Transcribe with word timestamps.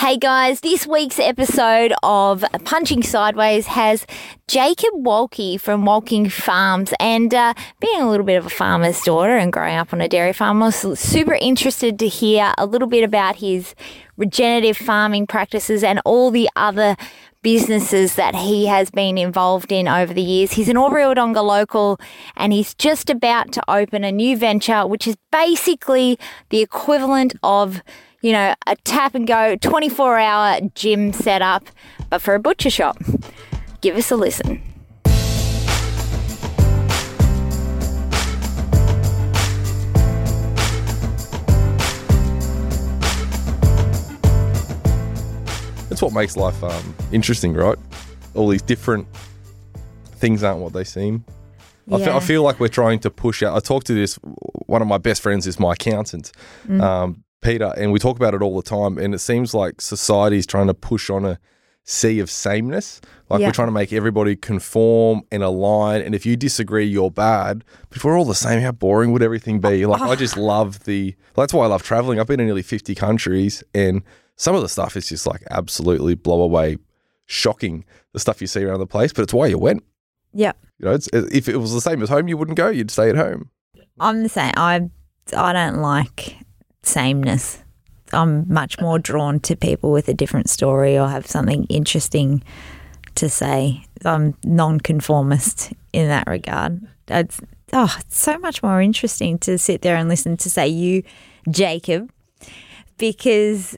Hey 0.00 0.16
guys, 0.16 0.60
this 0.60 0.86
week's 0.86 1.18
episode 1.18 1.92
of 2.02 2.42
Punching 2.64 3.02
Sideways 3.02 3.66
has 3.66 4.06
Jacob 4.48 4.94
Walke 4.94 5.60
from 5.60 5.84
Walking 5.84 6.30
Farms. 6.30 6.94
And 6.98 7.34
uh, 7.34 7.52
being 7.80 8.00
a 8.00 8.08
little 8.08 8.24
bit 8.24 8.38
of 8.38 8.46
a 8.46 8.50
farmer's 8.50 9.02
daughter 9.02 9.36
and 9.36 9.52
growing 9.52 9.76
up 9.76 9.92
on 9.92 10.00
a 10.00 10.08
dairy 10.08 10.32
farm, 10.32 10.62
I 10.62 10.68
was 10.68 10.98
super 10.98 11.34
interested 11.34 11.98
to 11.98 12.08
hear 12.08 12.54
a 12.56 12.64
little 12.64 12.88
bit 12.88 13.04
about 13.04 13.36
his 13.36 13.74
regenerative 14.16 14.78
farming 14.78 15.26
practices 15.26 15.84
and 15.84 16.00
all 16.06 16.30
the 16.30 16.48
other 16.56 16.96
businesses 17.42 18.14
that 18.14 18.34
he 18.34 18.66
has 18.68 18.90
been 18.90 19.18
involved 19.18 19.70
in 19.70 19.86
over 19.86 20.14
the 20.14 20.22
years. 20.22 20.52
He's 20.52 20.70
an 20.70 20.78
Albury 20.78 21.02
Wodonga 21.02 21.44
local 21.44 22.00
and 22.36 22.54
he's 22.54 22.74
just 22.74 23.10
about 23.10 23.52
to 23.52 23.62
open 23.70 24.04
a 24.04 24.12
new 24.12 24.34
venture, 24.34 24.86
which 24.86 25.06
is 25.06 25.16
basically 25.30 26.18
the 26.48 26.60
equivalent 26.60 27.34
of 27.42 27.82
you 28.22 28.32
know, 28.32 28.54
a 28.66 28.76
tap 28.76 29.14
and 29.14 29.26
go 29.26 29.56
24 29.56 30.18
hour 30.18 30.60
gym 30.74 31.12
setup, 31.12 31.64
but 32.10 32.20
for 32.20 32.34
a 32.34 32.38
butcher 32.38 32.70
shop. 32.70 32.98
Give 33.80 33.96
us 33.96 34.10
a 34.10 34.16
listen. 34.16 34.62
That's 45.88 46.02
what 46.02 46.12
makes 46.12 46.36
life 46.36 46.62
um, 46.62 46.94
interesting, 47.10 47.52
right? 47.52 47.76
All 48.34 48.46
these 48.48 48.62
different 48.62 49.08
things 50.04 50.44
aren't 50.44 50.60
what 50.60 50.72
they 50.72 50.84
seem. 50.84 51.24
I, 51.92 51.98
fe- 51.98 52.12
I 52.12 52.20
feel 52.20 52.44
like 52.44 52.60
we're 52.60 52.68
trying 52.68 53.00
to 53.00 53.10
push 53.10 53.42
out. 53.42 53.56
I 53.56 53.60
talked 53.60 53.88
to 53.88 53.94
this. 53.94 54.14
One 54.66 54.80
of 54.82 54.86
my 54.86 54.98
best 54.98 55.20
friends 55.20 55.48
is 55.48 55.58
my 55.58 55.72
accountant, 55.72 56.30
um, 56.68 57.24
Peter, 57.42 57.72
and 57.76 57.92
we 57.92 57.98
talk 57.98 58.16
about 58.16 58.34
it 58.34 58.42
all 58.42 58.56
the 58.56 58.62
time. 58.62 58.98
And 58.98 59.14
it 59.14 59.18
seems 59.20 59.54
like 59.54 59.80
society's 59.80 60.46
trying 60.46 60.66
to 60.66 60.74
push 60.74 61.08
on 61.10 61.24
a 61.24 61.38
sea 61.84 62.20
of 62.20 62.30
sameness. 62.30 63.00
Like 63.30 63.40
Yeah. 63.40 63.48
we're 63.48 63.52
trying 63.52 63.68
to 63.68 63.72
make 63.72 63.92
everybody 63.92 64.36
conform 64.36 65.22
and 65.32 65.42
align. 65.42 66.02
And 66.02 66.14
if 66.14 66.26
you 66.26 66.36
disagree, 66.36 66.84
you're 66.84 67.10
bad. 67.10 67.64
But 67.88 67.96
if 67.98 68.04
we're 68.04 68.18
all 68.18 68.24
the 68.26 68.34
same, 68.34 68.60
how 68.60 68.72
boring 68.72 69.12
would 69.12 69.22
everything 69.22 69.60
be? 69.60 69.86
Like 69.86 70.02
I 70.02 70.14
just 70.14 70.36
love 70.52 70.84
the. 70.84 71.14
That's 71.34 71.54
why 71.54 71.64
I 71.64 71.68
love 71.68 71.82
traveling. 71.82 72.20
I've 72.20 72.26
been 72.26 72.40
in 72.40 72.46
nearly 72.46 72.62
50 72.62 72.94
countries, 72.94 73.64
and 73.74 74.02
some 74.36 74.54
of 74.54 74.62
the 74.62 74.68
stuff 74.68 74.96
is 74.96 75.08
just 75.08 75.26
like 75.26 75.42
absolutely 75.50 76.14
blow 76.14 76.42
away, 76.42 76.76
shocking. 77.26 77.84
The 78.12 78.20
stuff 78.20 78.40
you 78.40 78.46
see 78.48 78.64
around 78.64 78.80
the 78.80 78.86
place, 78.86 79.12
but 79.12 79.22
it's 79.22 79.32
why 79.34 79.46
you 79.46 79.58
went. 79.58 79.84
Yeah. 80.32 80.52
You 80.78 80.86
know, 80.86 80.92
it's, 80.94 81.08
if 81.12 81.48
it 81.48 81.56
was 81.56 81.72
the 81.72 81.80
same 81.80 82.02
as 82.02 82.08
home, 82.08 82.26
you 82.28 82.36
wouldn't 82.36 82.56
go. 82.56 82.68
You'd 82.68 82.90
stay 82.90 83.08
at 83.08 83.16
home. 83.16 83.50
I'm 83.98 84.22
the 84.22 84.28
same. 84.28 84.52
I 84.56 84.88
I 85.36 85.52
don't 85.52 85.80
like 85.80 86.36
sameness. 86.82 87.62
I'm 88.12 88.52
much 88.52 88.80
more 88.80 88.98
drawn 88.98 89.40
to 89.40 89.56
people 89.56 89.92
with 89.92 90.08
a 90.08 90.14
different 90.14 90.50
story 90.50 90.98
or 90.98 91.08
have 91.08 91.26
something 91.26 91.64
interesting 91.64 92.42
to 93.16 93.28
say. 93.28 93.84
I'm 94.04 94.34
non-conformist 94.44 95.72
in 95.92 96.08
that 96.08 96.26
regard. 96.26 96.80
It's 97.08 97.40
oh, 97.72 97.94
it's 98.00 98.18
so 98.18 98.38
much 98.38 98.62
more 98.62 98.80
interesting 98.80 99.38
to 99.40 99.58
sit 99.58 99.82
there 99.82 99.96
and 99.96 100.08
listen 100.08 100.36
to 100.38 100.50
say 100.50 100.68
you, 100.68 101.02
Jacob, 101.48 102.10
because 102.98 103.76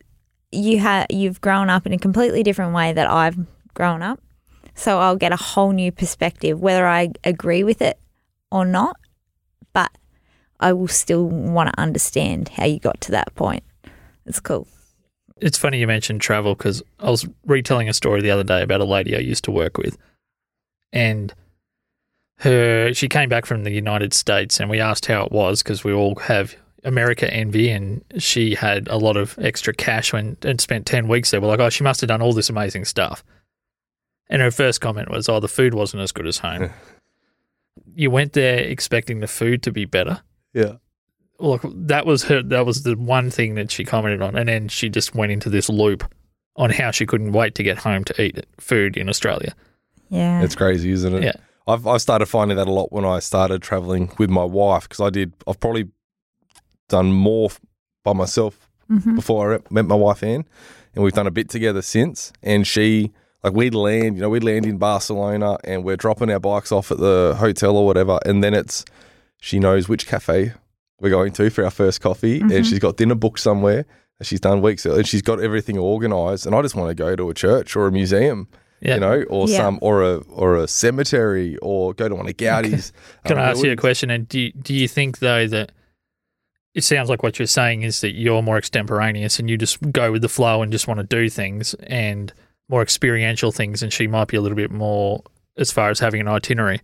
you 0.50 0.78
have 0.78 1.06
you've 1.10 1.40
grown 1.40 1.70
up 1.70 1.86
in 1.86 1.92
a 1.92 1.98
completely 1.98 2.42
different 2.42 2.74
way 2.74 2.92
that 2.92 3.10
I've 3.10 3.36
grown 3.74 4.02
up. 4.02 4.20
So 4.74 4.98
I'll 4.98 5.16
get 5.16 5.32
a 5.32 5.36
whole 5.36 5.72
new 5.72 5.92
perspective, 5.92 6.60
whether 6.60 6.86
I 6.86 7.10
agree 7.24 7.64
with 7.64 7.82
it 7.82 7.98
or 8.50 8.64
not. 8.64 8.96
But 10.62 10.68
I 10.68 10.72
will 10.74 10.88
still 10.88 11.26
want 11.28 11.70
to 11.70 11.80
understand 11.80 12.48
how 12.48 12.66
you 12.66 12.78
got 12.78 13.00
to 13.02 13.10
that 13.10 13.34
point. 13.34 13.64
It's 14.26 14.38
cool. 14.38 14.68
It's 15.38 15.58
funny 15.58 15.80
you 15.80 15.88
mentioned 15.88 16.20
travel 16.20 16.54
because 16.54 16.82
I 17.00 17.10
was 17.10 17.26
retelling 17.46 17.88
a 17.88 17.92
story 17.92 18.20
the 18.20 18.30
other 18.30 18.44
day 18.44 18.62
about 18.62 18.80
a 18.80 18.84
lady 18.84 19.16
I 19.16 19.20
used 19.20 19.42
to 19.44 19.50
work 19.50 19.76
with, 19.76 19.98
and 20.92 21.34
her 22.38 22.94
she 22.94 23.08
came 23.08 23.28
back 23.28 23.44
from 23.44 23.64
the 23.64 23.72
United 23.72 24.14
States, 24.14 24.60
and 24.60 24.70
we 24.70 24.78
asked 24.78 25.06
how 25.06 25.24
it 25.24 25.32
was 25.32 25.64
because 25.64 25.82
we 25.82 25.92
all 25.92 26.14
have 26.16 26.54
America 26.84 27.32
envy, 27.32 27.68
and 27.70 28.04
she 28.18 28.54
had 28.54 28.86
a 28.86 28.98
lot 28.98 29.16
of 29.16 29.36
extra 29.40 29.74
cash 29.74 30.12
when 30.12 30.36
and 30.42 30.60
spent 30.60 30.86
ten 30.86 31.08
weeks 31.08 31.32
there. 31.32 31.40
We're 31.40 31.48
like, 31.48 31.60
oh, 31.60 31.70
she 31.70 31.82
must 31.82 32.00
have 32.02 32.08
done 32.08 32.22
all 32.22 32.34
this 32.34 32.50
amazing 32.50 32.84
stuff, 32.84 33.24
and 34.28 34.40
her 34.40 34.52
first 34.52 34.80
comment 34.80 35.10
was, 35.10 35.28
oh, 35.28 35.40
the 35.40 35.48
food 35.48 35.74
wasn't 35.74 36.04
as 36.04 36.12
good 36.12 36.28
as 36.28 36.38
home. 36.38 36.70
you 37.96 38.12
went 38.12 38.34
there 38.34 38.58
expecting 38.58 39.18
the 39.18 39.26
food 39.26 39.64
to 39.64 39.72
be 39.72 39.86
better 39.86 40.22
Yeah. 40.54 40.74
look 41.38 41.62
that 41.64 42.06
was 42.06 42.24
her 42.24 42.42
that 42.42 42.66
was 42.66 42.82
the 42.82 42.94
one 42.96 43.30
thing 43.30 43.54
that 43.56 43.70
she 43.70 43.84
commented 43.84 44.22
on 44.22 44.36
and 44.36 44.48
then 44.48 44.68
she 44.68 44.88
just 44.88 45.14
went 45.14 45.32
into 45.32 45.48
this 45.50 45.68
loop 45.68 46.04
on 46.56 46.70
how 46.70 46.90
she 46.90 47.06
couldn't 47.06 47.32
wait 47.32 47.54
to 47.56 47.62
get 47.62 47.78
home 47.78 48.04
to 48.04 48.22
eat 48.22 48.44
food 48.60 48.96
in 48.96 49.08
australia 49.08 49.54
Yeah. 50.10 50.42
It's 50.42 50.54
crazy, 50.54 50.90
isn't 50.92 51.14
it? 51.14 51.22
Yeah. 51.24 51.32
I've, 51.66 51.86
I've 51.86 52.02
started 52.02 52.26
finding 52.26 52.56
that 52.58 52.66
a 52.68 52.72
lot 52.72 52.92
when 52.92 53.04
I 53.06 53.20
started 53.20 53.62
traveling 53.62 54.12
with 54.18 54.28
my 54.28 54.44
wife 54.44 54.82
because 54.88 55.00
I 55.00 55.10
did, 55.10 55.32
I've 55.48 55.58
probably 55.60 55.88
done 56.88 57.12
more 57.12 57.48
by 58.04 58.12
myself 58.12 58.68
Mhm. 58.90 59.16
before 59.16 59.54
I 59.54 59.58
met 59.70 59.86
my 59.86 59.94
wife, 59.94 60.22
Anne, 60.22 60.44
and 60.94 61.02
we've 61.02 61.14
done 61.14 61.26
a 61.26 61.30
bit 61.30 61.48
together 61.48 61.80
since. 61.80 62.30
And 62.42 62.66
she, 62.66 63.12
like, 63.42 63.54
we'd 63.54 63.74
land, 63.74 64.16
you 64.16 64.22
know, 64.22 64.28
we'd 64.28 64.44
land 64.44 64.66
in 64.66 64.76
Barcelona 64.76 65.56
and 65.64 65.82
we're 65.84 65.96
dropping 65.96 66.30
our 66.30 66.40
bikes 66.40 66.72
off 66.72 66.90
at 66.90 66.98
the 66.98 67.34
hotel 67.38 67.76
or 67.76 67.86
whatever. 67.86 68.18
And 68.26 68.44
then 68.44 68.52
it's, 68.52 68.84
she 69.42 69.58
knows 69.58 69.88
which 69.88 70.06
cafe 70.06 70.52
we're 71.00 71.10
going 71.10 71.32
to 71.32 71.50
for 71.50 71.64
our 71.64 71.70
first 71.70 72.00
coffee 72.00 72.40
and 72.40 72.64
she's 72.64 72.78
got 72.78 72.96
dinner 72.96 73.16
booked 73.16 73.40
somewhere. 73.40 73.84
that 74.18 74.24
She's 74.24 74.38
done 74.38 74.62
weeks 74.62 74.86
and 74.86 75.04
she's 75.04 75.20
got 75.20 75.40
everything 75.40 75.76
organized. 75.76 76.46
And 76.46 76.54
I 76.54 76.62
just 76.62 76.76
want 76.76 76.90
to 76.90 76.94
go 76.94 77.16
to 77.16 77.28
a 77.28 77.34
church 77.34 77.74
or 77.74 77.88
a 77.88 77.92
museum 77.92 78.46
yeah 78.80 78.94
you 78.94 79.00
know, 79.00 79.22
or 79.24 79.48
Yeah. 79.48 79.56
some 79.56 79.78
or 79.82 80.02
a 80.02 80.16
or 80.28 80.56
a 80.56 80.68
cemetery, 80.68 81.56
or 81.58 81.92
go 81.94 82.08
to 82.08 82.14
one 82.14 82.28
of 82.28 82.36
Gaudi's. 82.36 82.92
can 83.24 83.36
um, 83.38 83.44
i 83.44 83.50
ask 83.50 83.64
you 83.64 83.72
a 83.72 83.76
question 83.76 84.10
and 84.10 84.28
do 84.28 84.40
you, 84.40 84.52
do 84.52 84.74
you 84.74 84.86
think 84.88 85.18
though 85.18 85.46
that 85.48 85.72
it 86.74 86.84
sounds 86.84 87.08
like 87.10 87.22
what 87.22 87.38
you're 87.38 87.46
saying 87.46 87.82
is 87.82 88.00
that 88.00 88.12
you're 88.12 88.42
more 88.42 88.58
extemporaneous 88.58 89.38
and 89.38 89.50
you 89.50 89.56
just 89.58 89.78
go 89.92 90.10
with 90.12 90.22
the 90.22 90.28
flow 90.28 90.62
and 90.62 90.72
just 90.72 90.88
want 90.88 90.98
to 90.98 91.04
do 91.04 91.28
things 91.28 91.74
and 91.84 92.32
more 92.68 92.80
experiential 92.82 93.52
things 93.52 93.82
and 93.82 93.92
she 93.92 94.06
might 94.06 94.28
be 94.28 94.36
a 94.36 94.40
little 94.40 94.56
bit 94.56 94.70
more 94.70 95.22
as 95.56 95.70
far 95.72 95.90
as 95.90 95.98
having 96.00 96.20
an 96.20 96.28
itinerary 96.28 96.80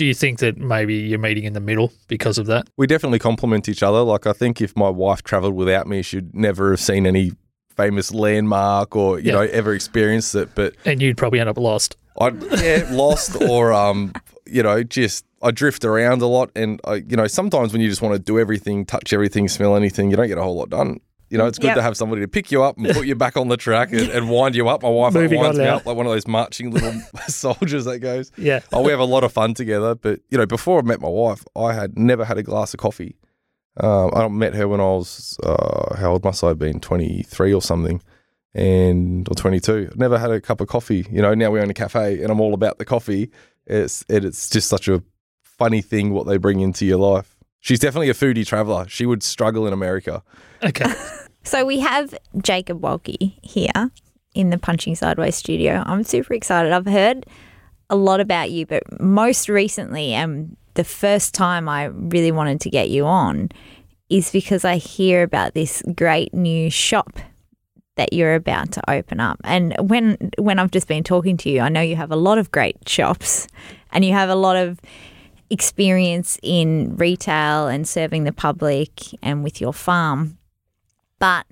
do 0.00 0.06
you 0.06 0.14
think 0.14 0.38
that 0.38 0.56
maybe 0.56 0.94
you're 0.94 1.18
meeting 1.18 1.44
in 1.44 1.52
the 1.52 1.60
middle 1.60 1.92
because 2.08 2.38
of 2.38 2.46
that 2.46 2.66
We 2.78 2.86
definitely 2.86 3.18
complement 3.18 3.68
each 3.68 3.82
other. 3.82 4.00
Like 4.00 4.26
I 4.26 4.32
think 4.32 4.62
if 4.62 4.74
my 4.74 4.88
wife 4.88 5.22
travelled 5.22 5.54
without 5.54 5.86
me, 5.86 6.00
she'd 6.00 6.34
never 6.34 6.70
have 6.70 6.80
seen 6.80 7.06
any 7.06 7.32
famous 7.76 8.10
landmark 8.12 8.96
or 8.96 9.18
you 9.18 9.26
Yeah. 9.26 9.32
know 9.34 9.40
ever 9.42 9.74
experienced 9.74 10.34
it. 10.34 10.48
But 10.54 10.74
and 10.86 11.02
you'd 11.02 11.18
probably 11.18 11.38
end 11.38 11.50
up 11.50 11.58
lost 11.58 11.96
I 12.18 12.28
yeah 12.62 12.88
lost 12.90 13.40
or 13.42 13.74
um 13.74 14.12
you 14.46 14.62
know 14.62 14.82
just 14.82 15.26
I 15.42 15.50
drift 15.50 15.84
around 15.84 16.22
a 16.22 16.26
lot, 16.26 16.50
and 16.56 16.80
I 16.84 16.94
you 17.10 17.16
know 17.16 17.26
sometimes 17.26 17.72
when 17.72 17.82
you 17.82 17.88
just 17.90 18.00
want 18.02 18.14
to 18.14 18.18
do 18.18 18.38
everything, 18.38 18.86
touch 18.86 19.12
everything, 19.12 19.48
smell 19.48 19.76
anything, 19.76 20.10
you 20.10 20.16
don't 20.16 20.28
get 20.28 20.38
a 20.38 20.42
whole 20.42 20.56
lot 20.56 20.70
done. 20.70 21.00
You 21.30 21.38
know, 21.38 21.46
it's 21.46 21.58
good 21.58 21.68
Yep. 21.68 21.76
to 21.76 21.82
have 21.82 21.96
somebody 21.96 22.20
to 22.22 22.28
pick 22.28 22.50
you 22.50 22.62
up 22.62 22.76
and 22.76 22.88
put 22.88 23.06
you 23.06 23.14
back 23.14 23.36
on 23.36 23.46
the 23.48 23.56
track 23.56 23.92
and, 23.92 24.08
and 24.10 24.28
wind 24.28 24.54
you 24.56 24.68
up. 24.68 24.82
My 24.82 24.88
wife 24.88 25.14
like, 25.14 25.22
Moving 25.22 25.40
winds 25.40 25.58
me 25.58 25.64
up 25.64 25.86
like 25.86 25.96
one 25.96 26.04
of 26.06 26.12
those 26.12 26.26
marching 26.26 26.72
little 26.72 26.92
soldiers 27.28 27.84
that 27.84 28.00
goes. 28.00 28.32
yeah 28.36 28.60
oh, 28.72 28.82
we 28.82 28.90
have 28.90 28.98
a 29.00 29.04
lot 29.04 29.22
of 29.24 29.32
fun 29.32 29.54
together. 29.54 29.94
But 29.94 30.20
you 30.30 30.36
know, 30.38 30.46
before 30.46 30.80
I 30.80 30.82
met 30.82 31.00
my 31.00 31.08
wife, 31.08 31.44
I 31.56 31.72
had 31.72 31.96
never 31.98 32.24
had 32.24 32.36
a 32.36 32.42
glass 32.42 32.74
of 32.74 32.80
coffee. 32.80 33.16
Um, 33.76 34.10
I 34.14 34.26
met 34.28 34.54
her 34.54 34.66
when 34.66 34.80
I 34.80 34.84
was 34.84 35.38
uh, 35.44 35.94
how 35.96 36.10
old 36.12 36.24
must 36.24 36.42
I 36.42 36.48
have 36.48 36.58
been? 36.58 36.80
Twenty 36.80 37.22
three 37.22 37.54
or 37.54 37.62
something, 37.62 38.02
and 38.54 39.28
or 39.28 39.34
twenty 39.34 39.60
two. 39.60 39.90
Never 39.94 40.18
had 40.18 40.30
a 40.30 40.40
cup 40.40 40.60
of 40.60 40.68
coffee. 40.68 41.06
You 41.10 41.22
know, 41.22 41.34
now 41.34 41.50
we 41.50 41.60
own 41.60 41.70
a 41.70 41.74
cafe, 41.74 42.20
and 42.22 42.30
I'm 42.30 42.40
all 42.40 42.54
about 42.54 42.78
the 42.78 42.84
coffee. 42.84 43.30
It's 43.66 44.04
it, 44.08 44.24
it's 44.24 44.50
just 44.50 44.68
such 44.68 44.88
a 44.88 45.02
funny 45.42 45.80
thing 45.82 46.12
what 46.12 46.26
they 46.26 46.36
bring 46.36 46.60
into 46.60 46.84
your 46.84 46.98
life. 46.98 47.36
She's 47.60 47.78
definitely 47.78 48.08
a 48.10 48.14
foodie 48.14 48.46
traveler. 48.46 48.86
She 48.88 49.06
would 49.06 49.22
struggle 49.22 49.66
in 49.66 49.72
America. 49.72 50.22
Okay 50.62 50.92
So 51.42 51.64
we 51.64 51.80
have 51.80 52.14
Jacob 52.42 52.80
Walke 52.80 53.34
here 53.42 53.90
in 54.34 54.50
the 54.50 54.58
Punching 54.58 54.94
Sideways 54.94 55.36
studio. 55.36 55.82
I'm 55.86 56.04
super 56.04 56.34
excited. 56.34 56.70
I've 56.72 56.86
heard 56.86 57.26
a 57.88 57.96
lot 57.96 58.20
about 58.20 58.50
you, 58.50 58.66
but 58.66 59.00
most 59.00 59.48
recently, 59.48 60.12
and 60.12 60.56
the 60.74 60.84
first 60.84 61.34
time 61.34 61.68
I 61.68 61.86
really 61.86 62.30
wanted 62.30 62.60
to 62.60 62.70
get 62.70 62.90
you 62.90 63.06
on 63.06 63.48
is 64.08 64.30
because 64.30 64.64
I 64.64 64.76
hear 64.76 65.22
about 65.22 65.54
this 65.54 65.82
great 65.96 66.32
new 66.34 66.70
shop 66.70 67.18
that 67.96 68.12
you're 68.12 68.34
about 68.34 68.72
to 68.72 68.90
open 68.90 69.18
up. 69.18 69.40
And 69.44 69.74
when 69.78 70.30
when 70.38 70.58
I've 70.58 70.70
just 70.70 70.88
been 70.88 71.04
talking 71.04 71.36
to 71.38 71.50
you, 71.50 71.60
I 71.60 71.68
know 71.68 71.80
you 71.80 71.96
have 71.96 72.12
a 72.12 72.16
lot 72.16 72.38
of 72.38 72.50
great 72.50 72.88
shops 72.88 73.48
and 73.92 74.04
you 74.04 74.12
have 74.12 74.28
a 74.28 74.34
lot 74.34 74.56
of 74.56 74.80
experience 75.48 76.38
in 76.42 76.96
retail 76.96 77.66
and 77.66 77.88
serving 77.88 78.24
the 78.24 78.32
public 78.32 78.90
and 79.22 79.42
with 79.42 79.60
your 79.60 79.72
farm. 79.72 80.38
But 81.20 81.46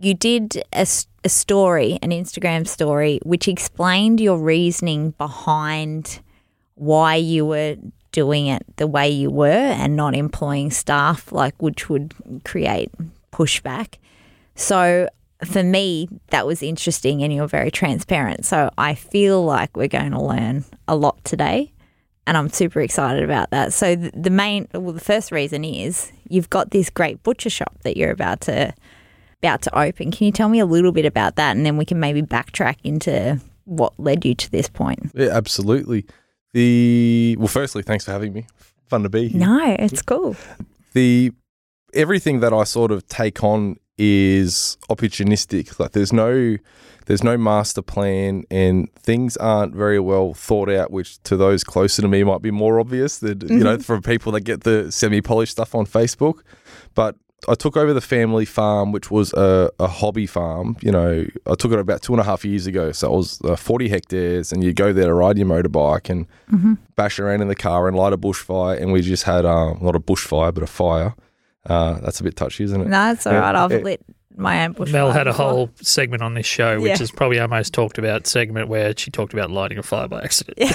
you 0.00 0.14
did 0.14 0.62
a 0.72 0.86
story, 0.86 1.98
an 2.00 2.10
Instagram 2.10 2.66
story, 2.66 3.20
which 3.22 3.46
explained 3.46 4.20
your 4.20 4.38
reasoning 4.38 5.10
behind 5.18 6.20
why 6.76 7.16
you 7.16 7.44
were 7.44 7.76
doing 8.12 8.46
it 8.46 8.64
the 8.76 8.86
way 8.86 9.10
you 9.10 9.30
were 9.30 9.48
and 9.48 9.96
not 9.96 10.14
employing 10.14 10.70
staff, 10.70 11.32
like 11.32 11.60
which 11.60 11.90
would 11.90 12.14
create 12.44 12.90
pushback. 13.32 13.96
So 14.54 15.08
for 15.44 15.62
me, 15.62 16.08
that 16.28 16.46
was 16.46 16.62
interesting 16.62 17.22
and 17.22 17.34
you're 17.34 17.48
very 17.48 17.72
transparent. 17.72 18.46
So 18.46 18.70
I 18.78 18.94
feel 18.94 19.44
like 19.44 19.76
we're 19.76 19.88
going 19.88 20.12
to 20.12 20.22
learn 20.22 20.64
a 20.86 20.94
lot 20.94 21.22
today. 21.24 21.73
And 22.26 22.36
I'm 22.36 22.48
super 22.48 22.80
excited 22.80 23.22
about 23.22 23.50
that. 23.50 23.72
So 23.72 23.96
the, 23.96 24.30
main, 24.30 24.66
well, 24.72 24.92
the 24.92 25.00
first 25.00 25.30
reason 25.30 25.64
is 25.64 26.10
you've 26.28 26.48
got 26.48 26.70
this 26.70 26.88
great 26.88 27.22
butcher 27.22 27.50
shop 27.50 27.76
that 27.82 27.96
you're 27.96 28.10
about 28.10 28.40
to 28.42 28.72
about 29.42 29.60
to 29.62 29.78
open. 29.78 30.10
Can 30.10 30.24
you 30.24 30.32
tell 30.32 30.48
me 30.48 30.58
a 30.58 30.64
little 30.64 30.90
bit 30.90 31.04
about 31.04 31.36
that, 31.36 31.54
and 31.54 31.66
then 31.66 31.76
we 31.76 31.84
can 31.84 32.00
maybe 32.00 32.22
backtrack 32.22 32.76
into 32.82 33.38
what 33.66 33.92
led 33.98 34.24
you 34.24 34.34
to 34.34 34.50
this 34.50 34.68
point? 34.68 35.10
Yeah, 35.14 35.28
absolutely. 35.32 36.06
The 36.54 37.36
well, 37.38 37.48
firstly, 37.48 37.82
thanks 37.82 38.06
for 38.06 38.12
having 38.12 38.32
me. 38.32 38.46
Fun 38.86 39.02
to 39.02 39.10
be 39.10 39.28
here. 39.28 39.40
No, 39.40 39.76
it's 39.78 40.00
cool. 40.00 40.34
The 40.94 41.32
everything 41.92 42.40
that 42.40 42.54
I 42.54 42.64
sort 42.64 42.90
of 42.90 43.06
take 43.06 43.44
on 43.44 43.76
is 43.98 44.78
opportunistic. 44.88 45.78
Like 45.78 45.92
there's 45.92 46.12
no 46.12 46.56
there's 47.06 47.22
no 47.22 47.36
master 47.36 47.82
plan 47.82 48.44
and 48.50 48.92
things 48.94 49.36
aren't 49.36 49.74
very 49.74 50.00
well 50.00 50.34
thought 50.34 50.70
out, 50.70 50.90
which 50.90 51.22
to 51.24 51.36
those 51.36 51.64
closer 51.64 52.02
to 52.02 52.08
me 52.08 52.24
might 52.24 52.42
be 52.42 52.50
more 52.50 52.80
obvious 52.80 53.18
than 53.18 53.40
you 53.48 53.58
know, 53.64 53.78
from 53.78 54.02
people 54.02 54.32
that 54.32 54.40
get 54.42 54.62
the 54.62 54.90
semi 54.90 55.20
polished 55.20 55.52
stuff 55.52 55.74
on 55.74 55.86
Facebook. 55.86 56.40
But 56.94 57.16
I 57.46 57.54
took 57.54 57.76
over 57.76 57.92
the 57.92 58.00
family 58.00 58.44
farm, 58.46 58.90
which 58.92 59.10
was 59.10 59.32
a, 59.34 59.70
a 59.78 59.86
hobby 59.86 60.26
farm. 60.26 60.76
You 60.80 60.92
know, 60.92 61.26
I 61.46 61.54
took 61.54 61.72
it 61.72 61.78
about 61.78 62.00
two 62.02 62.12
and 62.14 62.20
a 62.20 62.24
half 62.24 62.44
years 62.44 62.66
ago. 62.66 62.92
So 62.92 63.12
it 63.12 63.16
was 63.16 63.40
uh, 63.42 63.56
40 63.56 63.88
hectares, 63.88 64.52
and 64.52 64.64
you 64.64 64.72
go 64.72 64.92
there 64.92 65.06
to 65.06 65.12
ride 65.14 65.36
your 65.36 65.46
motorbike 65.46 66.08
and 66.08 66.26
bash 66.96 67.18
around 67.18 67.42
in 67.42 67.48
the 67.48 67.54
car 67.54 67.86
and 67.86 67.96
light 67.96 68.12
a 68.12 68.18
bushfire. 68.18 68.80
And 68.80 68.92
we 68.92 69.02
just 69.02 69.24
had 69.24 69.44
um, 69.44 69.78
not 69.82 69.94
a 69.94 70.00
bushfire, 70.00 70.54
but 70.54 70.62
a 70.62 70.66
fire. 70.66 71.14
Uh, 71.66 71.98
that's 72.00 72.20
a 72.20 72.24
bit 72.24 72.36
touchy, 72.36 72.64
isn't 72.64 72.80
it? 72.80 72.88
No, 72.88 73.12
it's 73.12 73.26
all 73.26 73.34
right. 73.34 73.54
I've 73.54 73.70
lit 73.82 74.04
my 74.36 74.64
own 74.64 74.72
bush. 74.72 74.90
Mel 74.92 75.12
had 75.12 75.26
a 75.26 75.30
before. 75.30 75.46
whole 75.50 75.70
segment 75.80 76.22
on 76.22 76.34
this 76.34 76.46
show, 76.46 76.80
which 76.80 76.98
Yeah. 76.98 77.02
is 77.02 77.10
probably 77.10 77.38
our 77.38 77.48
most 77.48 77.72
talked 77.72 77.98
about 77.98 78.26
segment, 78.26 78.68
where 78.68 78.92
she 78.96 79.10
talked 79.10 79.32
about 79.32 79.50
lighting 79.50 79.78
a 79.78 79.82
fire 79.82 80.08
by 80.08 80.22
accident. 80.22 80.56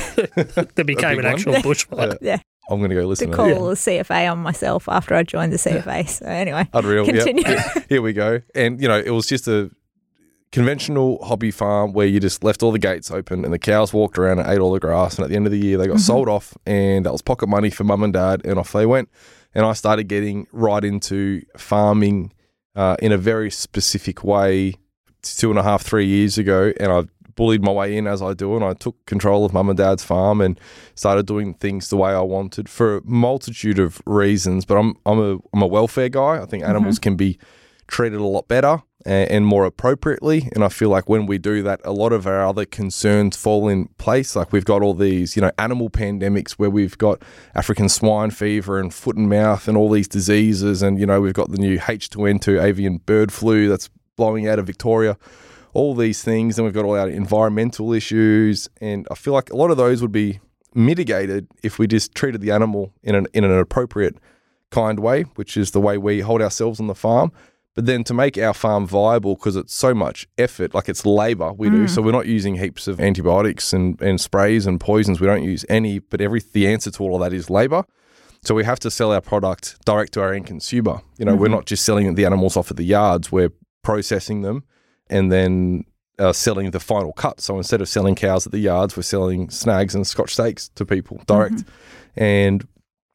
that 0.75 0.83
became 0.85 1.19
an 1.19 1.25
one. 1.25 1.33
actual 1.33 1.53
bushfire. 1.55 2.17
Yeah, 2.21 2.39
I'm 2.69 2.79
going 2.79 2.89
to 2.89 2.95
go 2.95 3.05
listen 3.05 3.31
to 3.31 3.35
call 3.35 3.47
that. 3.47 3.55
a 3.55 4.03
CFA 4.03 4.31
on 4.31 4.39
myself 4.39 4.87
after 4.87 5.13
I 5.15 5.23
joined 5.23 5.51
the 5.53 5.57
CFA. 5.57 6.07
So 6.09 6.25
anyway, 6.25 6.67
Unreal. 6.73 7.05
Yep. 7.07 7.25
Continue. 7.25 7.57
Here 7.89 8.01
we 8.01 8.13
go. 8.13 8.41
And, 8.55 8.81
you 8.81 8.87
know, 8.87 8.99
it 8.99 9.11
was 9.11 9.27
just 9.27 9.47
a 9.47 9.69
conventional 10.51 11.23
hobby 11.23 11.51
farm 11.51 11.93
where 11.93 12.07
you 12.07 12.19
just 12.19 12.43
left 12.43 12.63
all 12.63 12.71
the 12.71 12.79
gates 12.79 13.11
open 13.11 13.43
and 13.45 13.53
the 13.53 13.59
cows 13.59 13.93
walked 13.93 14.17
around 14.17 14.39
and 14.39 14.49
ate 14.49 14.59
all 14.59 14.71
the 14.71 14.79
grass. 14.79 15.15
And 15.17 15.23
at 15.23 15.29
the 15.29 15.35
end 15.35 15.45
of 15.45 15.51
the 15.51 15.59
year, 15.59 15.77
they 15.77 15.85
got 15.85 15.97
Mm-hmm. 15.97 15.99
sold 15.99 16.29
off 16.29 16.57
and 16.65 17.05
that 17.05 17.11
was 17.11 17.21
pocket 17.21 17.47
money 17.49 17.69
for 17.69 17.83
mum 17.83 18.03
and 18.03 18.13
dad. 18.13 18.41
And 18.45 18.57
off 18.57 18.71
they 18.71 18.85
went. 18.85 19.09
And 19.53 19.65
I 19.65 19.73
started 19.73 20.05
getting 20.05 20.47
right 20.51 20.83
into 20.83 21.41
farming 21.57 22.33
uh, 22.75 22.95
in 23.01 23.11
a 23.11 23.17
very 23.17 23.51
specific 23.51 24.23
way 24.23 24.75
two 25.21 25.49
and 25.49 25.59
a 25.59 25.63
half, 25.63 25.81
three 25.81 26.05
years 26.05 26.37
ago. 26.37 26.71
And 26.79 26.91
I 26.91 27.03
bullied 27.35 27.63
my 27.63 27.71
way 27.71 27.95
in 27.95 28.07
as 28.07 28.21
I 28.21 28.33
do. 28.33 28.55
And 28.55 28.63
I 28.63 28.73
took 28.73 29.05
control 29.05 29.45
of 29.45 29.53
mum 29.53 29.69
and 29.69 29.77
dad's 29.77 30.03
farm 30.03 30.41
and 30.41 30.59
started 30.95 31.25
doing 31.25 31.53
things 31.53 31.89
the 31.89 31.97
way 31.97 32.11
I 32.11 32.21
wanted 32.21 32.69
for 32.69 32.97
a 32.97 33.01
multitude 33.03 33.79
of 33.79 34.01
reasons. 34.05 34.65
But 34.65 34.77
I'm, 34.77 34.95
I'm, 35.05 35.19
a, 35.19 35.37
I'm 35.53 35.61
a 35.61 35.67
welfare 35.67 36.09
guy. 36.09 36.41
I 36.41 36.45
think 36.45 36.63
animals 36.63 36.99
can 36.99 37.15
be 37.15 37.37
treated 37.89 38.19
a 38.19 38.25
lot 38.25 38.47
better 38.47 38.81
and, 39.05 39.45
more 39.45 39.65
appropriately. 39.65 40.49
And 40.53 40.63
I 40.63 40.69
feel 40.69 40.89
like 40.89 41.09
when 41.09 41.25
we 41.25 41.37
do 41.37 41.63
that, 41.63 41.81
a 41.83 41.91
lot 41.91 42.13
of 42.13 42.27
our 42.27 42.45
other 42.45 42.65
concerns 42.65 43.37
fall 43.37 43.67
in 43.67 43.87
place. 43.97 44.35
Like 44.35 44.51
we've 44.51 44.65
got 44.65 44.81
all 44.81 44.93
these, 44.93 45.35
you 45.35 45.41
know, 45.41 45.51
animal 45.57 45.89
pandemics 45.89 46.53
where 46.53 46.69
we've 46.69 46.97
got 46.97 47.21
African 47.55 47.89
swine 47.89 48.31
fever 48.31 48.79
and 48.79 48.93
foot 48.93 49.15
and 49.15 49.29
mouth 49.29 49.67
and 49.67 49.77
all 49.77 49.89
these 49.89 50.07
diseases. 50.07 50.81
And, 50.81 50.99
you 50.99 51.05
know, 51.05 51.21
we've 51.21 51.33
got 51.33 51.51
the 51.51 51.57
new 51.57 51.79
H2N2 51.79 52.61
avian 52.61 52.97
bird 52.97 53.31
flu 53.31 53.69
that's 53.69 53.89
blowing 54.15 54.47
out 54.47 54.59
of 54.59 54.67
Victoria. 54.67 55.17
All 55.73 55.95
these 55.95 56.23
things. 56.23 56.57
And 56.57 56.65
we've 56.65 56.73
got 56.73 56.85
all 56.85 56.97
our 56.97 57.09
environmental 57.09 57.93
issues. 57.93 58.69
And 58.81 59.07
I 59.09 59.15
feel 59.15 59.33
like 59.33 59.49
a 59.51 59.55
lot 59.55 59.71
of 59.71 59.77
those 59.77 60.01
would 60.01 60.11
be 60.11 60.39
mitigated 60.75 61.47
if 61.63 61.79
we 61.79 61.87
just 61.87 62.13
treated 62.13 62.41
the 62.41 62.51
animal 62.51 62.93
in 63.01 63.15
an, 63.15 63.27
in 63.33 63.43
an 63.43 63.51
appropriate 63.51 64.15
kind 64.71 64.99
way, 64.99 65.23
which 65.35 65.57
is 65.57 65.71
the 65.71 65.81
way 65.81 65.97
we 65.97 66.19
hold 66.19 66.41
ourselves 66.41 66.79
on 66.79 66.87
the 66.87 66.95
farm. 66.95 67.31
But 67.79 67.85
then 67.85 68.03
to 68.03 68.13
make 68.13 68.37
our 68.37 68.53
farm 68.53 68.85
viable, 68.85 69.35
because 69.35 69.55
it's 69.55 69.73
so 69.73 69.93
much 69.93 70.27
effort, 70.37 70.73
like 70.73 70.89
it's 70.89 71.05
labor 71.05 71.53
we 71.53 71.69
do. 71.69 71.85
Mm. 71.85 71.89
So 71.89 72.01
we're 72.01 72.11
not 72.11 72.25
using 72.25 72.55
heaps 72.55 72.89
of 72.89 72.99
antibiotics 72.99 73.71
and, 73.71 74.01
and 74.01 74.19
sprays 74.19 74.65
and 74.65 74.81
poisons. 74.81 75.21
We 75.21 75.27
don't 75.27 75.43
use 75.43 75.63
any, 75.69 75.99
but 75.99 76.19
every 76.19 76.41
the 76.51 76.67
answer 76.67 76.91
to 76.91 77.03
all 77.03 77.15
of 77.15 77.21
that 77.21 77.33
is 77.33 77.49
labor. 77.49 77.85
So 78.41 78.53
we 78.53 78.65
have 78.65 78.81
to 78.81 78.91
sell 78.91 79.13
our 79.13 79.21
product 79.21 79.77
direct 79.85 80.11
to 80.15 80.21
our 80.21 80.33
end 80.33 80.45
consumer. 80.45 80.99
You 81.17 81.23
know, 81.23 81.37
we're 81.37 81.45
mm-hmm. 81.45 81.55
not 81.55 81.67
just 81.67 81.85
selling 81.85 82.13
the 82.15 82.25
animals 82.25 82.57
off 82.57 82.69
at 82.69 82.75
the 82.75 82.83
yards. 82.83 83.31
We're 83.31 83.53
processing 83.81 84.41
them 84.41 84.65
and 85.09 85.31
then 85.31 85.85
uh, 86.17 86.33
selling 86.33 86.71
the 86.71 86.81
final 86.81 87.13
cut. 87.13 87.39
So 87.39 87.55
instead 87.55 87.79
of 87.79 87.87
selling 87.87 88.15
cows 88.15 88.45
at 88.45 88.51
the 88.51 88.59
yards, 88.59 88.97
we're 88.97 89.03
selling 89.03 89.49
snags 89.49 89.95
and 89.95 90.05
scotch 90.05 90.33
steaks 90.33 90.67
to 90.75 90.85
people 90.85 91.21
direct. 91.27 91.55
Mm-hmm. 91.55 92.23
And 92.23 92.67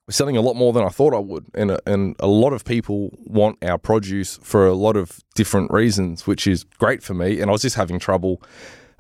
we're 0.07 0.13
selling 0.13 0.37
a 0.37 0.43
lot 0.43 0.55
more 0.55 0.73
than 0.73 0.85
I 0.85 0.89
thought 0.89 1.15
I 1.15 1.19
would. 1.19 1.47
And 1.55 1.71
a, 1.71 1.81
and 1.87 2.15
a 2.21 2.27
lot 2.27 2.53
of 2.53 2.65
people 2.65 3.11
want 3.25 3.63
our 3.65 3.79
produce 3.79 4.39
for 4.43 4.67
a 4.67 4.75
lot 4.75 4.97
of 4.97 5.21
different 5.35 5.71
reasons, 5.73 6.27
which 6.27 6.47
is 6.47 6.65
great 6.79 7.03
for 7.03 7.15
me. 7.15 7.41
And 7.41 7.51
I 7.51 7.53
was 7.53 7.63
just 7.63 7.77
having 7.77 7.99
trouble 7.99 8.43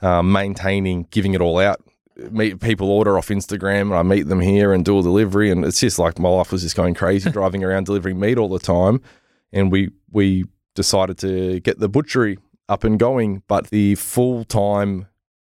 um, 0.00 0.32
maintaining 0.32 1.06
giving 1.10 1.34
it 1.34 1.40
all 1.40 1.58
out. 1.58 1.82
Meet 2.16 2.60
people 2.60 2.90
order 2.90 3.18
off 3.18 3.28
Instagram, 3.28 3.82
and 3.82 3.94
I 3.94 4.02
meet 4.02 4.28
them 4.28 4.40
here 4.40 4.72
and 4.72 4.84
do 4.84 5.00
a 5.00 5.02
delivery, 5.02 5.50
and 5.50 5.64
it's 5.64 5.80
just 5.80 5.98
like 5.98 6.18
my 6.20 6.28
life 6.28 6.52
was 6.52 6.62
just 6.62 6.76
going 6.76 6.94
crazy, 6.94 7.28
driving 7.32 7.64
around 7.64 7.86
delivering 7.86 8.20
meat 8.20 8.38
all 8.38 8.48
the 8.48 8.60
time. 8.60 9.00
And 9.52 9.72
we 9.72 9.90
we 10.12 10.44
decided 10.74 11.18
to 11.18 11.58
get 11.60 11.80
the 11.80 11.88
butchery 11.88 12.38
up 12.68 12.84
and 12.84 13.00
going, 13.00 13.42
but 13.48 13.70
the 13.70 13.96
full 13.96 14.44
time 14.44 15.06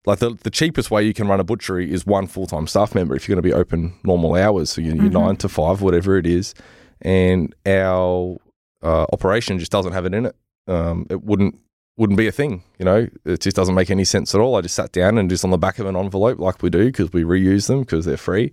like 0.06 0.18
the, 0.18 0.34
the 0.42 0.50
cheapest 0.50 0.90
way 0.90 1.02
you 1.02 1.14
can 1.14 1.28
run 1.28 1.40
a 1.40 1.44
butchery 1.44 1.90
is 1.90 2.06
one 2.06 2.26
full 2.26 2.46
time 2.46 2.66
staff 2.66 2.94
member 2.94 3.14
if 3.14 3.26
you're 3.26 3.34
going 3.34 3.42
to 3.42 3.48
be 3.48 3.54
open 3.54 3.94
normal 4.04 4.34
hours, 4.34 4.70
so 4.70 4.80
you're, 4.80 4.96
you're 4.96 5.10
nine 5.10 5.36
to 5.36 5.48
five, 5.48 5.80
whatever 5.80 6.16
it 6.16 6.26
is, 6.26 6.54
and 7.00 7.54
our 7.66 8.36
uh, 8.82 9.06
operation 9.12 9.58
just 9.58 9.72
doesn't 9.72 9.92
have 9.92 10.06
it 10.06 10.14
in 10.14 10.26
it. 10.26 10.36
Um, 10.66 11.06
it 11.10 11.22
wouldn't 11.22 11.58
wouldn't 11.96 12.16
be 12.16 12.26
a 12.26 12.32
thing, 12.32 12.62
you 12.78 12.84
know. 12.84 13.08
It 13.24 13.40
just 13.40 13.56
doesn't 13.56 13.74
make 13.74 13.90
any 13.90 14.04
sense 14.04 14.34
at 14.34 14.40
all. 14.40 14.56
I 14.56 14.62
just 14.62 14.74
sat 14.74 14.90
down 14.92 15.16
and 15.16 15.30
just 15.30 15.44
on 15.44 15.50
the 15.50 15.58
back 15.58 15.78
of 15.78 15.86
an 15.86 15.96
envelope, 15.96 16.38
like 16.40 16.60
we 16.60 16.68
do, 16.68 16.86
because 16.86 17.12
we 17.12 17.22
reuse 17.22 17.68
them 17.68 17.80
because 17.80 18.04
they're 18.04 18.16
free. 18.16 18.52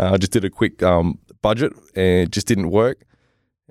Uh, 0.00 0.12
I 0.14 0.16
just 0.16 0.32
did 0.32 0.44
a 0.44 0.50
quick 0.50 0.82
um, 0.82 1.18
budget 1.40 1.72
and 1.94 2.26
it 2.26 2.30
just 2.32 2.48
didn't 2.48 2.70
work. 2.70 3.04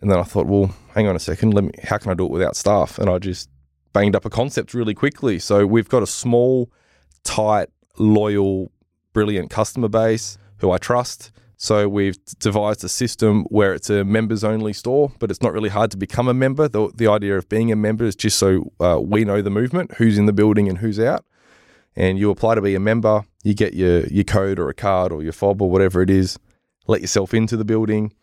And 0.02 0.10
then 0.10 0.18
I 0.18 0.24
thought, 0.24 0.48
well, 0.48 0.74
hang 0.96 1.08
on 1.08 1.18
a 1.18 1.20
second, 1.20 1.54
let 1.54 1.66
me. 1.66 1.72
How 1.84 1.98
can 1.98 2.12
I 2.12 2.14
do 2.14 2.24
it 2.26 2.32
without 2.32 2.56
staff? 2.56 2.98
And 2.98 3.10
I 3.10 3.20
just 3.20 3.50
banged 3.92 4.16
up 4.16 4.24
a 4.24 4.30
concept 4.30 4.74
really 4.74 4.94
quickly. 4.94 5.38
So 5.38 5.66
we've 5.66 5.90
got 5.90 6.02
a 6.02 6.08
small 6.08 6.72
tight, 7.24 7.70
loyal, 7.98 8.72
brilliant 9.14 9.50
customer 9.50 9.88
base 9.88 10.38
who 10.58 10.72
I 10.72 10.78
trust. 10.78 11.32
So 11.62 11.90
we've 11.90 12.18
devised 12.40 12.84
a 12.86 12.90
system 12.90 13.44
where 13.50 13.74
it's 13.74 13.90
a 13.90 14.06
members 14.06 14.46
only 14.46 14.72
store, 14.72 15.12
but 15.20 15.30
it's 15.30 15.42
not 15.42 15.52
really 15.52 15.70
hard 15.70 15.92
to 15.92 15.98
become 15.98 16.30
a 16.30 16.34
member. 16.34 16.70
The, 16.70 16.90
the 16.96 17.08
idea 17.08 17.38
of 17.38 17.50
being 17.50 17.70
a 17.70 17.76
member 17.76 18.06
is 18.06 18.16
just 18.16 18.40
so 18.40 18.72
uh, 18.80 19.00
we 19.02 19.26
know 19.26 19.42
the 19.42 19.50
movement, 19.50 19.96
who's 19.96 20.18
in 20.18 20.26
the 20.26 20.32
building 20.32 20.70
and 20.70 20.78
who's 20.78 21.00
out. 21.00 21.26
And 21.98 22.18
you 22.18 22.32
apply 22.32 22.56
to 22.56 22.62
be 22.62 22.76
a 22.76 22.80
member, 22.80 23.26
you 23.44 23.54
get 23.54 23.74
your, 23.74 24.06
your 24.08 24.24
code 24.24 24.58
or 24.58 24.70
a 24.70 24.74
card 24.74 25.12
or 25.12 25.22
your 25.22 25.34
fob 25.34 25.62
or 25.62 25.70
whatever 25.70 26.02
it 26.02 26.10
is, 26.10 26.40
let 26.88 27.02
yourself 27.02 27.34
into 27.34 27.58
the 27.58 27.66
building, 27.66 28.14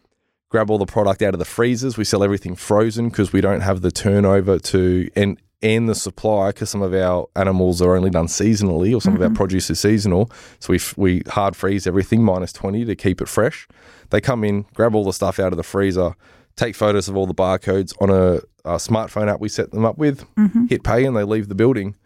grab 0.48 0.70
all 0.70 0.78
the 0.78 0.86
product 0.86 1.20
out 1.20 1.34
of 1.34 1.38
the 1.38 1.44
freezers. 1.44 1.98
We 1.98 2.04
sell 2.04 2.24
everything 2.24 2.56
frozen 2.56 3.10
because 3.10 3.34
we 3.34 3.42
don't 3.42 3.60
have 3.60 3.82
the 3.82 3.90
turnover 3.90 4.58
to 4.58 5.10
and 5.14 5.38
and 5.62 5.88
the 5.88 5.94
supply 5.94 6.50
because 6.50 6.70
some 6.70 6.82
of 6.82 6.92
our 6.92 7.28
animals 7.34 7.80
are 7.80 7.96
only 7.96 8.10
done 8.10 8.26
seasonally 8.26 8.94
or 8.94 9.00
some 9.00 9.14
of 9.14 9.22
our 9.22 9.28
mm-hmm. 9.28 9.36
produce 9.36 9.70
is 9.70 9.80
seasonal. 9.80 10.30
So 10.58 10.70
we 10.70 10.76
f- 10.76 10.96
we 10.98 11.22
hard 11.28 11.56
freeze 11.56 11.86
everything 11.86 12.22
minus 12.22 12.52
twenty 12.52 12.84
to 12.84 12.94
keep 12.94 13.20
it 13.20 13.28
fresh. 13.28 13.66
They 14.10 14.20
come 14.20 14.44
in, 14.44 14.66
grab 14.74 14.94
all 14.94 15.04
the 15.04 15.12
stuff 15.12 15.38
out 15.38 15.52
of 15.52 15.56
the 15.56 15.62
freezer, 15.62 16.14
take 16.56 16.74
photos 16.74 17.08
of 17.08 17.16
all 17.16 17.26
the 17.26 17.34
barcodes 17.34 17.94
on 18.00 18.10
a, 18.10 18.36
a 18.64 18.76
smartphone 18.76 19.32
app 19.32 19.40
we 19.40 19.48
set 19.48 19.70
them 19.70 19.84
up 19.84 19.98
with, 19.98 20.26
mm-hmm. 20.34 20.66
hit 20.66 20.84
pay, 20.84 21.04
and 21.04 21.16
they 21.16 21.24
leave 21.24 21.48
the 21.48 21.54
building. 21.54 21.96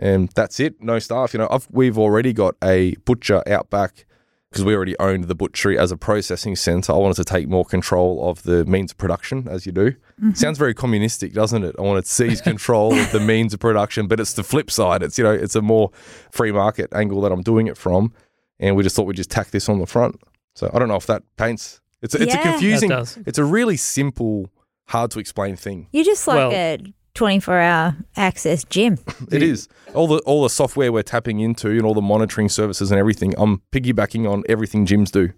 And 0.00 0.28
that's 0.34 0.60
it. 0.60 0.80
No 0.80 0.98
staff. 0.98 1.34
You 1.34 1.38
know, 1.38 1.48
I've, 1.50 1.66
we've 1.70 1.98
already 1.98 2.32
got 2.32 2.54
a 2.62 2.94
butcher 3.04 3.42
out 3.48 3.68
back 3.70 4.06
because 4.50 4.64
we 4.64 4.74
already 4.74 4.98
owned 4.98 5.24
the 5.24 5.34
butchery 5.34 5.78
as 5.78 5.90
a 5.90 5.96
processing 5.96 6.56
center. 6.56 6.92
I 6.92 6.96
wanted 6.96 7.16
to 7.16 7.24
take 7.24 7.48
more 7.48 7.64
control 7.64 8.28
of 8.28 8.44
the 8.44 8.64
means 8.64 8.92
of 8.92 8.98
production, 8.98 9.48
as 9.48 9.66
you 9.66 9.72
do. 9.72 9.94
Mm-hmm. 10.18 10.32
Sounds 10.34 10.58
very 10.58 10.74
communistic, 10.74 11.32
doesn't 11.32 11.62
it? 11.64 11.76
I 11.78 11.82
want 11.82 12.04
to 12.04 12.10
seize 12.10 12.40
control 12.40 12.92
of 12.92 13.12
the 13.12 13.20
means 13.20 13.54
of 13.54 13.60
production, 13.60 14.06
but 14.08 14.18
it's 14.20 14.32
the 14.34 14.42
flip 14.42 14.70
side. 14.70 15.02
It's 15.02 15.16
you 15.18 15.24
know, 15.24 15.32
it's 15.32 15.54
a 15.54 15.62
more 15.62 15.90
free 16.30 16.52
market 16.52 16.92
angle 16.92 17.20
that 17.22 17.32
I'm 17.32 17.42
doing 17.42 17.66
it 17.68 17.76
from, 17.76 18.12
and 18.58 18.74
we 18.76 18.82
just 18.82 18.96
thought 18.96 19.04
we'd 19.06 19.16
just 19.16 19.30
tack 19.30 19.50
this 19.50 19.68
on 19.68 19.78
the 19.78 19.86
front. 19.86 20.20
So 20.54 20.70
I 20.74 20.78
don't 20.78 20.88
know 20.88 20.96
if 20.96 21.06
that 21.06 21.22
paints. 21.36 21.80
It's 22.02 22.14
a, 22.14 22.22
it's 22.22 22.34
a 22.34 22.38
confusing. 22.38 22.88
That 22.90 22.96
does. 22.96 23.18
It's 23.26 23.38
a 23.38 23.44
really 23.44 23.76
simple, 23.76 24.50
hard 24.88 25.10
to 25.12 25.18
explain 25.20 25.56
thing. 25.56 25.88
You're 25.92 26.04
just 26.04 26.26
like 26.26 26.36
Well- 26.36 26.52
a 26.52 26.78
24 27.14 27.58
hour 27.58 27.96
access 28.16 28.64
gym. 28.64 28.98
It 29.32 29.42
is 29.42 29.68
all 29.94 30.06
the 30.06 30.18
all 30.20 30.42
the 30.44 30.50
software 30.50 30.90
we're 30.92 31.02
tapping 31.02 31.40
into 31.40 31.68
and 31.70 31.82
all 31.82 31.94
the 31.94 32.00
monitoring 32.00 32.48
services 32.48 32.90
and 32.92 32.98
everything. 32.98 33.34
I'm 33.38 33.62
piggybacking 33.72 34.30
on 34.30 34.44
everything 34.48 34.86
gyms 34.86 35.10
do. 35.10 35.32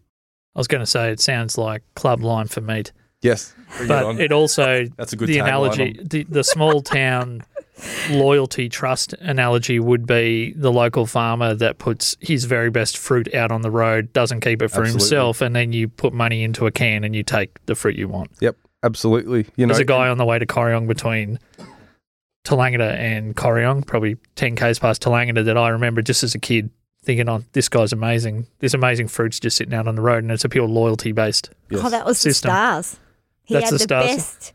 I 0.54 0.58
was 0.58 0.66
going 0.68 0.80
to 0.80 0.86
say 0.86 1.10
it 1.10 1.20
sounds 1.20 1.56
like 1.56 1.82
Club 1.94 2.22
Lime 2.22 2.48
for 2.48 2.60
meat, 2.60 2.92
Yes, 3.22 3.54
Bring 3.76 3.84
it 3.84 3.88
but 3.88 4.04
on. 4.04 4.20
it 4.20 4.32
also 4.32 4.86
That's 4.96 5.12
a 5.12 5.16
good 5.16 5.28
the 5.28 5.38
analogy 5.38 5.98
the, 6.02 6.24
the 6.24 6.42
small 6.42 6.80
town 6.80 7.42
loyalty 8.10 8.68
trust 8.68 9.12
analogy 9.20 9.78
would 9.78 10.06
be 10.06 10.52
the 10.56 10.72
local 10.72 11.06
farmer 11.06 11.54
that 11.54 11.78
puts 11.78 12.16
his 12.20 12.44
very 12.44 12.70
best 12.70 12.96
fruit 12.98 13.34
out 13.34 13.50
on 13.52 13.62
the 13.62 13.70
road, 13.70 14.12
doesn't 14.12 14.40
keep 14.40 14.60
it 14.62 14.68
for 14.68 14.82
Absolutely. 14.82 14.92
himself, 14.92 15.40
and 15.40 15.54
then 15.56 15.72
you 15.72 15.88
put 15.88 16.12
money 16.12 16.42
into 16.42 16.66
a 16.66 16.70
can 16.70 17.04
and 17.04 17.14
you 17.14 17.22
take 17.22 17.64
the 17.66 17.74
fruit 17.74 17.96
you 17.96 18.08
want. 18.08 18.30
Yep, 18.40 18.56
absolutely. 18.82 19.46
You 19.56 19.66
know, 19.66 19.72
There's 19.72 19.80
a 19.80 19.84
guy 19.84 20.08
on 20.08 20.18
the 20.18 20.24
way 20.26 20.38
to 20.38 20.44
Corryong 20.46 20.88
between 20.88 21.38
Tallangatta 22.44 22.94
and 22.98 23.36
Corryong, 23.36 23.86
probably 23.86 24.16
10 24.36 24.56
k's 24.56 24.78
past 24.78 25.02
Tallangatta, 25.02 25.44
that 25.44 25.56
I 25.58 25.68
remember 25.68 26.02
just 26.02 26.22
as 26.22 26.34
a 26.34 26.38
kid 26.38 26.70
thinking, 27.04 27.28
"Oh, 27.28 27.42
this 27.52 27.68
guy's 27.68 27.92
amazing. 27.92 28.46
This 28.58 28.74
amazing 28.74 29.08
fruit's 29.08 29.40
just 29.40 29.56
sitting 29.56 29.74
out 29.74 29.86
on 29.88 29.94
the 29.94 30.02
road, 30.02 30.22
and 30.22 30.30
it's 30.32 30.44
a 30.44 30.48
pure 30.48 30.66
loyalty 30.66 31.12
based." 31.12 31.50
Yes. 31.70 31.80
Oh, 31.84 31.90
that 31.90 32.04
was 32.04 32.18
System. 32.18 32.48
the 32.48 32.52
stars. 32.54 32.98
He 33.50 33.54
That's 33.54 33.64
had 33.70 33.74
the 33.74 33.78
the, 33.78 33.82
Stars. 33.82 34.06
best 34.06 34.52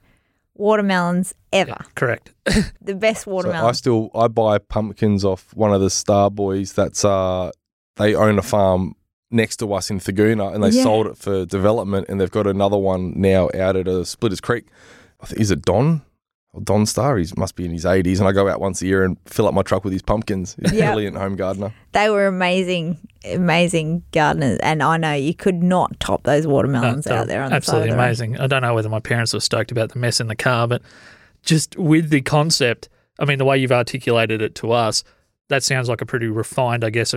watermelons 0.56 1.34
ever. 1.52 1.78
Correct. 1.96 2.32
The 2.82 2.96
best 2.96 3.24
So 3.26 3.52
I 3.68 3.72
still 3.74 4.10
I 4.16 4.28
buy 4.30 4.58
pumpkins 4.58 5.26
off 5.26 5.54
one 5.54 5.74
of 5.74 5.82
the 5.82 5.90
star 5.90 6.32
boys. 6.32 6.72
That's 6.72 7.04
uh 7.04 7.52
they 7.98 8.16
own 8.16 8.38
a 8.40 8.42
farm 8.42 8.96
next 9.32 9.58
to 9.58 9.74
us 9.74 9.90
in 9.90 10.00
Thurgoona, 10.00 10.54
and 10.56 10.64
they 10.64 10.70
Yeah. 10.70 10.84
sold 10.84 11.08
it 11.08 11.18
for 11.18 11.46
development, 11.46 12.08
and 12.08 12.22
they've 12.22 12.32
got 12.32 12.48
another 12.48 12.78
one 12.78 13.14
now 13.20 13.50
out 13.54 13.76
at 13.76 13.88
a 13.88 14.06
Splitters 14.06 14.40
Creek. 14.40 14.66
I 15.20 15.26
think 15.26 15.42
is 15.42 15.52
it 15.52 15.64
Don. 15.64 16.04
Or 16.56 16.62
Don 16.62 16.86
Star, 16.86 17.18
he 17.18 17.28
must 17.36 17.58
be 17.58 17.66
in 17.66 17.72
his 17.72 17.84
80s, 17.84 18.20
and 18.20 18.30
I 18.30 18.32
go 18.32 18.48
out 18.48 18.62
once 18.62 18.82
a 18.82 18.88
year 18.88 19.04
and 19.04 19.18
fill 19.26 19.46
up 19.46 19.54
my 19.54 19.62
truck 19.62 19.84
with 19.84 19.92
his 19.92 20.02
pumpkins. 20.02 20.56
He's 20.62 20.72
a 20.72 20.86
brilliant 20.86 21.18
home 21.18 21.36
gardener. 21.36 21.74
they 21.92 22.10
were 22.10 22.28
amazing, 22.28 22.98
amazing 23.26 24.04
gardeners, 24.14 24.60
and 24.64 24.82
I 24.82 24.96
know 24.96 25.12
you 25.14 25.34
could 25.34 25.62
not 25.62 26.00
top 26.00 26.24
those 26.24 26.48
watermelons 26.48 27.08
No, 27.08 27.16
out 27.18 27.28
there 27.28 27.44
on 27.44 27.50
the 27.50 27.58
absolutely 27.58 27.90
side 27.90 27.92
of 27.92 27.98
the 27.98 28.04
amazing. 28.04 28.40
I 28.40 28.48
don't 28.48 28.62
know 28.62 28.74
whether 28.74 28.88
my 28.88 29.02
parents 29.02 29.34
were 29.34 29.42
stoked 29.42 29.72
about 29.72 29.92
the 29.92 30.00
mess 30.00 30.22
in 30.22 30.28
the 30.28 30.36
car, 30.36 30.66
but 30.66 30.82
just 31.44 31.78
with 31.78 32.10
the 32.10 32.22
concept, 32.22 32.88
I 33.20 33.26
mean, 33.26 33.38
the 33.38 33.46
way 33.46 33.58
you've 33.58 33.74
articulated 33.74 34.42
it 34.42 34.56
to 34.56 34.72
us, 34.72 35.04
that 35.50 35.62
sounds 35.62 35.90
like 35.90 36.00
a 36.00 36.06
pretty 36.06 36.28
refined, 36.28 36.86
I 36.86 36.90
guess, 36.90 37.14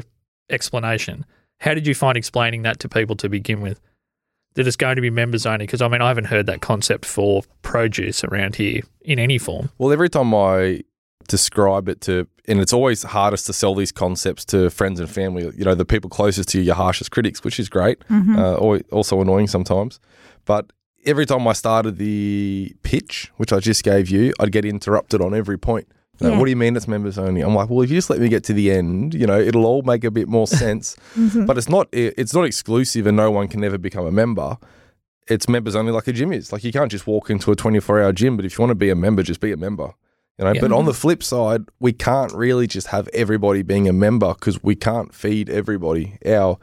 explanation. 0.51 1.25
How 1.61 1.75
did 1.75 1.87
you 1.87 1.95
find 1.95 2.17
explaining 2.17 2.63
that 2.63 2.81
to 2.81 2.89
people 2.89 3.15
to 3.17 3.29
begin 3.29 3.61
with? 3.61 3.81
That 4.59 4.67
it's 4.67 4.77
going 4.77 4.97
to 4.97 5.03
be 5.03 5.09
members 5.09 5.47
only? 5.47 5.67
Because 5.67 5.81
I 5.81 5.87
mean, 5.87 6.03
I 6.03 6.09
haven't 6.09 6.25
heard 6.25 6.47
that 6.47 6.61
concept 6.61 7.05
for 7.05 7.45
produce 7.63 8.25
around 8.25 8.57
here 8.57 8.83
in 9.03 9.21
any 9.21 9.39
form. 9.39 9.71
Well, 9.79 9.93
every 9.93 10.11
time 10.11 10.35
I 10.35 10.83
describe 11.29 11.89
it 11.89 12.01
to, 12.03 12.27
and 12.49 12.59
it's 12.59 12.73
always 12.73 13.05
hardest 13.05 13.47
to 13.47 13.53
sell 13.53 13.77
these 13.77 13.93
concepts 13.93 14.45
to 14.47 14.69
friends 14.69 14.99
and 14.99 15.09
family, 15.09 15.45
you 15.57 15.65
know, 15.65 15.77
the 15.77 15.85
people 15.85 16.11
closest 16.11 16.49
to 16.49 16.59
you, 16.59 16.65
your 16.65 16.75
harshest 16.75 17.13
critics, 17.13 17.45
which 17.45 17.61
is 17.61 17.69
great, 17.69 18.03
uh, 18.37 18.57
also 18.91 19.21
annoying 19.21 19.47
sometimes. 19.47 20.01
But 20.45 20.73
every 21.07 21.25
time 21.25 21.47
I 21.47 21.53
started 21.53 21.99
the 21.99 22.75
pitch, 22.83 23.31
which 23.37 23.53
I 23.53 23.61
just 23.61 23.85
gave 23.85 24.09
you, 24.09 24.33
I'd 24.41 24.51
get 24.51 24.65
interrupted 24.65 25.21
on 25.21 25.35
every 25.35 25.57
point. 25.57 25.87
Yeah. 26.21 26.37
What 26.37 26.45
do 26.47 26.51
you 26.51 26.57
mean 26.57 26.77
it's 26.77 26.89
members 26.89 27.17
only? 27.19 27.43
I'm 27.43 27.55
like, 27.55 27.71
well, 27.71 27.83
if 27.83 27.91
you 27.91 27.97
just 27.97 28.11
let 28.11 28.19
me 28.21 28.29
get 28.29 28.45
to 28.45 28.53
the 28.53 28.73
end, 28.73 29.15
you 29.15 29.27
know, 29.27 29.39
it'll 29.39 29.67
all 29.67 29.83
make 29.83 30.05
a 30.05 30.11
bit 30.11 30.29
more 30.29 30.47
sense. 30.65 30.97
Mm-hmm. 31.17 31.47
But 31.47 31.59
it's 31.59 31.69
not 31.69 31.89
it's 31.93 32.35
not 32.35 32.45
exclusive, 32.45 33.07
and 33.07 33.17
no 33.17 33.31
one 33.31 33.49
can 33.49 33.63
ever 33.65 33.79
become 33.79 34.07
a 34.07 34.13
member. 34.13 34.59
It's 35.29 35.49
members 35.49 35.77
only, 35.77 35.93
like 35.93 36.09
a 36.09 36.13
gym 36.13 36.33
is. 36.33 36.53
Like 36.53 36.65
you 36.65 36.73
can't 36.73 36.91
just 36.91 37.07
walk 37.07 37.31
into 37.31 37.53
a 37.53 37.57
24 37.57 38.03
hour 38.03 38.13
gym, 38.13 38.37
but 38.37 38.45
if 38.45 38.57
you 38.59 38.63
want 38.63 38.71
to 38.71 38.75
be 38.75 38.91
a 38.91 38.97
member, 38.97 39.23
just 39.23 39.41
be 39.41 39.53
a 39.53 39.57
member. 39.57 39.93
You 40.39 40.45
know, 40.45 40.53
Yeah. 40.53 40.61
but 40.61 40.73
on 40.73 40.85
the 40.85 40.93
mm-hmm. 40.93 41.01
flip 41.01 41.23
side, 41.23 41.63
we 41.81 41.93
can't 41.93 42.33
really 42.33 42.67
just 42.67 42.89
have 42.89 43.09
everybody 43.09 43.63
being 43.63 43.89
a 43.89 43.93
member 43.93 44.35
because 44.35 44.63
we 44.63 44.75
can't 44.75 45.15
feed 45.15 45.51
everybody. 45.51 46.19
Our 46.25 46.59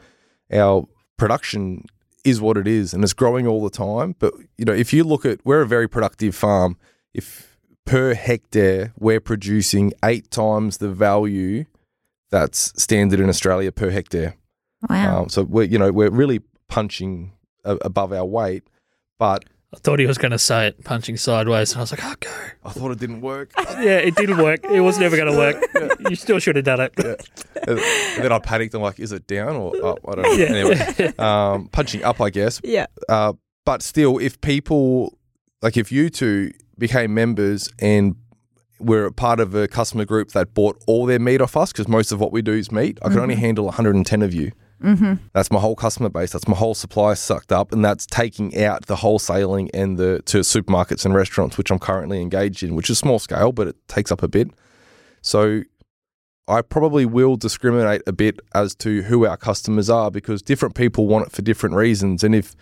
our 0.52 0.88
production 1.18 1.86
is 2.24 2.42
what 2.42 2.58
it 2.58 2.68
is, 2.68 2.94
and 2.94 3.04
it's 3.04 3.14
growing 3.14 3.48
all 3.48 3.64
the 3.64 3.70
time. 3.70 4.16
But 4.20 4.34
you 4.58 4.66
know, 4.66 4.74
if 4.74 4.92
you 4.92 5.04
look 5.04 5.26
at, 5.26 5.46
we're 5.46 5.62
a 5.62 5.68
very 5.68 5.88
productive 5.88 6.36
farm. 6.36 6.78
If 7.14 7.55
per 7.86 8.14
hectare 8.16 8.94
we're 9.00 9.20
producing 9.22 9.94
eight 10.04 10.32
times 10.32 10.78
the 10.78 10.90
value 10.90 11.66
that's 12.32 12.74
standard 12.82 13.20
in 13.20 13.30
Australia 13.30 13.72
per 13.72 13.90
hectare. 13.92 14.36
Wow. 14.90 15.22
Um, 15.24 15.30
so 15.30 15.44
we're 15.44 15.64
you 15.64 15.78
know 15.80 15.92
we're 15.92 16.10
really 16.10 16.42
punching 16.68 17.32
a- 17.64 17.78
above 17.82 18.12
our 18.12 18.26
weight. 18.26 18.64
But 19.20 19.46
I 19.74 19.78
thought 19.78 20.00
he 20.00 20.06
was 20.06 20.18
going 20.18 20.32
to 20.32 20.40
say 20.40 20.68
it 20.68 20.84
punching 20.84 21.18
sideways, 21.18 21.72
and 21.72 21.80
I 21.80 21.84
was 21.84 21.92
like, 21.92 22.04
oh, 22.04 22.14
go. 22.20 22.30
I 22.66 22.70
thought 22.72 22.92
it 22.92 23.00
didn't 23.00 23.22
work. 23.22 23.52
Yeah, 23.76 23.98
it 23.98 24.16
didn't 24.16 24.38
work. 24.38 24.64
It 24.64 24.80
was 24.80 24.98
never 25.00 25.16
going 25.18 25.32
to 25.32 25.38
work. 25.38 25.62
You 26.10 26.16
still 26.16 26.40
should 26.40 26.56
have 26.56 26.66
done 26.66 26.80
it. 26.82 26.94
and 26.98 27.78
then 28.24 28.32
I 28.32 28.40
panicked. 28.40 28.74
I'm 28.74 28.82
like, 28.82 29.00
is 29.00 29.12
it 29.12 29.28
down 29.28 29.56
or 29.56 29.76
up? 29.86 30.00
I 30.08 30.16
don't 30.16 30.24
know. 30.24 30.32
Yeah. 30.34 30.46
Anyway, 30.46 31.14
um, 31.20 31.68
punching 31.70 32.04
up, 32.04 32.22
I 32.22 32.30
guess. 32.30 32.62
yeah. 32.64 32.86
Uh, 33.10 33.34
but 33.66 33.82
still, 33.82 34.18
if 34.20 34.40
people 34.42 35.18
like 35.62 35.76
if 35.78 35.92
you 35.92 36.10
two 36.10 36.52
became 36.78 37.14
members 37.14 37.70
and 37.80 38.16
were 38.80 39.06
a 39.06 39.12
part 39.12 39.40
of 39.40 39.56
a 39.56 39.68
customer 39.68 40.06
group 40.06 40.32
that 40.32 40.54
bought 40.54 40.82
all 40.86 41.06
their 41.06 41.20
meat 41.20 41.42
off 41.42 41.56
us, 41.56 41.72
because 41.72 41.88
most 41.88 42.12
of 42.12 42.20
what 42.20 42.32
we 42.32 42.42
do 42.42 42.54
is 42.54 42.72
meat, 42.72 43.00
I 43.02 43.10
can 43.10 43.20
only 43.20 43.36
handle 43.36 43.66
110 43.66 44.22
of 44.22 44.34
you. 44.34 44.52
Mm-hmm. 44.84 45.14
That's 45.32 45.50
my 45.50 45.60
whole 45.60 45.76
customer 45.76 46.10
base. 46.10 46.34
That's 46.34 46.48
my 46.48 46.58
whole 46.58 46.76
supply 46.76 47.14
sucked 47.14 47.54
up, 47.54 47.72
and 47.72 47.84
that's 47.84 48.06
taking 48.06 48.62
out 48.62 48.88
the 48.88 48.98
wholesaling 48.98 49.70
and 49.74 49.98
the 49.98 50.22
to 50.26 50.40
supermarkets 50.40 51.06
and 51.06 51.14
restaurants, 51.16 51.58
which 51.58 51.72
I'm 51.72 51.80
currently 51.80 52.22
engaged 52.22 52.62
in, 52.62 52.76
which 52.76 52.90
is 52.90 52.98
small 52.98 53.18
scale, 53.18 53.54
but 53.54 53.68
it 53.68 53.78
takes 53.88 54.12
up 54.12 54.22
a 54.22 54.28
bit. 54.28 54.50
So 55.22 55.62
I 56.48 56.62
probably 56.62 57.06
will 57.06 57.38
discriminate 57.38 58.02
a 58.06 58.14
bit 58.14 58.40
as 58.54 58.76
to 58.76 59.04
who 59.04 59.26
our 59.26 59.38
customers 59.38 59.90
are 59.90 60.12
because 60.12 60.42
different 60.42 60.76
people 60.76 61.08
want 61.08 61.28
it 61.28 61.32
for 61.32 61.42
different 61.42 61.76
reasons, 61.76 62.24
and 62.24 62.36
if 62.36 62.56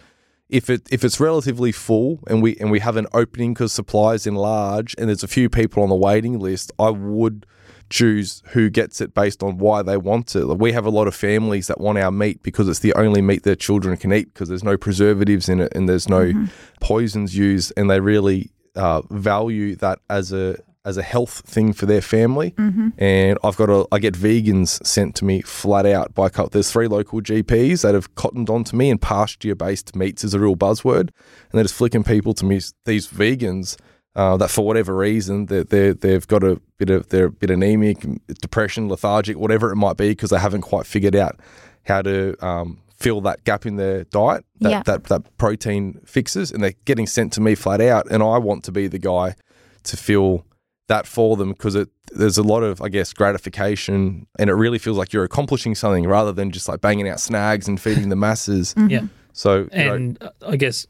if 0.53 0.69
it 0.69 0.87
if 0.91 1.03
it's 1.03 1.19
relatively 1.19 1.71
full 1.71 2.19
and 2.27 2.43
we 2.43 2.55
and 2.57 2.69
we 2.69 2.79
have 2.79 2.95
an 2.95 3.07
opening 3.11 3.53
because 3.55 3.73
supply 3.73 4.13
is 4.13 4.27
enlarged 4.27 4.93
and 4.99 5.09
there's 5.09 5.23
a 5.23 5.27
few 5.27 5.49
people 5.49 5.81
on 5.81 5.89
the 5.89 5.95
waiting 5.95 6.39
list, 6.39 6.71
I 6.77 6.91
would 6.91 7.47
choose 7.89 8.43
who 8.49 8.69
gets 8.69 9.01
it 9.01 9.15
based 9.15 9.41
on 9.41 9.57
why 9.57 9.81
they 9.81 9.97
want 9.97 10.35
it. 10.35 10.45
Like, 10.45 10.59
we 10.59 10.71
have 10.71 10.85
a 10.85 10.91
lot 10.91 11.07
of 11.07 11.15
families 11.15 11.67
that 11.67 11.81
want 11.81 11.97
our 11.97 12.11
meat 12.11 12.43
because 12.43 12.69
it's 12.69 12.79
the 12.79 12.93
only 12.93 13.21
meat 13.21 13.43
their 13.43 13.55
children 13.55 13.97
can 13.97 14.13
eat 14.13 14.31
because 14.31 14.47
there's 14.47 14.63
no 14.63 14.77
preservatives 14.77 15.49
in 15.49 15.59
it 15.59 15.71
and 15.75 15.89
there's 15.89 16.07
no 16.07 16.31
poisons 16.79 17.35
used, 17.35 17.73
and 17.75 17.89
they 17.89 17.99
really 17.99 18.51
uh, 18.75 19.01
value 19.09 19.75
that 19.77 19.99
as 20.09 20.31
a 20.31 20.57
as 20.85 20.97
a 20.97 21.01
health 21.03 21.41
thing 21.45 21.71
for 21.73 21.85
their 21.85 22.01
family. 22.01 22.53
And 22.97 23.37
I've 23.43 23.55
got 23.55 23.69
a 23.69 23.85
I 23.91 23.99
get 23.99 24.13
vegans 24.15 24.85
sent 24.85 25.15
to 25.15 25.25
me 25.25 25.41
flat 25.41 25.85
out 25.85 26.13
by 26.13 26.29
there's 26.51 26.71
three 26.71 26.87
local 26.87 27.21
GPs 27.21 27.81
that 27.83 27.93
have 27.93 28.15
cottoned 28.15 28.49
onto 28.49 28.75
me 28.75 28.89
and 28.89 29.01
pasture 29.01 29.55
based 29.55 29.95
meats 29.95 30.23
is 30.23 30.33
a 30.33 30.39
real 30.39 30.55
buzzword, 30.55 30.99
and 31.09 31.53
they're 31.53 31.63
just 31.63 31.75
flicking 31.75 32.03
people 32.03 32.33
to 32.33 32.45
me 32.45 32.59
these 32.85 33.07
vegans 33.07 33.77
uh, 34.15 34.35
that 34.37 34.49
for 34.49 34.65
whatever 34.65 34.95
reason 34.95 35.45
they 35.47 35.63
they 35.63 35.91
they've 35.91 36.27
got 36.27 36.43
a 36.43 36.59
bit 36.77 36.89
of 36.89 37.07
they're 37.09 37.25
a 37.25 37.31
bit 37.31 37.49
anemic, 37.49 38.05
depression, 38.41 38.89
lethargic, 38.89 39.37
whatever 39.37 39.71
it 39.71 39.75
might 39.77 39.97
be, 39.97 40.09
because 40.09 40.31
they 40.31 40.39
haven't 40.39 40.61
quite 40.61 40.85
figured 40.85 41.15
out 41.15 41.39
how 41.85 42.01
to 42.01 42.35
um, 42.45 42.79
fill 42.97 43.21
that 43.21 43.43
gap 43.45 43.65
in 43.65 43.75
their 43.77 44.03
diet 44.05 44.45
that, 44.59 44.69
Yeah. 44.69 44.83
that 44.85 45.05
that 45.05 45.37
protein 45.37 45.99
fixes, 46.05 46.51
and 46.51 46.61
they're 46.61 46.75
getting 46.85 47.07
sent 47.07 47.31
to 47.33 47.41
me 47.41 47.55
flat 47.55 47.79
out, 47.79 48.05
and 48.11 48.21
I 48.21 48.37
want 48.37 48.63
to 48.65 48.71
be 48.73 48.87
the 48.87 48.99
guy 48.99 49.35
to 49.83 49.97
fill 49.97 50.45
that 50.93 51.07
for 51.07 51.35
them 51.35 51.51
because 51.51 51.75
it 51.75 51.89
there's 52.11 52.37
a 52.37 52.43
lot 52.43 52.63
of 52.63 52.81
I 52.81 52.89
guess 52.89 53.13
gratification, 53.13 54.27
and 54.39 54.49
it 54.49 54.53
really 54.53 54.79
feels 54.79 54.97
like 54.97 55.13
you're 55.13 55.23
accomplishing 55.23 55.75
something 55.75 56.05
rather 56.07 56.31
than 56.31 56.51
just 56.51 56.67
like 56.67 56.81
banging 56.81 57.07
out 57.09 57.19
snags 57.19 57.67
and 57.67 57.79
feeding 57.81 58.09
the 58.09 58.15
masses. 58.15 58.75
Yeah. 58.77 59.07
So 59.33 59.67
you 59.73 59.83
know, 59.83 59.93
And 59.95 60.21
uh, 60.21 60.29
I 60.47 60.55
guess 60.55 60.85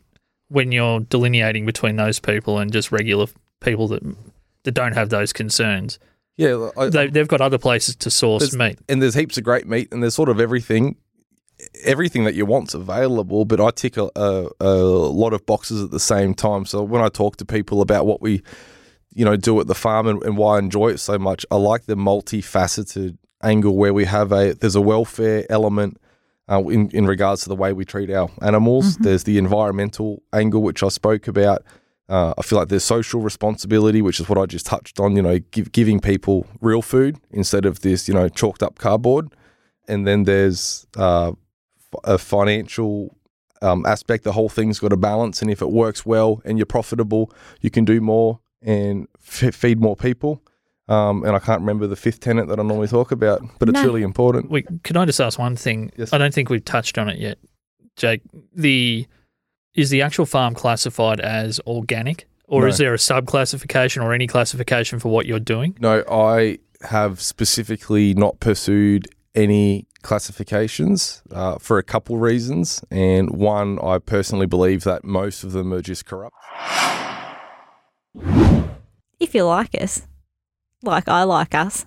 when 0.49 0.71
you're 0.71 0.99
delineating 0.99 1.65
between 1.65 1.95
those 1.95 2.19
people 2.19 2.59
and 2.59 2.71
just 2.71 2.91
regular 2.91 3.27
people 3.61 3.87
that 3.89 4.03
that 4.63 4.73
don't 4.73 4.93
have 4.93 5.09
those 5.09 5.31
concerns, 5.33 5.99
yeah, 6.35 6.69
I, 6.77 6.89
they, 6.89 7.07
they've 7.07 7.27
got 7.27 7.41
other 7.41 7.57
places 7.57 7.95
to 7.97 8.09
source 8.11 8.53
meat. 8.55 8.79
and 8.89 9.01
there's 9.01 9.15
heaps 9.15 9.37
of 9.37 9.43
great 9.43 9.67
meat, 9.67 9.87
and 9.91 10.03
there's 10.03 10.15
sort 10.15 10.29
of 10.29 10.39
everything. 10.39 10.97
Everything 11.85 12.25
that 12.25 12.33
you 12.33 12.45
want's 12.45 12.73
available, 12.73 13.45
but 13.45 13.61
I 13.61 13.69
tick 13.71 13.95
a, 13.95 14.09
a, 14.15 14.49
a 14.59 14.73
lot 15.23 15.33
of 15.33 15.45
boxes 15.45 15.81
at 15.81 15.91
the 15.91 15.99
same 15.99 16.33
time. 16.33 16.65
So 16.65 16.83
when 16.83 17.01
I 17.01 17.07
talk 17.07 17.37
to 17.37 17.45
people 17.45 17.79
about 17.81 18.05
what 18.05 18.21
we, 18.21 18.41
you 19.15 19.25
know, 19.25 19.35
do 19.35 19.59
at 19.59 19.67
the 19.67 19.75
farm 19.75 20.07
and, 20.07 20.23
and 20.23 20.37
why 20.37 20.55
I 20.55 20.59
enjoy 20.59 20.89
it 20.89 20.99
so 20.99 21.17
much, 21.19 21.45
I 21.51 21.55
like 21.55 21.85
the 21.85 21.95
multifaceted 21.95 23.17
angle 23.43 23.75
where 23.75 23.93
we 23.93 24.05
have 24.05 24.31
a 24.31 24.53
there's 24.53 24.75
a 24.75 24.81
welfare 24.81 25.45
element 25.49 25.99
uh, 26.49 26.63
in 26.67 26.89
in 26.89 27.05
regards 27.05 27.43
to 27.43 27.49
the 27.49 27.55
way 27.55 27.73
we 27.73 27.85
treat 27.85 28.09
our 28.09 28.29
animals. 28.41 28.97
There's 28.97 29.23
the 29.23 29.37
environmental 29.37 30.23
angle 30.31 30.61
which 30.61 30.83
I 30.83 30.89
spoke 30.89 31.27
about. 31.27 31.63
Uh, 32.09 32.33
I 32.37 32.41
feel 32.41 32.59
like 32.59 32.67
there's 32.67 32.83
social 32.83 33.21
responsibility, 33.21 34.01
which 34.01 34.19
is 34.19 34.27
what 34.27 34.37
I 34.37 34.45
just 34.45 34.65
touched 34.65 34.99
on. 34.99 35.15
You 35.15 35.21
know, 35.21 35.39
give, 35.51 35.71
giving 35.71 35.99
people 35.99 36.45
real 36.61 36.81
food 36.81 37.17
instead 37.31 37.65
of 37.65 37.81
this, 37.81 38.07
you 38.07 38.13
know, 38.13 38.29
chalked 38.29 38.61
up 38.61 38.77
cardboard. 38.77 39.33
And 39.87 40.07
then 40.07 40.23
there's 40.23 40.85
uh, 40.95 41.33
a 42.03 42.17
financial 42.17 43.17
um, 43.61 43.85
aspect. 43.85 44.23
The 44.23 44.33
whole 44.33 44.49
thing's 44.49 44.79
got 44.79 44.93
a 44.93 44.97
balance, 44.97 45.41
and 45.41 45.49
if 45.49 45.61
it 45.61 45.69
works 45.71 46.05
well 46.05 46.41
and 46.45 46.57
you're 46.57 46.65
profitable, 46.65 47.31
you 47.61 47.69
can 47.69 47.85
do 47.85 48.01
more 48.01 48.39
and 48.63 49.07
f- 49.19 49.53
feed 49.55 49.79
more 49.79 49.95
people. 49.95 50.41
Um, 50.89 51.23
and 51.23 51.33
I 51.35 51.39
can't 51.39 51.61
remember 51.61 51.87
the 51.87 51.95
fifth 51.95 52.19
tenant 52.19 52.49
that 52.49 52.59
I 52.59 52.63
normally 52.63 52.87
talk 52.89 53.11
about, 53.11 53.41
but 53.57 53.69
it's 53.69 53.79
No. 53.79 53.85
really 53.85 54.01
important. 54.03 54.51
We, 54.51 54.63
can 54.83 54.97
I 54.97 55.05
just 55.05 55.21
ask 55.21 55.39
one 55.39 55.55
thing? 55.55 55.91
Yes. 55.95 56.11
I 56.11 56.17
don't 56.17 56.33
think 56.33 56.49
we've 56.49 56.63
touched 56.65 56.97
on 56.97 57.07
it 57.07 57.19
yet, 57.19 57.37
Jake. 57.95 58.21
The 58.55 59.07
is 59.75 59.89
the 59.89 60.01
actual 60.01 60.25
farm 60.25 60.53
classified 60.53 61.19
as 61.21 61.59
organic, 61.65 62.27
or 62.47 62.61
No. 62.61 62.67
is 62.67 62.77
there 62.77 62.93
a 62.93 62.99
sub 62.99 63.25
classification 63.27 64.03
or 64.03 64.13
any 64.13 64.27
classification 64.27 64.99
for 64.99 65.09
what 65.09 65.25
you're 65.25 65.39
doing? 65.39 65.75
No, 65.79 66.03
I 66.11 66.59
have 66.89 67.21
specifically 67.21 68.13
not 68.13 68.39
pursued 68.41 69.07
any 69.33 69.87
classifications 70.03 71.23
uh, 71.31 71.57
for 71.59 71.77
a 71.77 71.83
couple 71.83 72.17
reasons. 72.17 72.83
And 72.91 73.31
one, 73.31 73.79
I 73.81 73.97
personally 73.99 74.47
believe 74.47 74.83
that 74.83 75.03
most 75.05 75.43
of 75.45 75.53
them 75.53 75.73
are 75.73 75.81
just 75.81 76.05
corrupt. 76.05 76.35
If 79.19 79.33
you 79.33 79.43
like 79.45 79.73
us, 79.81 80.05
like 80.81 81.07
I 81.07 81.23
like 81.23 81.55
us, 81.55 81.85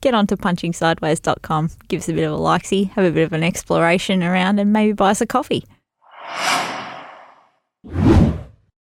get 0.00 0.14
onto 0.14 0.36
punchingsideways.com, 0.36 1.70
give 1.88 2.00
us 2.00 2.08
a 2.08 2.12
bit 2.12 2.24
of 2.24 2.32
a 2.32 2.36
likesy, 2.42 2.90
have 2.92 3.04
a 3.04 3.10
bit 3.10 3.24
of 3.24 3.32
an 3.32 3.42
exploration 3.42 4.22
around, 4.22 4.58
and 4.58 4.72
maybe 4.72 4.92
buy 4.92 5.10
us 5.10 5.20
a 5.20 5.26
coffee. 5.26 5.64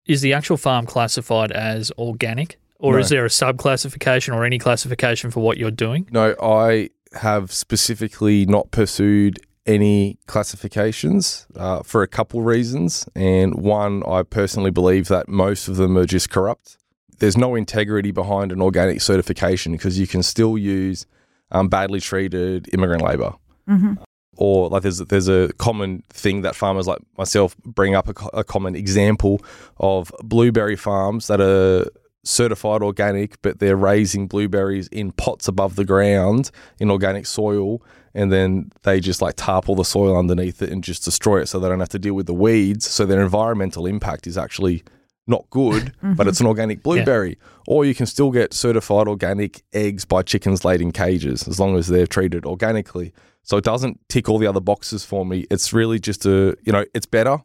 Is 0.06 0.20
the 0.20 0.32
actual 0.32 0.56
farm 0.56 0.86
classified 0.86 1.52
as 1.52 1.92
organic, 1.96 2.58
or 2.78 2.94
No. 2.94 2.98
is 2.98 3.08
there 3.08 3.24
a 3.24 3.30
sub 3.30 3.56
classification 3.58 4.34
or 4.34 4.44
any 4.44 4.58
classification 4.58 5.30
for 5.30 5.40
what 5.40 5.58
you're 5.58 5.70
doing? 5.70 6.08
No, 6.10 6.34
I 6.42 6.90
have 7.14 7.52
specifically 7.52 8.44
not 8.46 8.70
pursued 8.72 9.38
any 9.64 10.18
classifications 10.26 11.46
uh, 11.54 11.82
for 11.84 12.02
a 12.02 12.08
couple 12.08 12.42
reasons. 12.42 13.08
And 13.14 13.54
one, 13.54 14.02
I 14.08 14.24
personally 14.24 14.72
believe 14.72 15.06
that 15.06 15.28
most 15.28 15.68
of 15.68 15.76
them 15.76 15.96
are 15.96 16.04
just 16.04 16.30
corrupt. 16.30 16.78
There's 17.18 17.36
no 17.36 17.54
integrity 17.54 18.10
behind 18.10 18.52
an 18.52 18.60
organic 18.60 19.00
certification 19.00 19.72
because 19.72 19.98
you 19.98 20.06
can 20.06 20.22
still 20.22 20.58
use 20.58 21.06
um, 21.52 21.68
badly 21.68 22.00
treated 22.00 22.68
immigrant 22.72 23.02
labor. 23.02 23.34
Mm-hmm. 23.68 23.94
or 24.38 24.68
like 24.70 24.82
there's 24.82 24.98
there's 24.98 25.28
a 25.28 25.52
common 25.58 26.02
thing 26.10 26.42
that 26.42 26.56
farmers 26.56 26.88
like 26.88 26.98
myself 27.16 27.56
bring 27.58 27.94
up 27.94 28.08
a, 28.08 28.38
a 28.38 28.42
common 28.42 28.74
example 28.74 29.40
of 29.76 30.10
blueberry 30.24 30.74
farms 30.74 31.28
that 31.28 31.40
are 31.40 31.86
certified 32.24 32.82
organic 32.82 33.40
but 33.42 33.60
they're 33.60 33.76
raising 33.76 34.26
blueberries 34.26 34.88
in 34.88 35.12
pots 35.12 35.46
above 35.46 35.76
the 35.76 35.84
ground 35.84 36.50
in 36.80 36.90
organic 36.90 37.24
soil 37.24 37.80
and 38.14 38.32
then 38.32 38.68
they 38.82 38.98
just 38.98 39.22
like 39.22 39.34
tarp 39.36 39.68
all 39.68 39.76
the 39.76 39.84
soil 39.84 40.16
underneath 40.18 40.60
it 40.60 40.70
and 40.70 40.82
just 40.82 41.04
destroy 41.04 41.40
it 41.40 41.46
so 41.46 41.60
they 41.60 41.68
don't 41.68 41.80
have 41.80 41.88
to 41.88 41.98
deal 41.98 42.14
with 42.14 42.26
the 42.26 42.34
weeds 42.34 42.84
so 42.84 43.06
their 43.06 43.22
environmental 43.22 43.86
impact 43.86 44.26
is 44.26 44.36
actually 44.36 44.82
not 45.26 45.48
good 45.50 45.92
but 46.16 46.26
it's 46.26 46.40
an 46.40 46.44
mm-hmm. 46.44 46.48
organic 46.48 46.82
blueberry. 46.82 47.38
Or 47.66 47.84
you 47.84 47.94
can 47.94 48.06
still 48.06 48.30
get 48.30 48.52
certified 48.52 49.06
organic 49.06 49.62
eggs 49.72 50.04
by 50.04 50.22
chickens 50.22 50.64
laid 50.64 50.80
in 50.80 50.92
cages 50.92 51.46
as 51.46 51.60
long 51.60 51.76
as 51.76 51.86
they're 51.86 52.06
treated 52.06 52.44
organically. 52.44 53.12
So 53.42 53.56
it 53.56 53.64
doesn't 53.64 54.00
tick 54.08 54.28
all 54.28 54.38
the 54.38 54.46
other 54.46 54.60
boxes 54.60 55.04
for 55.04 55.24
me. 55.24 55.46
It's 55.50 55.72
really 55.72 55.98
just 55.98 56.26
a, 56.26 56.56
you 56.62 56.72
know, 56.72 56.84
it's 56.94 57.06
better 57.06 57.38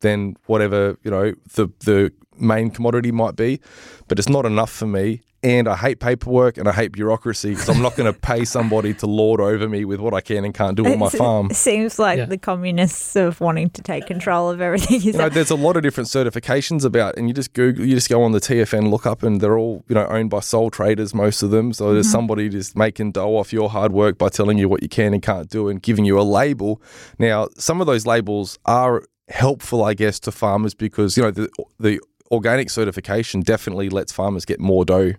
than 0.00 0.36
whatever, 0.46 0.98
you 1.02 1.10
know, 1.10 1.34
the 1.54 1.68
the 1.80 2.12
main 2.38 2.70
commodity 2.70 3.12
might 3.12 3.36
be, 3.36 3.60
but 4.08 4.18
it's 4.18 4.28
not 4.28 4.46
enough 4.46 4.70
for 4.70 4.86
me. 4.86 5.22
And 5.42 5.68
I 5.68 5.76
hate 5.76 6.00
paperwork 6.00 6.56
and 6.56 6.66
I 6.66 6.72
hate 6.72 6.92
bureaucracy 6.92 7.50
because 7.50 7.68
I'm 7.68 7.82
not 7.82 7.96
going 7.96 8.10
to 8.12 8.18
pay 8.18 8.46
somebody 8.46 8.94
to 8.94 9.06
lord 9.06 9.42
over 9.42 9.68
me 9.68 9.84
with 9.84 10.00
what 10.00 10.14
I 10.14 10.22
can 10.22 10.42
and 10.42 10.54
can't 10.54 10.74
do 10.74 10.86
on 10.86 10.98
my 10.98 11.10
farm. 11.10 11.50
It 11.50 11.56
Seems 11.56 11.98
like 11.98 12.16
Yeah. 12.16 12.24
the 12.24 12.38
communists 12.38 13.14
of 13.14 13.42
wanting 13.42 13.68
to 13.70 13.82
take 13.82 14.06
control 14.06 14.48
of 14.48 14.62
everything. 14.62 14.96
Is 14.96 15.04
You 15.04 15.12
know, 15.12 15.28
there's 15.28 15.50
a 15.50 15.54
lot 15.54 15.76
of 15.76 15.82
different 15.82 16.08
certifications 16.08 16.82
about, 16.82 17.18
and 17.18 17.28
you 17.28 17.34
just 17.34 17.52
Google, 17.52 17.84
you 17.84 17.94
just 17.94 18.08
go 18.08 18.22
on 18.22 18.32
the 18.32 18.40
TFN 18.40 18.90
lookup, 18.90 19.22
and 19.22 19.38
they're 19.42 19.58
all 19.58 19.84
you 19.86 19.94
know 19.94 20.06
owned 20.06 20.30
by 20.30 20.40
sole 20.40 20.70
traders, 20.70 21.14
most 21.14 21.42
of 21.42 21.50
them. 21.50 21.74
So 21.74 21.92
there's 21.92 22.06
mm-hmm. 22.06 22.12
somebody 22.12 22.48
just 22.48 22.74
making 22.74 23.12
dough 23.12 23.36
off 23.36 23.52
your 23.52 23.68
hard 23.68 23.92
work 23.92 24.16
by 24.16 24.30
telling 24.30 24.56
you 24.56 24.70
what 24.70 24.82
you 24.82 24.88
can 24.88 25.12
and 25.12 25.22
can't 25.22 25.50
do, 25.50 25.68
and 25.68 25.82
giving 25.82 26.06
you 26.06 26.18
a 26.18 26.22
label. 26.22 26.80
Now, 27.18 27.48
some 27.58 27.82
of 27.82 27.86
those 27.86 28.06
labels 28.06 28.58
are 28.64 29.02
helpful, 29.28 29.84
I 29.84 29.94
guess, 29.94 30.18
to 30.20 30.32
farmers 30.32 30.74
because 30.74 31.18
you 31.18 31.22
know 31.22 31.30
the 31.30 31.50
the 31.78 32.00
organic 32.34 32.68
certification 32.70 33.40
definitely 33.40 33.88
lets 33.88 34.12
farmers 34.12 34.44
get 34.44 34.60
more 34.60 34.84
dough 34.84 35.12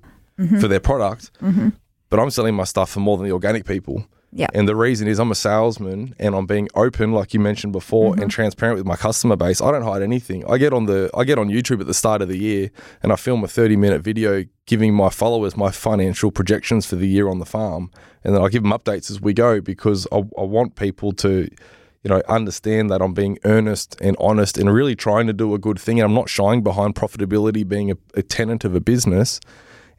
for 0.59 0.67
their 0.67 0.79
product. 0.81 1.31
But 2.09 2.19
I'm 2.19 2.29
selling 2.29 2.55
my 2.55 2.65
stuff 2.65 2.91
for 2.91 2.99
more 2.99 3.17
than 3.17 3.25
the 3.25 3.31
organic 3.33 3.65
people. 3.65 4.05
Yeah. 4.31 4.47
And 4.53 4.67
the 4.67 4.75
reason 4.75 5.07
is 5.07 5.17
I'm 5.17 5.31
a 5.31 5.35
salesman 5.35 6.13
and 6.19 6.35
I'm 6.35 6.45
being 6.45 6.67
open, 6.75 7.13
like 7.13 7.33
you 7.33 7.39
mentioned 7.39 7.71
before, 7.71 8.11
Mm-hmm. 8.11 8.21
and 8.23 8.29
transparent 8.31 8.77
with 8.77 8.85
my 8.85 8.97
customer 8.97 9.37
base. 9.37 9.61
I 9.61 9.71
don't 9.71 9.83
hide 9.83 10.01
anything. 10.01 10.43
I 10.49 10.57
get 10.57 10.73
on 10.73 10.85
the 10.87 11.09
I 11.15 11.23
get 11.23 11.39
on 11.39 11.47
YouTube 11.49 11.79
at 11.79 11.87
the 11.87 11.93
start 11.93 12.21
of 12.21 12.27
the 12.27 12.37
year 12.37 12.69
and 13.01 13.13
I 13.13 13.15
film 13.15 13.43
a 13.45 13.47
30 13.47 13.77
minute 13.77 14.01
video 14.01 14.43
giving 14.65 14.93
my 14.93 15.09
followers 15.09 15.55
my 15.55 15.71
financial 15.71 16.31
projections 16.31 16.85
for 16.85 16.97
the 16.97 17.07
year 17.07 17.29
on 17.29 17.39
the 17.39 17.45
farm. 17.45 17.89
And 18.25 18.35
then 18.35 18.41
I 18.41 18.49
give 18.49 18.63
them 18.63 18.73
updates 18.73 19.09
as 19.09 19.21
we 19.21 19.33
go 19.33 19.61
because 19.61 20.05
I, 20.11 20.17
I 20.17 20.43
want 20.43 20.75
people 20.75 21.13
to 21.13 21.47
you 22.05 22.09
know, 22.09 22.21
understand 22.29 22.91
that 22.91 23.01
I'm 23.01 23.15
being 23.15 23.39
earnest 23.45 23.97
and 23.99 24.15
honest 24.19 24.59
and 24.59 24.71
really 24.71 24.95
trying 24.95 25.25
to 25.25 25.33
do 25.33 25.55
a 25.55 25.57
good 25.57 25.79
thing. 25.79 25.99
And 25.99 26.05
I'm 26.05 26.13
not 26.13 26.29
shying 26.29 26.61
behind 26.61 26.93
profitability 26.93 27.67
being 27.67 27.89
a, 27.89 27.97
a 28.13 28.21
tenant 28.21 28.63
of 28.63 28.75
a 28.75 28.79
business. 28.79 29.39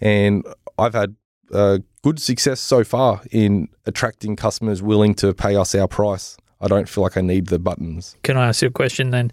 And 0.01 0.47
I've 0.79 0.95
had 0.95 1.17
uh, 1.53 1.79
good 2.03 2.21
success 2.21 2.61
so 2.61 2.85
far 2.85 3.23
in 3.33 3.69
attracting 3.87 4.37
customers 4.37 4.81
willing 4.81 5.17
to 5.17 5.35
pay 5.35 5.57
us 5.57 5.75
our 5.75 5.89
price. 5.89 6.37
I 6.61 6.69
don't 6.69 6.89
feel 6.89 7.03
like 7.03 7.17
I 7.17 7.23
need 7.23 7.49
the 7.49 7.59
buttons. 7.59 8.17
Can 8.23 8.37
I 8.37 8.47
ask 8.47 8.63
you 8.63 8.69
a 8.69 8.71
question 8.71 9.11
then? 9.11 9.33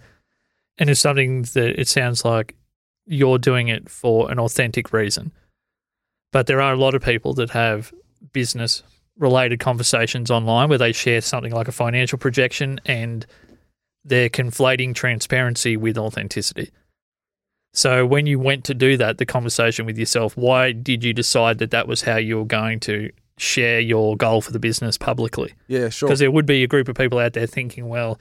And 0.80 0.90
it's 0.90 1.00
something 1.00 1.44
that 1.44 1.80
it 1.80 1.88
sounds 1.88 2.26
like 2.26 2.56
you're 3.06 3.38
doing 3.38 3.68
it 3.68 3.88
for 3.88 4.32
an 4.32 4.40
authentic 4.40 4.92
reason. 4.92 5.32
But 6.32 6.48
there 6.48 6.60
are 6.60 6.74
a 6.74 6.78
lot 6.78 6.96
of 6.96 7.04
people 7.04 7.36
that 7.36 7.52
have 7.52 7.94
business 8.32 8.82
related 9.18 9.60
conversations 9.60 10.32
online 10.32 10.70
where 10.70 10.78
they 10.78 10.92
share 10.92 11.22
something 11.22 11.52
like 11.52 11.68
a 11.68 11.72
financial 11.72 12.18
projection 12.18 12.80
and 12.86 13.26
they're 14.04 14.30
conflating 14.30 14.94
transparency 14.94 15.78
with 15.78 15.98
authenticity. 15.98 16.72
So 17.74 18.06
when 18.06 18.28
you 18.28 18.40
went 18.40 18.66
to 18.66 18.74
do 18.74 18.98
that, 18.98 19.18
the 19.18 19.26
conversation 19.26 19.86
with 19.86 19.98
yourself, 19.98 20.38
why 20.38 20.72
did 20.72 21.04
you 21.04 21.14
decide 21.14 21.58
that 21.58 21.72
that 21.72 21.88
was 21.88 22.02
how 22.04 22.18
you 22.18 22.38
were 22.38 22.46
going 22.46 22.80
to 22.82 23.10
share 23.38 23.80
your 23.80 24.16
goal 24.16 24.42
for 24.42 24.52
the 24.52 24.60
business 24.60 24.98
publicly? 24.98 25.54
Yeah, 25.68 25.90
sure. 25.90 26.08
Because 26.08 26.20
there 26.20 26.32
would 26.32 26.46
be 26.46 26.64
a 26.64 26.68
group 26.68 26.88
of 26.88 26.96
people 26.96 27.18
out 27.18 27.34
there 27.34 27.48
thinking, 27.48 27.88
well, 27.90 28.20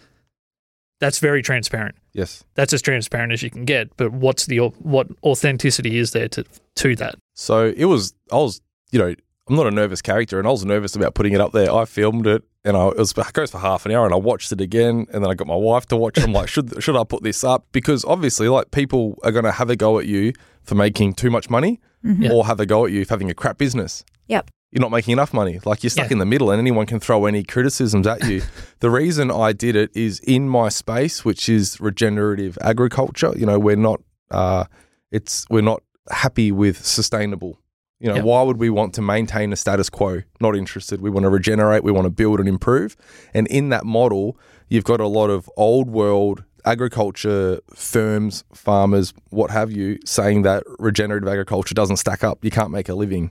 that's 1.00 1.18
very 1.18 1.42
transparent. 1.42 1.96
Yes. 2.12 2.44
That's 2.54 2.72
as 2.72 2.80
transparent 2.80 3.32
as 3.32 3.42
you 3.42 3.50
can 3.50 3.64
get. 3.64 3.94
But 3.96 4.12
what's 4.12 4.46
the 4.46 4.58
what 4.58 5.08
authenticity 5.22 5.98
is 5.98 6.12
there 6.12 6.28
to 6.28 6.44
to 6.76 6.96
that? 6.96 7.16
So 7.34 7.74
it 7.76 7.86
was, 7.86 8.14
I 8.30 8.36
was, 8.36 8.62
you 8.90 8.98
know, 8.98 9.14
I'm 9.48 9.56
not 9.56 9.66
a 9.66 9.70
nervous 9.72 10.00
character 10.00 10.38
and 10.38 10.46
I 10.46 10.50
was 10.52 10.64
nervous 10.64 10.94
about 10.94 11.14
putting 11.14 11.32
it 11.32 11.40
up 11.40 11.52
there. 11.52 11.72
I 11.74 11.84
filmed 11.84 12.26
it 12.28 12.44
and 12.64 12.76
I, 12.76 12.88
it, 12.88 12.96
was, 12.98 13.12
it 13.12 13.32
goes 13.32 13.50
for 13.50 13.58
half 13.58 13.84
an 13.86 13.92
hour 13.92 14.04
and 14.04 14.14
I 14.14 14.16
watched 14.18 14.52
it 14.52 14.60
again 14.60 15.06
and 15.12 15.24
then 15.24 15.30
I 15.30 15.34
got 15.34 15.48
my 15.48 15.56
wife 15.56 15.86
to 15.86 15.96
watch 15.96 16.16
it. 16.18 16.24
I'm 16.24 16.32
like, 16.32 16.48
should, 16.48 16.80
should 16.82 16.96
I 16.96 17.02
put 17.04 17.24
this 17.24 17.42
up? 17.42 17.66
Because 17.72 18.04
obviously, 18.04 18.48
like, 18.48 18.70
people 18.70 19.18
are 19.24 19.32
going 19.32 19.44
to 19.44 19.50
have 19.52 19.68
a 19.68 19.74
go 19.76 19.98
at 19.98 20.06
you 20.06 20.32
for 20.62 20.76
making 20.76 21.14
too 21.14 21.28
much 21.30 21.50
money 21.50 21.80
Yeah. 22.04 22.30
or 22.32 22.46
have 22.46 22.60
a 22.60 22.66
go 22.66 22.86
at 22.86 22.92
you 22.92 23.04
for 23.04 23.14
having 23.14 23.30
a 23.30 23.34
crap 23.34 23.58
business. 23.58 24.04
Yep. 24.28 24.48
You're 24.70 24.80
not 24.80 24.92
making 24.92 25.12
enough 25.12 25.34
money. 25.34 25.58
Like, 25.64 25.82
you're 25.82 25.90
stuck 25.90 26.06
Yeah. 26.06 26.12
in 26.14 26.18
the 26.20 26.24
middle 26.26 26.50
and 26.52 26.60
anyone 26.60 26.86
can 26.86 27.00
throw 27.00 27.26
any 27.26 27.42
criticisms 27.42 28.06
at 28.06 28.24
you. 28.28 28.42
the 28.78 28.90
reason 28.90 29.30
I 29.32 29.52
did 29.52 29.74
it 29.74 29.90
is 29.94 30.20
in 30.20 30.48
my 30.48 30.68
space, 30.68 31.24
which 31.24 31.48
is 31.48 31.80
regenerative 31.80 32.56
agriculture. 32.62 33.32
You 33.36 33.46
know, 33.46 33.58
we're 33.58 33.74
not, 33.76 34.00
uh, 34.30 34.64
it's, 35.10 35.46
we're 35.50 35.62
not 35.62 35.82
happy 36.10 36.52
with 36.52 36.84
sustainable. 36.86 37.58
You 38.02 38.08
know, 38.08 38.16
Yeah. 38.16 38.22
why 38.22 38.42
would 38.42 38.56
we 38.58 38.68
want 38.68 38.94
to 38.94 39.02
maintain 39.02 39.52
a 39.52 39.56
status 39.56 39.88
quo? 39.88 40.22
Not 40.40 40.56
interested. 40.56 41.00
We 41.00 41.08
want 41.08 41.22
to 41.24 41.30
regenerate, 41.30 41.84
we 41.84 41.92
want 41.92 42.04
to 42.06 42.10
build 42.10 42.40
and 42.40 42.48
improve. 42.48 42.96
And 43.32 43.46
in 43.46 43.68
that 43.68 43.84
model, 43.84 44.36
you've 44.68 44.84
got 44.84 45.00
a 45.00 45.06
lot 45.06 45.30
of 45.30 45.48
old 45.56 45.88
world 45.88 46.42
agriculture 46.64 47.60
firms, 47.74 48.44
farmers, 48.52 49.14
what 49.30 49.50
have 49.50 49.70
you, 49.72 49.98
saying 50.04 50.42
that 50.42 50.64
regenerative 50.78 51.28
agriculture 51.28 51.74
doesn't 51.74 51.96
stack 51.96 52.24
up. 52.24 52.44
You 52.44 52.50
can't 52.50 52.70
make 52.70 52.88
a 52.88 52.94
living. 52.94 53.30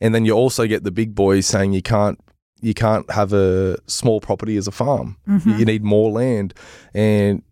And 0.00 0.14
then 0.14 0.24
you 0.24 0.32
also 0.32 0.66
get 0.66 0.84
the 0.84 0.90
big 0.90 1.14
boys 1.14 1.46
saying 1.46 1.72
you 1.72 1.82
can't 1.82 2.18
you 2.64 2.74
can't 2.74 3.10
have 3.10 3.32
a 3.32 3.76
small 3.88 4.20
property 4.20 4.56
as 4.56 4.68
a 4.68 4.70
farm. 4.70 5.16
You- 5.26 5.54
You 5.56 5.64
need 5.64 5.82
more 5.82 6.12
land. 6.12 6.54
And 6.94 7.42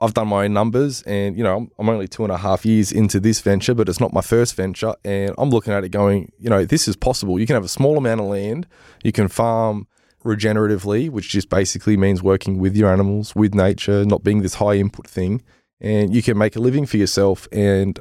I've 0.00 0.14
done 0.14 0.28
my 0.28 0.44
own 0.44 0.54
numbers, 0.54 1.02
and 1.02 1.36
you 1.36 1.44
know 1.44 1.68
I'm, 1.78 1.88
only 1.88 2.08
two 2.08 2.24
and 2.24 2.32
a 2.32 2.38
half 2.38 2.64
years 2.64 2.90
into 2.90 3.20
this 3.20 3.40
venture, 3.40 3.74
but 3.74 3.88
it's 3.88 4.00
not 4.00 4.12
my 4.12 4.22
first 4.22 4.54
venture, 4.54 4.94
and 5.04 5.34
I'm 5.36 5.50
looking 5.50 5.74
at 5.74 5.84
it 5.84 5.90
going, 5.90 6.32
you 6.38 6.48
know, 6.48 6.64
this 6.64 6.88
is 6.88 6.96
possible. 6.96 7.38
You 7.38 7.46
can 7.46 7.54
have 7.54 7.64
a 7.64 7.68
small 7.68 7.98
amount 7.98 8.20
of 8.20 8.26
land, 8.26 8.66
you 9.04 9.12
can 9.12 9.28
farm 9.28 9.86
regeneratively, 10.24 11.10
which 11.10 11.28
just 11.28 11.50
basically 11.50 11.96
means 11.96 12.22
working 12.22 12.58
with 12.58 12.76
your 12.76 12.90
animals, 12.90 13.34
with 13.34 13.54
nature, 13.54 14.04
not 14.04 14.24
being 14.24 14.40
this 14.42 14.54
high 14.54 14.76
input 14.76 15.06
thing, 15.06 15.42
and 15.80 16.14
you 16.14 16.22
can 16.22 16.38
make 16.38 16.56
a 16.56 16.60
living 16.60 16.86
for 16.86 16.96
yourself. 16.96 17.46
And 17.52 17.98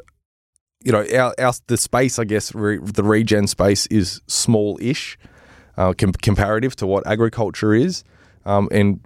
you 0.83 0.93
know, 0.93 1.05
our, 1.13 1.33
our 1.37 1.53
the 1.67 1.75
space, 1.75 2.17
I 2.17 2.23
guess, 2.23 2.55
re, 2.55 2.77
the 2.81 3.03
regen 3.03 3.47
space 3.47 3.87
is 3.87 4.21
small-ish 4.27 5.17
uh, 5.75 5.93
com- 5.97 6.13
comparative 6.13 6.77
to 6.77 6.87
what 6.87 7.05
agriculture 7.05 7.73
is, 7.73 8.05
um, 8.45 8.69
and 8.71 9.01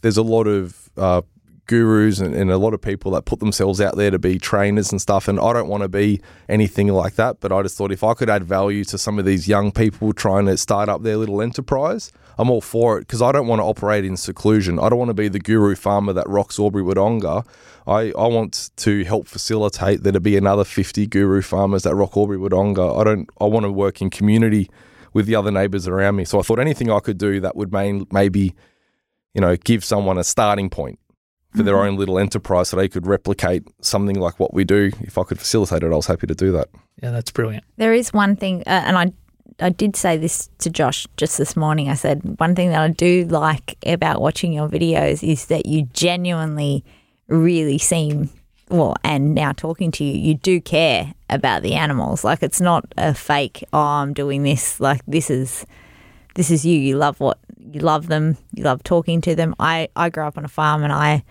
there's 0.00 0.16
a 0.16 0.22
lot 0.22 0.46
of 0.46 0.88
uh, 0.96 1.20
gurus 1.68 2.18
and, 2.18 2.34
and 2.34 2.50
a 2.50 2.58
lot 2.58 2.74
of 2.74 2.80
people 2.80 3.12
that 3.12 3.24
put 3.24 3.38
themselves 3.38 3.80
out 3.80 3.96
there 3.96 4.10
to 4.10 4.18
be 4.18 4.38
trainers 4.38 4.90
and 4.90 5.00
stuff. 5.00 5.28
And 5.28 5.38
I 5.38 5.52
don't 5.52 5.68
want 5.68 5.84
to 5.84 5.88
be 5.88 6.20
anything 6.48 6.88
like 6.88 7.14
that. 7.14 7.38
But 7.38 7.52
I 7.52 7.62
just 7.62 7.76
thought 7.76 7.92
if 7.92 8.02
I 8.02 8.14
could 8.14 8.28
add 8.28 8.42
value 8.42 8.84
to 8.86 8.98
some 8.98 9.18
of 9.18 9.24
these 9.24 9.46
young 9.46 9.70
people 9.70 10.12
trying 10.12 10.46
to 10.46 10.56
start 10.56 10.88
up 10.88 11.02
their 11.02 11.16
little 11.16 11.40
enterprise, 11.40 12.10
I'm 12.38 12.50
all 12.50 12.60
for 12.60 12.98
it 12.98 13.02
because 13.02 13.22
I 13.22 13.30
don't 13.30 13.46
want 13.46 13.60
to 13.60 13.64
operate 13.64 14.04
in 14.04 14.16
seclusion. 14.16 14.78
I 14.78 14.88
don't 14.88 14.98
want 14.98 15.10
to 15.10 15.14
be 15.14 15.28
the 15.28 15.38
guru 15.38 15.76
farmer 15.76 16.12
that 16.12 16.28
rocks 16.28 16.58
Albury 16.58 16.82
Wodonga. 16.82 17.46
I, 17.86 18.12
I 18.18 18.26
want 18.26 18.70
to 18.76 19.04
help 19.04 19.26
facilitate 19.28 20.02
there 20.02 20.12
to 20.12 20.20
be 20.20 20.36
another 20.36 20.64
50 20.64 21.06
guru 21.06 21.42
farmers 21.42 21.84
that 21.84 21.94
rock 21.94 22.16
Albury 22.16 22.38
Wodonga. 22.38 23.00
I 23.00 23.04
don't. 23.04 23.28
I 23.40 23.44
want 23.44 23.64
to 23.64 23.72
work 23.72 24.02
in 24.02 24.10
community 24.10 24.70
with 25.12 25.26
the 25.26 25.34
other 25.34 25.50
neighbours 25.50 25.88
around 25.88 26.16
me. 26.16 26.24
So 26.24 26.38
I 26.38 26.42
thought 26.42 26.58
anything 26.58 26.90
I 26.90 27.00
could 27.00 27.18
do 27.18 27.40
that 27.40 27.56
would 27.56 27.72
main, 27.72 28.06
maybe, 28.12 28.54
you 29.34 29.40
know, 29.40 29.56
give 29.56 29.82
someone 29.84 30.18
a 30.18 30.24
starting 30.24 30.68
point 30.68 30.98
for 31.54 31.62
their 31.62 31.82
own 31.82 31.96
little 31.96 32.18
enterprise 32.18 32.68
so 32.68 32.76
they 32.76 32.88
could 32.88 33.06
replicate 33.06 33.66
something 33.80 34.18
like 34.18 34.38
what 34.38 34.52
we 34.52 34.64
do. 34.64 34.90
If 35.00 35.18
I 35.18 35.24
could 35.24 35.38
facilitate 35.38 35.82
it, 35.82 35.92
I 35.92 35.96
was 35.96 36.06
happy 36.06 36.26
to 36.26 36.34
do 36.34 36.52
that. 36.52 36.68
Yeah, 37.02 37.10
that's 37.10 37.30
brilliant. 37.30 37.64
There 37.76 37.92
is 37.92 38.12
one 38.12 38.36
thing, 38.36 38.62
uh, 38.66 38.82
and 38.86 38.96
I 38.98 39.12
I 39.60 39.70
did 39.70 39.96
say 39.96 40.16
this 40.16 40.50
to 40.58 40.70
Josh 40.70 41.06
just 41.16 41.38
this 41.38 41.56
morning. 41.56 41.88
I 41.88 41.94
said 41.94 42.38
one 42.38 42.54
thing 42.54 42.70
that 42.70 42.80
I 42.80 42.88
do 42.88 43.24
like 43.24 43.76
about 43.86 44.20
watching 44.20 44.52
your 44.52 44.68
videos 44.68 45.26
is 45.26 45.46
that 45.46 45.66
you 45.66 45.82
genuinely 45.92 46.84
really 47.26 47.78
seem 47.78 48.30
well, 48.70 48.94
and 49.02 49.34
now 49.34 49.52
talking 49.52 49.90
to 49.92 50.04
you, 50.04 50.18
you 50.18 50.34
do 50.34 50.60
care 50.60 51.14
about 51.30 51.62
the 51.62 51.74
animals. 51.74 52.24
Like 52.24 52.42
it's 52.42 52.60
not 52.60 52.84
a 52.96 53.14
fake. 53.14 53.64
Oh, 53.72 53.80
I'm 53.80 54.12
doing 54.12 54.42
this. 54.42 54.78
Like 54.80 55.00
this 55.06 55.30
is 55.30 55.66
this 56.34 56.50
is 56.50 56.64
you. 56.64 56.78
You 56.78 56.96
love 56.96 57.18
what 57.20 57.38
you 57.58 57.80
love 57.80 58.08
them. 58.08 58.36
You 58.54 58.64
love 58.64 58.82
talking 58.82 59.20
to 59.22 59.34
them. 59.34 59.54
I 59.58 59.88
I 59.96 60.10
grew 60.10 60.24
up 60.24 60.38
on 60.38 60.44
a 60.44 60.48
farm 60.48 60.82
and 60.84 60.92
I 60.92 61.24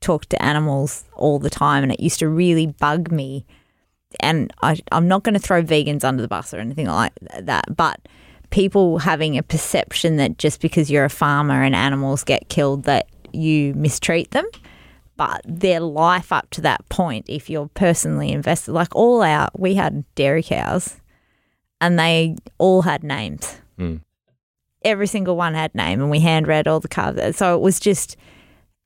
talked 0.00 0.30
to 0.30 0.42
animals 0.42 1.04
all 1.14 1.38
the 1.38 1.50
time, 1.50 1.82
and 1.82 1.92
it 1.92 2.00
used 2.00 2.18
to 2.20 2.28
really 2.28 2.66
bug 2.66 3.10
me. 3.10 3.44
And 4.20 4.52
I, 4.62 4.78
I'm 4.90 5.08
not 5.08 5.22
going 5.22 5.34
to 5.34 5.40
throw 5.40 5.62
vegans 5.62 6.04
under 6.04 6.22
the 6.22 6.28
bus 6.28 6.54
or 6.54 6.58
anything 6.58 6.86
like 6.86 7.12
that, 7.38 7.76
but 7.76 8.00
people 8.50 8.98
having 8.98 9.36
a 9.36 9.42
perception 9.42 10.16
that 10.16 10.38
just 10.38 10.60
because 10.60 10.90
you're 10.90 11.04
a 11.04 11.10
farmer 11.10 11.62
and 11.62 11.74
animals 11.74 12.24
get 12.24 12.48
killed, 12.48 12.84
that 12.84 13.08
you 13.32 13.74
mistreat 13.74 14.30
them. 14.30 14.46
But 15.16 15.42
their 15.44 15.80
life 15.80 16.32
up 16.32 16.48
to 16.50 16.60
that 16.62 16.88
point, 16.88 17.26
if 17.28 17.50
you're 17.50 17.68
personally 17.74 18.30
invested, 18.30 18.72
like 18.72 18.94
all 18.94 19.20
our, 19.20 19.48
we 19.56 19.74
had 19.74 20.04
dairy 20.14 20.44
cows 20.44 21.00
and 21.80 21.98
they 21.98 22.36
all 22.58 22.82
had 22.82 23.02
names. 23.02 23.60
Mm. 23.78 24.00
Every 24.84 25.08
single 25.08 25.36
one 25.36 25.54
had 25.54 25.74
name, 25.74 26.00
and 26.00 26.08
we 26.08 26.20
hand 26.20 26.46
read 26.46 26.68
all 26.68 26.78
the 26.78 26.88
calves. 26.88 27.36
So 27.36 27.56
it 27.56 27.60
was 27.60 27.80
just 27.80 28.16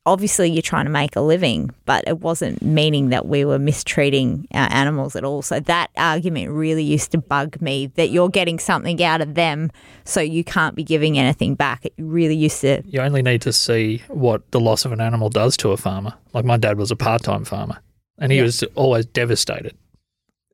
obviously 0.04 0.50
you're 0.50 0.62
trying 0.62 0.84
to 0.84 0.90
make 0.90 1.14
a 1.16 1.20
living, 1.20 1.70
but 1.84 2.02
it 2.06 2.18
wasn't 2.20 2.60
meaning 2.62 3.10
that 3.10 3.26
we 3.26 3.44
were 3.44 3.58
mistreating 3.58 4.46
our 4.52 4.68
animals 4.72 5.14
at 5.14 5.24
all. 5.24 5.42
So 5.42 5.60
that 5.60 5.90
argument 5.96 6.50
really 6.50 6.82
used 6.82 7.12
to 7.12 7.18
bug 7.18 7.60
me 7.62 7.86
that 7.94 8.10
you're 8.10 8.28
getting 8.28 8.58
something 8.58 9.02
out 9.02 9.20
of 9.20 9.34
them, 9.34 9.70
so 10.04 10.20
you 10.20 10.42
can't 10.44 10.74
be 10.74 10.82
giving 10.84 11.18
anything 11.18 11.54
back. 11.54 11.84
It 11.84 11.94
really 11.98 12.34
used 12.36 12.60
to. 12.62 12.82
You 12.84 13.00
only 13.00 13.22
need 13.22 13.42
to 13.42 13.52
see 13.52 14.02
what 14.08 14.50
the 14.50 14.60
loss 14.60 14.84
of 14.84 14.92
an 14.92 15.00
animal 15.00 15.28
does 15.28 15.56
to 15.58 15.70
a 15.70 15.76
farmer. 15.76 16.14
Like 16.32 16.44
my 16.44 16.56
dad 16.56 16.78
was 16.78 16.90
a 16.90 16.96
part 16.96 17.22
time 17.22 17.44
farmer, 17.44 17.78
and 18.18 18.32
he 18.32 18.38
Yeah. 18.38 18.44
was 18.44 18.62
always 18.74 19.06
devastated 19.06 19.74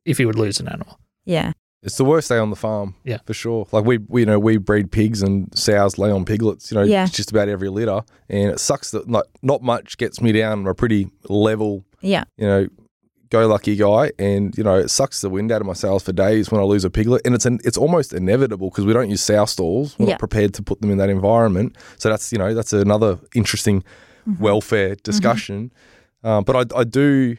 if 0.05 0.17
he 0.17 0.25
would 0.25 0.37
lose 0.37 0.59
an 0.59 0.67
animal. 0.67 0.99
Yeah. 1.25 1.53
It's 1.81 1.95
the 1.97 2.03
worst 2.03 2.27
day 2.27 2.37
on 2.37 2.49
the 2.49 2.57
farm, 2.57 2.95
Yeah. 3.05 3.19
for 3.25 3.33
sure. 3.33 3.65
Like 3.71 3.85
we, 3.85 3.99
we, 3.99 4.21
you 4.21 4.25
know, 4.25 4.37
we 4.37 4.57
breed 4.57 4.91
pigs 4.91 5.21
and 5.21 5.47
sows 5.57 5.97
lay 5.97 6.11
on 6.11 6.25
piglets. 6.25 6.71
You 6.71 6.75
know, 6.75 6.83
Yeah. 6.83 7.05
just 7.05 7.31
about 7.31 7.47
every 7.47 7.69
litter, 7.69 8.01
and 8.27 8.51
it 8.51 8.59
sucks 8.59 8.91
that 8.91 9.07
not 9.07 9.27
not 9.41 9.61
much 9.61 9.97
gets 9.97 10.21
me 10.21 10.31
down. 10.33 10.59
I'm 10.59 10.67
a 10.67 10.73
pretty 10.75 11.07
level, 11.29 11.85
Yeah. 12.01 12.25
you 12.37 12.47
know, 12.47 12.67
go 13.29 13.47
lucky 13.47 13.77
guy, 13.77 14.11
and 14.19 14.57
you 14.57 14.63
know, 14.63 14.75
it 14.75 14.89
sucks 14.89 15.21
the 15.21 15.29
wind 15.29 15.53
out 15.53 15.61
of 15.61 15.67
my 15.67 15.73
sails 15.73 16.03
for 16.03 16.11
days 16.11 16.51
when 16.51 16.59
I 16.59 16.65
lose 16.65 16.83
a 16.83 16.89
piglet, 16.89 17.21
and 17.23 17.33
it's 17.33 17.45
an, 17.45 17.59
it's 17.63 17.77
almost 17.77 18.11
inevitable 18.11 18.69
because 18.71 18.85
we 18.85 18.91
don't 18.91 19.09
use 19.09 19.21
sow 19.21 19.45
stalls. 19.45 19.97
We're 19.97 20.07
Yeah. 20.07 20.11
not 20.13 20.19
prepared 20.19 20.53
to 20.55 20.63
put 20.63 20.81
them 20.81 20.91
in 20.91 20.97
that 20.97 21.09
environment. 21.09 21.77
So 21.97 22.09
that's 22.09 22.33
you 22.33 22.39
know 22.39 22.53
that's 22.53 22.73
another 22.73 23.19
interesting 23.33 23.85
welfare 24.37 24.95
discussion. 24.95 25.71
Um, 26.25 26.43
but 26.43 26.73
I, 26.73 26.79
I 26.79 26.83
do 26.83 27.37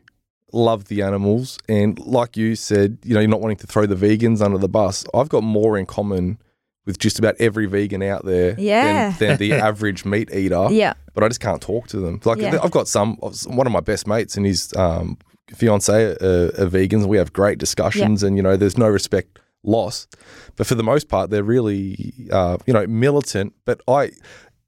love 0.53 0.85
the 0.87 1.03
animals, 1.03 1.59
and 1.69 1.99
like 2.01 2.37
you 2.37 2.57
said, 2.57 2.99
you 3.05 3.15
know, 3.15 3.21
you're 3.21 3.29
not 3.29 3.41
wanting 3.41 3.59
to 3.59 3.67
throw 3.67 3.87
the 3.87 3.95
vegans 3.95 4.41
under 4.43 4.59
the 4.59 4.69
bus. 4.69 5.05
I've 5.15 5.29
got 5.29 5.43
more 5.43 5.77
in 5.79 5.87
common 5.87 6.39
with 6.87 6.99
just 6.99 7.19
about 7.19 7.35
every 7.39 7.67
vegan 7.67 8.03
out 8.03 8.25
there 8.25 8.55
Yeah. 8.59 9.11
than, 9.19 9.29
than 9.29 9.37
the 9.39 9.53
average 9.53 10.05
meat 10.05 10.33
eater. 10.35 10.69
Yeah. 10.71 10.95
But 11.15 11.25
I 11.25 11.29
just 11.29 11.41
can't 11.41 11.61
talk 11.61 11.89
to 11.89 11.99
them. 12.01 12.21
Like 12.25 12.39
Yeah. 12.39 12.59
I've 12.63 12.71
got 12.71 12.89
some 12.89 13.17
one 13.17 13.67
of 13.67 13.73
my 13.73 13.81
best 13.81 14.07
mates 14.07 14.37
and 14.37 14.47
his 14.47 14.73
um, 14.77 15.19
fiance 15.55 15.93
are, 15.93 16.47
are 16.47 16.67
vegans. 16.69 17.07
We 17.07 17.19
have 17.19 17.33
great 17.33 17.59
discussions, 17.59 18.23
and 18.23 18.37
you 18.37 18.43
know, 18.43 18.57
there's 18.57 18.79
no 18.79 18.89
respect 18.89 19.39
lost. 19.63 20.17
But 20.57 20.67
for 20.67 20.75
the 20.75 20.83
most 20.83 21.09
part, 21.09 21.31
they're 21.31 21.45
really 21.45 22.15
uh, 22.33 22.57
you 22.67 22.73
know 22.73 22.87
militant. 22.87 23.55
But 23.67 23.83
I, 23.87 24.13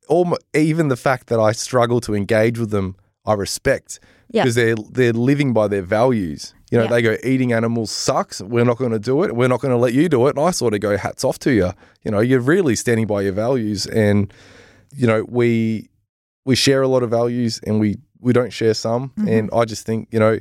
almo 0.08 0.36
even 0.54 0.88
the 0.88 0.96
fact 0.96 1.28
that 1.28 1.40
I 1.40 1.52
struggle 1.52 2.00
to 2.02 2.14
engage 2.14 2.58
with 2.58 2.70
them, 2.70 2.96
I 3.24 3.32
respect 3.34 4.00
Yeah. 4.32 4.42
because 4.42 4.54
they're 4.56 4.74
they're 4.90 5.12
living 5.12 5.52
by 5.52 5.68
their 5.68 5.82
values. 5.82 6.54
You 6.70 6.78
know, 6.78 6.84
Yeah. 6.84 6.90
they 6.90 7.02
go 7.02 7.16
eating 7.22 7.52
animals 7.52 7.90
sucks. 7.90 8.40
We're 8.40 8.64
not 8.64 8.78
going 8.78 8.92
to 8.92 8.98
do 8.98 9.22
it. 9.24 9.36
We're 9.36 9.48
not 9.48 9.60
going 9.60 9.72
to 9.74 9.78
let 9.78 9.92
you 9.92 10.08
do 10.08 10.26
it. 10.26 10.36
And 10.36 10.44
I 10.46 10.50
sort 10.52 10.72
of 10.74 10.80
go 10.80 10.96
hats 10.96 11.22
off 11.22 11.38
to 11.40 11.52
you. 11.52 11.70
You 12.02 12.10
know, 12.10 12.20
you're 12.20 12.40
really 12.40 12.74
standing 12.76 13.06
by 13.06 13.20
your 13.22 13.32
values, 13.32 13.86
and 13.86 14.32
you 14.96 15.06
know 15.06 15.24
we 15.28 15.90
we 16.44 16.56
share 16.56 16.82
a 16.82 16.88
lot 16.88 17.02
of 17.02 17.10
values, 17.10 17.60
and 17.66 17.78
we 17.78 17.98
we 18.20 18.32
don't 18.32 18.52
share 18.52 18.74
some. 18.74 19.10
Mm-hmm. 19.10 19.28
And 19.28 19.50
I 19.52 19.64
just 19.66 19.84
think 19.86 20.08
you 20.10 20.18
know 20.18 20.38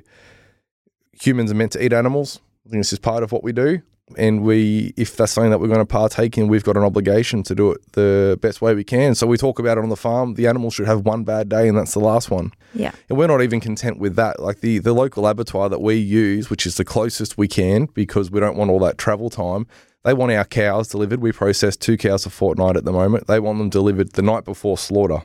humans 1.22 1.52
are 1.52 1.56
meant 1.56 1.74
to 1.74 1.84
eat 1.84 1.94
animals. 1.94 2.40
I 2.66 2.70
think 2.70 2.80
it's 2.82 2.90
just 2.92 3.02
part 3.02 3.24
of 3.24 3.32
what 3.32 3.44
we 3.44 3.52
do. 3.52 3.82
And 4.18 4.44
we, 4.44 4.94
if 4.98 5.16
that's 5.16 5.32
something 5.32 5.52
that 5.52 5.60
we're 5.60 5.68
going 5.68 5.80
to 5.80 5.86
partake 5.86 6.38
in, 6.38 6.48
we've 6.48 6.64
got 6.64 6.78
an 6.78 6.84
obligation 6.84 7.44
to 7.44 7.56
do 7.56 7.72
it 7.72 7.92
the 7.94 8.38
best 8.42 8.62
way 8.62 8.74
we 8.74 8.84
can. 8.84 9.16
So 9.16 9.28
we 9.28 9.38
talk 9.38 9.60
about 9.60 9.78
it 9.78 9.84
on 9.84 9.90
the 9.90 9.96
farm. 9.96 10.36
The 10.36 10.48
animals 10.48 10.74
should 10.74 10.88
have 10.88 11.06
one 11.06 11.24
bad 11.24 11.50
day, 11.50 11.68
and 11.68 11.78
that's 11.78 11.94
the 11.94 12.00
last 12.00 12.30
one. 12.30 12.52
Yeah. 12.74 12.92
And 13.10 13.18
we're 13.18 13.28
not 13.28 13.42
even 13.42 13.60
content 13.60 14.00
with 14.00 14.16
that. 14.16 14.40
Like 14.40 14.62
the, 14.62 14.80
the 14.80 14.94
local 14.94 15.28
abattoir 15.28 15.70
that 15.70 15.82
we 15.82 15.96
use, 15.96 16.50
which 16.50 16.66
is 16.66 16.76
the 16.76 16.86
closest 16.86 17.38
we 17.38 17.48
can 17.48 17.86
because 17.86 18.32
we 18.32 18.40
don't 18.40 18.58
want 18.58 18.72
all 18.72 18.80
that 18.80 18.98
travel 18.98 19.30
time, 19.30 19.68
they 20.04 20.14
want 20.14 20.32
our 20.32 20.46
cows 20.46 20.88
delivered. 20.88 21.22
We 21.22 21.32
process 21.32 21.78
two 21.78 21.98
cows 21.98 22.26
a 22.26 22.30
fortnight 22.30 22.76
at 22.76 22.86
the 22.86 22.92
moment. 22.92 23.28
They 23.28 23.40
want 23.40 23.60
them 23.60 23.70
delivered 23.70 24.14
the 24.14 24.22
night 24.22 24.46
before 24.46 24.78
slaughter. 24.78 25.24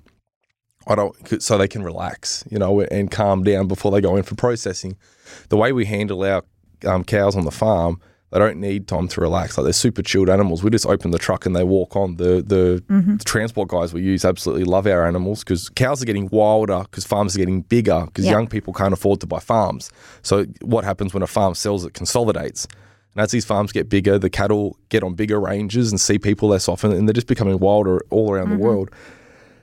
I 0.86 0.94
don't, 0.94 1.42
so 1.42 1.58
they 1.58 1.66
can 1.66 1.82
relax, 1.82 2.44
you 2.48 2.58
know, 2.58 2.80
and 2.82 3.10
calm 3.10 3.42
down 3.42 3.66
before 3.66 3.90
they 3.90 4.00
go 4.00 4.16
in 4.16 4.22
for 4.22 4.36
processing. 4.36 4.96
The 5.48 5.56
way 5.56 5.72
we 5.72 5.86
handle 5.86 6.22
our 6.22 6.44
um, 6.86 7.02
cows 7.02 7.34
on 7.34 7.44
the 7.44 7.50
farm, 7.50 8.00
they 8.32 8.38
don't 8.38 8.58
need 8.58 8.88
time 8.88 9.06
to 9.08 9.20
relax. 9.20 9.56
Like 9.56 9.64
they're 9.64 9.72
super 9.72 10.02
chilled 10.02 10.28
animals. 10.28 10.62
We 10.62 10.70
just 10.70 10.86
open 10.86 11.12
the 11.12 11.18
truck 11.18 11.46
and 11.46 11.54
they 11.54 11.62
walk 11.62 11.94
on. 11.94 12.16
The 12.16 12.42
the, 12.42 12.82
mm-hmm. 12.88 13.16
the 13.16 13.24
transport 13.24 13.68
guys 13.68 13.94
we 13.94 14.02
use 14.02 14.24
absolutely 14.24 14.64
love 14.64 14.86
our 14.86 15.06
animals 15.06 15.44
because 15.44 15.68
cows 15.68 16.02
are 16.02 16.06
getting 16.06 16.28
wilder 16.28 16.80
because 16.82 17.04
farms 17.04 17.36
are 17.36 17.38
getting 17.38 17.62
bigger 17.62 18.04
because 18.06 18.26
young 18.26 18.48
people 18.48 18.72
can't 18.72 18.92
afford 18.92 19.20
to 19.20 19.26
buy 19.26 19.38
farms. 19.38 19.90
So 20.22 20.44
what 20.62 20.84
happens 20.84 21.14
when 21.14 21.22
a 21.22 21.28
farm 21.28 21.54
sells? 21.54 21.84
It 21.84 21.94
consolidates. 21.94 22.66
And 23.14 23.22
as 23.22 23.30
these 23.30 23.46
farms 23.46 23.72
get 23.72 23.88
bigger, 23.88 24.18
the 24.18 24.28
cattle 24.28 24.76
get 24.90 25.02
on 25.02 25.14
bigger 25.14 25.40
ranges 25.40 25.90
and 25.90 25.98
see 25.98 26.18
people 26.18 26.50
less 26.50 26.68
often, 26.68 26.92
and 26.92 27.08
they're 27.08 27.14
just 27.14 27.26
becoming 27.26 27.58
wilder 27.58 28.02
all 28.10 28.30
around 28.30 28.50
the 28.50 28.56
mm-hmm. 28.56 28.64
world. 28.64 28.90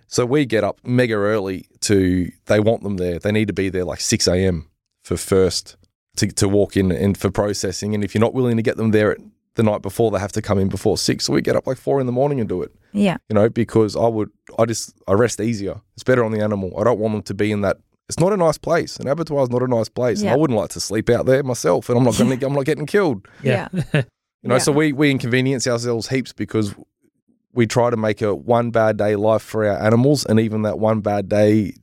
So 0.08 0.26
we 0.26 0.46
get 0.46 0.64
up 0.64 0.80
mega 0.84 1.16
early 1.16 1.68
to. 1.82 2.32
They 2.46 2.60
want 2.60 2.82
them 2.82 2.98
there. 2.98 3.20
They 3.20 3.32
need 3.32 3.48
to 3.48 3.54
be 3.54 3.70
there 3.70 3.84
like 3.84 4.00
six 4.00 4.28
a.m. 4.28 4.70
for 5.04 5.18
first 5.18 5.76
to, 6.18 6.28
to 6.28 6.48
walk 6.50 6.78
in 6.78 6.92
and 6.92 7.18
for 7.18 7.32
processing. 7.32 7.94
And 7.96 8.04
if 8.04 8.14
you're 8.14 8.22
not 8.22 8.34
willing 8.34 8.58
to 8.58 8.64
get 8.64 8.78
them 8.78 8.92
there 8.92 9.12
at 9.14 9.18
the 9.56 9.64
night 9.64 9.82
before, 9.82 10.12
they 10.12 10.20
have 10.20 10.32
to 10.34 10.42
come 10.42 10.60
in 10.60 10.70
before 10.70 10.98
six. 10.98 11.26
So 11.26 11.34
we 11.34 11.42
get 11.42 11.56
up 11.56 11.68
like 11.68 11.78
four 11.78 12.00
in 12.00 12.06
the 12.06 12.12
morning 12.12 12.40
and 12.40 12.48
do 12.50 12.62
it. 12.62 12.72
Yeah. 12.92 13.18
You 13.30 13.34
know, 13.36 13.50
because 13.50 13.96
I 13.96 14.08
would, 14.08 14.30
I 14.58 14.66
just, 14.66 14.94
I 15.08 15.14
rest 15.14 15.40
easier. 15.40 15.82
It's 15.96 16.04
better 16.04 16.24
on 16.24 16.32
the 16.32 16.42
animal. 16.42 16.74
I 16.80 16.84
don't 16.84 17.00
want 17.00 17.14
them 17.14 17.24
to 17.24 17.34
be 17.34 17.52
in 17.52 17.62
that. 17.62 17.78
It's 18.10 18.20
not 18.20 18.34
a 18.34 18.38
nice 18.38 18.58
place. 18.58 18.98
An 18.98 19.08
abattoir 19.08 19.44
is 19.44 19.50
not 19.50 19.64
a 19.64 19.68
nice 19.68 19.90
place. 19.90 20.22
And 20.22 20.30
I 20.30 20.36
wouldn't 20.36 20.60
like 20.60 20.70
to 20.72 20.80
sleep 20.80 21.10
out 21.10 21.26
there 21.26 21.42
myself, 21.42 21.90
and 21.90 21.98
I'm 21.98 22.04
not 22.04 22.18
going 22.18 22.38
to. 22.38 22.46
I'm 22.46 22.54
not 22.54 22.66
getting 22.66 22.86
killed. 22.86 23.28
Yeah. 23.42 23.70
You 24.44 24.50
know, 24.50 24.56
Yeah. 24.56 24.60
so 24.60 24.74
we 24.74 24.92
we 24.92 25.10
inconvenience 25.10 25.66
ourselves 25.68 26.10
heaps 26.10 26.34
because 26.34 26.76
we 27.54 27.66
try 27.66 27.90
to 27.90 27.96
make 27.96 28.22
a 28.22 28.36
one 28.36 28.72
bad 28.72 28.98
day 28.98 29.16
life 29.16 29.42
for 29.42 29.66
our 29.66 29.82
animals, 29.82 30.26
and 30.26 30.38
even 30.38 30.64
that 30.64 30.80
one 30.80 31.00
bad 31.00 31.30
day 31.30 31.76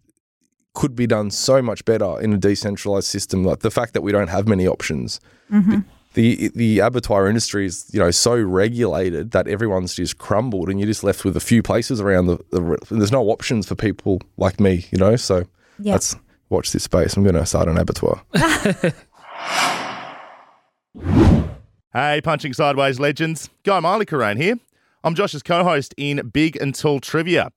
could 0.74 0.94
be 0.94 1.06
done 1.06 1.30
so 1.30 1.60
much 1.60 1.84
better 1.84 2.20
in 2.20 2.32
a 2.32 2.38
decentralized 2.38 3.06
system. 3.06 3.42
Like 3.44 3.60
the 3.60 3.70
fact 3.70 3.92
that 3.94 4.02
we 4.02 4.12
don't 4.12 4.28
have 4.28 4.46
many 4.48 4.66
options. 4.66 5.20
Mm-hmm. 5.50 5.80
The 6.14 6.50
the 6.56 6.80
abattoir 6.80 7.28
industry 7.28 7.66
is 7.66 7.88
you 7.92 8.00
know 8.00 8.10
so 8.10 8.34
regulated 8.40 9.30
that 9.30 9.46
everyone's 9.46 9.94
just 9.94 10.18
crumbled, 10.18 10.68
and 10.68 10.80
you're 10.80 10.86
just 10.88 11.04
left 11.04 11.24
with 11.24 11.36
a 11.36 11.40
few 11.40 11.62
places 11.62 12.00
around 12.00 12.26
the. 12.26 12.38
the 12.50 12.76
there's 12.90 13.12
no 13.12 13.22
options 13.30 13.66
for 13.68 13.74
people 13.76 14.20
like 14.36 14.58
me, 14.58 14.86
you 14.90 14.98
know. 14.98 15.14
So 15.16 15.44
Yeah. 15.78 15.92
let's 15.92 16.16
watch 16.48 16.72
this 16.72 16.82
space. 16.84 17.16
I'm 17.16 17.22
going 17.22 17.36
to 17.36 17.46
start 17.46 17.68
an 17.68 17.78
abattoir. 17.78 18.22
Hey, 21.92 22.20
Punching 22.22 22.52
Sideways 22.52 23.00
legends. 23.00 23.50
Guy 23.64 23.80
Miley 23.80 24.06
Corrane 24.06 24.36
here. 24.36 24.56
I'm 25.02 25.14
Josh's 25.16 25.42
co 25.42 25.64
host 25.64 25.92
in 25.96 26.28
Big 26.32 26.56
and 26.60 26.72
Tall 26.74 27.00
Trivia. 27.00 27.50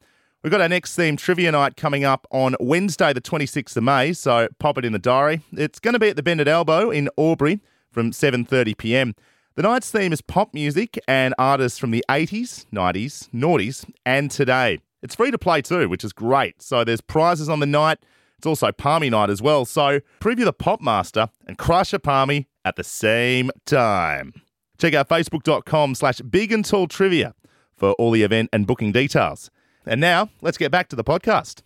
We've 0.44 0.52
got 0.52 0.60
our 0.60 0.68
next 0.68 0.98
theme 0.98 1.16
trivia 1.16 1.54
night 1.54 1.78
coming 1.78 2.04
up 2.04 2.28
on 2.30 2.58
Wednesday, 2.60 3.14
the 3.14 3.22
26th 3.22 3.78
of 3.78 3.84
May, 3.84 4.12
so 4.12 4.50
pop 4.60 4.78
it 4.78 4.84
in 4.84 4.92
the 4.92 5.00
diary. 5.00 5.40
It's 5.54 5.80
going 5.80 5.94
to 5.94 6.00
be 6.00 6.10
at 6.10 6.18
the 6.18 6.24
Bended 6.24 6.50
Elbow 6.50 6.92
in 6.92 7.10
Albury 7.18 7.62
from 7.90 8.12
7:30 8.12 8.78
p.m. 8.78 9.16
The 9.56 9.62
night's 9.62 9.90
theme 9.90 10.12
is 10.12 10.20
pop 10.20 10.54
music 10.54 11.00
and 11.08 11.34
artists 11.38 11.80
from 11.80 11.92
the 11.92 12.04
80s, 12.10 12.66
90s, 12.74 13.30
noughties, 13.30 13.90
and 14.06 14.30
today. 14.30 14.80
It's 15.02 15.16
free 15.16 15.32
to 15.32 15.38
play 15.38 15.62
too, 15.62 15.88
which 15.88 16.04
is 16.04 16.12
great. 16.12 16.62
So 16.62 16.84
there's 16.84 17.00
prizes 17.00 17.48
on 17.48 17.62
the 17.62 17.66
night. 17.66 18.00
It's 18.38 18.46
also 18.46 18.74
Palmy 18.74 19.10
night 19.10 19.30
as 19.30 19.42
well. 19.42 19.64
So 19.64 20.02
preview 20.20 20.44
the 20.44 20.52
Pop 20.52 20.82
Master 20.82 21.30
and 21.48 21.58
crush 21.58 21.94
a 21.94 22.00
Palmy 22.00 22.50
at 22.66 22.76
the 22.76 22.84
same 22.84 23.50
time. 23.66 24.34
Check 24.78 24.94
out 24.94 25.08
facebook.com 25.08 25.96
slash 25.96 26.20
big 26.20 26.52
and 26.52 26.66
tall 26.66 26.88
trivia 26.90 27.34
for 27.78 27.94
all 27.94 28.12
the 28.12 28.24
event 28.24 28.50
and 28.52 28.68
booking 28.68 28.92
details. 28.92 29.50
And 29.86 30.00
now 30.00 30.30
let's 30.42 30.58
get 30.58 30.72
back 30.72 30.88
to 30.90 30.96
the 30.96 31.04
podcast. 31.04 31.62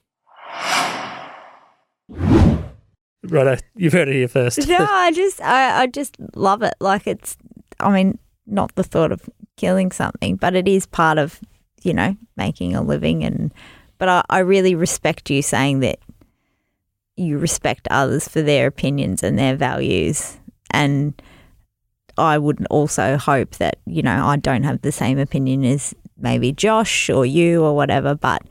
Right, 3.24 3.62
you've 3.76 3.94
heard 3.94 4.08
it 4.08 4.14
here 4.14 4.28
first. 4.28 4.68
No, 4.68 4.78
I 4.90 5.12
just 5.12 5.42
I, 5.42 5.82
I 5.82 5.88
just 5.88 6.16
love 6.36 6.62
it. 6.62 6.74
Like 6.80 7.08
it's 7.08 7.38
I 7.80 7.92
mean, 7.92 8.18
not 8.46 8.74
the 8.76 8.84
thought 8.84 9.12
of 9.12 9.30
killing 9.58 9.92
something, 9.92 10.36
but 10.36 10.56
it 10.56 10.68
is 10.68 10.86
part 10.86 11.18
of, 11.18 11.40
you 11.84 11.94
know, 11.94 12.16
making 12.36 12.76
a 12.76 12.82
living 12.82 13.24
and 13.24 13.54
but 13.98 14.10
I, 14.10 14.24
I 14.30 14.40
really 14.40 14.76
respect 14.76 15.30
you 15.30 15.42
saying 15.42 15.80
that 15.82 16.00
you 17.16 17.38
respect 17.38 17.88
others 17.90 18.28
for 18.28 18.42
their 18.42 18.68
opinions 18.68 19.24
and 19.24 19.38
their 19.38 19.56
values 19.56 20.38
and 20.72 21.20
I 22.18 22.38
would 22.38 22.66
also 22.70 23.18
hope 23.18 23.58
that, 23.58 23.78
you 23.86 24.02
know, 24.02 24.26
I 24.26 24.38
don't 24.38 24.64
have 24.64 24.82
the 24.82 24.92
same 24.92 25.20
opinion 25.20 25.64
as 25.64 25.94
maybe 26.18 26.52
Josh 26.52 27.10
or 27.10 27.26
you 27.26 27.64
or 27.64 27.76
whatever, 27.76 28.16
but 28.16 28.44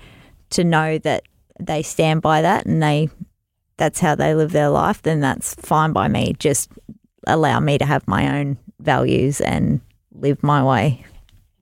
to 0.50 0.64
know 0.64 0.98
that 0.98 1.24
they 1.60 1.82
stand 1.82 2.22
by 2.22 2.42
that 2.42 2.66
and 2.66 2.82
they 2.82 3.08
that's 3.76 4.00
how 4.00 4.14
they 4.14 4.34
live 4.34 4.52
their 4.52 4.70
life, 4.70 5.02
then 5.02 5.20
that's 5.20 5.54
fine 5.54 5.92
by 5.92 6.08
me. 6.08 6.34
Just 6.38 6.70
allow 7.26 7.60
me 7.60 7.76
to 7.76 7.84
have 7.84 8.08
my 8.08 8.38
own 8.38 8.56
values 8.80 9.40
and 9.40 9.80
live 10.12 10.42
my 10.42 10.62
way 10.62 11.04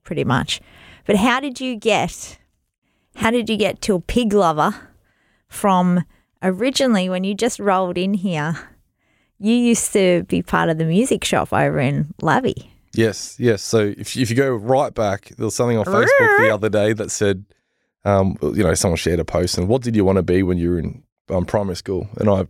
pretty 0.03 0.23
much. 0.23 0.61
But 1.05 1.17
how 1.17 1.39
did 1.39 1.59
you 1.59 1.75
get 1.75 2.37
how 3.15 3.31
did 3.31 3.49
you 3.49 3.57
get 3.57 3.81
to 3.81 3.95
a 3.95 4.01
pig 4.01 4.33
lover 4.33 4.75
from 5.47 6.03
originally 6.43 7.09
when 7.09 7.23
you 7.23 7.33
just 7.33 7.59
rolled 7.59 7.97
in 7.97 8.13
here? 8.13 8.57
You 9.39 9.53
used 9.53 9.93
to 9.93 10.23
be 10.23 10.41
part 10.41 10.69
of 10.69 10.77
the 10.77 10.85
music 10.85 11.23
shop 11.23 11.51
over 11.51 11.79
in 11.79 12.13
Lavy. 12.21 12.74
Yes, 12.97 13.35
yes. 13.39 13.61
So 13.61 13.93
if, 13.97 14.15
if 14.17 14.29
you 14.29 14.35
go 14.35 14.49
right 14.49 14.93
back, 14.93 15.29
there 15.37 15.45
was 15.45 15.55
something 15.55 15.77
on 15.77 15.85
Facebook 15.85 16.37
the 16.39 16.53
other 16.53 16.69
day 16.69 16.93
that 16.93 17.11
said, 17.11 17.45
um, 18.03 18.37
you 18.41 18.63
know, 18.63 18.73
someone 18.73 18.97
shared 18.97 19.19
a 19.19 19.25
post 19.25 19.57
and 19.57 19.67
what 19.67 19.81
did 19.81 19.95
you 19.95 20.05
want 20.05 20.17
to 20.17 20.23
be 20.23 20.43
when 20.43 20.57
you 20.57 20.71
were 20.71 20.79
in 20.79 21.03
um, 21.29 21.45
primary 21.45 21.75
school? 21.75 22.07
And 22.17 22.29
I 22.29 22.47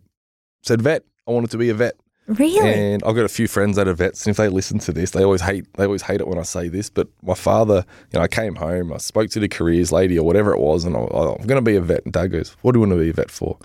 said 0.62 0.82
vet. 0.82 1.04
I 1.28 1.32
wanted 1.32 1.52
to 1.52 1.58
be 1.58 1.70
a 1.70 1.74
vet. 1.74 1.96
Really? 2.28 2.60
And 2.74 3.04
I've 3.04 3.16
got 3.16 3.26
a 3.26 3.30
few 3.30 3.48
friends 3.48 3.76
that 3.76 3.88
are 3.88 3.94
vets, 3.94 4.26
and 4.26 4.32
if 4.32 4.38
they 4.38 4.48
listen 4.48 4.80
to 4.80 4.92
this, 4.92 5.12
they 5.12 5.24
always 5.24 5.42
hate 5.42 5.72
they 5.76 5.86
always 5.86 6.02
hate 6.02 6.22
it 6.22 6.28
when 6.28 6.40
I 6.40 6.44
say 6.44 6.70
this. 6.70 6.90
But 6.90 7.08
my 7.22 7.36
father, 7.36 7.86
you 8.12 8.18
know, 8.18 8.24
I 8.24 8.28
came 8.28 8.56
home, 8.56 8.92
I 8.92 8.98
spoke 8.98 9.30
to 9.32 9.40
the 9.40 9.48
careers 9.48 9.92
lady 9.92 10.18
or 10.18 10.26
whatever 10.26 10.52
it 10.52 10.60
was, 10.60 10.86
and 10.86 10.98
I, 10.98 11.02
I'm 11.02 11.46
going 11.46 11.50
to 11.58 11.62
be 11.62 11.76
a 11.76 11.82
vet. 11.82 12.04
And 12.04 12.14
Dad 12.14 12.32
goes, 12.32 12.56
"What 12.62 12.72
do 12.72 12.80
you 12.80 12.82
want 12.82 12.94
to 12.94 13.04
be 13.04 13.12
a 13.12 13.14
vet 13.14 13.30
for?" 13.30 13.60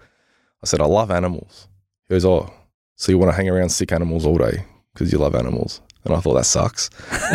I 0.62 0.66
said, 0.66 0.80
"I 0.82 0.84
love 0.84 1.10
animals." 1.10 1.68
He 2.08 2.14
goes, 2.14 2.26
"Oh, 2.26 2.52
so 2.96 3.10
you 3.10 3.16
want 3.16 3.32
to 3.32 3.36
hang 3.36 3.48
around 3.48 3.70
sick 3.70 3.92
animals 3.92 4.26
all 4.26 4.36
day 4.36 4.64
because 4.92 5.10
you 5.10 5.18
love 5.18 5.34
animals?" 5.34 5.80
And 6.04 6.14
I 6.14 6.20
thought 6.20 6.34
that 6.34 6.46
sucks. 6.46 6.88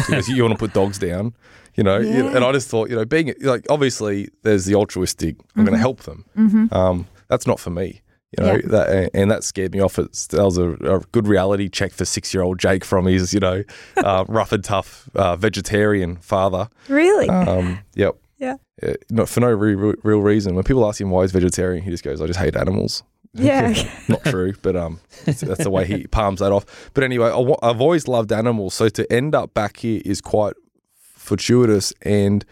because 0.08 0.28
you 0.28 0.42
want 0.44 0.54
to 0.54 0.58
put 0.60 0.74
dogs 0.74 0.98
down, 0.98 1.34
you 1.76 1.84
know. 1.84 1.98
Yeah. 2.00 2.36
And 2.36 2.44
I 2.44 2.52
just 2.52 2.68
thought, 2.70 2.90
you 2.90 2.96
know, 2.96 3.06
being 3.06 3.34
like 3.42 3.66
obviously 3.70 4.30
there's 4.44 4.66
the 4.66 4.76
altruistic. 4.76 5.36
I'm 5.56 5.66
going 5.66 5.74
to 5.76 5.80
help 5.80 6.02
them. 6.02 6.26
mm-hmm. 6.38 6.74
Um, 6.74 7.08
that's 7.28 7.46
not 7.48 7.60
for 7.60 7.70
me. 7.70 8.02
You 8.38 8.44
know, 8.44 8.54
Yeah. 8.56 8.62
that, 8.66 9.10
and 9.14 9.32
that 9.32 9.44
scared 9.44 9.72
me 9.74 9.80
off. 9.80 9.98
It's, 10.00 10.28
that 10.28 10.44
was 10.44 10.58
a, 10.58 10.72
a 10.72 11.00
good 11.12 11.28
reality 11.28 11.70
check 11.70 11.92
for 11.94 12.04
six 12.06 12.34
year 12.34 12.44
old 12.44 12.60
Jake 12.60 12.84
from 12.84 13.06
his, 13.06 13.34
you 13.34 13.40
know, 13.40 13.64
uh, 13.98 14.26
rough 14.30 14.52
and 14.52 14.64
tough 14.64 15.10
uh, 15.16 15.36
vegetarian 15.36 16.18
father. 16.18 16.68
Really? 16.90 17.30
Um, 17.30 17.80
yep. 17.96 18.16
Yeah. 18.38 18.56
Uh, 18.84 18.94
not 19.10 19.30
for 19.30 19.40
no 19.40 19.52
re- 19.52 19.96
real 20.04 20.20
reason. 20.20 20.56
When 20.56 20.64
people 20.66 20.86
ask 20.86 21.00
him 21.00 21.10
why 21.12 21.22
he's 21.24 21.32
vegetarian, 21.32 21.84
he 21.84 21.90
just 21.92 22.04
goes, 22.04 22.20
"I 22.20 22.28
just 22.28 22.38
hate 22.40 22.58
animals." 22.58 23.04
Yeah. 23.36 23.74
Not 24.08 24.24
true, 24.26 24.54
but 24.62 24.76
um, 24.76 25.00
that's, 25.26 25.42
the 25.42 25.70
way 25.70 25.86
he 25.86 26.08
palms 26.12 26.40
that 26.40 26.52
off. 26.52 26.66
But 26.94 27.04
anyway, 27.04 27.28
I 27.30 27.70
I've 27.70 27.82
always 27.82 28.08
loved 28.08 28.32
animals, 28.32 28.74
so 28.74 28.90
to 28.90 29.12
end 29.12 29.36
up 29.36 29.54
back 29.54 29.78
here 29.78 30.02
is 30.06 30.22
quite 30.22 30.54
fortuitous, 30.94 31.94
and 32.02 32.46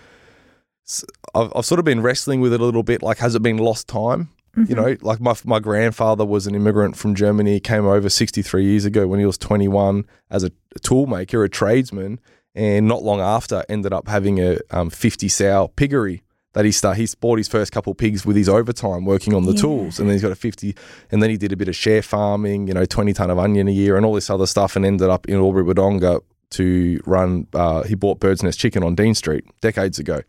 I've, 1.33 1.51
I've 1.55 1.65
sort 1.65 1.79
of 1.79 1.85
been 1.85 2.01
wrestling 2.01 2.41
with 2.41 2.53
it 2.53 2.59
a 2.59 2.65
little 2.65 2.83
bit. 2.83 3.01
Like, 3.01 3.19
has 3.19 3.35
it 3.35 3.41
been 3.41 3.57
lost 3.57 3.87
time? 3.87 4.29
You 4.55 4.75
know, 4.75 4.95
like 5.01 5.19
my 5.19 5.33
my 5.45 5.59
grandfather 5.59 6.25
was 6.25 6.45
an 6.45 6.53
immigrant 6.53 6.95
from 6.95 7.15
Germany, 7.15 7.59
came 7.59 7.87
over 7.87 8.07
63 8.07 8.63
years 8.63 8.85
ago 8.85 9.07
when 9.07 9.19
he 9.19 9.25
was 9.25 9.35
21 9.39 10.05
as 10.29 10.43
a 10.43 10.51
tool 10.83 11.07
maker, 11.07 11.43
a 11.43 11.49
tradesman, 11.49 12.19
and 12.53 12.87
not 12.87 13.01
long 13.01 13.19
after 13.19 13.63
ended 13.67 13.93
up 13.93 14.07
having 14.07 14.39
a 14.39 14.59
um, 14.69 14.91
50 14.91 15.27
sow 15.27 15.69
piggery 15.75 16.22
that 16.53 16.65
he 16.65 16.71
start. 16.71 16.97
He 16.97 17.07
bought 17.19 17.37
his 17.39 17.47
first 17.47 17.71
couple 17.71 17.93
pigs 17.95 18.25
with 18.25 18.35
his 18.35 18.47
overtime 18.47 19.05
working 19.05 19.33
on 19.33 19.43
the 19.45 19.53
Yeah. 19.53 19.61
tools, 19.61 19.99
and 19.99 20.07
then 20.07 20.13
he's 20.15 20.21
got 20.21 20.31
a 20.31 20.35
50, 20.35 20.75
and 21.11 21.21
then 21.21 21.29
he 21.29 21.37
did 21.37 21.51
a 21.51 21.55
bit 21.57 21.67
of 21.67 21.75
share 21.75 22.01
farming, 22.01 22.67
you 22.67 22.73
know, 22.73 22.85
20 22.85 23.13
ton 23.13 23.29
of 23.31 23.39
onion 23.39 23.67
a 23.67 23.71
year, 23.71 23.97
and 23.97 24.05
all 24.05 24.13
this 24.13 24.29
other 24.29 24.45
stuff, 24.45 24.75
and 24.75 24.85
ended 24.85 25.09
up 25.09 25.27
in 25.27 25.35
Albury 25.35 25.63
Wodonga 25.63 26.21
to 26.51 26.99
run. 27.05 27.47
Uh, 27.53 27.81
he 27.83 27.95
bought 27.95 28.19
Bird's 28.19 28.43
Nest 28.43 28.59
Chicken 28.59 28.83
on 28.83 28.93
Dean 28.95 29.15
Street 29.15 29.43
decades 29.61 29.97
ago. 29.99 30.21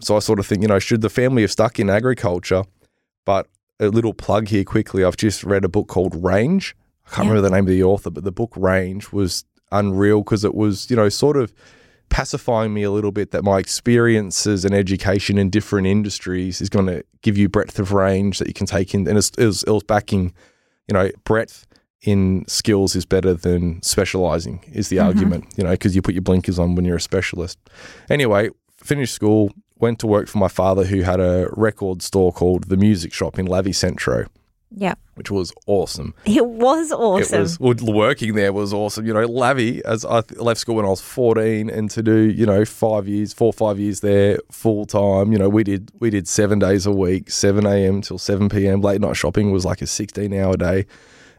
So 0.00 0.16
I 0.16 0.18
sort 0.18 0.40
of 0.40 0.46
think, 0.46 0.62
you 0.62 0.68
know, 0.68 0.80
should 0.80 1.00
the 1.00 1.08
family 1.10 1.42
have 1.42 1.52
stuck 1.52 1.78
in 1.78 1.88
agriculture? 1.88 2.64
But 3.24 3.46
a 3.78 3.86
little 3.86 4.14
plug 4.14 4.48
here 4.48 4.64
quickly. 4.64 5.04
I've 5.04 5.16
just 5.16 5.44
read 5.44 5.64
a 5.64 5.68
book 5.68 5.86
called 5.86 6.16
Range. 6.24 6.74
I 7.06 7.10
can't 7.14 7.26
Yeah. 7.26 7.30
remember 7.34 7.48
the 7.48 7.54
name 7.54 7.64
of 7.64 7.68
the 7.70 7.84
author, 7.84 8.10
but 8.10 8.24
the 8.24 8.32
book 8.32 8.52
Range 8.56 9.12
was 9.12 9.44
unreal 9.70 10.22
because 10.22 10.44
it 10.44 10.54
was, 10.56 10.90
you 10.90 10.96
know, 10.96 11.08
sort 11.08 11.36
of 11.36 11.52
pacifying 12.12 12.74
me 12.74 12.82
a 12.82 12.90
little 12.90 13.10
bit 13.10 13.30
that 13.30 13.42
my 13.42 13.58
experiences 13.58 14.66
and 14.66 14.74
education 14.74 15.38
in 15.38 15.48
different 15.48 15.86
industries 15.86 16.60
is 16.60 16.68
going 16.68 16.84
to 16.84 17.02
give 17.22 17.38
you 17.38 17.48
breadth 17.48 17.78
of 17.78 17.92
range 17.92 18.38
that 18.38 18.46
you 18.46 18.52
can 18.52 18.66
take 18.66 18.92
in. 18.92 19.08
And 19.08 19.16
it's, 19.16 19.30
it, 19.38 19.46
was, 19.46 19.62
it 19.62 19.70
was 19.70 19.82
backing, 19.82 20.34
you 20.88 20.92
know, 20.92 21.10
breadth 21.24 21.66
in 22.02 22.44
skills 22.46 22.94
is 22.94 23.06
better 23.06 23.32
than 23.32 23.80
specializing, 23.80 24.62
is 24.70 24.90
the 24.90 24.96
mm-hmm. 24.96 25.06
argument, 25.06 25.54
you 25.56 25.64
know, 25.64 25.70
because 25.70 25.96
you 25.96 26.02
put 26.02 26.12
your 26.12 26.20
blinkers 26.20 26.58
on 26.58 26.74
when 26.74 26.84
you're 26.84 26.96
a 26.96 27.00
specialist. 27.00 27.58
Anyway, 28.10 28.50
finished 28.76 29.14
school, 29.14 29.50
went 29.78 29.98
to 30.00 30.06
work 30.06 30.28
for 30.28 30.36
my 30.36 30.48
father 30.48 30.84
who 30.84 31.00
had 31.00 31.18
a 31.18 31.48
record 31.52 32.02
store 32.02 32.30
called 32.30 32.64
The 32.64 32.76
Music 32.76 33.14
Shop 33.14 33.38
in 33.38 33.46
Lavi 33.46 33.74
Centro, 33.74 34.26
Yeah. 34.74 34.94
which 35.14 35.30
was 35.30 35.52
awesome. 35.66 36.14
It 36.24 36.46
was 36.46 36.90
awesome. 36.92 37.42
It 37.42 37.60
was 37.60 37.82
working 37.82 38.34
there 38.34 38.52
was 38.52 38.72
awesome. 38.72 39.06
You 39.06 39.12
know, 39.14 39.26
Lavi, 39.26 39.80
as 39.82 40.04
I 40.04 40.22
th- 40.22 40.40
left 40.40 40.60
school 40.60 40.76
when 40.76 40.86
I 40.86 40.88
was 40.88 41.00
fourteen, 41.00 41.68
and 41.70 41.90
to 41.90 42.02
do 42.02 42.16
you 42.16 42.46
know 42.46 42.64
five 42.64 43.06
years, 43.06 43.32
four 43.32 43.48
or 43.48 43.52
five 43.52 43.78
years 43.78 44.00
there 44.00 44.38
full 44.50 44.86
time. 44.86 45.32
You 45.32 45.38
know, 45.38 45.48
we 45.48 45.62
did 45.64 45.90
we 46.00 46.10
did 46.10 46.26
seven 46.26 46.58
days 46.58 46.86
a 46.86 46.92
week, 46.92 47.30
seven 47.30 47.66
a.m. 47.66 48.00
till 48.00 48.18
seven 48.18 48.48
p.m. 48.48 48.80
Late 48.80 49.00
night 49.00 49.16
shopping 49.16 49.52
was 49.52 49.64
like 49.64 49.82
a 49.82 49.86
sixteen 49.86 50.32
hour 50.34 50.56
day. 50.56 50.86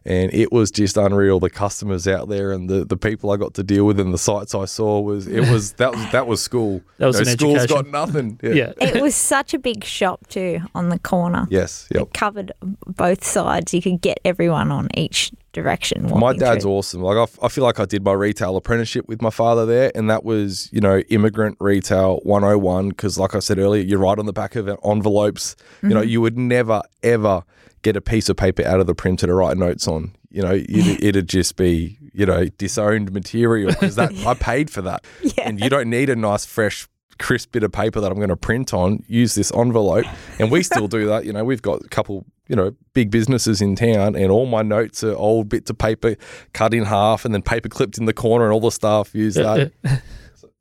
And 0.06 0.34
it 0.34 0.52
was 0.52 0.70
just 0.70 0.98
unreal. 0.98 1.40
The 1.40 1.50
customers 1.50 2.08
out 2.08 2.28
there 2.28 2.52
and 2.52 2.70
the, 2.70 2.84
the 2.84 2.98
people 2.98 3.32
I 3.32 3.38
got 3.38 3.54
to 3.56 3.64
deal 3.64 3.86
with 3.86 4.00
and 4.00 4.14
the 4.14 4.18
sites 4.18 4.54
I 4.54 4.66
saw 4.66 5.00
was 5.00 5.28
it 5.28 5.50
was 5.50 5.74
that 5.74 5.94
was 5.94 6.12
that 6.12 6.28
was 6.28 6.42
school. 6.42 6.82
That 6.98 7.08
was 7.08 7.20
You 7.20 7.26
know, 7.26 7.32
an 7.32 7.38
school's 7.38 7.58
education. 7.58 7.92
got 7.92 7.92
nothing. 7.92 8.40
Yeah. 8.44 8.54
Yeah. 8.54 8.74
it 8.80 9.02
was 9.02 9.16
such 9.16 9.54
a 9.54 9.60
big 9.60 9.84
shop 9.84 10.28
too 10.28 10.62
on 10.76 10.90
the 10.90 11.00
corner. 11.00 11.48
Yes. 11.50 11.88
Yep. 11.94 12.02
It 12.02 12.14
covered 12.14 12.52
both 12.62 13.24
sides. 13.24 13.74
You 13.74 13.82
could 13.82 14.02
get 14.02 14.20
everyone 14.26 14.72
on 14.72 14.90
each 14.94 15.32
direction. 15.54 16.10
My 16.10 16.34
dad's 16.34 16.64
through. 16.64 16.72
awesome. 16.74 17.02
Like 17.02 17.18
I, 17.18 17.24
f- 17.24 17.40
I 17.42 17.48
feel 17.48 17.64
like 17.64 17.80
I 17.80 17.86
did 17.86 18.04
my 18.04 18.14
retail 18.14 18.58
apprenticeship 18.58 19.08
with 19.08 19.22
my 19.22 19.30
father 19.30 19.66
there, 19.66 19.92
and 19.96 20.10
that 20.10 20.26
was 20.26 20.70
you 20.74 20.82
know 20.82 21.00
immigrant 21.10 21.58
retail 21.60 22.20
101. 22.24 22.90
Because 22.90 23.18
like 23.18 23.36
I 23.36 23.40
said 23.40 23.60
earlier, 23.60 23.84
you 23.84 23.98
write 23.98 24.20
on 24.20 24.26
the 24.26 24.34
back 24.34 24.56
of 24.56 24.68
envelopes. 24.84 25.56
You 25.60 25.90
mm-hmm. 25.90 25.96
know, 25.96 26.02
you 26.02 26.20
would 26.22 26.38
never 26.38 26.82
ever 27.02 27.44
get 27.84 27.96
a 27.96 28.02
piece 28.02 28.28
of 28.30 28.36
paper 28.38 28.66
out 28.66 28.80
of 28.80 28.88
the 28.88 28.96
printer 28.96 29.28
to 29.28 29.34
write 29.34 29.58
notes 29.58 29.88
on. 29.88 30.14
You 30.32 30.42
know, 30.42 30.54
it'd, 30.70 31.04
it'd 31.04 31.30
just 31.30 31.56
be 31.56 32.00
you 32.14 32.26
know 32.26 32.46
disowned 32.58 33.12
material 33.12 33.72
because 33.72 33.96
that 33.96 34.12
I 34.26 34.34
paid 34.34 34.70
for 34.72 34.82
that, 34.82 35.06
Yeah. 35.22 35.44
and 35.48 35.60
you 35.60 35.70
don't 35.70 35.90
need 35.90 36.10
a 36.10 36.16
nice 36.16 36.46
fresh. 36.46 36.88
Crisp 37.20 37.52
bit 37.52 37.62
of 37.62 37.72
paper 37.72 38.02
that 38.02 38.12
I'm 38.12 38.18
going 38.18 38.30
to 38.30 38.36
print 38.36 38.74
on. 38.74 39.04
Use 39.08 39.36
this 39.36 39.52
envelope, 39.52 40.08
and 40.40 40.50
we 40.50 40.64
still 40.64 40.88
do 40.88 41.06
that. 41.06 41.26
You 41.26 41.32
know, 41.32 41.44
we've 41.46 41.62
got 41.62 41.82
a 41.86 41.88
couple, 41.88 42.26
you 42.48 42.56
know, 42.56 42.76
big 42.96 43.12
businesses 43.12 43.62
in 43.62 43.76
town, 43.76 44.16
and 44.16 44.32
all 44.32 44.48
my 44.48 44.64
notes 44.64 45.04
are 45.04 45.16
old 45.16 45.48
bits 45.48 45.70
of 45.70 45.78
paper 45.78 46.16
cut 46.54 46.74
in 46.74 46.84
half 46.86 47.24
and 47.24 47.32
then 47.32 47.44
paper 47.44 47.70
clipped 47.70 48.00
in 48.00 48.06
the 48.06 48.14
corner, 48.14 48.46
and 48.46 48.54
all 48.54 48.60
the 48.60 48.72
staff 48.72 49.14
use 49.14 49.36
that. 49.36 49.72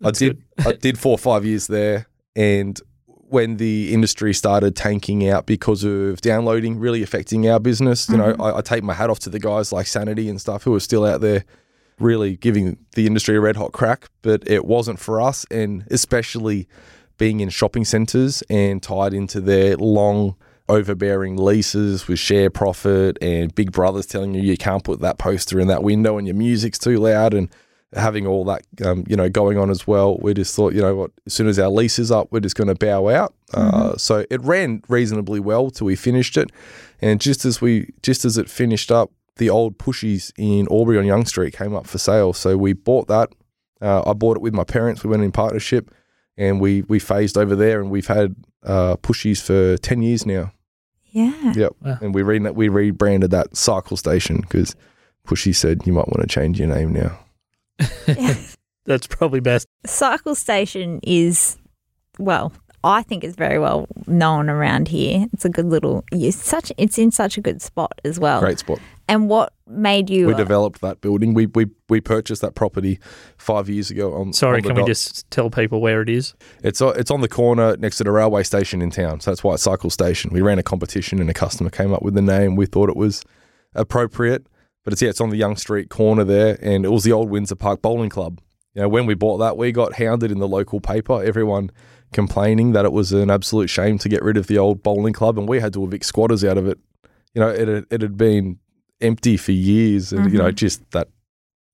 I 0.05 0.11
did 0.11 0.43
I 0.65 0.73
did 0.73 0.99
four 0.99 1.13
or 1.13 1.19
five 1.19 1.47
years 1.47 1.69
there, 1.69 2.07
and 2.37 2.79
when 3.33 3.57
the 3.57 3.95
industry 3.95 4.35
started 4.35 4.77
tanking 4.77 5.27
out 5.29 5.47
because 5.47 5.85
of 5.85 6.21
downloading 6.21 6.79
really 6.79 7.03
affecting 7.03 7.49
our 7.49 7.59
business, 7.59 8.09
you 8.09 8.19
know, 8.19 8.35
mm-hmm. 8.35 8.43
I, 8.43 8.59
I 8.59 8.61
take 8.61 8.85
my 8.85 8.93
hat 8.93 9.09
off 9.09 9.21
to 9.21 9.31
the 9.31 9.39
guys 9.39 9.73
like 9.73 9.87
Sanity 9.87 10.29
and 10.29 10.39
stuff 10.39 10.65
who 10.65 10.75
are 10.75 10.81
still 10.81 11.07
out 11.07 11.23
there 11.23 11.45
really 11.99 12.37
giving 12.37 12.77
the 12.95 13.07
industry 13.07 13.37
a 13.37 13.41
red 13.41 13.57
hot 13.57 13.73
crack, 13.73 14.11
but 14.21 14.47
it 14.47 14.67
wasn't 14.67 14.99
for 14.99 15.19
us, 15.19 15.47
and 15.51 15.87
especially 15.91 16.69
being 17.17 17.41
in 17.41 17.49
shopping 17.49 17.87
centres 17.87 18.43
and 18.51 18.83
tied 18.83 19.15
into 19.15 19.41
their 19.41 19.77
long 19.79 20.37
overbearing 20.69 21.37
leases 21.37 22.07
with 22.07 22.19
share 22.19 22.51
profit 22.51 23.17
and 23.23 23.55
big 23.55 23.73
brothers 23.73 24.07
telling 24.07 24.35
you 24.35 24.43
you 24.43 24.57
can't 24.57 24.85
put 24.85 25.01
that 25.01 25.19
poster 25.19 25.59
in 25.59 25.69
that 25.69 25.83
window 25.83 26.19
and 26.19 26.27
your 26.27 26.37
music's 26.37 26.79
too 26.79 26.99
loud 26.99 27.35
and 27.35 27.49
having 27.95 28.27
all 28.27 28.45
that 28.45 28.63
um, 28.85 29.05
you 29.09 29.17
know 29.17 29.29
going 29.29 29.59
on 29.59 29.71
as 29.71 29.87
well 29.87 30.19
we 30.23 30.33
just 30.35 30.55
thought 30.57 30.73
you 30.75 30.81
know 30.81 30.95
what 30.97 31.11
as 31.27 31.35
soon 31.35 31.47
as 31.47 31.59
our 31.59 31.69
lease 31.69 31.99
is 31.99 32.11
up 32.11 32.29
we're 32.31 32.41
just 32.41 32.57
going 32.57 32.69
to 32.69 32.75
bow 32.75 33.09
out 33.09 33.35
uh, 33.55 33.97
so 33.97 34.25
it 34.31 34.41
ran 34.43 34.83
reasonably 34.89 35.41
well 35.41 35.71
till 35.71 35.87
we 35.87 35.97
finished 35.97 36.37
it 36.37 36.51
and 37.01 37.21
just 37.21 37.45
as 37.45 37.61
we 37.61 37.93
just 38.03 38.25
as 38.25 38.39
it 38.39 38.49
finished 38.49 38.91
up 38.91 39.11
the 39.37 39.51
old 39.51 39.79
pushies 39.79 40.33
in 40.37 40.67
Albury 40.71 40.99
on 40.99 41.05
Young 41.05 41.25
Street 41.27 41.55
came 41.55 41.75
up 41.75 41.87
for 41.87 41.99
sale 41.99 42.33
so 42.33 42.57
we 42.57 42.73
bought 42.73 43.09
that 43.09 43.31
uh, 43.81 44.03
I 44.07 44.13
bought 44.13 44.37
it 44.37 44.43
with 44.43 44.55
my 44.55 44.65
parents 44.65 45.05
we 45.05 45.11
went 45.11 45.23
in 45.23 45.33
partnership 45.33 45.91
and 46.37 46.61
we 46.61 46.83
we 46.83 46.99
phased 46.99 47.37
over 47.37 47.55
there 47.55 47.81
and 47.81 47.91
we've 47.91 48.07
had 48.07 48.37
uh, 48.65 48.97
pushies 48.97 49.43
for 49.43 49.77
10 49.79 50.03
years 50.03 50.25
now 50.25 50.53
Yeah. 51.11 51.53
Yep. 51.55 51.73
Wow. 51.83 51.99
And 52.01 52.15
we 52.15 52.23
re- 52.23 52.39
we 52.39 52.69
rebranded 52.69 53.31
that 53.33 53.55
cycle 53.55 53.99
station 53.99 54.41
because 54.41 54.75
Pushy 55.27 55.55
said 55.55 55.83
you 55.87 55.93
might 55.93 56.09
want 56.09 56.23
to 56.23 56.27
change 56.27 56.59
your 56.59 56.69
name 56.69 56.93
now. 56.93 57.19
That's 58.85 59.07
probably 59.07 59.41
best. 59.41 59.67
Cycle 59.87 60.35
Station 60.35 61.01
is, 61.03 61.57
well, 62.19 62.53
I 62.85 63.03
think 63.03 63.23
it's 63.23 63.37
very 63.37 63.59
well 63.59 63.87
known 64.07 64.51
around 64.51 64.89
here. 64.89 65.27
It's 65.33 65.45
a 65.45 65.49
good 65.49 65.67
little. 65.67 66.05
It's 66.11 66.37
such. 66.37 66.73
It's 66.77 66.99
in 66.99 67.13
such 67.13 67.39
a 67.39 67.41
good 67.41 67.63
spot 67.63 67.93
as 68.05 68.19
well. 68.19 68.41
Great 68.41 68.59
spot. 68.59 68.81
And 69.09 69.29
what 69.29 69.53
made 69.69 70.11
you? 70.11 70.27
We 70.27 70.35
developed 70.35 70.81
that 70.81 71.01
building. 71.01 71.33
We 71.33 71.47
we 71.47 71.67
we 71.89 72.01
purchased 72.01 72.43
that 72.43 72.57
property 72.57 72.99
five 73.37 73.69
years 73.69 73.91
ago. 73.91 74.15
On 74.15 74.33
Sorry, 74.33 74.57
on 74.57 74.63
the 74.63 74.69
can 74.71 74.77
we 74.77 74.85
just 74.85 75.31
tell 75.31 75.49
people 75.49 75.81
where 75.81 76.03
it 76.03 76.09
is? 76.09 76.35
It's 76.65 76.83
o- 76.83 76.89
it's 76.89 77.11
on 77.11 77.21
the 77.21 77.29
corner 77.29 77.77
next 77.77 77.99
to 77.99 78.05
the 78.05 78.11
railway 78.11 78.43
station 78.43 78.83
in 78.83 78.91
town. 78.91 79.21
So 79.21 79.31
that's 79.31 79.45
why 79.45 79.55
it's 79.55 79.63
Cycle 79.63 79.91
Station. 79.91 80.33
We 80.33 80.41
ran 80.41 80.59
a 80.59 80.63
competition 80.65 81.21
and 81.21 81.31
a 81.31 81.35
customer 81.35 81.71
came 81.71 81.93
up 81.93 82.03
with 82.03 82.15
the 82.15 82.23
name. 82.23 82.57
We 82.57 82.67
thought 82.67 82.89
it 82.89 82.97
was 82.97 83.23
appropriate, 83.75 84.47
but 84.85 84.93
it's 84.93 85.03
yeah, 85.03 85.11
it's 85.11 85.21
on 85.21 85.31
the 85.31 85.37
Young 85.37 85.57
Street 85.57 85.89
corner 85.89 86.25
there, 86.25 86.59
and 86.63 86.85
it 86.85 86.91
was 86.91 87.05
the 87.05 87.13
old 87.13 87.31
Windsor 87.31 87.55
Park 87.57 87.83
Bowling 87.83 88.11
Club. 88.11 88.41
You 88.75 88.83
know, 88.83 88.89
when 88.89 89.07
we 89.07 89.15
bought 89.15 89.39
that, 89.39 89.57
we 89.57 89.71
got 89.73 89.95
hounded 89.97 90.31
in 90.31 90.39
the 90.39 90.49
local 90.49 90.81
paper. 90.81 91.23
Everyone 91.23 91.71
complaining 92.13 92.73
that 92.73 92.85
it 92.85 92.93
was 92.93 93.13
an 93.13 93.31
absolute 93.31 93.69
shame 93.69 93.99
to 93.99 94.09
get 94.09 94.23
rid 94.23 94.37
of 94.37 94.47
the 94.47 94.59
old 94.59 94.83
bowling 94.83 95.13
club, 95.13 95.39
and 95.39 95.49
we 95.49 95.61
had 95.61 95.73
to 95.75 95.85
evict 95.85 96.05
squatters 96.05 96.45
out 96.45 96.59
of 96.59 96.67
it. 96.67 96.79
You 97.35 97.41
know, 97.41 97.49
it 97.49 97.69
had, 97.69 97.87
it 97.91 98.03
had 98.03 98.17
been 98.17 98.59
empty 99.01 99.37
for 99.37 99.53
years, 99.53 100.13
and 100.13 100.31
you 100.33 100.39
know, 100.39 100.45
mm-hmm. 100.45 100.57
just 100.57 100.89
that 100.93 101.09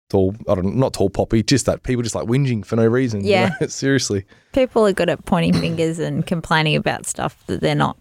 tall, 0.08 0.34
I 0.48 0.54
don't 0.54 0.64
know, 0.64 0.70
not 0.72 0.94
tall 0.94 1.10
poppy, 1.10 1.42
just 1.42 1.66
that 1.66 1.82
people 1.82 2.02
just 2.02 2.14
like 2.14 2.26
whinging 2.26 2.64
for 2.64 2.76
no 2.76 2.86
reason. 2.86 3.22
you 3.24 3.30
Yeah. 3.30 3.50
know? 3.60 3.66
seriously. 3.68 4.24
people 4.52 4.86
are 4.86 4.92
good 4.92 5.08
at 5.10 5.24
pointing 5.24 5.54
fingers 5.54 5.98
and 5.98 6.26
complaining 6.26 6.76
about 6.76 7.06
stuff 7.06 7.44
that 7.46 7.60
they're 7.60 7.74
not 7.74 7.96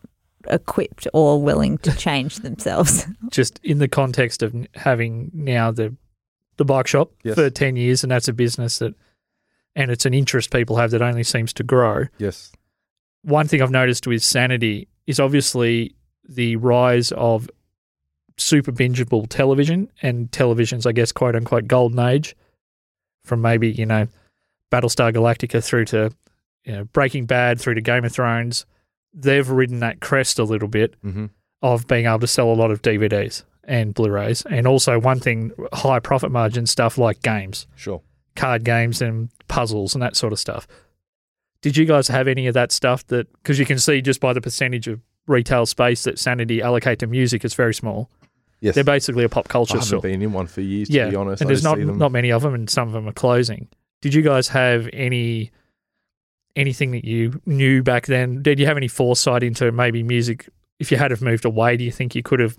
equipped 0.50 1.08
or 1.14 1.42
willing 1.42 1.78
to 1.80 1.96
change 1.96 2.38
themselves. 2.38 3.06
Just 3.32 3.60
in 3.64 3.80
the 3.80 3.88
context 3.88 4.42
of 4.44 4.56
having 4.76 5.32
now 5.34 5.72
the 5.72 5.96
the 6.58 6.66
bike 6.66 6.88
shop 6.88 7.12
Yes. 7.24 7.36
for 7.36 7.50
ten 7.50 7.76
years, 7.76 8.04
and 8.04 8.12
that's 8.12 8.28
a 8.28 8.34
business 8.34 8.80
that, 8.80 8.94
and 9.76 9.92
it's 9.92 10.06
an 10.06 10.14
interest 10.14 10.52
people 10.52 10.76
have 10.78 10.92
that 10.92 11.02
only 11.02 11.24
seems 11.24 11.54
to 11.54 11.64
grow. 11.64 12.06
Yes. 12.18 12.52
One 13.24 13.48
thing 13.48 13.62
I've 13.62 13.72
noticed 13.72 14.08
with 14.08 14.24
Sanity 14.24 14.88
is 15.06 15.20
obviously 15.20 15.96
the 16.28 16.56
rise 16.56 17.12
of 17.14 17.50
super 18.38 18.72
bingeable 18.72 19.28
television 19.30 19.90
and 20.02 20.32
television's, 20.32 20.86
I 20.86 20.92
guess, 20.92 21.12
quote 21.12 21.36
unquote 21.36 21.68
golden 21.68 22.00
age, 22.00 22.36
from 23.24 23.42
maybe 23.42 23.72
you 23.72 23.86
know 23.86 24.08
Battlestar 24.72 25.14
Galactica 25.14 25.64
through 25.64 25.86
to 25.86 26.12
you 26.66 26.74
know 26.74 26.84
Breaking 26.86 27.26
Bad 27.26 27.60
through 27.60 27.76
to 27.76 27.82
Game 27.82 28.04
of 28.06 28.12
Thrones. 28.12 28.66
They've 29.19 29.49
ridden 29.49 29.80
that 29.80 29.99
crest 29.99 30.38
a 30.39 30.43
little 30.43 30.67
bit 30.67 30.95
Mm-hmm. 31.03 31.25
of 31.62 31.88
being 31.88 32.06
able 32.06 32.19
to 32.19 32.27
sell 32.27 32.51
a 32.51 32.53
lot 32.53 32.69
of 32.71 32.82
DVDs 32.82 33.43
and 33.63 33.93
Blu-rays, 33.93 34.43
and 34.49 34.65
also 34.67 34.99
one 34.99 35.19
thing, 35.19 35.51
high 35.73 35.99
profit 35.99 36.32
margin 36.32 36.65
stuff 36.67 36.97
like 36.97 37.21
games, 37.21 37.67
Sure. 37.75 38.01
card 38.36 38.63
games, 38.63 39.01
and 39.01 39.30
puzzles 39.47 39.93
and 39.95 40.01
that 40.01 40.15
sort 40.15 40.32
of 40.34 40.39
stuff. 40.39 40.67
Did 41.62 41.75
you 41.75 41.86
guys 41.86 42.08
have 42.08 42.27
any 42.27 42.47
of 42.47 42.53
that 42.53 42.71
stuff? 42.71 43.06
That 43.08 43.32
because 43.41 43.58
you 43.60 43.65
can 43.65 43.80
see 43.80 44.01
just 44.01 44.19
by 44.21 44.32
the 44.34 44.39
percentage 44.41 44.88
of 44.88 45.01
retail 45.25 45.65
space 45.65 46.03
that 46.03 46.19
Sanity 46.19 46.62
allocate 46.62 46.99
to 46.99 47.08
music, 47.08 47.43
it's 47.43 47.56
very 47.56 47.73
small. 47.73 48.10
Yes. 48.62 48.75
They're 48.75 48.84
basically 48.84 49.23
a 49.23 49.30
pop 49.30 49.47
culture. 49.49 49.73
I 49.73 49.77
haven't 49.77 49.88
store. 49.88 50.01
been 50.01 50.21
in 50.21 50.32
one 50.34 50.47
for 50.47 50.62
years, 50.62 50.88
to 50.88 50.93
yeah, 50.93 51.10
be 51.10 51.15
honest. 51.15 51.41
and 51.41 51.47
I 51.47 51.49
there's 51.49 51.63
not 51.63 51.80
not 51.80 52.12
many 52.12 52.32
of 52.32 52.43
them, 52.43 52.53
and 52.53 52.69
some 52.69 52.88
of 52.88 52.93
them 52.93 53.08
are 53.08 53.12
closing. 53.13 53.67
Did 54.01 54.13
you 54.13 54.21
guys 54.21 54.47
have 54.49 54.88
any 54.93 55.51
anything 56.58 56.91
that 56.91 57.06
you 57.06 57.41
knew 57.46 57.84
back 57.84 58.08
then? 58.08 58.41
Did 58.41 58.60
you 58.60 58.65
have 58.65 58.76
any 58.76 58.88
foresight 58.88 59.43
into 59.43 59.72
maybe 59.72 60.04
music? 60.04 60.50
If 60.80 60.91
you 60.91 60.98
had 60.98 61.12
have 61.12 61.22
moved 61.22 61.46
away, 61.46 61.78
do 61.78 61.84
you 61.84 61.91
think 61.91 62.13
you 62.15 62.24
could 62.24 62.39
have, 62.39 62.58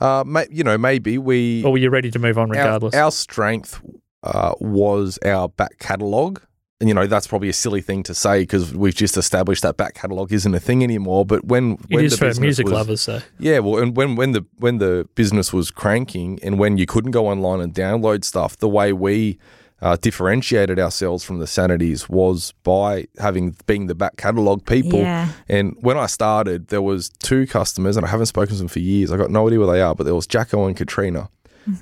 uh, 0.00 0.24
may, 0.26 0.46
you 0.50 0.62
know, 0.62 0.78
maybe 0.78 1.18
we. 1.18 1.62
or 1.64 1.72
were 1.72 1.78
you 1.78 1.90
ready 1.90 2.10
to 2.10 2.18
move 2.18 2.38
on 2.38 2.50
regardless? 2.50 2.94
our 2.94 3.10
strength 3.10 3.82
uh, 4.22 4.54
was 4.60 5.18
our 5.24 5.48
back 5.48 5.78
catalogue. 5.78 6.42
And, 6.80 6.88
you 6.88 6.94
know, 6.94 7.06
that's 7.06 7.26
probably 7.26 7.48
a 7.48 7.54
silly 7.54 7.80
thing 7.80 8.02
to 8.02 8.14
say 8.14 8.40
because 8.40 8.74
we've 8.74 8.94
just 8.94 9.16
established 9.16 9.62
that 9.62 9.76
back 9.76 9.94
catalogue 9.94 10.32
isn't 10.32 10.54
a 10.54 10.60
thing 10.60 10.82
anymore. 10.82 11.24
But 11.24 11.44
when, 11.44 11.74
It 11.88 11.94
when 11.94 12.04
is 12.04 12.18
the 12.18 12.34
for 12.34 12.40
music 12.40 12.64
was, 12.64 12.72
lovers, 12.72 13.00
so 13.00 13.20
Yeah, 13.38 13.60
well, 13.60 13.80
and 13.80 13.96
when 13.96 14.16
when 14.16 14.32
the 14.32 14.44
when 14.58 14.78
the 14.78 15.08
business 15.14 15.52
was 15.52 15.70
cranking 15.70 16.40
and 16.42 16.58
when 16.58 16.76
you 16.76 16.84
couldn't 16.84 17.12
go 17.12 17.28
online 17.28 17.60
and 17.60 17.72
download 17.72 18.24
stuff, 18.24 18.58
the 18.58 18.68
way 18.68 18.92
we 18.92 19.38
uh, 19.82 19.96
differentiated 20.00 20.78
ourselves 20.78 21.24
from 21.24 21.38
the 21.38 21.46
sanities 21.46 22.08
was 22.08 22.52
by 22.62 23.06
having 23.18 23.54
being 23.66 23.86
the 23.86 23.94
back 23.94 24.16
catalogue 24.16 24.64
people. 24.66 25.00
Yeah. 25.00 25.28
And 25.48 25.76
when 25.80 25.98
I 25.98 26.06
started, 26.06 26.68
there 26.68 26.80
was 26.82 27.10
two 27.22 27.46
customers, 27.46 27.96
and 27.96 28.06
I 28.06 28.08
haven't 28.08 28.26
spoken 28.26 28.54
to 28.54 28.58
them 28.58 28.68
for 28.68 28.78
years. 28.78 29.12
I 29.12 29.16
got 29.16 29.30
no 29.30 29.46
idea 29.46 29.58
where 29.58 29.68
they 29.72 29.82
are, 29.82 29.94
but 29.94 30.04
there 30.04 30.14
was 30.14 30.26
Jacko 30.26 30.66
and 30.66 30.76
Katrina, 30.76 31.28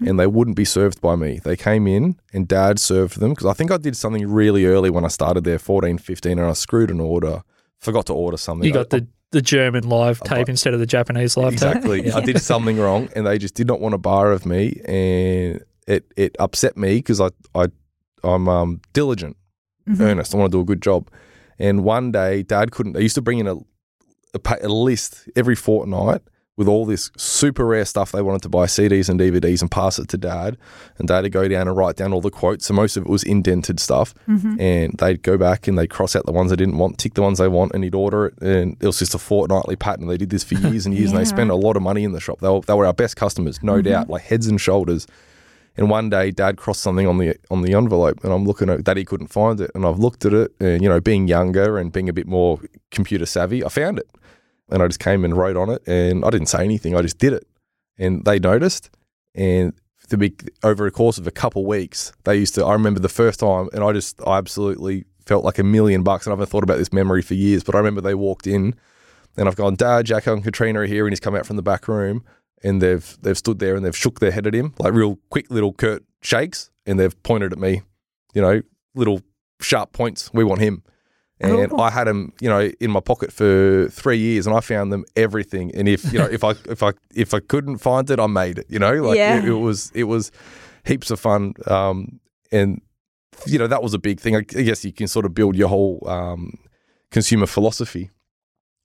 and 0.07 0.19
they 0.19 0.27
wouldn't 0.27 0.57
be 0.57 0.65
served 0.65 1.01
by 1.01 1.15
me. 1.17 1.41
They 1.45 1.57
came 1.57 1.87
in, 1.87 2.17
and 2.33 2.49
Dad 2.49 2.79
served 2.81 3.21
them 3.21 3.31
because 3.31 3.47
I 3.47 3.53
think 3.53 3.71
I 3.71 3.77
did 3.77 3.97
something 3.97 4.27
really 4.29 4.65
early 4.67 4.91
when 4.91 5.05
I 5.05 5.09
started 5.09 5.45
there, 5.45 5.59
14, 5.59 5.99
15, 5.99 6.39
and 6.39 6.49
I 6.49 6.53
screwed 6.55 6.91
an 6.91 7.01
order. 7.01 7.43
Forgot 7.79 8.07
to 8.07 8.15
order 8.15 8.37
something. 8.37 8.67
you 8.67 8.73
got 8.73 8.93
I- 8.93 9.01
the 9.01 9.07
the 9.33 9.41
German 9.43 9.89
live 9.89 10.21
tape 10.21 10.51
instead 10.51 10.75
of 10.75 10.81
the 10.81 10.85
Japanese 10.87 11.39
live 11.39 11.57
tape. 11.57 11.77
Exactly. 11.77 12.13
I 12.13 12.21
did 12.21 12.39
something 12.41 12.79
wrong, 12.79 13.09
and 13.17 13.27
they 13.27 13.39
just 13.39 13.55
did 13.55 13.67
not 13.67 13.81
want 13.81 13.95
a 13.95 13.99
bar 13.99 14.31
of 14.31 14.45
me, 14.45 14.79
and 14.85 15.65
it 15.87 16.05
it 16.17 16.37
upset 16.39 16.77
me 16.77 16.97
because 16.97 17.21
I 17.21 17.31
I 17.55 17.69
I'm 18.25 18.49
um, 18.49 18.81
diligent, 18.93 19.37
mm-hmm. 19.89 20.03
earnest. 20.03 20.35
I 20.35 20.39
want 20.39 20.53
to 20.53 20.59
do 20.59 20.63
a 20.63 20.65
good 20.65 20.83
job. 20.83 21.11
And 21.59 21.85
one 21.85 22.13
day, 22.13 22.43
Dad 22.43 22.73
couldn't. 22.73 22.93
They 22.95 23.03
used 23.03 23.15
to 23.15 23.23
bring 23.23 23.39
in 23.39 23.47
a 23.47 23.57
a, 24.35 24.41
a 24.63 24.69
list 24.69 25.29
every 25.37 25.55
fortnight 25.55 26.23
with 26.55 26.69
all 26.69 26.85
this 26.85 27.11
super 27.17 27.65
rare 27.65 27.85
stuff 27.85 28.13
they 28.13 28.21
wanted 28.21 28.43
to 28.43 28.49
buy 28.49 28.67
CDs 28.67 29.09
and 29.09 29.19
DVDs 29.19 29.63
and 29.63 29.71
pass 29.71 29.99
it 29.99 30.09
to 30.09 30.19
Dad, 30.19 30.59
and 30.99 31.09
Dad 31.09 31.23
would 31.23 31.33
go 31.33 31.49
down 31.49 31.67
and 31.67 31.77
write 31.77 31.97
down 31.97 32.13
all 32.13 32.21
the 32.21 32.31
quotes. 32.31 32.67
So 32.67 32.75
most 32.75 32.97
of 32.97 33.05
it 33.05 33.09
was 33.09 33.23
indented 33.23 33.81
stuff, 33.81 34.15
mm-hmm. 34.29 34.61
and 34.61 34.93
they'd 34.99 35.23
go 35.23 35.39
back 35.39 35.67
and 35.67 35.79
they'd 35.79 35.89
cross 35.89 36.15
out 36.15 36.27
the 36.27 36.33
ones 36.33 36.51
they 36.51 36.57
didn't 36.57 36.77
want, 36.77 36.99
tick 36.99 37.15
the 37.15 37.23
ones 37.23 37.39
they 37.39 37.49
want, 37.49 37.73
and 37.73 37.83
he'd 37.85 37.95
order 37.95 38.27
it. 38.27 38.43
And 38.43 38.77
it 38.81 38.87
was 38.87 38.99
just 38.99 39.15
a 39.15 39.19
fortnightly 39.19 39.77
pattern. 39.77 40.09
They 40.09 40.19
did 40.19 40.31
this 40.31 40.45
for 40.45 40.55
years 40.69 40.85
and 40.85 40.95
years, 40.95 41.11
and 41.11 41.19
they 41.19 41.25
spent 41.25 41.51
a 41.51 41.55
lot 41.55 41.77
of 41.77 41.83
money 41.83 42.05
in 42.05 42.13
the 42.13 42.21
shop. 42.21 42.41
They 42.41 42.49
were, 42.51 42.61
they 42.61 42.75
were 42.75 42.87
our 42.87 42.95
best 42.95 43.17
customers, 43.17 43.63
no 43.63 43.75
mm-hmm. 43.75 43.89
doubt, 43.89 44.11
like 44.11 44.23
heads 44.23 44.47
and 44.47 44.61
shoulders. 44.61 45.07
And 45.77 45.89
one 45.89 46.11
day, 46.11 46.31
Dad 46.31 46.59
crossed 46.59 46.83
something 46.83 47.07
on 47.07 47.19
the 47.19 47.37
on 47.51 47.63
the 47.63 47.75
envelope, 47.75 48.23
and 48.23 48.33
I'm 48.33 48.45
looking 48.45 48.69
at 48.69 48.85
that 48.85 48.97
he 48.97 49.05
couldn't 49.05 49.29
find 49.29 49.61
it, 49.61 49.71
and 49.75 49.87
I've 49.87 49.99
looked 49.99 50.25
at 50.27 50.35
it, 50.35 50.53
and 50.61 50.83
you 50.83 50.89
know, 50.89 51.01
being 51.01 51.29
younger 51.29 51.79
and 51.79 51.91
being 51.91 52.09
a 52.09 52.13
bit 52.13 52.27
more 52.27 52.61
computer 52.91 53.25
savvy, 53.25 53.65
I 53.65 53.69
found 53.69 53.99
it, 53.99 54.11
and 54.69 54.83
I 54.83 54.87
just 54.87 55.01
came 55.01 55.25
and 55.25 55.35
wrote 55.37 55.57
on 55.57 55.71
it, 55.71 55.83
and 55.87 56.25
I 56.25 56.31
didn't 56.31 56.49
say 56.49 56.63
anything, 56.63 56.95
I 56.95 57.01
just 57.01 57.19
did 57.19 57.33
it, 57.33 57.47
and 57.99 58.25
they 58.25 58.39
noticed, 58.39 58.91
and 59.35 59.73
the 60.09 60.19
big 60.19 60.51
over 60.63 60.87
a 60.87 60.91
course 60.91 61.19
of 61.19 61.27
a 61.27 61.31
couple 61.31 61.63
of 61.63 61.69
weeks, 61.69 62.13
they 62.25 62.37
used 62.37 62.55
to. 62.55 62.65
I 62.65 62.75
remember 62.75 63.01
the 63.01 63.09
first 63.09 63.41
time, 63.41 63.69
and 63.73 63.83
I 63.83 63.93
just 63.93 64.21
I 64.27 64.39
absolutely 64.39 65.05
felt 65.27 65.45
like 65.45 65.59
a 65.59 65.65
million 65.65 66.03
bucks, 66.03 66.27
and 66.27 66.33
I 66.33 66.35
haven't 66.35 66.51
thought 66.51 66.63
about 66.63 66.79
this 66.79 66.93
memory 66.93 67.23
for 67.23 67.35
years, 67.35 67.65
but 67.65 67.75
I 67.75 67.79
remember 67.79 68.01
they 68.01 68.15
walked 68.15 68.47
in, 68.47 68.75
and 69.37 69.49
I've 69.49 69.57
gone, 69.57 69.75
Dad, 69.75 70.07
Jacko, 70.07 70.35
and 70.35 70.45
Katrina 70.45 70.81
are 70.81 70.87
here, 70.87 71.07
and 71.07 71.13
he's 71.13 71.21
come 71.21 71.35
out 71.35 71.47
from 71.47 71.57
the 71.57 71.63
back 71.63 71.89
room, 71.89 72.25
and 72.65 72.81
they've 72.83 73.17
they've 73.23 73.39
stood 73.39 73.59
there 73.59 73.75
and 73.77 73.85
they've 73.85 73.97
shook 73.97 74.21
their 74.21 74.31
head 74.31 74.47
at 74.47 74.55
him 74.55 74.75
like 74.79 74.93
real 74.93 75.19
quick 75.31 75.51
little 75.51 75.73
curt 75.73 76.03
shakes, 76.23 76.71
and 76.87 76.99
they've 76.99 77.21
pointed 77.23 77.53
at 77.53 77.59
me, 77.59 77.83
you 78.35 78.43
know, 78.43 78.63
little 78.95 79.21
sharp 79.61 79.93
points. 79.93 80.31
We 80.33 80.45
want 80.45 80.61
him, 80.61 80.83
and 81.41 81.71
Cool. 81.71 81.81
I 81.81 81.91
had 81.91 82.07
him, 82.09 82.33
you 82.41 82.49
know, 82.49 82.71
in 82.81 82.91
my 82.91 83.01
pocket 83.01 83.33
for 83.33 83.89
three 83.89 84.19
years, 84.19 84.47
and 84.47 84.55
I 84.57 84.61
found 84.61 84.93
them 84.93 85.05
everything. 85.17 85.75
And 85.75 85.89
if 85.89 86.13
you 86.13 86.19
know, 86.19 86.27
if 86.27 86.45
I 86.45 86.51
if 86.69 86.83
I 86.83 86.93
if 87.15 87.35
I 87.35 87.41
couldn't 87.41 87.79
find 87.79 88.09
it, 88.11 88.19
I 88.21 88.27
made 88.27 88.59
it. 88.59 88.67
You 88.69 88.79
know, 88.79 88.95
like 89.03 89.17
Yeah. 89.19 89.39
it, 89.39 89.45
it 89.47 89.55
was 89.55 89.91
it 89.95 90.05
was 90.05 90.31
heaps 90.85 91.11
of 91.11 91.21
fun, 91.21 91.55
um, 91.67 92.21
and 92.51 92.81
you 93.47 93.59
know 93.59 93.67
that 93.67 93.83
was 93.83 93.95
a 93.95 93.99
big 93.99 94.21
thing. 94.21 94.37
I, 94.37 94.41
I 94.41 94.63
guess 94.63 94.85
you 94.85 94.93
can 94.93 95.09
sort 95.09 95.25
of 95.27 95.35
build 95.35 95.57
your 95.57 95.69
whole 95.69 96.03
um, 96.09 96.59
consumer 97.11 97.47
philosophy 97.47 98.11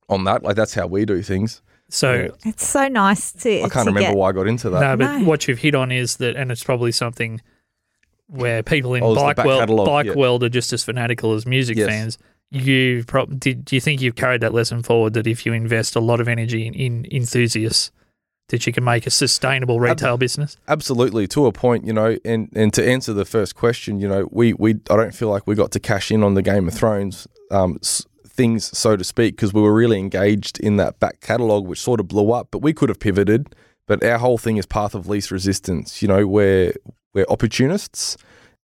on 0.09 0.23
that. 0.23 0.41
Like 0.43 0.55
that's 0.55 0.73
how 0.73 0.87
we 0.87 1.05
do 1.05 1.21
things. 1.21 1.61
So 1.89 2.13
Yeah. 2.13 2.27
It's 2.51 2.67
so 2.67 2.87
nice 2.87 3.31
to. 3.33 3.49
I 3.57 3.59
can't 3.61 3.71
to 3.73 3.79
remember 3.79 3.99
get, 4.01 4.15
why 4.17 4.29
I 4.29 4.31
got 4.33 4.47
into 4.47 4.69
that. 4.71 4.79
no, 4.81 4.97
but 4.97 5.19
No. 5.19 5.25
what 5.25 5.47
you've 5.47 5.59
hit 5.59 5.73
on 5.75 5.91
is 5.91 6.17
that, 6.17 6.35
and 6.35 6.51
it's 6.51 6.63
probably 6.63 6.91
something 6.91 7.41
where 8.27 8.61
people 8.61 8.93
in 8.93 9.03
Oh, 9.03 9.15
bike 9.15 9.37
world, 9.37 9.59
catalogue, 9.61 9.87
bike 9.87 10.05
yeah. 10.07 10.13
world 10.13 10.43
are 10.43 10.49
just 10.49 10.73
as 10.73 10.83
fanatical 10.83 11.33
as 11.33 11.45
music 11.45 11.77
Yes. 11.77 11.87
fans. 11.87 12.17
you 12.49 13.03
prob- 13.05 13.37
did 13.41 13.65
do 13.65 13.75
you 13.75 13.81
think 13.81 13.99
you've 14.01 14.15
carried 14.15 14.39
that 14.39 14.53
lesson 14.53 14.81
forward 14.81 15.11
that 15.13 15.27
if 15.27 15.45
you 15.45 15.51
invest 15.51 15.97
a 15.97 15.99
lot 15.99 16.21
of 16.21 16.29
energy 16.29 16.65
in, 16.65 16.73
in 16.73 17.05
enthusiasts 17.11 17.91
that 18.47 18.65
you 18.65 18.71
can 18.71 18.85
make 18.85 19.05
a 19.05 19.09
sustainable 19.09 19.81
retail 19.81 20.15
business 20.17 20.55
Absolutely, 20.69 21.27
to 21.27 21.45
a 21.45 21.51
point, 21.51 21.85
you 21.85 21.91
know, 21.91 22.17
and, 22.23 22.47
and 22.55 22.73
to 22.73 22.87
answer 22.89 23.11
the 23.11 23.25
first 23.25 23.53
question, 23.55 23.99
you 23.99 24.07
know, 24.07 24.29
we, 24.31 24.53
we 24.53 24.75
I 24.89 24.95
don't 24.95 25.13
feel 25.13 25.27
like 25.27 25.45
we 25.45 25.55
got 25.55 25.71
to 25.73 25.79
cash 25.81 26.09
in 26.09 26.23
on 26.23 26.35
the 26.35 26.41
Game 26.41 26.69
of 26.69 26.73
Thrones 26.73 27.27
um, 27.51 27.79
s- 27.81 28.05
things, 28.37 28.77
so 28.77 28.95
to 28.95 29.03
speak, 29.03 29.35
because 29.35 29.53
we 29.53 29.61
were 29.61 29.73
really 29.73 29.99
engaged 29.99 30.59
in 30.59 30.77
that 30.77 30.99
back 30.99 31.19
catalogue, 31.19 31.67
which 31.67 31.81
sort 31.81 31.99
of 31.99 32.07
blew 32.07 32.31
up. 32.31 32.49
But 32.51 32.59
we 32.59 32.71
could 32.71 32.89
have 32.89 32.99
pivoted. 32.99 33.53
But 33.87 34.03
our 34.03 34.17
whole 34.17 34.37
thing 34.37 34.57
is 34.57 34.65
path 34.65 34.95
of 34.95 35.07
least 35.07 35.31
resistance. 35.31 36.01
You 36.01 36.07
know, 36.07 36.25
we're 36.27 36.73
we're 37.13 37.25
opportunists. 37.29 38.17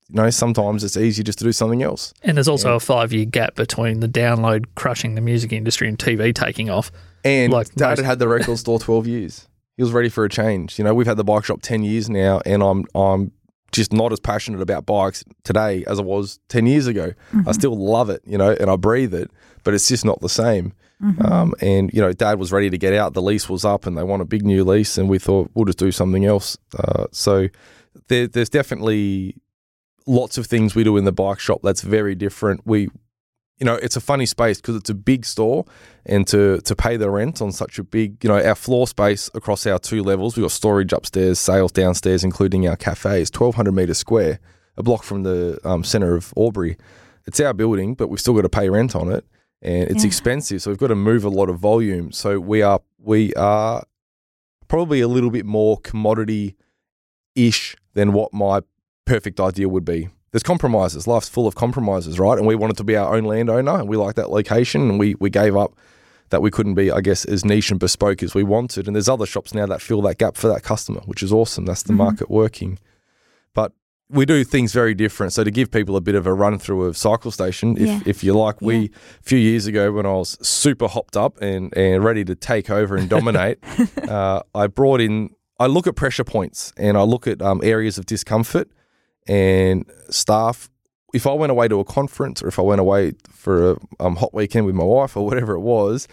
You 0.10 0.22
know, 0.22 0.30
sometimes 0.30 0.84
it's 0.84 0.98
easier 0.98 1.24
just 1.24 1.40
to 1.40 1.46
do 1.46 1.52
something 1.52 1.82
else. 1.82 2.14
and 2.22 2.38
there's 2.38 2.48
also 2.48 2.76
a 2.76 2.80
five 2.80 3.12
year 3.12 3.26
gap 3.26 3.56
between 3.56 4.02
the 4.02 4.08
download 4.08 4.66
crushing 4.76 5.16
the 5.16 5.22
music 5.22 5.52
industry 5.52 5.90
and 5.90 5.98
TV 5.98 6.34
taking 6.34 6.70
off 6.70 6.92
And 7.24 7.52
Like 7.52 7.74
Dad 7.74 7.90
most- 7.90 7.98
had 8.00 8.06
had 8.06 8.20
the 8.20 8.28
record 8.28 8.58
store 8.60 8.80
twelve 8.80 9.08
years. 9.08 9.48
He 9.78 9.84
was 9.84 9.92
ready 9.92 10.10
for 10.10 10.24
a 10.24 10.30
change. 10.30 10.78
You 10.78 10.86
know, 10.86 10.94
we've 10.94 11.08
had 11.08 11.18
the 11.18 11.24
bike 11.24 11.44
shop 11.44 11.62
ten 11.62 11.84
years 11.84 12.10
now, 12.10 12.40
and 12.46 12.62
I'm 12.62 12.86
I'm 12.94 13.32
just 13.72 13.92
not 13.92 14.14
as 14.14 14.20
passionate 14.20 14.62
about 14.62 14.86
bikes 14.86 15.24
today 15.44 15.84
as 15.88 16.00
I 16.00 16.04
was 16.04 16.40
ten 16.50 16.66
years 16.66 16.88
ago. 16.88 17.14
I 17.34 17.36
mm-hmm. 17.36 17.52
still 17.52 17.78
love 17.78 18.10
it, 18.10 18.22
you 18.26 18.38
know, 18.38 18.52
and 18.52 18.70
I 18.70 18.76
breathe 18.76 19.14
it, 19.14 19.32
but 19.66 19.74
it's 19.74 19.90
just 19.90 20.06
not 20.06 20.22
the 20.22 20.30
same. 20.30 20.72
Um, 21.26 21.54
and 21.60 21.92
you 21.94 22.00
know, 22.00 22.14
Dad 22.14 22.40
was 22.40 22.54
ready 22.54 22.70
to 22.70 22.78
get 22.78 22.94
out. 22.94 23.14
The 23.14 23.22
lease 23.22 23.50
was 23.50 23.66
up, 23.66 23.86
and 23.86 23.98
they 23.98 24.04
want 24.04 24.22
a 24.22 24.26
big 24.26 24.46
new 24.46 24.64
lease, 24.64 24.98
and 24.98 25.10
we 25.10 25.20
thought 25.20 25.52
we'll 25.54 25.66
just 25.66 25.78
do 25.78 25.92
something 25.92 26.24
else. 26.24 26.58
Uh, 26.80 27.08
so 27.12 27.50
there, 28.08 28.28
there's 28.28 28.50
definitely 28.50 29.36
lots 30.08 30.38
of 30.38 30.46
things 30.46 30.74
we 30.74 30.86
do 30.86 30.96
in 30.96 31.04
the 31.04 31.12
bike 31.12 31.40
shop 31.40 31.60
that's 31.64 31.82
very 31.82 32.16
different. 32.16 32.62
We 32.66 32.88
you 33.60 33.66
know, 33.66 33.76
it's 33.76 33.96
a 33.96 34.02
funny 34.02 34.26
space 34.26 34.60
because 34.60 34.76
it's 34.76 34.90
a 34.90 34.96
big 34.96 35.26
store, 35.26 35.66
and 36.06 36.28
to 36.28 36.60
to 36.62 36.76
pay 36.76 36.98
the 36.98 37.10
rent 37.10 37.42
on 37.42 37.52
such 37.52 37.80
a 37.80 37.84
big, 37.84 38.24
you 38.24 38.28
know, 38.30 38.42
our 38.42 38.56
floor 38.56 38.88
space 38.88 39.30
across 39.34 39.66
our 39.66 39.80
two 39.80 40.04
levels, 40.04 40.36
we've 40.36 40.44
got 40.44 40.52
storage 40.52 40.92
upstairs, 40.92 41.40
sales 41.40 41.72
downstairs, 41.72 42.24
including 42.24 42.68
our 42.68 42.76
cafe, 42.76 43.22
is 43.22 43.30
twelve 43.30 43.56
hundred 43.56 43.74
meters 43.74 43.98
square, 43.98 44.40
a 44.78 44.84
block 44.84 45.04
from 45.04 45.24
the 45.24 45.60
um, 45.64 45.84
center 45.84 46.16
of 46.16 46.34
Albury. 46.38 46.78
It's 47.28 47.40
our 47.40 47.54
building, 47.54 47.96
but 47.96 48.10
we've 48.10 48.20
still 48.20 48.34
got 48.34 48.42
to 48.42 48.50
pay 48.50 48.70
rent 48.70 48.96
on 48.96 49.12
it, 49.12 49.26
and 49.62 49.90
it's 49.90 50.04
Yeah. 50.04 50.08
expensive. 50.08 50.62
So 50.62 50.72
we've 50.72 50.78
got 50.78 50.88
to 50.88 50.96
move 50.96 51.24
a 51.24 51.30
lot 51.30 51.50
of 51.50 51.60
volume. 51.60 52.12
So 52.12 52.40
we 52.40 52.62
are 52.62 52.82
we 53.00 53.34
are 53.36 53.84
probably 54.68 55.02
a 55.02 55.08
little 55.08 55.30
bit 55.30 55.46
more 55.46 55.78
commodity 55.78 56.56
ish 57.36 57.76
than 57.94 58.14
what 58.14 58.34
my 58.34 58.62
perfect 59.06 59.40
idea 59.40 59.70
would 59.70 59.86
be. 59.86 60.10
There's 60.32 60.44
compromises. 60.44 61.08
Life's 61.08 61.30
full 61.30 61.48
of 61.48 61.56
compromises, 61.56 62.20
right? 62.20 62.38
And 62.38 62.46
we 62.46 62.56
wanted 62.56 62.78
to 62.78 62.84
be 62.84 62.96
our 62.96 63.16
own 63.16 63.24
landowner, 63.24 63.80
and 63.80 63.88
we 63.88 63.96
like 63.96 64.16
that 64.16 64.32
location, 64.32 64.90
and 64.90 65.00
we 65.00 65.16
we 65.20 65.30
gave 65.30 65.56
up 65.56 65.74
that 66.30 66.42
we 66.42 66.50
couldn't 66.52 66.74
be, 66.74 66.92
I 66.92 67.02
guess, 67.02 67.24
as 67.26 67.46
niche 67.46 67.72
and 67.72 67.80
bespoke 67.80 68.24
as 68.24 68.34
we 68.34 68.44
wanted. 68.44 68.88
And 68.88 68.96
there's 68.96 69.08
other 69.08 69.26
shops 69.28 69.54
now 69.54 69.68
that 69.68 69.82
fill 69.82 70.02
that 70.02 70.18
gap 70.18 70.36
for 70.36 70.48
that 70.48 70.64
customer, 70.64 71.02
which 71.06 71.22
is 71.22 71.32
awesome. 71.32 71.66
That's 71.66 71.84
the 71.84 71.94
mm-hmm. 71.94 72.00
market 72.00 72.30
working. 72.30 72.80
We 74.10 74.26
do 74.26 74.44
things 74.44 74.72
very 74.72 74.94
different. 74.94 75.34
So 75.34 75.44
to 75.44 75.50
give 75.50 75.72
people 75.72 75.96
a 75.96 76.02
bit 76.02 76.14
of 76.14 76.28
a 76.28 76.34
run 76.34 76.60
through 76.60 76.84
of 76.86 76.96
Cycle 76.96 77.32
Station, 77.32 77.76
if, 77.78 77.88
Yeah. 77.88 78.00
if 78.06 78.24
you 78.24 78.34
like, 78.34 78.62
we 78.62 78.86
a 78.86 79.24
few 79.24 79.40
years 79.40 79.66
ago 79.66 79.92
when 79.92 80.06
I 80.06 80.14
was 80.14 80.38
super 80.48 80.88
hopped 80.88 81.18
up 81.18 81.42
and, 81.42 81.76
and 81.76 82.04
ready 82.04 82.24
to 82.26 82.36
take 82.36 82.70
over 82.70 82.96
and 82.96 83.10
dominate, 83.10 83.58
uh, 84.08 84.42
I 84.54 84.68
brought 84.68 85.02
in. 85.02 85.32
I 85.60 85.68
look 85.68 85.88
at 85.88 85.96
pressure 85.96 86.24
points 86.26 86.74
and 86.78 86.98
I 86.98 87.02
look 87.04 87.28
at 87.28 87.42
um, 87.42 87.62
areas 87.64 87.98
of 87.98 88.06
discomfort 88.06 88.70
and 89.28 89.86
staff. 90.10 90.70
If 91.14 91.26
I 91.26 91.32
went 91.34 91.50
away 91.52 91.68
to 91.70 91.80
a 91.80 91.86
conference 91.86 92.44
or 92.44 92.48
if 92.50 92.60
I 92.60 92.62
went 92.62 92.82
away 92.82 93.14
for 93.32 93.72
a 93.72 93.78
um, 94.02 94.18
hot 94.18 94.34
weekend 94.34 94.66
with 94.66 94.76
my 94.76 94.84
wife 94.84 95.16
or 95.16 95.26
whatever 95.26 95.54
it 95.54 95.62
was, 95.62 96.08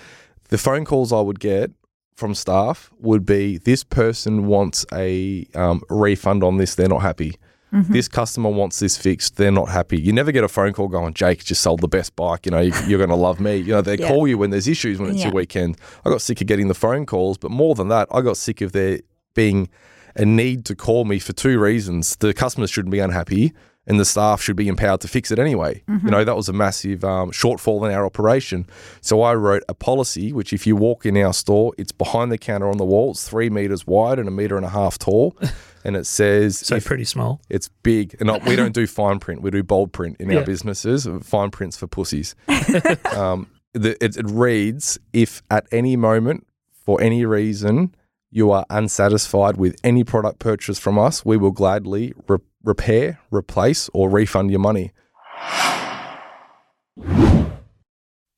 the 0.49 0.59
phone 0.59 0.85
calls 0.85 1.13
I 1.13 1.21
would 1.21 1.41
get 1.41 1.73
from 2.15 2.35
staff 2.35 2.91
would 3.01 3.27
be 3.27 3.59
this 3.59 3.83
person 3.85 4.47
wants 4.47 4.87
a 4.93 5.45
um, 5.55 5.83
refund 5.91 6.45
on 6.45 6.59
this, 6.59 6.75
they're 6.77 6.89
not 6.89 7.03
happy. 7.03 7.35
This 7.73 8.07
customer 8.07 8.51
wants 8.51 8.81
this 8.81 8.99
fixed, 8.99 9.37
they're 9.37 9.51
not 9.51 9.69
happy. 9.71 9.99
You 9.99 10.13
never 10.13 10.31
get 10.31 10.45
a 10.45 10.49
phone 10.49 10.75
call 10.75 10.89
going, 10.89 11.15
Jake 11.15 11.43
just 11.43 11.63
sold 11.63 11.81
the 11.81 11.89
best 11.89 12.15
bike, 12.17 12.45
you 12.45 12.53
know, 12.53 12.61
you, 12.61 12.73
you're 12.87 12.99
going 12.99 13.09
to 13.09 13.17
love 13.17 13.41
me. 13.41 13.57
You 13.57 13.73
know, 13.73 13.81
they 13.81 13.97
Yeah. 13.97 14.09
call 14.09 14.29
you 14.29 14.37
when 14.37 14.51
there's 14.51 14.69
issues 14.69 14.99
when 14.99 15.09
it's 15.11 15.21
Yeah. 15.21 15.27
your 15.29 15.35
weekend. 15.35 15.79
I 16.05 16.11
got 16.11 16.21
sick 16.21 16.41
of 16.43 16.47
getting 16.47 16.69
the 16.69 16.75
phone 16.75 17.07
calls, 17.07 17.39
but 17.39 17.51
more 17.51 17.75
than 17.75 17.89
that, 17.89 18.09
I 18.13 18.21
got 18.21 18.37
sick 18.37 18.61
of 18.61 18.73
there 18.73 18.99
being 19.35 19.71
a 20.17 20.27
need 20.27 20.67
to 20.67 20.75
call 20.75 21.07
me 21.07 21.19
for 21.19 21.33
two 21.33 21.59
reasons. 21.59 22.17
The 22.17 22.35
customers 22.35 22.71
shouldn't 22.71 22.93
be 22.93 22.99
unhappy, 22.99 23.55
and 23.87 23.99
the 23.99 24.05
staff 24.05 24.43
should 24.43 24.55
be 24.55 24.69
empowered 24.69 25.01
to 25.01 25.09
fix 25.09 25.31
it 25.31 25.39
anyway. 25.39 25.83
You 25.89 26.11
know, 26.11 26.25
that 26.25 26.37
was 26.37 26.49
a 26.51 26.53
massive 26.53 27.03
um, 27.05 27.31
shortfall 27.33 27.89
in 27.89 27.95
our 27.95 28.05
operation. 28.05 28.67
So 29.01 29.23
I 29.23 29.35
wrote 29.35 29.63
a 29.69 29.75
policy, 29.75 30.33
which 30.33 30.53
if 30.53 30.67
you 30.67 30.77
walk 30.77 31.07
in 31.07 31.17
our 31.17 31.33
store, 31.33 31.73
it's 31.79 31.91
behind 31.91 32.31
the 32.31 32.39
counter 32.39 32.69
on 32.69 32.77
the 32.77 32.85
wall. 32.85 33.13
It's 33.13 33.27
three 33.27 33.49
meters 33.51 33.87
wide 33.87 34.19
and 34.19 34.29
a 34.29 34.31
meter 34.31 34.57
and 34.59 34.67
a 34.67 34.69
half 34.69 34.99
tall, 34.99 35.37
and 35.85 35.97
it 35.97 36.07
says 36.07 36.59
so 36.59 36.77
if- 36.77 36.85
pretty 36.85 37.05
small 37.05 37.41
it's 37.49 37.69
big, 37.83 38.15
and 38.21 38.27
not, 38.27 38.45
we 38.45 38.57
don't 38.57 38.73
do 38.75 38.87
fine 39.01 39.19
print. 39.19 39.43
We 39.43 39.51
do 39.51 39.63
bold 39.63 39.93
print 39.93 40.17
in 40.21 40.31
Yeah. 40.31 40.39
our 40.39 40.45
businesses. 40.45 41.09
Fine 41.23 41.51
prints 41.51 41.77
for 41.77 41.87
pussies. 41.87 42.35
um, 43.17 43.49
the, 43.75 43.97
it, 44.05 44.17
it 44.17 44.27
reads: 44.31 44.99
If 45.13 45.43
at 45.51 45.67
any 45.73 45.97
moment, 45.97 46.47
for 46.85 47.01
any 47.01 47.25
reason, 47.25 47.95
you 48.31 48.51
are 48.51 48.65
unsatisfied 48.71 49.57
with 49.57 49.77
any 49.85 50.05
product 50.05 50.39
purchase 50.39 50.79
from 50.79 50.99
us, 50.99 51.25
we 51.25 51.37
will 51.37 51.51
gladly 51.53 52.13
re- 52.29 52.39
repair, 52.65 53.21
replace, 53.31 53.89
or 53.93 54.09
refund 54.11 54.51
your 54.51 54.61
money. 54.61 54.93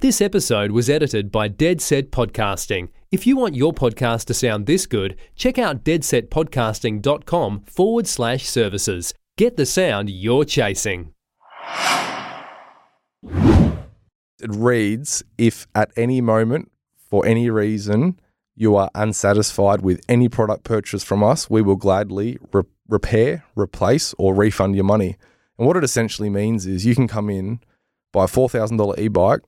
This 0.00 0.20
episode 0.20 0.72
was 0.72 0.90
edited 0.90 1.30
by 1.32 1.48
Dead 1.48 1.80
Set 1.80 2.10
Podcasting. 2.10 2.88
If 3.10 3.26
you 3.26 3.36
want 3.36 3.54
your 3.54 3.72
podcast 3.72 4.24
to 4.26 4.34
sound 4.34 4.66
this 4.66 4.86
good, 4.86 5.16
check 5.34 5.56
out 5.56 5.84
deadsetpodcasting.com 5.84 7.60
forward 7.60 8.06
slash 8.06 8.44
services. 8.44 9.14
Get 9.38 9.56
the 9.56 9.64
sound 9.64 10.10
you're 10.10 10.44
chasing. 10.44 11.14
It 13.22 14.50
reads: 14.50 15.22
If 15.38 15.66
at 15.74 15.90
any 15.96 16.20
moment, 16.20 16.70
for 17.08 17.24
any 17.24 17.48
reason, 17.48 18.20
you 18.56 18.76
are 18.76 18.90
unsatisfied 18.94 19.80
with 19.80 20.02
any 20.08 20.28
product 20.28 20.64
purchase 20.64 21.02
from 21.02 21.22
us, 21.24 21.48
we 21.48 21.62
will 21.62 21.76
gladly 21.76 22.36
re- 22.52 22.64
repair, 22.88 23.44
replace, 23.56 24.14
or 24.18 24.34
refund 24.34 24.74
your 24.74 24.84
money. 24.84 25.16
And 25.56 25.66
what 25.66 25.76
it 25.78 25.84
essentially 25.84 26.28
means 26.28 26.66
is 26.66 26.84
you 26.84 26.94
can 26.94 27.08
come 27.08 27.30
in, 27.30 27.60
buy 28.12 28.24
a 28.24 28.28
four 28.28 28.50
thousand 28.50 28.76
dollar 28.76 29.00
e 29.00 29.08
bike, 29.08 29.40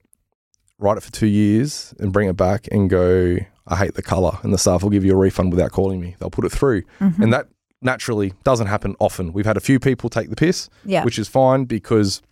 ride 0.79 0.97
it 0.97 1.03
for 1.03 1.13
two 1.13 1.27
years, 1.27 1.95
and 1.99 2.13
bring 2.13 2.29
it 2.29 2.37
back 2.37 2.69
and 2.71 2.89
go, 2.91 3.37
I 3.67 3.77
hate 3.77 3.95
the 3.95 4.03
color, 4.03 4.39
and 4.43 4.53
the 4.53 4.59
staff 4.59 4.83
will 4.83 4.91
give 4.91 5.05
you 5.05 5.13
a 5.13 5.17
refund 5.17 5.53
without 5.53 5.73
calling 5.73 6.01
me. 6.01 6.17
They'll 6.19 6.31
put 6.31 6.45
it 6.45 6.53
through, 6.53 6.83
and 7.01 7.33
that 7.33 7.49
naturally 7.83 8.33
doesn't 8.45 8.67
happen 8.69 8.95
often. 9.01 9.33
We've 9.33 9.47
had 9.47 9.57
a 9.57 9.61
few 9.61 9.79
people 9.81 10.09
take 10.11 10.31
the 10.31 10.37
piss, 10.37 10.69
Yeah. 10.85 11.05
which 11.05 11.19
is 11.19 11.29
fine 11.29 11.65
because 11.65 12.23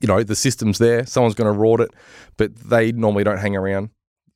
you 0.00 0.08
know 0.08 0.22
the 0.22 0.36
system's 0.36 0.78
there. 0.78 1.06
Someone's 1.06 1.34
going 1.34 1.52
to 1.52 1.58
rort 1.58 1.80
it, 1.80 1.90
but 2.36 2.54
they 2.56 2.92
normally 2.92 3.24
don't 3.24 3.38
hang 3.38 3.56
around. 3.56 3.90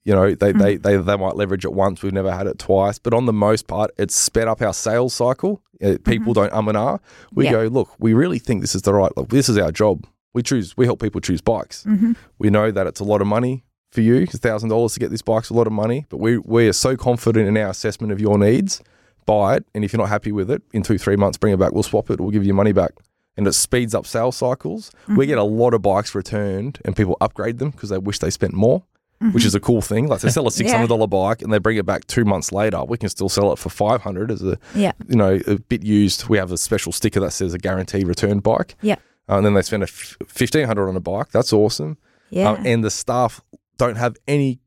You 0.05 0.15
know, 0.15 0.35
they, 0.35 0.53
they, 0.53 0.77
they, 0.77 0.97
they 0.97 1.17
might 1.19 1.37
leverage 1.37 1.67
it 1.67 1.73
once. 1.75 2.03
We've 2.03 2.13
never 2.15 2.33
had 2.33 2.47
it 2.47 2.59
twice. 2.59 2.99
But 2.99 3.13
on 3.13 3.27
the 3.27 3.33
most 3.33 3.67
part, 3.67 3.91
it's 3.99 4.15
sped 4.15 4.49
up 4.49 4.63
our 4.63 4.73
sales 4.73 5.13
cycle. 5.13 5.61
Uh, 5.85 5.97
people 6.05 6.33
don't 6.33 6.51
um 6.55 6.69
and 6.69 6.79
ah. 6.79 6.99
We 7.35 7.45
Yeah. 7.45 7.51
go, 7.53 7.63
look, 7.67 7.91
we 7.99 8.15
really 8.15 8.39
think 8.39 8.63
this 8.63 8.75
is 8.75 8.83
the 8.83 8.95
right, 8.95 9.15
look, 9.19 9.29
this 9.29 9.51
is 9.51 9.59
our 9.59 9.71
job. 9.71 10.07
We 10.39 10.43
choose, 10.45 10.77
we 10.77 10.87
help 10.87 11.01
people 11.03 11.21
choose 11.21 11.41
bikes. 11.41 11.83
Mm-hmm. 11.83 12.13
We 12.39 12.49
know 12.49 12.71
that 12.71 12.87
it's 12.87 13.01
a 13.01 13.05
lot 13.05 13.21
of 13.21 13.27
money 13.27 13.65
for 13.91 14.03
you. 14.03 14.25
thousand 14.27 14.69
dollars 14.69 14.93
to 14.95 15.01
get 15.01 15.11
this 15.11 15.21
bike's 15.23 15.51
a 15.51 15.55
lot 15.55 15.67
of 15.67 15.73
money, 15.73 16.07
but 16.11 16.19
we 16.19 16.39
we 16.39 16.69
are 16.69 16.73
so 16.73 16.97
confident 16.97 17.49
in 17.49 17.57
our 17.57 17.71
assessment 17.71 18.13
of 18.13 18.21
your 18.21 18.39
needs. 18.39 18.81
Buy 19.27 19.57
it, 19.57 19.67
and 19.75 19.85
if 19.85 19.93
you're 19.93 19.99
not 19.99 20.11
happy 20.11 20.31
with 20.31 20.49
it, 20.49 20.63
in 20.73 20.85
two 20.85 20.97
three 20.97 21.17
months, 21.17 21.39
bring 21.39 21.53
it 21.53 21.59
back. 21.59 21.73
We'll 21.73 21.83
swap 21.83 22.09
it. 22.11 22.21
We'll 22.21 22.31
give 22.31 22.45
you 22.47 22.55
money 22.55 22.73
back, 22.73 22.93
and 23.37 23.49
it 23.49 23.53
speeds 23.55 23.95
up 23.97 24.07
sales 24.07 24.37
cycles. 24.37 24.93
We 25.09 25.27
get 25.27 25.39
a 25.39 25.43
lot 25.43 25.75
of 25.75 25.83
bikes 25.83 26.15
returned, 26.15 26.79
and 26.85 26.95
people 26.95 27.17
upgrade 27.21 27.59
them 27.59 27.71
because 27.71 27.89
they 27.91 27.99
wish 27.99 28.21
they 28.21 28.31
spent 28.31 28.55
more. 28.55 28.85
Which 29.33 29.45
is 29.45 29.57
a 29.57 29.59
cool 29.59 29.83
thing. 29.83 30.07
Like 30.07 30.21
they 30.21 30.31
sell 30.31 30.47
a 30.47 30.51
six 30.61 30.71
hundred 30.71 30.91
dollar 30.91 31.09
bike 31.09 31.43
and 31.43 31.53
they 31.53 31.59
bring 31.59 31.77
it 31.77 31.85
back 31.85 32.07
two 32.07 32.25
months 32.25 32.53
later. 32.53 32.85
We 32.85 32.97
can 32.97 33.09
still 33.09 33.29
sell 33.29 33.53
it 33.53 33.59
for 33.59 33.69
five 33.69 34.01
hundred 34.03 34.31
as 34.31 34.43
a 34.45 34.57
Yeah. 34.77 34.93
you 35.09 35.17
know 35.17 35.41
a 35.49 35.59
bit 35.59 35.83
used. 35.83 36.29
We 36.29 36.39
have 36.39 36.53
a 36.53 36.57
special 36.57 36.93
sticker 36.93 37.19
that 37.19 37.33
says 37.33 37.53
a 37.53 37.59
guaranteed 37.59 38.07
return 38.07 38.39
bike. 38.39 38.77
Yeah. 38.81 38.95
Uh, 39.29 39.37
and 39.37 39.47
then 39.47 39.55
they 39.55 39.63
spend 39.63 39.83
a 39.83 39.87
f- 39.87 40.17
fifteen 40.27 40.67
hundred 40.67 40.89
on 40.89 40.97
a 40.97 41.01
bike. 41.01 41.31
That's 41.31 41.53
awesome. 41.53 41.99
Yeah. 42.31 42.51
Um, 42.51 42.67
and 42.67 42.85
the 42.85 42.91
staff 42.91 43.41
don't 43.77 43.97
have 43.97 44.17
any 44.27 44.61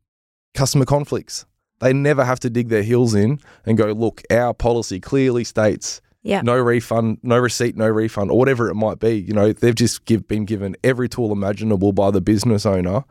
customer 0.53 0.85
conflicts. 0.85 1.45
They 1.79 1.93
never 1.93 2.23
have 2.23 2.39
to 2.41 2.49
dig 2.49 2.69
their 2.69 2.83
heels 2.83 3.15
in 3.15 3.39
and 3.65 3.77
go, 3.77 3.87
look, 3.87 4.21
our 4.29 4.53
policy 4.53 4.99
clearly 4.99 5.43
states 5.43 6.01
yeah. 6.21 6.41
no 6.41 6.57
refund, 6.57 7.17
no 7.23 7.37
receipt, 7.37 7.75
no 7.75 7.87
refund, 7.87 8.31
or 8.31 8.37
whatever 8.37 8.69
it 8.69 8.75
might 8.75 8.99
be. 8.99 9.15
You 9.15 9.33
know, 9.33 9.51
they've 9.51 9.75
just 9.75 10.05
give, 10.05 10.27
been 10.27 10.45
given 10.45 10.75
every 10.83 11.09
tool 11.09 11.31
imaginable 11.31 11.91
by 11.91 12.11
the 12.11 12.21
business 12.21 12.65
owner 12.65 13.03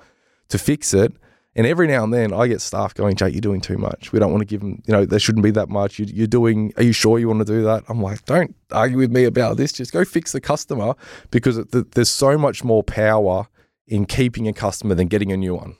to 0.48 0.58
fix 0.58 0.94
it. 0.94 1.12
And 1.56 1.66
every 1.66 1.88
now 1.88 2.04
and 2.04 2.14
then 2.14 2.32
I 2.32 2.46
get 2.46 2.60
staff 2.60 2.94
going, 2.94 3.16
Jake, 3.16 3.34
you're 3.34 3.40
doing 3.40 3.60
too 3.60 3.76
much. 3.76 4.12
We 4.12 4.20
don't 4.20 4.30
want 4.30 4.42
to 4.42 4.46
give 4.46 4.60
them, 4.60 4.82
you 4.86 4.92
know, 4.92 5.04
there 5.04 5.18
shouldn't 5.18 5.42
be 5.42 5.50
that 5.52 5.68
much. 5.68 5.98
You, 5.98 6.06
you're 6.06 6.28
doing, 6.28 6.72
are 6.76 6.82
you 6.84 6.92
sure 6.92 7.18
you 7.18 7.26
want 7.26 7.40
to 7.40 7.52
do 7.52 7.62
that? 7.64 7.82
I'm 7.88 8.00
like, 8.00 8.24
don't 8.24 8.54
argue 8.70 8.98
with 8.98 9.10
me 9.10 9.24
about 9.24 9.56
this. 9.56 9.72
Just 9.72 9.92
go 9.92 10.04
fix 10.04 10.30
the 10.30 10.40
customer 10.40 10.94
because 11.32 11.58
it, 11.58 11.72
th- 11.72 11.86
there's 11.92 12.10
so 12.10 12.38
much 12.38 12.62
more 12.62 12.84
power 12.84 13.48
in 13.88 14.06
keeping 14.06 14.46
a 14.46 14.52
customer 14.52 14.94
than 14.94 15.08
getting 15.08 15.32
a 15.32 15.36
new 15.36 15.56
one. 15.56 15.76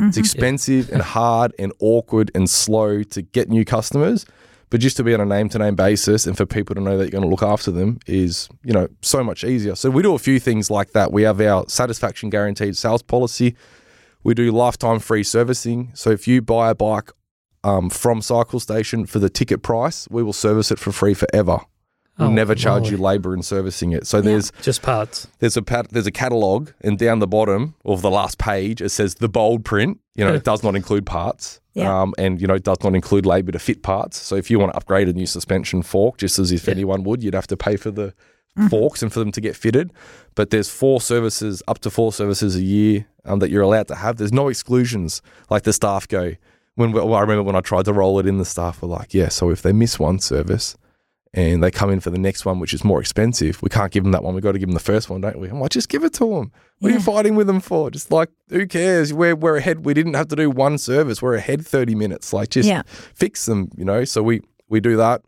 It's 0.00 0.16
mm-hmm. 0.16 0.20
expensive 0.20 0.90
and 0.90 1.00
hard 1.00 1.54
and 1.56 1.72
awkward 1.78 2.32
and 2.34 2.50
slow 2.50 3.04
to 3.04 3.22
get 3.22 3.48
new 3.48 3.64
customers. 3.64 4.26
But 4.70 4.80
just 4.80 4.96
to 4.96 5.04
be 5.04 5.14
on 5.14 5.20
a 5.20 5.26
name 5.26 5.50
to 5.50 5.58
name 5.58 5.76
basis 5.76 6.26
and 6.26 6.36
for 6.36 6.46
people 6.46 6.74
to 6.74 6.80
know 6.80 6.96
that 6.96 7.04
you're 7.04 7.10
going 7.10 7.22
to 7.22 7.28
look 7.28 7.42
after 7.42 7.70
them 7.70 8.00
is, 8.06 8.48
you 8.64 8.72
know, 8.72 8.88
so 9.02 9.22
much 9.22 9.44
easier. 9.44 9.76
So 9.76 9.90
we 9.90 10.02
do 10.02 10.14
a 10.14 10.18
few 10.18 10.40
things 10.40 10.70
like 10.70 10.92
that. 10.92 11.12
We 11.12 11.22
have 11.22 11.40
our 11.42 11.68
satisfaction 11.68 12.30
guaranteed 12.30 12.76
sales 12.76 13.02
policy. 13.02 13.54
We 14.24 14.34
do 14.34 14.50
lifetime 14.52 14.98
free 14.98 15.24
servicing. 15.24 15.90
So 15.94 16.10
if 16.10 16.28
you 16.28 16.42
buy 16.42 16.70
a 16.70 16.74
bike 16.74 17.10
um, 17.64 17.90
from 17.90 18.22
Cycle 18.22 18.60
Station 18.60 19.06
for 19.06 19.18
the 19.18 19.30
ticket 19.30 19.62
price, 19.62 20.08
we 20.10 20.22
will 20.22 20.32
service 20.32 20.70
it 20.70 20.78
for 20.78 20.92
free 20.92 21.14
forever. 21.14 21.58
We'll 22.18 22.28
Oh, 22.28 22.32
never 22.32 22.54
charge 22.54 22.82
lovely. 22.84 22.98
you 22.98 23.02
labour 23.02 23.34
in 23.34 23.42
servicing 23.42 23.92
it. 23.92 24.06
So 24.06 24.20
there's 24.20 24.52
Just 24.60 24.82
parts. 24.82 25.26
there's 25.38 25.56
a 25.56 25.62
pat, 25.62 25.88
there's 25.88 26.06
a 26.06 26.10
catalog, 26.12 26.70
and 26.82 26.98
down 26.98 27.20
the 27.20 27.26
bottom 27.26 27.74
of 27.86 28.02
the 28.02 28.10
last 28.10 28.36
page 28.36 28.82
it 28.82 28.90
says 28.90 29.14
the 29.14 29.30
bold 29.30 29.64
print. 29.64 29.98
You 30.14 30.26
know, 30.26 30.34
it 30.34 30.44
does 30.44 30.62
not 30.62 30.76
include 30.76 31.06
parts, 31.06 31.58
Yeah. 31.74 32.02
um, 32.02 32.12
and 32.18 32.38
you 32.38 32.46
know, 32.46 32.54
it 32.54 32.64
does 32.64 32.76
not 32.84 32.94
include 32.94 33.24
labour 33.24 33.52
to 33.52 33.58
fit 33.58 33.82
parts. 33.82 34.18
So 34.18 34.36
if 34.36 34.50
you 34.50 34.58
want 34.58 34.72
to 34.72 34.76
upgrade 34.76 35.08
a 35.08 35.14
new 35.14 35.24
suspension 35.26 35.82
fork, 35.82 36.18
just 36.18 36.38
as 36.38 36.52
if 36.52 36.68
anyone 36.68 37.02
would, 37.04 37.22
you'd 37.22 37.32
have 37.34 37.46
to 37.46 37.56
pay 37.56 37.76
for 37.76 37.90
the 37.90 38.12
forks 38.68 39.02
and 39.02 39.10
for 39.10 39.18
them 39.20 39.32
to 39.32 39.40
get 39.40 39.56
fitted. 39.56 39.90
But 40.34 40.50
there's 40.50 40.68
four 40.68 41.00
services, 41.00 41.62
up 41.66 41.78
to 41.78 41.90
four 41.90 42.12
services 42.12 42.56
a 42.56 42.62
year 42.62 43.06
um, 43.24 43.38
that 43.40 43.50
you're 43.50 43.62
allowed 43.62 43.88
to 43.88 43.94
have. 43.96 44.16
There's 44.16 44.32
no 44.32 44.48
exclusions. 44.48 45.22
Like 45.50 45.62
the 45.62 45.72
staff 45.72 46.08
go. 46.08 46.32
When 46.74 46.92
we, 46.92 47.00
well, 47.00 47.14
I 47.14 47.20
remember 47.20 47.42
when 47.42 47.56
I 47.56 47.60
tried 47.60 47.84
to 47.86 47.92
roll 47.92 48.18
it 48.18 48.26
in, 48.26 48.38
the 48.38 48.44
staff 48.44 48.80
were 48.82 48.88
like, 48.88 49.12
"Yeah, 49.14 49.28
so 49.28 49.50
if 49.50 49.62
they 49.62 49.72
miss 49.72 49.98
one 49.98 50.18
service." 50.18 50.76
And 51.34 51.62
they 51.64 51.70
come 51.70 51.88
in 51.90 52.00
for 52.00 52.10
the 52.10 52.18
next 52.18 52.44
one, 52.44 52.60
which 52.60 52.74
is 52.74 52.84
more 52.84 53.00
expensive. 53.00 53.62
We 53.62 53.70
can't 53.70 53.90
give 53.90 54.02
them 54.04 54.12
that 54.12 54.22
one. 54.22 54.34
We've 54.34 54.42
got 54.42 54.52
to 54.52 54.58
give 54.58 54.68
them 54.68 54.74
the 54.74 54.80
first 54.80 55.08
one, 55.08 55.22
don't 55.22 55.38
we? 55.38 55.48
I'm 55.48 55.60
like, 55.62 55.70
just 55.70 55.88
give 55.88 56.04
it 56.04 56.12
to 56.14 56.26
them. 56.28 56.52
What 56.80 56.90
are 56.90 56.94
you 56.94 57.00
fighting 57.00 57.36
with 57.36 57.46
them 57.46 57.60
for? 57.60 57.90
Just 57.90 58.10
like, 58.10 58.28
who 58.50 58.66
cares? 58.66 59.14
We're, 59.14 59.34
we're 59.34 59.56
ahead. 59.56 59.86
We 59.86 59.94
didn't 59.94 60.12
have 60.12 60.28
to 60.28 60.36
do 60.36 60.50
one 60.50 60.76
service. 60.76 61.22
We're 61.22 61.36
ahead 61.36 61.66
30 61.66 61.94
minutes. 61.94 62.34
Like, 62.34 62.50
just 62.50 62.68
Yeah. 62.68 62.82
fix 62.86 63.46
them, 63.46 63.70
you 63.78 63.84
know? 63.86 64.04
So 64.04 64.22
we, 64.22 64.42
we 64.68 64.78
do 64.80 64.94
that. 64.98 65.22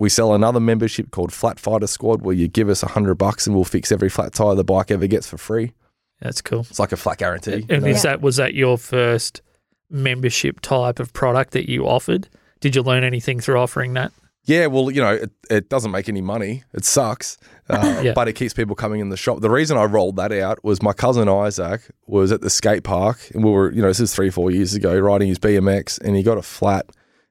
We 0.00 0.08
sell 0.08 0.34
another 0.34 0.58
membership 0.58 1.12
called 1.12 1.32
Flat 1.32 1.60
Fighter 1.60 1.86
Squad 1.86 2.22
where 2.22 2.34
you 2.34 2.48
give 2.48 2.68
us 2.68 2.82
a 2.82 2.88
hundred 2.88 3.14
bucks 3.14 3.46
and 3.46 3.54
we'll 3.54 3.64
fix 3.64 3.92
every 3.92 4.08
flat 4.08 4.32
tire 4.32 4.56
the 4.56 4.64
bike 4.64 4.90
ever 4.90 5.06
gets 5.06 5.28
for 5.28 5.38
free. 5.38 5.72
That's 6.20 6.40
cool. 6.42 6.60
It's 6.70 6.78
like 6.78 6.92
a 6.92 6.96
flat 6.96 7.18
guarantee. 7.18 7.66
And 7.68 7.86
is 7.86 8.02
that 8.02 8.20
was 8.22 8.36
that 8.36 8.54
your 8.54 8.78
first 8.78 9.42
membership 9.90 10.60
type 10.60 10.98
of 10.98 11.12
product 11.12 11.52
that 11.52 11.70
you 11.70 11.86
offered? 11.86 12.28
Did 12.60 12.74
you 12.74 12.82
learn 12.82 13.04
anything 13.04 13.40
through 13.40 13.58
offering 13.58 13.94
that? 13.94 14.12
Yeah, 14.44 14.66
well, 14.66 14.92
you 14.92 15.00
know, 15.00 15.12
it, 15.12 15.30
it 15.50 15.68
doesn't 15.68 15.90
make 15.90 16.08
any 16.08 16.20
money. 16.20 16.62
It 16.72 16.84
sucks, 16.84 17.36
uh, 17.68 18.00
Yeah. 18.04 18.12
but 18.14 18.28
it 18.28 18.34
keeps 18.34 18.54
people 18.54 18.76
coming 18.76 19.00
in 19.00 19.08
the 19.08 19.16
shop. 19.16 19.40
The 19.40 19.50
reason 19.50 19.76
I 19.76 19.84
rolled 19.84 20.16
that 20.16 20.32
out 20.32 20.62
was 20.64 20.80
my 20.82 20.92
cousin 20.92 21.28
Isaac 21.28 21.82
was 22.06 22.30
at 22.30 22.42
the 22.42 22.50
skate 22.50 22.84
park, 22.84 23.18
and 23.34 23.42
we 23.44 23.50
were, 23.50 23.72
you 23.72 23.82
know, 23.82 23.88
this 23.88 23.98
is 23.98 24.14
three, 24.14 24.30
four 24.30 24.52
years 24.52 24.74
ago, 24.74 24.96
riding 24.98 25.26
his 25.28 25.40
BMX, 25.40 26.00
and 26.00 26.14
he 26.16 26.22
got 26.22 26.38
a 26.38 26.42
flat. 26.42 26.86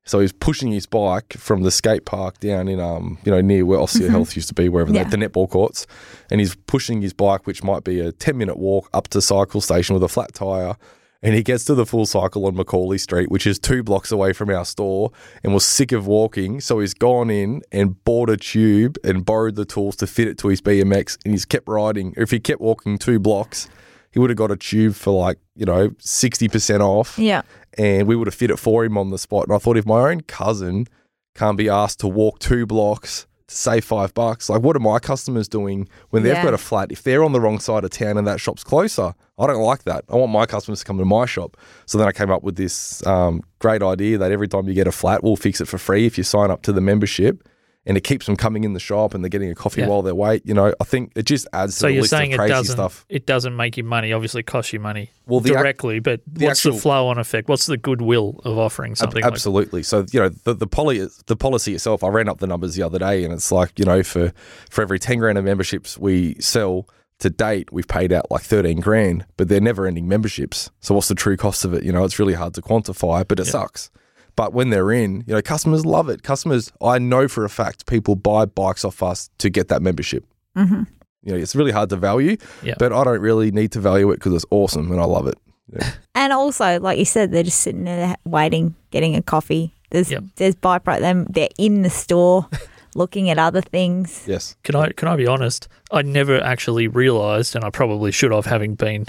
So 0.06 0.20
he 0.20 0.24
was 0.24 0.34
pushing 0.34 0.72
his 0.72 0.86
bike 0.86 1.34
from 1.34 1.64
the 1.64 1.72
skate 1.72 2.06
park 2.06 2.40
down 2.40 2.68
in, 2.68 2.80
um, 2.80 3.18
you 3.26 3.32
know, 3.32 3.42
near 3.42 3.66
where 3.66 3.80
Ossia 3.80 4.08
Health 4.10 4.36
used 4.36 4.48
to 4.50 4.54
be, 4.54 4.70
wherever 4.70 4.94
Yeah. 4.94 5.04
the, 5.06 5.18
the 5.18 5.28
netball 5.28 5.50
courts, 5.50 5.88
and 6.30 6.40
he's 6.40 6.56
pushing 6.68 7.02
his 7.02 7.12
bike, 7.14 7.48
which 7.48 7.64
might 7.64 7.84
be 7.84 8.00
a 8.00 8.12
ten 8.12 8.38
minute 8.38 8.58
walk 8.58 8.90
up 8.94 9.08
to 9.10 9.22
cycle 9.22 9.62
station 9.62 9.94
with 9.96 10.04
a 10.04 10.08
flat 10.08 10.34
tire. 10.34 10.76
And 11.24 11.34
he 11.34 11.42
gets 11.42 11.66
to 11.66 11.74
the 11.74 11.88
full 11.88 12.06
cycle 12.06 12.46
on 12.46 12.56
Macaulay 12.56 13.00
Street, 13.00 13.32
which 13.32 13.48
is 13.48 13.58
two 13.58 13.82
blocks 13.82 14.12
away 14.12 14.32
from 14.32 14.52
our 14.52 14.64
store, 14.64 15.12
and 15.44 15.56
was 15.56 15.66
sick 15.66 15.92
of 15.92 16.06
walking. 16.06 16.62
So 16.62 16.82
he's 16.82 16.94
gone 16.94 17.32
in 17.32 17.64
and 17.72 18.04
bought 18.04 18.30
a 18.30 18.38
tube 18.38 18.98
and 19.04 19.26
borrowed 19.26 19.56
the 19.56 19.66
tools 19.66 19.96
to 19.98 20.08
fit 20.08 20.28
it 20.28 20.38
to 20.40 20.50
his 20.50 20.62
BMX. 20.62 21.18
And 21.26 21.34
he's 21.34 21.46
kept 21.46 21.68
riding. 21.68 22.14
If 22.16 22.30
he 22.30 22.40
kept 22.40 22.62
walking 22.62 23.00
two 23.00 23.18
blocks, 23.18 23.68
he 24.12 24.20
would 24.20 24.30
have 24.30 24.38
got 24.38 24.52
a 24.52 24.56
tube 24.56 24.94
for 24.94 25.20
like, 25.20 25.40
you 25.56 25.66
know, 25.66 25.90
60% 25.90 26.82
off. 26.82 27.18
Yeah. 27.18 27.42
And 27.78 28.08
we 28.08 28.16
would 28.16 28.28
have 28.28 28.36
fit 28.36 28.52
it 28.52 28.58
for 28.58 28.86
him 28.86 28.98
on 28.98 29.10
the 29.10 29.18
spot. 29.18 29.48
And 29.48 29.56
I 29.56 29.58
thought, 29.60 29.78
if 29.78 29.86
my 29.86 30.10
own 30.12 30.22
cousin 30.22 30.88
can't 31.36 31.58
be 31.58 31.68
asked 31.70 32.00
to 32.00 32.08
walk 32.08 32.40
two 32.40 32.66
blocks 32.66 33.28
to 33.48 33.56
save 33.56 33.84
five 33.84 34.14
bucks, 34.14 34.50
like 34.50 34.62
what 34.62 34.76
are 34.76 34.80
my 34.80 34.98
customers 35.00 35.48
doing 35.50 35.88
when 36.10 36.24
they've 36.24 36.34
Yeah. 36.34 36.44
got 36.44 36.54
a 36.54 36.58
flat? 36.58 36.92
If 36.92 37.04
they're 37.04 37.24
on 37.24 37.34
the 37.34 37.42
wrong 37.42 37.60
side 37.60 37.84
of 37.84 37.90
town 37.92 38.18
and 38.18 38.26
that 38.26 38.40
shop's 38.40 38.64
closer, 38.64 39.14
I 39.38 39.46
don't 39.48 39.62
like 39.62 39.84
that. 39.84 40.06
I 40.10 40.16
want 40.16 40.32
my 40.32 40.46
customers 40.46 40.80
to 40.80 40.86
come 40.86 40.98
to 40.98 41.06
my 41.06 41.26
shop. 41.26 41.58
So 41.86 41.98
then 41.98 42.08
I 42.08 42.12
came 42.14 42.32
up 42.32 42.44
with 42.44 42.56
this 42.56 43.06
um, 43.06 43.42
great 43.60 43.84
idea 43.84 44.18
that 44.18 44.32
every 44.32 44.48
time 44.48 44.68
you 44.68 44.74
get 44.74 44.88
a 44.88 44.92
flat, 44.94 45.22
we'll 45.24 45.36
fix 45.36 45.60
it 45.60 45.68
for 45.68 45.78
free 45.78 46.06
if 46.06 46.18
you 46.18 46.24
sign 46.24 46.50
up 46.52 46.62
to 46.64 46.72
the 46.72 46.82
membership. 46.82 47.48
And 47.88 47.96
it 47.98 48.02
keeps 48.04 48.26
them 48.26 48.36
coming 48.36 48.64
in 48.64 48.74
the 48.74 48.80
shop 48.80 49.14
and 49.14 49.24
they're 49.24 49.30
getting 49.30 49.52
a 49.52 49.56
coffee 49.56 49.82
Yeah. 49.82 49.88
while 49.90 50.02
they 50.02 50.12
wait. 50.12 50.44
You 50.44 50.56
know, 50.56 50.74
I 50.80 50.84
think 50.84 51.12
it 51.16 51.26
just 51.28 51.48
adds 51.54 51.76
to 51.76 51.80
So 51.82 51.88
the 51.88 51.94
you're 51.94 52.02
list 52.02 52.10
saying 52.12 52.34
of 52.34 52.36
it 52.36 52.38
crazy 52.40 52.54
doesn't 52.54 52.76
stuff. 52.76 53.06
it 53.10 53.28
doesn't 53.28 53.56
make 53.56 53.78
you 53.78 53.84
money? 53.84 54.12
Obviously, 54.12 54.40
it 54.40 54.48
costs 54.48 54.74
you 54.74 54.80
money 54.80 55.12
Well, 55.28 55.40
the 55.40 55.52
ac- 55.52 55.60
directly, 55.60 56.00
but 56.00 56.22
the 56.26 56.46
what's 56.46 56.62
actual- 56.62 56.74
the 56.78 56.82
flow 56.82 57.08
on 57.10 57.20
effect? 57.20 57.48
What's 57.48 57.68
the 57.68 57.78
goodwill 57.78 58.42
of 58.44 58.58
offering 58.58 58.94
Ab- 58.94 58.98
something 58.98 59.22
like 59.22 59.32
Absolutely. 59.32 59.84
So 59.84 60.06
you 60.12 60.20
know 60.20 60.30
the 60.30 60.56
the 60.56 60.66
poly 60.68 61.08
the 61.28 61.36
policy 61.36 61.76
itself. 61.76 62.04
I 62.04 62.08
ran 62.08 62.28
up 62.28 62.40
the 62.40 62.48
numbers 62.48 62.74
the 62.74 62.82
other 62.82 62.98
day, 62.98 63.24
and 63.24 63.32
it's 63.32 63.52
like 63.52 63.78
you 63.78 63.86
know 63.86 64.02
for 64.02 64.34
for 64.70 64.82
every 64.82 64.98
ten 64.98 65.20
grand 65.20 65.38
of 65.38 65.44
memberships 65.46 65.96
we 65.98 66.36
sell 66.40 66.88
to 67.20 67.30
date, 67.30 67.72
we've 67.72 67.88
paid 67.88 68.12
out 68.12 68.32
like 68.32 68.42
thirteen 68.42 68.80
grand, 68.80 69.26
but 69.38 69.48
they're 69.48 69.62
never 69.62 69.86
ending 69.86 70.08
memberships. 70.08 70.72
So 70.82 70.96
what's 70.96 71.08
the 71.08 71.14
true 71.16 71.38
cost 71.38 71.64
of 71.64 71.74
it? 71.76 71.84
You 71.84 71.92
know, 71.92 72.04
it's 72.04 72.18
really 72.18 72.34
hard 72.34 72.56
to 72.56 72.62
quantify, 72.64 73.28
but 73.28 73.40
it 73.40 73.46
sucks. 73.46 73.92
But 74.36 74.54
when 74.54 74.70
they're 74.70 74.92
in, 74.92 75.24
you 75.28 75.34
know, 75.34 75.42
customers 75.42 75.86
love 75.86 76.10
it. 76.10 76.24
Customers, 76.24 76.72
I 76.82 77.00
know 77.00 77.28
for 77.28 77.46
a 77.46 77.50
fact, 77.50 77.86
people 77.86 78.16
buy 78.16 78.46
bikes 78.46 78.84
off 78.84 79.02
us 79.02 79.30
to 79.38 79.50
get 79.50 79.68
that 79.70 79.82
membership. 79.82 80.26
hmm 80.56 80.84
You 81.24 81.32
know, 81.34 81.38
it's 81.38 81.56
really 81.56 81.72
hard 81.72 81.90
to 81.90 81.96
value, 81.96 82.38
Yeah. 82.62 82.76
but 82.78 82.92
I 82.92 83.04
don't 83.04 83.22
really 83.22 83.52
need 83.52 83.72
to 83.74 83.80
value 83.80 84.12
it 84.12 84.16
because 84.18 84.34
it's 84.34 84.46
awesome 84.52 84.92
and 84.92 85.00
I 85.00 85.06
love 85.06 85.28
it. 85.28 85.38
And 86.16 86.34
also, 86.34 86.80
like 86.80 86.98
you 86.98 87.06
said, 87.06 87.32
they're 87.32 87.44
just 87.44 87.60
sitting 87.62 87.84
there 87.84 88.16
waiting, 88.26 88.74
getting 88.92 89.16
a 89.16 89.22
coffee. 89.22 89.74
There's 89.92 90.10
Yep. 90.12 90.24
there's 90.38 90.56
bike 90.56 90.88
right 90.88 91.00
them. 91.02 91.28
They're 91.30 91.50
in 91.60 91.82
the 91.84 91.90
store, 91.90 92.48
looking 92.96 93.30
at 93.30 93.38
other 93.38 93.62
things. 93.62 94.24
Yes. 94.28 94.56
Can 94.64 94.76
I 94.76 94.90
can 94.92 95.08
I 95.08 95.16
be 95.18 95.28
honest? 95.28 95.68
I 95.92 96.02
never 96.02 96.42
actually 96.44 96.88
realised, 96.88 97.56
and 97.56 97.64
I 97.64 97.70
probably 97.70 98.12
should 98.12 98.32
have, 98.32 98.46
having 98.48 98.76
been 98.76 99.06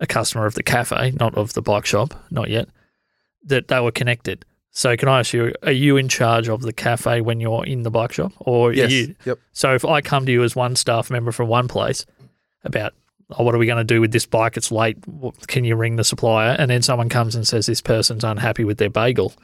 a 0.00 0.06
customer 0.06 0.46
of 0.46 0.54
the 0.54 0.62
cafe, 0.62 1.12
not 1.18 1.34
of 1.36 1.52
the 1.54 1.62
bike 1.62 1.86
shop, 1.86 2.12
not 2.30 2.50
yet, 2.50 2.68
that 3.46 3.68
they 3.68 3.80
were 3.80 3.92
connected. 3.92 4.44
So 4.74 4.96
can 4.96 5.08
I 5.08 5.18
ask 5.20 5.34
you, 5.34 5.52
are 5.62 5.70
you 5.72 5.98
in 5.98 6.08
charge 6.08 6.48
of 6.48 6.62
the 6.62 6.72
cafe 6.72 7.20
when 7.20 7.40
you're 7.40 7.64
in 7.66 7.82
the 7.82 7.90
bike 7.90 8.12
shop, 8.12 8.32
or 8.38 8.72
Yes. 8.72 8.90
you? 8.90 9.14
Yep. 9.26 9.38
So 9.52 9.74
if 9.74 9.84
I 9.84 10.00
come 10.00 10.24
to 10.26 10.32
you 10.32 10.42
as 10.42 10.56
one 10.56 10.76
staff 10.76 11.10
member 11.10 11.30
from 11.30 11.48
one 11.48 11.68
place 11.68 12.06
about, 12.64 12.94
oh, 13.38 13.44
what 13.44 13.54
are 13.54 13.58
we 13.58 13.66
going 13.66 13.78
to 13.86 13.94
do 13.94 14.00
with 14.00 14.12
this 14.12 14.24
bike? 14.24 14.56
It's 14.56 14.72
late. 14.72 14.96
Can 15.46 15.64
you 15.64 15.76
ring 15.76 15.96
the 15.96 16.04
supplier? 16.04 16.56
And 16.58 16.70
then 16.70 16.80
someone 16.80 17.10
comes 17.10 17.34
and 17.34 17.46
says 17.46 17.66
this 17.66 17.82
person's 17.82 18.24
unhappy 18.24 18.64
with 18.64 18.78
their 18.78 18.88
bagel. 18.90 19.34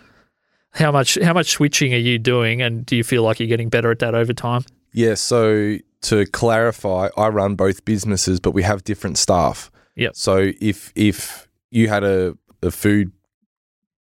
How 0.72 0.92
much 0.92 1.18
how 1.22 1.32
much 1.32 1.50
switching 1.50 1.92
are 1.94 1.98
you 1.98 2.18
doing, 2.18 2.60
and 2.62 2.84
do 2.84 2.94
you 2.94 3.02
feel 3.02 3.22
like 3.22 3.40
you're 3.40 3.48
getting 3.48 3.70
better 3.70 3.90
at 3.90 3.98
that 4.00 4.14
over 4.14 4.34
time? 4.34 4.64
Yeah, 4.92 5.14
so 5.14 5.76
to 6.02 6.26
clarify, 6.26 7.08
I 7.16 7.28
run 7.28 7.54
both 7.54 7.84
businesses, 7.86 8.38
but 8.38 8.52
we 8.52 8.62
have 8.62 8.84
different 8.84 9.16
staff. 9.18 9.70
Yep. 9.96 10.14
So 10.14 10.52
if 10.60 10.92
if 10.94 11.48
you 11.70 11.88
had 11.88 12.04
a, 12.04 12.36
a 12.62 12.70
food 12.70 13.12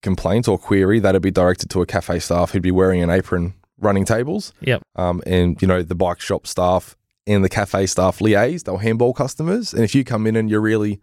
complaint 0.02 0.48
or 0.48 0.58
query, 0.58 1.00
that'd 1.00 1.22
be 1.22 1.30
directed 1.30 1.70
to 1.70 1.82
a 1.82 1.86
cafe 1.86 2.18
staff 2.18 2.52
who'd 2.52 2.62
be 2.62 2.70
wearing 2.70 3.02
an 3.02 3.10
apron 3.10 3.54
running 3.80 4.04
tables. 4.04 4.52
Yep. 4.60 4.82
Um, 4.96 5.22
and 5.26 5.60
you 5.62 5.68
know, 5.68 5.82
the 5.82 5.94
bike 5.94 6.20
shop 6.20 6.46
staff 6.46 6.96
and 7.26 7.44
the 7.44 7.48
cafe 7.48 7.86
staff 7.86 8.18
liaise, 8.20 8.64
they'll 8.64 8.78
handball 8.78 9.12
customers. 9.12 9.72
And 9.74 9.84
if 9.84 9.94
you 9.94 10.04
come 10.04 10.26
in 10.26 10.36
and 10.36 10.48
you're 10.50 10.60
really 10.60 11.00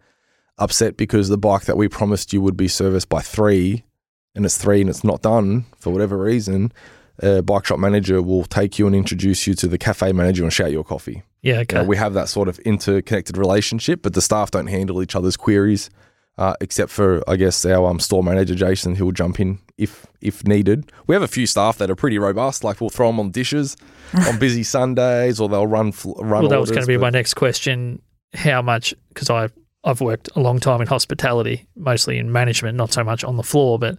upset 0.58 0.96
because 0.96 1.28
the 1.28 1.38
bike 1.38 1.62
that 1.62 1.76
we 1.76 1.88
promised 1.88 2.32
you 2.32 2.40
would 2.40 2.56
be 2.56 2.68
serviced 2.68 3.08
by 3.08 3.20
three 3.20 3.84
and 4.34 4.44
it's 4.44 4.58
three 4.58 4.80
and 4.80 4.90
it's 4.90 5.04
not 5.04 5.22
done 5.22 5.66
for 5.78 5.90
whatever 5.92 6.18
reason, 6.18 6.72
a 7.22 7.42
bike 7.42 7.64
shop 7.66 7.78
manager 7.78 8.20
will 8.22 8.44
take 8.44 8.78
you 8.78 8.86
and 8.86 8.94
introduce 8.96 9.46
you 9.46 9.54
to 9.54 9.66
the 9.68 9.78
cafe 9.78 10.12
manager 10.12 10.42
and 10.42 10.52
shout 10.52 10.70
your 10.72 10.84
coffee. 10.84 11.22
Yeah, 11.42 11.54
You 11.56 11.60
okay. 11.60 11.76
know, 11.76 11.84
we 11.84 11.96
have 11.96 12.12
that 12.14 12.28
sort 12.28 12.48
of 12.48 12.58
interconnected 12.60 13.36
relationship, 13.38 14.02
but 14.02 14.12
the 14.14 14.20
staff 14.20 14.50
don't 14.50 14.66
handle 14.66 15.02
each 15.02 15.14
other's 15.14 15.36
queries, 15.36 15.88
uh, 16.38 16.54
except 16.60 16.90
for 16.90 17.22
I 17.28 17.36
guess 17.36 17.64
our 17.66 17.88
um, 17.88 17.98
store 18.00 18.22
manager 18.22 18.54
Jason, 18.54 18.94
who 18.96 19.04
will 19.06 19.12
jump 19.12 19.40
in 19.40 19.58
if 19.78 20.06
if 20.20 20.46
needed. 20.46 20.90
We 21.06 21.14
have 21.14 21.22
a 21.22 21.28
few 21.28 21.46
staff 21.46 21.78
that 21.78 21.90
are 21.90 21.96
pretty 21.96 22.18
robust. 22.18 22.64
Like 22.64 22.80
we'll 22.80 22.90
throw 22.90 23.08
them 23.08 23.20
on 23.20 23.30
dishes 23.30 23.76
on 24.26 24.38
busy 24.40 24.62
Sundays, 24.62 25.40
or 25.40 25.48
they'll 25.48 25.66
run 25.66 25.92
fl- 25.92 26.12
run. 26.18 26.42
well, 26.42 26.48
that 26.50 26.60
was 26.60 26.70
going 26.70 26.82
to 26.82 26.86
be 26.86 26.96
but- 26.96 27.02
my 27.02 27.10
next 27.10 27.34
question. 27.34 28.02
How 28.34 28.60
much? 28.60 28.92
Because 29.08 29.30
I 29.30 29.48
I've 29.84 30.00
worked 30.00 30.28
a 30.36 30.40
long 30.40 30.58
time 30.60 30.80
in 30.80 30.86
hospitality, 30.88 31.66
mostly 31.76 32.18
in 32.18 32.32
management, 32.32 32.76
not 32.76 32.92
so 32.92 33.04
much 33.04 33.22
on 33.24 33.36
the 33.36 33.42
floor, 33.44 33.78
but 33.78 33.98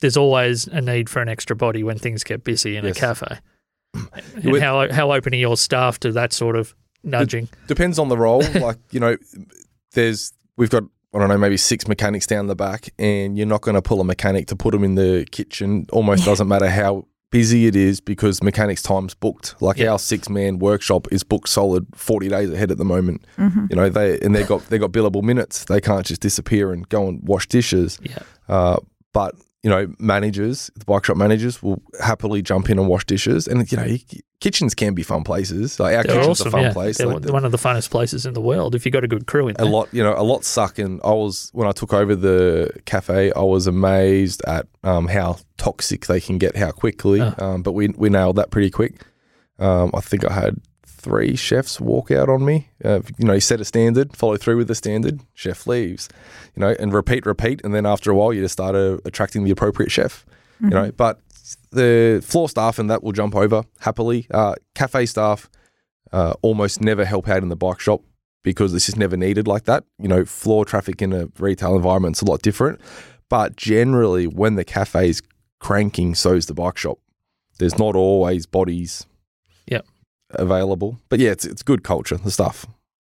there's 0.00 0.16
always 0.18 0.66
a 0.68 0.80
need 0.80 1.08
for 1.08 1.20
an 1.22 1.28
extra 1.28 1.56
body 1.56 1.82
when 1.82 1.98
things 1.98 2.22
get 2.22 2.44
busy 2.44 2.76
in 2.76 2.84
Yes. 2.84 2.96
a 2.96 3.00
cafe. 3.00 3.38
With- 4.44 4.62
how 4.62 4.92
how 4.92 5.10
open 5.12 5.32
are 5.32 5.38
your 5.38 5.56
staff 5.56 5.98
to 6.00 6.12
that 6.12 6.32
sort 6.32 6.56
of 6.56 6.74
nudging? 7.02 7.48
Depends 7.66 7.98
on 7.98 8.08
the 8.10 8.16
role. 8.18 8.42
like, 8.54 8.76
you 8.90 9.00
know, 9.00 9.16
there's, 9.94 10.32
we've 10.56 10.70
got, 10.70 10.84
I 11.14 11.18
don't 11.18 11.28
know, 11.28 11.38
maybe 11.38 11.56
six 11.56 11.88
mechanics 11.88 12.26
down 12.26 12.48
the 12.48 12.56
back, 12.56 12.90
and 12.98 13.36
you're 13.38 13.46
not 13.46 13.62
going 13.62 13.74
to 13.76 13.82
pull 13.82 14.00
a 14.00 14.04
mechanic 14.04 14.46
to 14.48 14.56
put 14.56 14.72
them 14.72 14.84
in 14.84 14.94
the 14.94 15.26
kitchen. 15.30 15.86
Almost 15.90 16.24
doesn't 16.24 16.48
matter 16.48 16.68
how 16.68 17.06
busy 17.30 17.66
it 17.66 17.76
is 17.76 18.00
because 18.00 18.42
mechanics 18.42 18.82
time's 18.82 19.14
booked. 19.14 19.54
Like 19.60 19.76
Yeah. 19.78 19.92
our 19.92 19.98
six 19.98 20.28
man 20.28 20.58
workshop 20.58 21.08
is 21.10 21.22
booked 21.22 21.48
solid 21.48 21.86
forty 21.94 22.28
days 22.28 22.50
ahead 22.50 22.70
at 22.70 22.78
the 22.78 22.84
moment. 22.84 23.24
Mm-hmm. 23.38 23.66
You 23.70 23.76
know 23.76 23.88
they 23.88 24.18
and 24.20 24.34
they 24.34 24.44
got 24.44 24.62
they 24.68 24.78
got 24.78 24.92
billable 24.92 25.22
minutes. 25.22 25.64
They 25.64 25.80
can't 25.80 26.04
just 26.06 26.20
disappear 26.20 26.72
and 26.72 26.88
go 26.88 27.06
and 27.08 27.20
wash 27.26 27.46
dishes. 27.46 27.98
Yeah. 28.02 28.18
Uh, 28.48 28.76
but 29.12 29.34
you 29.62 29.68
know 29.70 29.92
managers, 29.98 30.70
the 30.76 30.84
bike 30.86 31.04
shop 31.06 31.16
managers 31.16 31.62
will 31.62 31.82
happily 32.02 32.40
jump 32.42 32.70
in 32.70 32.78
and 32.78 32.86
wash 32.88 33.04
dishes. 33.06 33.46
And 33.48 33.70
you 33.70 33.76
know 33.76 33.84
kitchens 34.40 34.74
can 34.74 34.94
be 34.94 35.02
fun 35.02 35.24
places. 35.24 35.80
Like 35.80 35.96
our 35.96 36.04
They're 36.04 36.16
kitchen's 36.16 36.40
awesome. 36.40 36.48
a 36.48 36.50
fun 36.50 36.62
yeah. 36.62 36.72
place. 36.72 36.98
They're 36.98 37.06
Like, 37.06 37.28
one 37.28 37.44
of 37.44 37.52
the 37.52 37.58
funnest 37.58 37.90
places 37.90 38.24
in 38.24 38.34
the 38.34 38.40
world 38.40 38.74
if 38.74 38.84
you've 38.84 38.92
got 38.92 39.04
a 39.04 39.08
good 39.08 39.26
crew 39.26 39.48
in 39.48 39.54
there. 39.54 39.66
a 39.66 39.68
lot, 39.68 39.88
you 39.92 40.02
know, 40.02 40.14
a 40.16 40.22
lot 40.22 40.44
suck. 40.44 40.78
And 40.78 41.00
I 41.04 41.12
was 41.12 41.50
when 41.52 41.66
I 41.66 41.72
took 41.72 41.92
over 41.92 42.14
the 42.14 42.72
cafe, 42.84 43.32
I 43.32 43.42
was 43.42 43.66
amazed 43.66 44.42
at 44.46 44.66
um, 44.84 45.08
how 45.08 45.38
toxic 45.56 46.06
they 46.06 46.20
can 46.20 46.38
get, 46.38 46.56
how 46.56 46.70
quickly. 46.70 47.20
Oh. 47.20 47.34
Um, 47.38 47.62
but 47.62 47.72
we 47.72 47.88
we 47.88 48.08
nailed 48.10 48.36
that 48.36 48.50
pretty 48.50 48.70
quick. 48.70 49.04
Um, 49.58 49.90
I 49.92 50.00
think 50.00 50.24
I 50.24 50.32
had 50.32 50.60
three 50.86 51.36
chefs 51.36 51.80
walk 51.80 52.10
out 52.10 52.28
on 52.28 52.44
me. 52.44 52.68
Uh, 52.84 53.00
you 53.18 53.24
know, 53.26 53.34
you 53.34 53.40
set 53.40 53.60
a 53.60 53.64
standard, 53.64 54.16
follow 54.16 54.36
through 54.36 54.56
with 54.56 54.68
the 54.68 54.74
standard, 54.74 55.20
chef 55.34 55.66
leaves. 55.66 56.08
You 56.54 56.60
know, 56.60 56.76
and 56.78 56.92
repeat, 56.92 57.26
repeat, 57.26 57.60
and 57.64 57.74
then 57.74 57.86
after 57.86 58.10
a 58.10 58.14
while, 58.14 58.32
you 58.32 58.42
just 58.42 58.52
start 58.52 58.74
uh, 58.74 58.98
attracting 59.04 59.44
the 59.44 59.50
appropriate 59.50 59.90
chef. 59.90 60.24
You 60.60 60.70
know, 60.70 60.90
but 60.90 61.20
the 61.70 62.22
floor 62.24 62.48
staff 62.48 62.78
and 62.78 62.90
that 62.90 63.02
will 63.02 63.12
jump 63.12 63.34
over 63.34 63.64
happily. 63.80 64.26
Uh, 64.30 64.54
cafe 64.74 65.06
staff 65.06 65.48
uh, 66.12 66.34
almost 66.42 66.80
never 66.80 67.04
help 67.04 67.28
out 67.28 67.42
in 67.42 67.48
the 67.48 67.56
bike 67.56 67.80
shop 67.80 68.02
because 68.42 68.72
this 68.72 68.88
is 68.88 68.96
never 68.96 69.16
needed 69.16 69.46
like 69.46 69.64
that. 69.64 69.84
You 69.98 70.08
know, 70.08 70.24
floor 70.24 70.64
traffic 70.64 71.02
in 71.02 71.12
a 71.12 71.28
retail 71.38 71.76
environment's 71.76 72.22
a 72.22 72.24
lot 72.24 72.42
different. 72.42 72.80
But 73.28 73.56
generally, 73.56 74.26
when 74.26 74.54
the 74.56 74.64
cafe's 74.64 75.20
cranking, 75.60 76.14
so's 76.14 76.46
the 76.46 76.54
bike 76.54 76.78
shop. 76.78 76.98
There's 77.58 77.78
not 77.78 77.94
always 77.96 78.46
bodies 78.46 79.06
Yep. 79.66 79.84
available. 80.30 80.98
But 81.08 81.18
yeah, 81.18 81.30
it's, 81.30 81.44
it's 81.44 81.62
good 81.62 81.82
culture, 81.84 82.16
the 82.16 82.30
stuff 82.30 82.64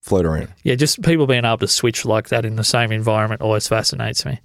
float 0.02 0.24
around. 0.24 0.48
Yeah, 0.64 0.74
just 0.76 1.02
people 1.02 1.26
being 1.26 1.44
able 1.44 1.58
to 1.58 1.68
switch 1.68 2.04
like 2.04 2.30
that 2.30 2.44
in 2.44 2.56
the 2.56 2.64
same 2.64 2.90
environment 2.90 3.42
always 3.42 3.68
fascinates 3.68 4.24
me. 4.24 4.40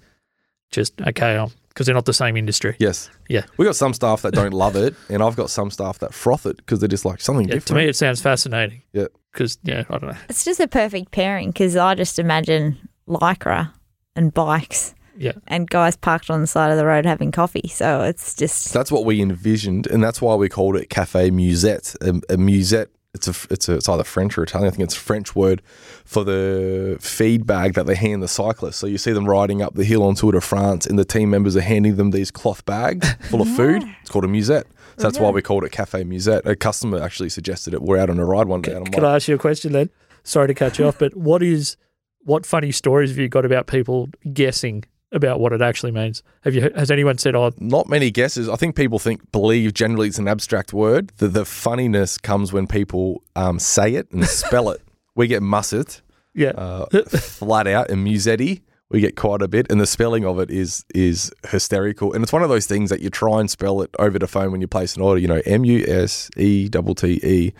Just 0.70 1.00
okay, 1.00 1.46
because 1.76 1.84
they're 1.84 1.94
not 1.94 2.06
the 2.06 2.14
same 2.14 2.38
industry. 2.38 2.74
Yes. 2.78 3.10
Yeah. 3.28 3.44
We 3.58 3.66
got 3.66 3.76
some 3.76 3.92
staff 3.92 4.22
that 4.22 4.32
don't 4.32 4.54
love 4.54 4.76
it, 4.76 4.94
and 5.10 5.22
I've 5.22 5.36
got 5.36 5.50
some 5.50 5.70
staff 5.70 5.98
that 5.98 6.14
froth 6.14 6.46
it 6.46 6.56
because 6.56 6.80
they're 6.80 6.88
just 6.88 7.04
like 7.04 7.20
something 7.20 7.46
Yeah, 7.48 7.58
to 7.58 7.74
me, 7.74 7.84
it 7.84 7.96
sounds 7.96 8.22
fascinating. 8.22 8.80
Yeah. 8.94 9.08
Because 9.30 9.58
yeah, 9.62 9.84
I 9.90 9.98
don't 9.98 10.10
know. 10.10 10.16
It's 10.30 10.42
just 10.46 10.58
a 10.58 10.66
perfect 10.68 11.10
pairing 11.10 11.50
because 11.50 11.76
I 11.76 11.94
just 11.94 12.18
imagine 12.18 12.78
lycra 13.06 13.70
and 14.14 14.32
bikes 14.32 14.94
Yeah. 15.18 15.32
and 15.46 15.68
guys 15.68 15.94
parked 15.96 16.30
on 16.30 16.40
the 16.40 16.46
side 16.46 16.70
of 16.70 16.78
the 16.78 16.86
road 16.86 17.04
having 17.04 17.30
coffee. 17.32 17.68
So 17.68 18.00
it's 18.04 18.34
just 18.34 18.72
That's 18.72 18.90
what 18.90 19.04
we 19.04 19.20
envisioned, 19.20 19.86
and 19.86 20.02
that's 20.02 20.22
why 20.22 20.34
we 20.36 20.48
called 20.48 20.76
it 20.76 20.88
Cafe 20.88 21.30
Musette. 21.30 21.94
A, 22.00 22.18
a 22.30 22.36
musette, 22.38 22.88
it's 23.16 23.28
a, 23.28 23.52
it's 23.52 23.68
a, 23.68 23.74
it's 23.74 23.88
either 23.88 24.04
French 24.04 24.38
or 24.38 24.44
Italian. 24.44 24.68
I 24.68 24.70
think 24.70 24.84
it's 24.84 24.96
a 24.96 25.00
French 25.00 25.34
word 25.34 25.62
for 26.04 26.24
the 26.24 26.96
feed 27.00 27.46
bag 27.46 27.74
that 27.74 27.86
they 27.86 27.94
hand 27.94 28.22
the 28.22 28.28
cyclists. 28.28 28.76
So 28.76 28.86
you 28.86 28.98
see 28.98 29.12
them 29.12 29.26
riding 29.26 29.62
up 29.62 29.74
the 29.74 29.84
hill 29.84 30.02
on 30.02 30.14
Tour 30.14 30.32
de 30.32 30.40
France, 30.40 30.86
and 30.86 30.98
the 30.98 31.04
team 31.04 31.30
members 31.30 31.56
are 31.56 31.62
handing 31.62 31.96
them 31.96 32.10
these 32.12 32.30
cloth 32.30 32.64
bags 32.64 33.12
full 33.30 33.42
of 33.42 33.48
food. 33.48 33.82
It's 34.00 34.10
called 34.10 34.24
a 34.24 34.28
musette. 34.28 34.66
So 34.98 35.02
that's 35.02 35.18
why 35.18 35.30
we 35.30 35.42
called 35.42 35.64
it 35.64 35.72
Cafe 35.72 36.04
Musette. 36.04 36.46
A 36.46 36.56
customer 36.56 37.02
actually 37.02 37.28
suggested 37.28 37.74
it. 37.74 37.82
We're 37.82 37.98
out 37.98 38.08
on 38.08 38.18
a 38.18 38.24
ride 38.24 38.48
one 38.48 38.62
day, 38.62 38.72
and 38.72 38.86
I'm 38.86 38.92
Could 38.92 39.02
like, 39.02 39.12
I 39.12 39.16
ask 39.16 39.28
you 39.28 39.34
a 39.34 39.38
question 39.38 39.72
then? 39.72 39.90
Sorry 40.24 40.46
to 40.48 40.54
cut 40.54 40.78
you 40.78 40.86
off, 40.86 40.98
but 40.98 41.14
what 41.14 41.42
is 41.42 41.76
what 42.20 42.46
funny 42.46 42.72
stories 42.72 43.10
have 43.10 43.18
you 43.18 43.28
got 43.28 43.44
about 43.44 43.66
people 43.66 44.08
guessing 44.32 44.84
about 45.16 45.40
what 45.40 45.52
it 45.52 45.60
actually 45.60 45.92
means? 45.92 46.22
Have 46.42 46.54
you 46.54 46.70
has 46.76 46.90
anyone 46.90 47.18
said, 47.18 47.34
"Oh, 47.34 47.52
not 47.58 47.88
many 47.88 48.10
guesses. 48.10 48.48
I 48.48 48.56
think 48.56 48.76
people 48.76 48.98
think 48.98 49.32
believe 49.32 49.74
generally 49.74 50.08
it's 50.08 50.18
an 50.18 50.28
abstract 50.28 50.72
word. 50.72 51.12
The, 51.16 51.28
the 51.28 51.44
funniness 51.44 52.18
comes 52.18 52.52
when 52.52 52.66
people 52.66 53.22
um, 53.34 53.58
say 53.58 53.94
it 53.94 54.10
and 54.12 54.24
spell 54.28 54.70
it. 54.70 54.82
We 55.14 55.26
get 55.26 55.42
musset, 55.42 56.02
yeah, 56.34 56.50
uh, 56.50 56.86
flat 57.08 57.66
out, 57.66 57.90
and 57.90 58.06
musetti. 58.06 58.62
We 58.88 59.00
get 59.00 59.16
quite 59.16 59.42
a 59.42 59.48
bit, 59.48 59.66
and 59.68 59.80
the 59.80 59.86
spelling 59.86 60.24
of 60.24 60.38
it 60.38 60.50
is 60.50 60.84
is 60.94 61.32
hysterical. 61.48 62.12
And 62.12 62.22
it's 62.22 62.32
one 62.32 62.42
of 62.42 62.48
those 62.48 62.66
things 62.66 62.90
that 62.90 63.00
you 63.00 63.10
try 63.10 63.40
and 63.40 63.50
spell 63.50 63.82
it 63.82 63.90
over 63.98 64.18
the 64.18 64.28
phone 64.28 64.52
when 64.52 64.60
you 64.60 64.68
place 64.68 64.94
an 64.94 65.02
order. 65.02 65.20
You 65.20 65.26
know, 65.26 65.42
M 65.44 65.64
U 65.64 65.84
S 65.88 66.30
E 66.36 66.68
T 66.68 66.94
T 66.94 67.20
E, 67.24 67.52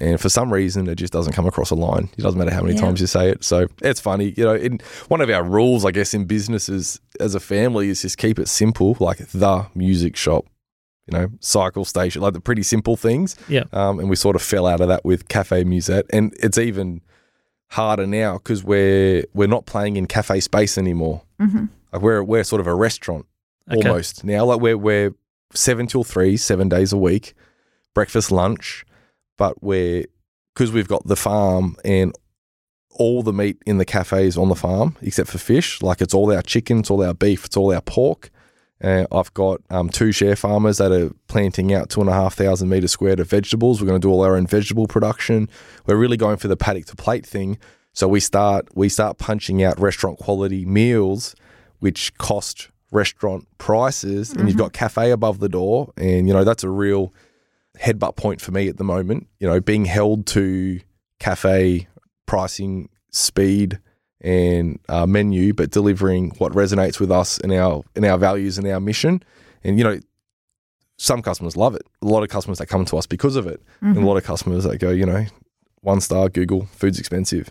and 0.00 0.20
for 0.20 0.28
some 0.28 0.52
reason 0.52 0.88
it 0.88 0.96
just 0.96 1.12
doesn't 1.12 1.32
come 1.34 1.46
across 1.46 1.70
a 1.70 1.74
line. 1.74 2.08
It 2.18 2.22
doesn't 2.22 2.38
matter 2.38 2.52
how 2.52 2.62
many 2.62 2.74
Yeah. 2.74 2.80
times 2.80 3.00
you 3.00 3.06
say 3.06 3.30
it. 3.30 3.44
So 3.44 3.66
it's 3.82 4.00
funny. 4.00 4.34
You 4.36 4.44
know, 4.44 4.54
in, 4.54 4.80
one 5.08 5.20
of 5.20 5.30
our 5.30 5.44
rules, 5.44 5.84
I 5.84 5.90
guess, 5.92 6.14
in 6.14 6.24
businesses 6.24 7.00
as 7.20 7.34
a 7.34 7.40
family 7.40 7.88
is 7.88 8.02
just 8.02 8.18
keep 8.18 8.38
it 8.38 8.48
simple, 8.48 8.96
like 9.00 9.18
the 9.18 9.66
music 9.74 10.16
shop. 10.16 10.46
You 11.06 11.18
know, 11.18 11.28
cycle 11.40 11.84
station, 11.84 12.22
like 12.22 12.32
the 12.32 12.40
pretty 12.40 12.62
simple 12.62 12.96
things. 12.96 13.36
Yeah. 13.46 13.64
Um, 13.74 13.98
and 14.00 14.08
we 14.08 14.16
sort 14.16 14.36
of 14.36 14.42
fell 14.42 14.66
out 14.66 14.80
of 14.80 14.88
that 14.88 15.04
with 15.04 15.28
Cafe 15.28 15.62
Musette, 15.64 16.06
and 16.10 16.32
it's 16.42 16.56
even 16.56 17.02
harder 17.68 18.06
now 18.06 18.38
because 18.38 18.64
we're 18.64 19.24
we're 19.34 19.48
not 19.48 19.66
playing 19.66 19.96
in 19.96 20.06
cafe 20.06 20.40
space 20.40 20.78
anymore. 20.78 21.20
Mhm. 21.40 21.68
Like 21.92 22.00
we're 22.00 22.22
we're 22.22 22.42
sort 22.44 22.60
of 22.60 22.66
a 22.66 22.74
restaurant 22.74 23.26
Okay. 23.70 23.86
almost 23.86 24.24
now. 24.24 24.46
Like 24.46 24.60
we're 24.60 24.78
we're 24.78 25.14
seven 25.52 25.86
till 25.86 26.04
three, 26.04 26.38
seven 26.38 26.70
days 26.70 26.90
a 26.92 26.96
week, 26.96 27.34
breakfast, 27.94 28.32
lunch, 28.32 28.86
but 29.36 29.62
we're 29.62 30.04
because 30.54 30.70
we've 30.72 30.88
got 30.88 31.06
the 31.06 31.16
farm 31.16 31.76
and 31.84 32.14
all 32.90 33.22
the 33.22 33.32
meat 33.32 33.60
in 33.66 33.78
the 33.78 33.84
cafe 33.84 34.26
is 34.26 34.38
on 34.38 34.48
the 34.48 34.54
farm 34.54 34.96
except 35.02 35.28
for 35.28 35.38
fish. 35.38 35.82
Like 35.82 36.00
it's 36.00 36.14
all 36.14 36.32
our 36.32 36.42
chicken, 36.42 36.80
it's 36.80 36.90
all 36.90 37.02
our 37.02 37.14
beef, 37.14 37.44
it's 37.44 37.56
all 37.56 37.72
our 37.72 37.80
pork. 37.80 38.30
Uh, 38.82 39.06
I've 39.10 39.32
got 39.34 39.60
um, 39.70 39.88
two 39.88 40.12
share 40.12 40.36
farmers 40.36 40.78
that 40.78 40.92
are 40.92 41.10
planting 41.26 41.72
out 41.72 41.88
two 41.88 42.00
and 42.00 42.10
a 42.10 42.12
half 42.12 42.34
thousand 42.34 42.68
metres 42.68 42.92
squared 42.92 43.20
of 43.20 43.30
vegetables. 43.30 43.80
We're 43.80 43.86
going 43.86 44.00
to 44.00 44.06
do 44.06 44.12
all 44.12 44.24
our 44.24 44.36
own 44.36 44.46
vegetable 44.46 44.86
production. 44.86 45.48
We're 45.86 45.96
really 45.96 46.16
going 46.16 46.36
for 46.36 46.48
the 46.48 46.56
paddock 46.56 46.86
to 46.86 46.96
plate 46.96 47.24
thing. 47.24 47.58
So 47.92 48.08
we 48.08 48.20
start 48.20 48.68
we 48.74 48.88
start 48.88 49.18
punching 49.18 49.62
out 49.62 49.78
restaurant 49.78 50.18
quality 50.18 50.64
meals, 50.64 51.34
which 51.78 52.16
cost 52.18 52.68
restaurant 52.90 53.46
prices, 53.58 54.32
and 54.32 54.48
you've 54.48 54.58
got 54.58 54.72
cafe 54.72 55.10
above 55.12 55.38
the 55.38 55.48
door, 55.48 55.92
and 55.96 56.26
you 56.26 56.34
know 56.34 56.44
that's 56.44 56.64
a 56.64 56.70
real 56.70 57.12
headbutt 57.78 58.16
point 58.16 58.40
for 58.40 58.52
me 58.52 58.68
at 58.68 58.76
the 58.76 58.84
moment. 58.84 59.28
You 59.38 59.48
know, 59.48 59.60
being 59.60 59.84
held 59.84 60.26
to 60.28 60.80
cafe 61.20 61.88
pricing, 62.26 62.88
speed, 63.10 63.78
and 64.20 64.80
uh, 64.88 65.06
menu, 65.06 65.52
but 65.52 65.70
delivering 65.70 66.30
what 66.38 66.52
resonates 66.52 66.98
with 66.98 67.10
us 67.10 67.38
and 67.38 67.52
our 67.52 67.82
and 67.94 68.04
our 68.04 68.18
values 68.18 68.58
and 68.58 68.66
our 68.66 68.80
mission. 68.80 69.22
And 69.62 69.78
you 69.78 69.84
know, 69.84 70.00
some 70.98 71.22
customers 71.22 71.56
love 71.56 71.74
it. 71.74 71.82
A 72.02 72.06
lot 72.06 72.22
of 72.22 72.28
customers 72.28 72.58
that 72.58 72.66
come 72.66 72.84
to 72.86 72.96
us 72.96 73.06
because 73.06 73.36
of 73.36 73.46
it, 73.46 73.62
and 73.80 73.98
a 73.98 74.06
lot 74.06 74.16
of 74.16 74.24
customers 74.24 74.64
that 74.64 74.78
go, 74.78 74.90
you 74.90 75.06
know, 75.06 75.26
one 75.80 76.00
star 76.00 76.28
Google, 76.28 76.66
food's 76.72 76.98
expensive. 76.98 77.50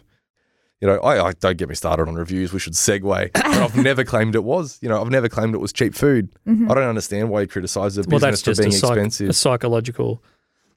You 0.83 0.89
know, 0.89 0.99
I, 0.99 1.27
I 1.29 1.31
don't 1.39 1.55
get 1.57 1.69
me 1.69 1.75
started 1.75 2.09
on 2.09 2.15
reviews. 2.15 2.51
We 2.51 2.59
should 2.59 2.73
segue. 2.73 3.31
And 3.53 3.63
I've 3.63 3.77
never 3.77 4.03
claimed 4.03 4.35
it 4.35 4.43
was. 4.43 4.79
You 4.81 4.89
know, 4.89 4.99
I've 4.99 5.09
never 5.09 5.29
claimed 5.29 5.55
it 5.55 5.59
was 5.59 5.71
cheap 5.71 5.95
food. 5.95 6.27
I 6.45 6.51
don't 6.51 6.77
understand 6.77 7.29
why 7.29 7.39
you 7.39 7.47
criticise 7.47 7.95
the 7.95 8.01
well, 8.01 8.19
business 8.19 8.41
that's 8.41 8.41
just 8.41 8.57
for 8.59 8.63
being 8.63 8.73
a, 8.73 8.77
psych- 8.77 8.89
expensive. 8.97 9.29
a 9.29 9.33
psychological 9.33 10.21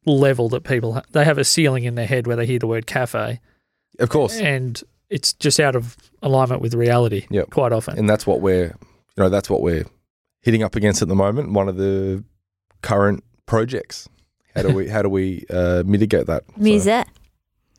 level 0.04 0.48
that 0.50 0.62
people 0.62 0.92
ha- 0.92 1.02
they 1.10 1.24
have 1.24 1.38
a 1.38 1.44
ceiling 1.44 1.82
in 1.82 1.96
their 1.96 2.06
head 2.06 2.28
where 2.28 2.36
they 2.36 2.46
hear 2.46 2.60
the 2.60 2.68
word 2.68 2.86
cafe, 2.86 3.40
of 3.98 4.08
course, 4.08 4.38
and 4.38 4.80
it's 5.10 5.32
just 5.32 5.58
out 5.58 5.74
of 5.74 5.96
alignment 6.22 6.62
with 6.62 6.74
reality. 6.74 7.26
Yep. 7.30 7.50
quite 7.50 7.72
often. 7.72 7.98
and 7.98 8.08
that's 8.08 8.28
what 8.28 8.40
we're, 8.40 8.66
you 8.66 9.16
know, 9.16 9.28
that's 9.28 9.50
what 9.50 9.60
we're 9.60 9.86
hitting 10.40 10.62
up 10.62 10.76
against 10.76 11.02
at 11.02 11.08
the 11.08 11.16
moment. 11.16 11.50
One 11.50 11.68
of 11.68 11.78
the 11.78 12.22
current 12.80 13.24
projects. 13.46 14.08
How 14.54 14.62
do 14.62 14.72
we 14.72 14.86
how 14.94 15.02
do 15.02 15.08
we 15.08 15.44
uh, 15.50 15.82
mitigate 15.84 16.28
that? 16.28 16.44
So, 16.46 16.62
musette. 16.62 17.08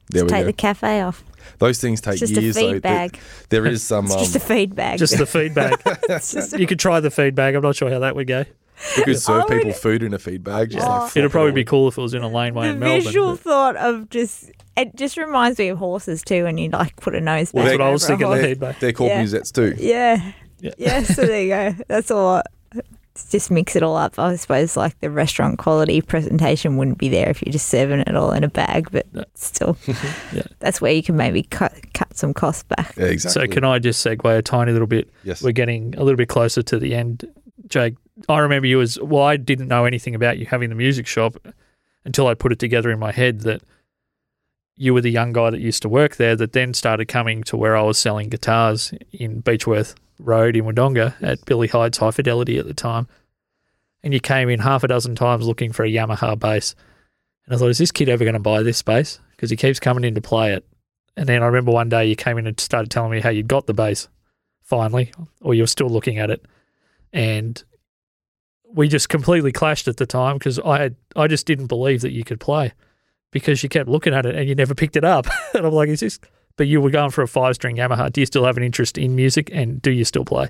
there 0.10 0.26
we 0.26 0.30
Take 0.30 0.42
go. 0.42 0.48
the 0.48 0.54
cafe 0.54 1.00
off. 1.00 1.24
Those 1.60 1.80
things 1.80 2.02
take 2.02 2.22
It's 2.22 2.32
just 2.32 2.42
years. 2.42 2.58
a 2.58 2.62
though. 2.62 2.74
feed 2.74 2.82
There- 2.84 3.10
there 3.50 3.66
is 3.66 3.84
some. 3.92 4.06
It's 4.06 4.14
Um, 4.14 4.20
just 4.20 4.36
a 4.36 4.40
feed 4.40 4.76
bag. 4.76 5.00
just 5.00 5.18
the 5.18 5.26
feedback. 5.26 5.82
Just 6.08 6.58
you 6.60 6.68
could 6.68 6.80
try 6.80 7.00
the 7.00 7.12
feedback. 7.12 7.56
I'm 7.56 7.62
not 7.62 7.76
sure 7.76 7.90
how 7.90 8.00
that 8.00 8.16
would 8.16 8.28
go. 8.28 8.46
we 8.98 9.04
could 9.06 9.20
serve 9.20 9.36
I 9.36 9.46
would- 9.46 9.58
people 9.58 9.74
food 9.74 10.04
in 10.04 10.14
a 10.14 10.20
feed 10.20 10.44
bag. 10.44 10.70
Just 10.72 10.86
Oh. 10.86 11.08
flop 11.08 11.18
It'd 11.18 11.32
probably 11.32 11.52
be 11.52 11.64
cool 11.64 11.88
if 11.88 11.98
it 11.98 12.02
was 12.02 12.14
in 12.14 12.22
a 12.22 12.28
laneway 12.28 12.68
the 12.68 12.74
in 12.74 12.80
Melbourne. 12.80 13.04
visual 13.04 13.32
but- 13.32 13.40
thought 13.42 13.76
of 13.76 14.10
just 14.10 14.52
it 14.76 14.96
just 14.96 15.18
reminds 15.18 15.58
me 15.58 15.70
of 15.70 15.80
horses 15.80 16.22
too 16.22 16.44
when 16.44 16.60
you 16.60 16.70
like 16.70 16.96
put 16.98 17.16
a 17.16 17.20
nose 17.22 17.52
Well, 17.52 17.64
back 17.64 17.72
That's 17.72 17.80
what 17.80 17.88
I 17.88 17.90
was 17.92 18.04
over 18.04 18.14
a 18.14 18.18
thinking. 18.18 18.30
The 18.30 18.36
horse. 18.38 18.46
feedback. 18.48 18.80
They're 18.80 18.92
called 18.94 19.10
Yeah. 19.10 19.24
musettes 19.24 19.52
too. 19.52 19.74
Yeah. 19.80 20.32
Yeah. 20.60 20.72
yeah. 20.78 21.02
So 21.04 21.26
there 21.26 21.42
you 21.42 21.50
go. 21.50 21.84
That's 21.88 22.12
all. 22.12 22.44
I- 23.18 23.32
Just 23.32 23.52
mix 23.52 23.76
it 23.76 23.84
all 23.84 23.96
up. 23.98 24.18
I 24.20 24.36
suppose 24.36 24.78
like 24.78 25.00
the 25.00 25.10
restaurant 25.10 25.58
quality 25.58 26.02
presentation 26.02 26.78
wouldn't 26.78 26.98
be 26.98 27.10
there 27.10 27.30
if 27.30 27.42
you're 27.46 27.52
just 27.52 27.68
serving 27.70 28.02
it 28.02 28.16
all 28.16 28.32
in 28.32 28.44
a 28.44 28.50
bag, 28.50 28.90
but 28.92 29.06
No. 29.14 29.24
still, 29.36 29.78
Yeah. 30.34 30.44
that's 30.60 30.80
where 30.82 30.92
you 30.94 31.04
can 31.04 31.18
maybe 31.18 31.44
cut 31.44 31.74
cut 31.94 32.16
some 32.18 32.34
costs 32.34 32.64
back. 32.64 32.94
Yeah, 32.98 33.06
exactly. 33.06 33.48
So 33.48 33.54
can 33.54 33.64
I 33.64 33.80
just 33.80 34.06
segue 34.06 34.38
a 34.38 34.42
tiny 34.42 34.72
little 34.72 34.88
bit? 34.88 35.10
Yes. 35.24 35.42
We're 35.42 35.52
getting 35.52 35.96
a 35.96 36.04
little 36.04 36.18
bit 36.18 36.30
closer 36.30 36.62
to 36.64 36.80
the 36.80 36.94
end, 36.96 37.26
Jake. 37.68 37.96
I 38.30 38.40
remember 38.40 38.68
you 38.68 38.82
as 38.82 39.00
well. 39.00 39.24
I 39.24 39.38
didn't 39.38 39.68
know 39.68 39.86
anything 39.86 40.16
about 40.16 40.38
you 40.40 40.46
having 40.46 40.70
the 40.70 40.76
music 40.76 41.06
shop 41.08 41.36
until 42.06 42.28
I 42.28 42.34
put 42.34 42.52
it 42.52 42.60
together 42.60 42.90
in 42.92 42.98
my 43.00 43.12
head 43.12 43.42
that 43.42 43.62
you 44.76 44.94
were 44.94 45.02
the 45.02 45.10
young 45.12 45.34
guy 45.34 45.50
that 45.50 45.60
used 45.60 45.82
to 45.84 45.90
work 45.90 46.16
there. 46.18 46.36
That 46.36 46.54
then 46.54 46.74
started 46.74 47.08
coming 47.08 47.44
to 47.44 47.58
where 47.58 47.76
I 47.76 47.82
was 47.82 47.98
selling 47.98 48.30
guitars 48.30 48.94
in 49.12 49.42
Beechworth 49.44 49.96
Road 50.20 50.56
in 50.56 50.66
Wodonga 50.66 51.16
at 51.22 51.46
Billy 51.46 51.68
Hyde's 51.68 51.98
High 51.98 52.12
Fidelity 52.12 52.58
at 52.58 52.66
the 52.66 52.74
time. 52.74 53.08
and 54.04 54.14
you 54.14 54.20
came 54.20 54.50
in 54.50 54.60
half 54.60 54.84
a 54.84 54.88
dozen 54.88 55.16
times 55.16 55.46
looking 55.48 55.74
for 55.74 55.84
a 55.84 55.90
Yamaha 55.90 56.38
bass. 56.38 56.76
And 57.46 57.56
I 57.56 57.58
thought, 57.58 57.70
is 57.70 57.78
this 57.78 57.92
kid 57.92 58.10
ever 58.10 58.24
going 58.24 58.34
to 58.34 58.40
buy 58.40 58.62
this 58.64 58.82
bass? 58.82 59.20
Because 59.32 59.50
he 59.50 59.56
keeps 59.56 59.80
coming 59.80 60.04
in 60.04 60.16
to 60.16 60.22
play 60.22 60.54
it. 60.54 60.66
And 61.16 61.28
then 61.28 61.42
I 61.42 61.48
remember 61.48 61.72
one 61.72 61.90
day 61.90 62.06
you 62.06 62.16
came 62.16 62.38
in 62.38 62.48
and 62.48 62.60
started 62.60 62.92
telling 62.92 63.12
me 63.12 63.22
how 63.22 63.30
you'd 63.30 63.48
got 63.48 63.66
the 63.66 63.74
bass 63.74 64.08
finally, 64.64 65.12
or 65.42 65.54
you're 65.56 65.68
still 65.68 65.90
looking 65.90 66.20
at 66.20 66.30
it. 66.30 66.46
And 67.12 67.62
we 68.72 68.88
just 68.88 69.10
completely 69.10 69.52
clashed 69.52 69.88
at 69.88 69.98
the 69.98 70.06
time 70.06 70.38
because 70.38 70.60
I 70.60 70.92
I 71.16 71.28
just 71.28 71.48
didn't 71.48 71.68
believe 71.68 72.02
that 72.02 72.12
you 72.12 72.24
could 72.24 72.40
play 72.40 72.74
because 73.32 73.64
you 73.64 73.70
kept 73.70 73.90
looking 73.90 74.14
at 74.14 74.26
it 74.26 74.36
and 74.36 74.48
you 74.48 74.56
never 74.56 74.76
picked 74.76 74.96
it 74.96 75.04
up. 75.04 75.26
and 75.54 75.66
I'm 75.66 75.74
like, 75.74 75.90
is 75.90 76.02
this? 76.02 76.20
But 76.58 76.68
you 76.68 76.82
were 76.82 76.90
going 76.90 77.12
for 77.12 77.22
a 77.22 77.28
five 77.28 77.56
string 77.56 77.78
Yamaha. 77.78 78.12
Do 78.12 78.20
you 78.22 78.26
still 78.26 78.44
have 78.46 78.58
an 78.58 78.64
interest 78.64 78.98
in 78.98 79.16
music 79.16 79.50
and 79.54 79.82
do 79.82 79.92
you 79.92 80.04
still 80.04 80.26
play? 80.26 80.50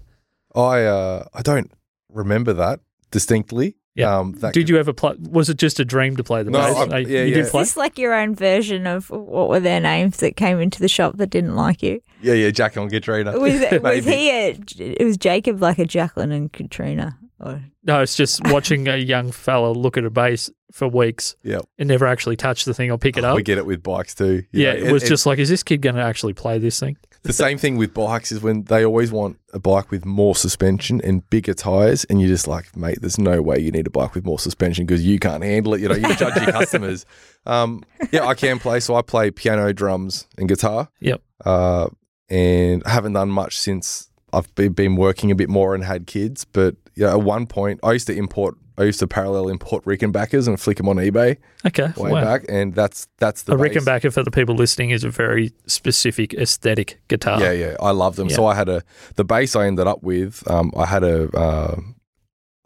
I 0.55 0.83
uh, 0.83 1.25
I 1.33 1.41
don't 1.41 1.71
remember 2.09 2.53
that 2.53 2.79
distinctly. 3.11 3.75
Yeah. 3.95 4.15
Um, 4.19 4.33
that 4.41 4.53
Did 4.53 4.69
you 4.69 4.77
ever 4.77 4.93
play? 4.93 5.15
Was 5.19 5.49
it 5.49 5.57
just 5.57 5.79
a 5.79 5.85
dream 5.85 6.15
to 6.17 6.23
play 6.23 6.43
the 6.43 6.51
No, 6.51 6.59
bass? 6.59 6.75
I- 6.77 6.81
Uh, 6.81 6.97
yeah, 6.97 7.07
you 7.07 7.15
yeah. 7.17 7.23
did 7.25 7.37
Is 7.37 7.49
play. 7.49 7.61
this 7.63 7.75
like 7.77 7.97
your 7.97 8.13
own 8.13 8.35
version 8.35 8.85
of 8.85 9.09
what 9.09 9.49
were 9.49 9.59
their 9.59 9.79
names 9.79 10.17
that 10.17 10.35
came 10.35 10.59
into 10.59 10.79
the 10.79 10.87
shop 10.87 11.17
that 11.17 11.31
didn't 11.31 11.55
like 11.55 11.81
you? 11.81 12.01
Yeah, 12.21 12.33
yeah, 12.35 12.51
Jacko 12.51 12.83
and 12.83 12.91
Katrina. 12.91 13.31
Was, 13.39 13.59
was 13.81 14.05
he 14.05 14.29
a, 14.29 14.57
it 14.77 15.03
was 15.03 15.17
Jacob 15.17 15.61
like 15.63 15.79
a 15.79 15.85
Jacqueline 15.85 16.31
and 16.31 16.53
Katrina? 16.53 17.17
Or, 17.39 17.61
No, 17.83 18.01
it's 18.01 18.15
just 18.15 18.41
watching 18.47 18.87
a 18.87 18.97
young 18.97 19.31
fella 19.31 19.71
look 19.71 19.97
at 19.97 20.03
a 20.05 20.09
bass 20.09 20.49
for 20.71 20.87
weeks 20.87 21.35
Yep. 21.43 21.65
and 21.77 21.87
never 21.87 22.05
actually 22.07 22.35
touch 22.35 22.65
the 22.65 22.73
thing 22.73 22.91
or 22.91 22.97
pick 22.97 23.17
it 23.17 23.23
up. 23.23 23.35
We 23.35 23.43
get 23.43 23.57
it 23.57 23.65
with 23.65 23.83
bikes 23.83 24.15
too. 24.15 24.43
You 24.51 24.63
yeah, 24.63 24.73
know, 24.73 24.85
it 24.87 24.91
was 24.91 25.03
just 25.03 25.25
like, 25.25 25.39
is 25.39 25.49
this 25.49 25.63
kid 25.63 25.81
going 25.81 25.95
to 25.95 26.01
actually 26.01 26.33
play 26.33 26.57
this 26.57 26.79
thing? 26.79 26.97
the 27.23 27.33
same 27.33 27.57
thing 27.57 27.75
with 27.75 27.93
bikes 27.93 28.31
is 28.31 28.41
when 28.41 28.63
they 28.65 28.85
always 28.85 29.11
want 29.11 29.37
a 29.51 29.59
bike 29.59 29.91
with 29.91 30.05
more 30.05 30.33
suspension 30.33 31.01
and 31.03 31.29
bigger 31.29 31.53
tires, 31.53 32.05
and 32.05 32.21
you're 32.21 32.29
just 32.29 32.47
like, 32.47 32.75
mate, 32.77 32.99
there's 33.01 33.17
no 33.17 33.41
way 33.41 33.59
you 33.59 33.69
need 33.69 33.85
a 33.85 33.89
bike 33.89 34.15
with 34.15 34.23
more 34.23 34.39
suspension 34.39 34.85
because 34.85 35.05
you 35.05 35.19
can't 35.19 35.43
handle 35.43 35.73
it. 35.73 35.81
You 35.81 35.89
know, 35.89 35.95
you 35.95 36.15
judge 36.15 36.37
your 36.41 36.51
customers. 36.51 37.05
Um, 37.45 37.83
yeah, 38.11 38.25
I 38.25 38.33
can 38.33 38.59
play, 38.59 38.79
so 38.79 38.95
I 38.95 39.01
play 39.01 39.29
piano, 39.29 39.73
drums, 39.73 40.25
and 40.37 40.47
guitar. 40.47 40.89
Yep. 41.01 41.21
Uh, 41.43 41.87
and 42.29 42.81
I 42.85 42.91
haven't 42.91 43.13
done 43.13 43.29
much 43.29 43.57
since 43.57 44.06
I've 44.33 44.53
been, 44.55 44.73
been 44.73 44.95
working 44.95 45.31
a 45.31 45.35
bit 45.35 45.49
more 45.49 45.73
and 45.73 45.83
had 45.83 46.07
kids. 46.07 46.45
But 46.45 46.75
yeah, 46.95 47.11
at 47.11 47.21
one 47.21 47.47
point, 47.47 47.79
I 47.83 47.93
used 47.93 48.07
to 48.07 48.15
import. 48.15 48.55
I 48.79 48.83
used 48.83 48.99
to 48.99 49.07
parallel 49.07 49.49
import 49.49 49.83
Rickenbackers 49.85 50.47
and 50.47 50.59
flick 50.59 50.77
them 50.77 50.87
on 50.87 50.97
eBay 50.97 51.37
Okay. 51.65 51.91
way 51.97 52.11
wow. 52.11 52.23
back, 52.23 52.45
and 52.47 52.75
that's 52.75 53.07
that's 53.17 53.43
the 53.43 53.53
A 53.53 53.57
base. 53.57 53.75
Rickenbacker 53.75 54.13
for 54.13 54.23
the 54.23 54.29
people 54.29 54.53
listening 54.53 54.91
is 54.91 55.03
a 55.03 55.09
very 55.09 55.51
specific 55.65 56.35
aesthetic 56.35 56.99
guitar. 57.07 57.41
Yeah, 57.41 57.53
yeah, 57.53 57.75
I 57.81 57.89
love 57.89 58.17
them. 58.17 58.29
Yeah. 58.29 58.35
So 58.35 58.45
I 58.45 58.53
had 58.53 58.69
a 58.69 58.83
the 59.15 59.23
bass 59.23 59.55
I 59.55 59.65
ended 59.65 59.87
up 59.87 60.03
with. 60.03 60.43
Um, 60.49 60.71
I 60.77 60.85
had 60.85 61.03
a 61.03 61.35
uh, 61.35 61.79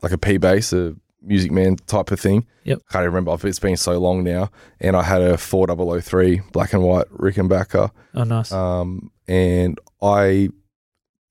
like 0.01 0.11
a 0.11 0.17
P 0.17 0.37
bass, 0.37 0.73
a 0.73 0.95
Music 1.21 1.51
Man 1.51 1.75
type 1.87 2.11
of 2.11 2.19
thing. 2.19 2.45
Yep. 2.63 2.79
can't 2.91 3.03
even 3.03 3.13
remember. 3.13 3.47
It's 3.47 3.59
been 3.59 3.77
so 3.77 3.97
long 3.99 4.23
now. 4.23 4.49
And 4.79 4.95
I 4.95 5.03
had 5.03 5.21
a 5.21 5.37
four 5.37 5.67
double 5.67 5.91
o 5.91 6.01
three 6.01 6.41
black 6.51 6.73
and 6.73 6.83
white 6.83 7.07
Rickenbacker. 7.09 7.89
Oh, 8.15 8.23
nice. 8.23 8.51
Um, 8.51 9.11
and 9.27 9.79
I 10.01 10.49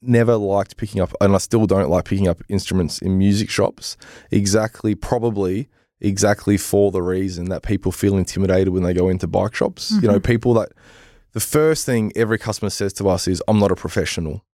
never 0.02 0.36
liked 0.36 0.76
picking 0.76 1.00
up, 1.00 1.12
and 1.20 1.34
I 1.34 1.38
still 1.38 1.66
don't 1.66 1.90
like 1.90 2.04
picking 2.04 2.28
up 2.28 2.42
instruments 2.48 3.00
in 3.00 3.18
music 3.18 3.50
shops. 3.50 3.96
Exactly, 4.30 4.94
probably 4.94 5.68
exactly 6.00 6.56
for 6.56 6.90
the 6.90 7.02
reason 7.02 7.50
that 7.50 7.62
people 7.62 7.92
feel 7.92 8.16
intimidated 8.16 8.70
when 8.70 8.82
they 8.82 8.94
go 8.94 9.08
into 9.08 9.26
bike 9.26 9.54
shops. 9.54 9.90
You 9.90 10.08
know, 10.08 10.14
mm-hmm. 10.14 10.32
people 10.32 10.54
that 10.54 10.70
the 11.32 11.40
first 11.40 11.86
thing 11.86 12.12
every 12.16 12.38
customer 12.38 12.70
says 12.70 12.92
to 12.94 13.08
us 13.08 13.28
is, 13.28 13.42
"I'm 13.48 13.58
not 13.58 13.70
a 13.70 13.76
professional." 13.76 14.44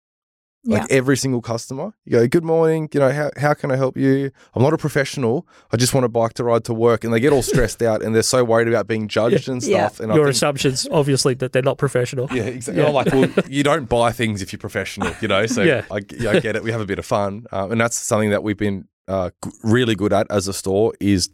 Like 0.64 0.90
every 0.90 1.16
single 1.16 1.40
customer, 1.40 1.92
you 2.04 2.12
go, 2.18 2.26
"Good 2.26 2.42
morning. 2.42 2.88
You 2.92 2.98
know, 2.98 3.12
how 3.12 3.30
how 3.36 3.54
can 3.54 3.70
I 3.70 3.76
help 3.76 3.96
you? 3.96 4.32
I'm 4.52 4.62
not 4.64 4.72
a 4.72 4.78
professional. 4.78 5.46
I 5.70 5.76
just 5.76 5.94
want 5.94 6.04
a 6.06 6.08
bike 6.08 6.32
to 6.34 6.44
ride 6.44 6.64
to 6.64 6.74
work." 6.74 7.04
And 7.04 7.12
they 7.14 7.20
get 7.20 7.32
all 7.32 7.42
stressed 7.42 7.82
out, 7.82 8.02
and 8.02 8.12
they're 8.16 8.22
so 8.24 8.42
worried 8.42 8.66
about 8.66 8.88
being 8.88 9.06
judged 9.18 9.48
and 9.48 9.62
Yeah. 9.62 9.86
stuff. 9.86 10.00
And 10.00 10.10
I 10.10 10.16
Your 10.16 10.24
think- 10.24 10.34
assumption's 10.34 10.88
obviously 10.90 11.34
that 11.34 11.52
they're 11.52 11.62
not 11.62 11.78
professional. 11.78 12.26
yeah, 12.32 12.42
exactly. 12.44 12.84
I'm 12.84 12.92
like, 12.94 13.12
well, 13.12 13.28
you 13.48 13.62
don't 13.62 13.88
buy 13.88 14.10
things 14.10 14.42
if 14.42 14.52
you're 14.52 14.58
professional, 14.58 15.12
you 15.20 15.28
know. 15.28 15.46
So 15.46 15.62
Yeah. 15.62 15.84
I, 15.88 16.00
yeah, 16.18 16.30
I 16.30 16.40
get 16.40 16.56
it. 16.56 16.64
We 16.64 16.72
have 16.72 16.80
a 16.80 16.86
bit 16.86 16.98
of 16.98 17.06
fun, 17.06 17.46
uh, 17.52 17.68
and 17.70 17.80
that's 17.80 17.96
something 17.96 18.30
that 18.30 18.42
we've 18.42 18.56
been 18.58 18.88
uh, 19.06 19.30
really 19.62 19.94
good 19.94 20.12
at 20.12 20.26
as 20.30 20.48
a 20.48 20.52
store. 20.52 20.94
Is 20.98 21.30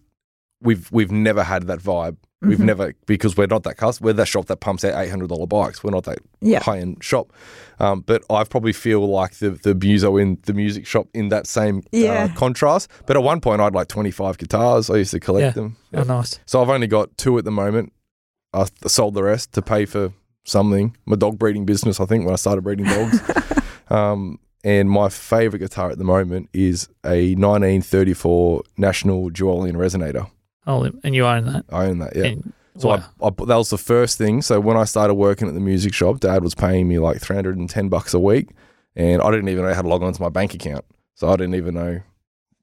we've 0.60 0.92
we've 0.92 1.10
never 1.10 1.42
had 1.42 1.68
that 1.68 1.78
vibe. 1.78 2.18
We've 2.42 2.58
Mhm. 2.58 2.64
never 2.64 2.94
because 3.06 3.36
we're 3.36 3.46
not 3.46 3.62
that 3.62 3.76
cus 3.76 4.00
We're 4.00 4.12
that 4.14 4.26
shop 4.28 4.46
that 4.46 4.56
pumps 4.60 4.84
out 4.84 5.00
eight 5.00 5.10
hundred 5.10 5.28
dollar 5.28 5.46
bikes. 5.46 5.82
We're 5.84 5.92
not 5.92 6.04
that 6.04 6.18
Yeah. 6.40 6.60
high 6.60 6.78
end 6.80 6.98
shop. 7.02 7.32
Um, 7.78 8.02
but 8.06 8.22
I 8.28 8.44
probably 8.44 8.72
feel 8.72 9.06
like 9.08 9.34
the 9.38 9.50
the 9.50 9.74
muso 9.74 10.16
in 10.16 10.38
the 10.46 10.52
music 10.52 10.84
shop 10.86 11.06
in 11.14 11.28
that 11.28 11.46
same 11.46 11.82
Yeah. 11.92 12.24
uh, 12.24 12.34
contrast. 12.36 12.88
But 13.06 13.16
at 13.16 13.22
one 13.22 13.40
point, 13.40 13.60
I 13.60 13.64
had 13.64 13.74
like 13.74 13.88
twenty 13.88 14.10
five 14.10 14.38
guitars. 14.38 14.90
I 14.90 14.96
used 14.96 15.12
to 15.12 15.20
collect 15.20 15.42
Yeah. 15.44 15.50
them. 15.62 15.76
Oh, 15.94 16.02
nice. 16.02 16.38
So 16.46 16.60
I've 16.60 16.68
only 16.70 16.86
got 16.88 17.16
two 17.16 17.38
at 17.38 17.44
the 17.44 17.50
moment. 17.52 17.92
I 18.52 18.64
th- 18.64 18.72
sold 18.92 19.14
the 19.14 19.22
rest 19.22 19.52
to 19.54 19.62
pay 19.62 19.84
for 19.86 20.12
something. 20.44 20.96
My 21.06 21.16
dog 21.16 21.38
breeding 21.38 21.64
business, 21.64 22.00
I 22.00 22.04
think, 22.06 22.24
when 22.24 22.32
I 22.32 22.36
started 22.36 22.62
breeding 22.62 22.86
dogs. 22.86 23.20
um, 23.90 24.38
and 24.64 24.90
my 24.90 25.08
favorite 25.08 25.60
guitar 25.60 25.90
at 25.90 25.98
the 25.98 26.04
moment 26.04 26.48
is 26.52 26.88
a 27.04 27.34
1934 27.36 28.62
National 28.76 29.30
Duolian 29.30 29.76
Resonator. 29.76 30.28
Oh, 30.66 30.88
and 31.02 31.14
you 31.14 31.26
own 31.26 31.46
that. 31.46 31.64
I 31.70 31.86
own 31.86 31.98
that, 31.98 32.14
yeah. 32.16 32.24
And- 32.24 32.52
So 32.78 32.88
wow. 32.88 33.04
I, 33.20 33.26
I, 33.26 33.30
that 33.46 33.56
was 33.56 33.68
the 33.70 33.76
first 33.78 34.16
thing. 34.16 34.40
So 34.40 34.58
when 34.58 34.76
I 34.78 34.84
started 34.84 35.14
working 35.14 35.46
at 35.46 35.54
the 35.54 35.60
music 35.60 35.92
shop, 35.92 36.20
Dad 36.20 36.42
was 36.42 36.54
paying 36.54 36.88
me 36.88 36.98
like 36.98 37.20
310 37.20 37.88
bucks 37.90 38.14
a 38.14 38.18
week, 38.18 38.48
and 38.96 39.20
I 39.20 39.30
didn't 39.30 39.48
even 39.50 39.64
know 39.66 39.74
how 39.74 39.82
to 39.82 39.88
log 39.88 40.02
on 40.02 40.12
to 40.12 40.22
my 40.22 40.30
bank 40.30 40.54
account. 40.54 40.84
So 41.14 41.28
I 41.28 41.36
didn't 41.36 41.54
even 41.56 41.74
know 41.74 42.00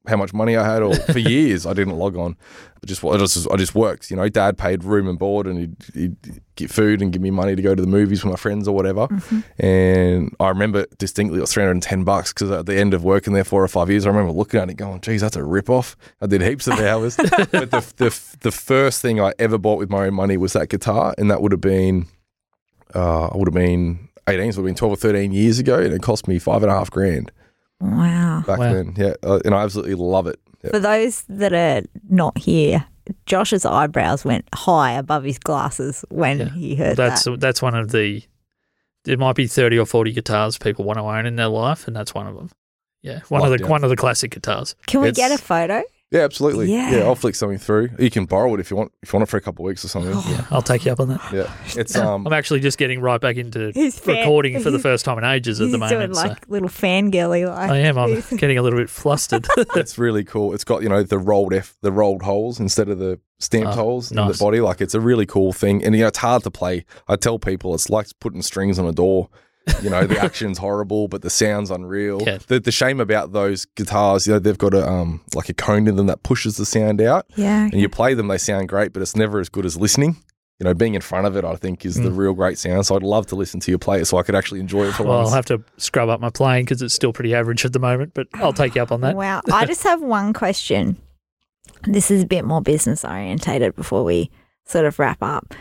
how 0.08 0.18
much 0.18 0.34
money 0.34 0.56
I 0.56 0.66
had, 0.66 0.82
or 0.82 0.96
for 1.14 1.20
years 1.20 1.66
I 1.66 1.74
didn't 1.74 1.98
log 1.98 2.16
on. 2.16 2.38
I 2.82 2.88
just 2.88 3.04
I 3.04 3.18
just 3.18 3.48
I 3.52 3.56
just 3.58 3.76
worked. 3.76 4.10
You 4.10 4.18
know, 4.18 4.30
Dad 4.30 4.58
paid 4.58 4.84
room 4.84 5.08
and 5.08 5.20
board, 5.20 5.48
and 5.48 5.60
he'd, 5.60 5.76
he'd 5.94 6.42
get 6.56 6.72
food 6.72 7.02
and 7.02 7.12
give 7.12 7.22
me 7.22 7.32
money 7.32 7.56
to 7.56 7.62
go 7.62 7.76
to 7.76 7.82
the 7.82 7.88
movies 7.88 8.24
with 8.24 8.32
my 8.32 8.38
friends 8.38 8.68
or 8.68 8.76
whatever. 8.76 9.08
And 9.58 10.36
I 10.40 10.50
remember 10.50 10.86
distinctly 10.98 11.38
it 11.38 11.42
was 11.42 11.54
310 11.54 12.04
bucks 12.04 12.34
because 12.34 12.52
at 12.52 12.66
the 12.66 12.78
end 12.78 12.94
of 12.94 13.04
working 13.04 13.34
there 13.34 13.44
four 13.44 13.64
or 13.64 13.68
five 13.68 13.90
years, 13.90 14.06
I 14.06 14.10
remember 14.10 14.32
looking 14.32 14.60
at 14.60 14.70
it 14.70 14.76
going, 14.76 15.02
geez, 15.02 15.22
that's 15.22 15.36
a 15.36 15.44
rip 15.44 15.70
off. 15.70 15.98
I 16.22 16.28
did 16.28 16.42
heaps 16.42 16.68
of 16.68 16.80
hours. 16.80 17.18
but 17.18 17.52
the, 17.52 17.94
the, 17.98 18.38
the 18.42 18.52
first 18.52 19.02
thing 19.02 19.20
I 19.20 19.34
ever 19.40 19.58
bought 19.58 19.80
with 19.80 19.90
my 19.90 20.08
own 20.08 20.14
money 20.14 20.38
was 20.38 20.54
that 20.54 20.70
guitar. 20.70 21.14
And 21.18 21.30
that 21.32 21.42
would 21.42 21.52
have 21.52 21.62
been, 21.62 22.08
uh, 22.96 23.28
I 23.28 23.38
would 23.38 23.48
have 23.48 23.54
been 23.54 24.10
18, 24.28 24.54
so 24.54 24.60
it 24.60 24.64
would 24.64 24.70
have 24.70 24.76
been 24.76 24.80
12 24.80 24.94
or 24.94 24.96
13 24.96 25.32
years 25.32 25.60
ago. 25.60 25.80
And 25.80 25.94
it 25.94 26.02
cost 26.02 26.28
me 26.28 26.40
five 26.40 26.64
and 26.64 26.72
a 26.72 26.76
half 26.76 26.90
grand 26.92 27.32
Wow. 27.82 28.44
back 28.46 28.60
Wow. 28.60 28.74
then. 28.74 28.94
Yeah. 28.98 29.14
Uh, 29.24 29.40
and 29.46 29.54
I 29.56 29.64
absolutely 29.64 29.96
love 29.96 30.28
it. 30.28 30.40
Yeah. 30.64 30.72
For 30.72 30.80
those 30.80 31.24
that 31.30 31.54
are 31.54 31.82
not 32.10 32.38
here, 32.38 32.86
Josh's 33.26 33.66
eyebrows 33.66 34.26
went 34.26 34.46
high 34.54 34.92
above 34.94 35.24
his 35.24 35.40
glasses 35.40 36.04
when 36.10 36.40
Yeah. 36.40 36.50
he 36.50 36.76
heard 36.76 36.98
that's 36.98 37.24
that. 37.24 37.40
that's 37.40 37.62
one 37.62 37.76
of 37.76 37.92
the. 37.92 38.22
There 39.06 39.18
might 39.18 39.36
be 39.36 39.48
thirty 39.48 39.80
or 39.80 39.86
forty 39.86 40.12
guitars 40.12 40.58
people 40.58 40.84
want 40.86 40.98
to 41.00 41.04
own 41.04 41.26
in 41.26 41.38
their 41.38 41.48
life, 41.48 41.88
and 41.88 41.96
that's 41.96 42.14
one 42.14 42.28
of 42.28 42.36
them. 42.36 42.50
Yeah, 43.02 43.22
one 43.30 43.42
of 43.44 43.50
the 43.50 43.58
Lockdown. 43.58 43.70
one 43.70 43.84
of 43.86 43.90
the 43.90 43.96
classic 43.96 44.32
guitars. 44.32 44.76
Can 44.88 45.00
we 45.02 45.08
it's- 45.10 45.16
get 45.30 45.32
a 45.38 45.42
photo? 45.42 45.82
Yeah, 46.12 46.22
absolutely. 46.22 46.72
Yeah. 46.74 46.90
Yeah. 46.92 47.04
I'll 47.04 47.14
flick 47.16 47.36
something 47.36 47.60
through. 47.60 47.90
You 48.00 48.10
can 48.10 48.26
borrow 48.26 48.52
it 48.56 48.60
if 48.60 48.72
you 48.72 48.78
want, 48.78 48.92
if 49.04 49.14
you 49.14 49.18
want 49.18 49.30
it 49.30 49.32
for 49.32 49.38
a 49.38 49.42
couple 49.42 49.64
of 49.64 49.68
weeks 49.68 49.86
or 49.86 49.90
something. 49.90 50.12
Yeah, 50.32 50.46
I'll 50.50 50.64
take 50.64 50.84
you 50.86 50.92
up 50.92 51.00
on 51.00 51.10
that. 51.10 51.22
Yeah. 51.32 51.54
It's, 51.80 51.96
um, 51.98 52.26
I'm 52.26 52.34
actually 52.34 52.62
just 52.62 52.80
getting 52.80 53.00
right 53.00 53.22
back 53.22 53.36
into 53.38 53.72
He's 53.76 54.00
fan- 54.00 54.18
recording 54.18 54.60
for 54.60 54.72
the 54.72 54.80
first 54.80 55.06
time 55.06 55.20
in 55.20 55.24
ages 55.24 55.62
at 55.62 55.66
He's 55.66 55.74
the 55.74 55.78
doing 55.78 55.92
moment. 55.92 56.16
so 56.16 56.28
like 56.28 56.50
little 56.50 56.68
fangirly 56.70 57.48
like. 57.48 57.70
I 57.70 57.78
am. 57.78 57.98
I'm 58.00 58.22
getting 58.38 58.58
a 58.58 58.64
little 58.64 58.80
bit 58.80 58.90
flustered. 58.90 59.46
it's 59.76 60.00
really 60.00 60.24
cool. 60.24 60.54
It's 60.56 60.64
got 60.64 60.82
you 60.82 60.90
know 60.90 61.04
the 61.04 61.20
rolled 61.20 61.54
F, 61.54 61.76
the 61.82 61.92
rolled 61.92 62.24
holes 62.24 62.60
instead 62.60 62.90
of 62.90 62.98
the 62.98 63.20
stamped 63.40 63.74
Oh, 63.74 63.82
holes 63.84 64.12
in 64.12 64.18
the 64.18 64.36
body. 64.40 64.62
Like 64.62 64.82
it's 64.82 64.96
a 64.96 65.00
really 65.00 65.28
cool 65.28 65.54
thing, 65.54 65.84
and 65.86 65.94
you 65.96 66.02
know 66.02 66.08
it's 66.08 66.18
hard 66.18 66.42
to 66.44 66.50
play. 66.52 66.86
I 67.08 67.18
tell 67.18 67.38
people 67.38 67.76
it's 67.76 67.90
like 67.90 68.08
putting 68.20 68.42
strings 68.42 68.80
on 68.80 68.88
a 68.88 68.92
door. 68.94 69.30
You 69.84 69.90
know 69.90 70.06
the 70.06 70.20
action's 70.24 70.58
horrible, 70.58 71.08
but 71.08 71.22
the 71.22 71.30
sound's 71.30 71.72
unreal. 71.72 72.22
Yeah. 72.26 72.40
The 72.48 72.60
the 72.60 72.72
shame 72.72 73.00
about 73.00 73.32
those 73.34 73.66
guitars, 73.76 74.28
you 74.28 74.34
know, 74.34 74.40
they've 74.40 74.58
got 74.58 74.74
a 74.74 74.88
um 74.90 75.22
like 75.36 75.50
a 75.50 75.54
cone 75.54 75.88
in 75.88 75.96
them 75.96 76.08
that 76.08 76.24
pushes 76.24 76.58
the 76.58 76.66
sound 76.66 77.02
out, 77.02 77.26
yeah. 77.36 77.64
and 77.64 77.74
you 77.80 77.88
play 77.90 78.14
them, 78.14 78.28
they 78.28 78.38
sound 78.38 78.70
great, 78.70 78.94
but 78.94 79.02
it's 79.02 79.16
never 79.16 79.40
as 79.40 79.50
good 79.50 79.66
as 79.66 79.78
listening. 79.78 80.18
You 80.60 80.66
know, 80.66 80.74
being 80.74 80.94
in 80.94 81.00
front 81.00 81.26
of 81.26 81.38
it, 81.38 81.46
I 81.46 81.56
think, 81.56 81.86
is 81.86 81.96
the 81.96 82.10
Mm. 82.10 82.18
real 82.18 82.34
great 82.34 82.58
sound. 82.58 82.86
So 82.86 82.94
I'd 82.98 83.02
love 83.04 83.26
to 83.28 83.36
listen 83.38 83.62
to 83.62 83.72
you 83.72 83.78
play 83.78 84.02
it, 84.02 84.06
so 84.08 84.18
I 84.18 84.24
could 84.24 84.36
actually 84.36 84.60
enjoy 84.60 84.88
it 84.88 84.94
for 84.94 85.04
well, 85.04 85.20
I'll 85.20 85.30
have 85.30 85.46
to 85.46 85.64
scrub 85.78 86.10
up 86.10 86.20
my 86.20 86.30
playing 86.30 86.66
because 86.66 86.82
it's 86.82 86.94
still 86.94 87.14
pretty 87.14 87.34
average 87.34 87.64
at 87.64 87.72
the 87.72 87.80
moment. 87.80 88.14
But 88.14 88.28
I'll 88.34 88.52
take 88.52 88.76
you 88.76 88.82
up 88.82 88.92
on 88.92 89.00
that. 89.02 89.16
Wow. 89.16 89.42
I 89.54 89.66
just 89.66 89.84
have 89.84 90.02
one 90.02 90.34
question. 90.34 90.98
This 91.84 92.12
is 92.12 92.24
a 92.24 92.28
bit 92.28 92.44
more 92.44 92.62
business 92.62 93.06
orientated 93.06 93.74
before 93.78 94.04
we 94.04 94.32
sort 94.66 94.84
of 94.86 95.00
wrap 95.00 95.20
up. 95.24 95.54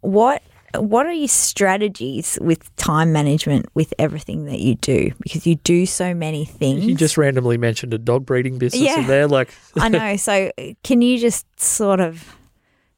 What 0.00 0.42
what 0.74 1.06
are 1.06 1.12
your 1.12 1.28
strategies 1.28 2.38
with 2.40 2.74
time 2.76 3.12
management 3.12 3.66
with 3.74 3.92
everything 3.98 4.44
that 4.46 4.60
you 4.60 4.74
do? 4.76 5.12
Because 5.22 5.46
you 5.46 5.56
do 5.56 5.86
so 5.86 6.14
many 6.14 6.44
things. 6.44 6.84
You 6.84 6.94
just 6.94 7.16
randomly 7.16 7.58
mentioned 7.58 7.94
a 7.94 7.98
dog 7.98 8.26
breeding 8.26 8.58
business 8.58 8.82
Yeah. 8.82 9.00
in 9.00 9.06
there. 9.06 9.28
Like, 9.28 9.54
I 9.76 9.88
know. 9.88 10.16
So 10.16 10.50
can 10.82 11.02
you 11.02 11.18
just 11.18 11.46
sort 11.60 12.00
of 12.00 12.36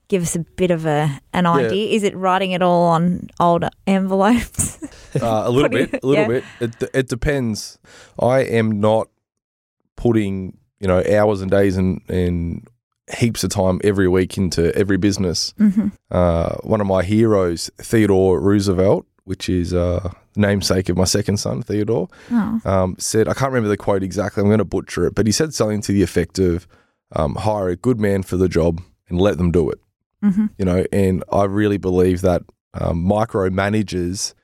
give 0.09 0.23
us 0.23 0.35
a 0.35 0.41
bit 0.41 0.71
of 0.71 0.87
a 0.87 1.21
an 1.33 1.47
idea? 1.47 1.93
Is 1.95 2.03
it 2.03 2.17
writing 2.17 2.53
it 2.53 2.63
all 2.63 2.89
on 2.89 3.29
old 3.41 3.65
envelopes? 3.87 4.79
Uh, 5.21 5.43
a 5.47 5.51
little 5.51 5.71
bit, 5.71 6.03
a 6.03 6.07
little 6.07 6.35
yeah. 6.35 6.41
bit. 6.61 6.73
It, 6.83 6.91
it 6.95 7.09
depends. 7.09 7.79
I 8.21 8.41
am 8.41 8.79
not 8.79 9.09
putting 9.97 10.59
you 10.81 10.87
know, 10.87 11.03
hours 11.11 11.41
and 11.43 11.51
days 11.51 11.77
and, 11.77 12.01
and 12.09 12.67
heaps 13.17 13.45
of 13.45 13.51
time 13.51 13.81
every 13.85 14.09
week 14.09 14.37
into 14.37 14.75
every 14.75 14.97
business. 14.99 15.55
Mm-hmm. 15.59 15.89
Uh, 16.11 16.57
one 16.63 16.81
of 16.81 16.87
my 16.87 17.03
heroes, 17.03 17.71
Theodore 17.79 18.41
Roosevelt, 18.41 19.07
which 19.25 19.49
is 19.49 19.75
uh, 19.75 20.11
namesake 20.37 20.89
of 20.89 20.97
my 20.97 21.05
second 21.05 21.37
son, 21.39 21.63
Theodore, 21.63 22.09
Oh. 22.31 22.61
um, 22.65 22.97
said, 22.99 23.29
I 23.29 23.35
can't 23.35 23.53
remember 23.53 23.69
the 23.69 23.77
quote 23.77 24.03
exactly, 24.03 24.41
I'm 24.43 24.49
going 24.49 24.59
to 24.59 24.65
butcher 24.65 25.07
it, 25.07 25.15
but 25.15 25.27
he 25.27 25.33
said 25.33 25.53
something 25.55 25.81
to 25.83 25.93
the 25.93 26.03
effect 26.03 26.39
of 26.39 26.67
um, 27.17 27.35
hire 27.35 27.69
a 27.69 27.77
good 27.77 27.99
man 28.01 28.23
for 28.23 28.37
the 28.37 28.49
job 28.49 28.81
and 29.09 29.21
let 29.21 29.39
them 29.39 29.51
do 29.51 29.71
it. 29.71 29.79
Mm-hmm. 30.25 30.47
You 30.59 30.65
know, 30.65 30.85
and 30.93 31.23
I 31.33 31.45
really 31.45 31.79
believe 31.79 32.23
that 32.23 32.43
um, 32.75 33.05
micromanagers 33.05 34.35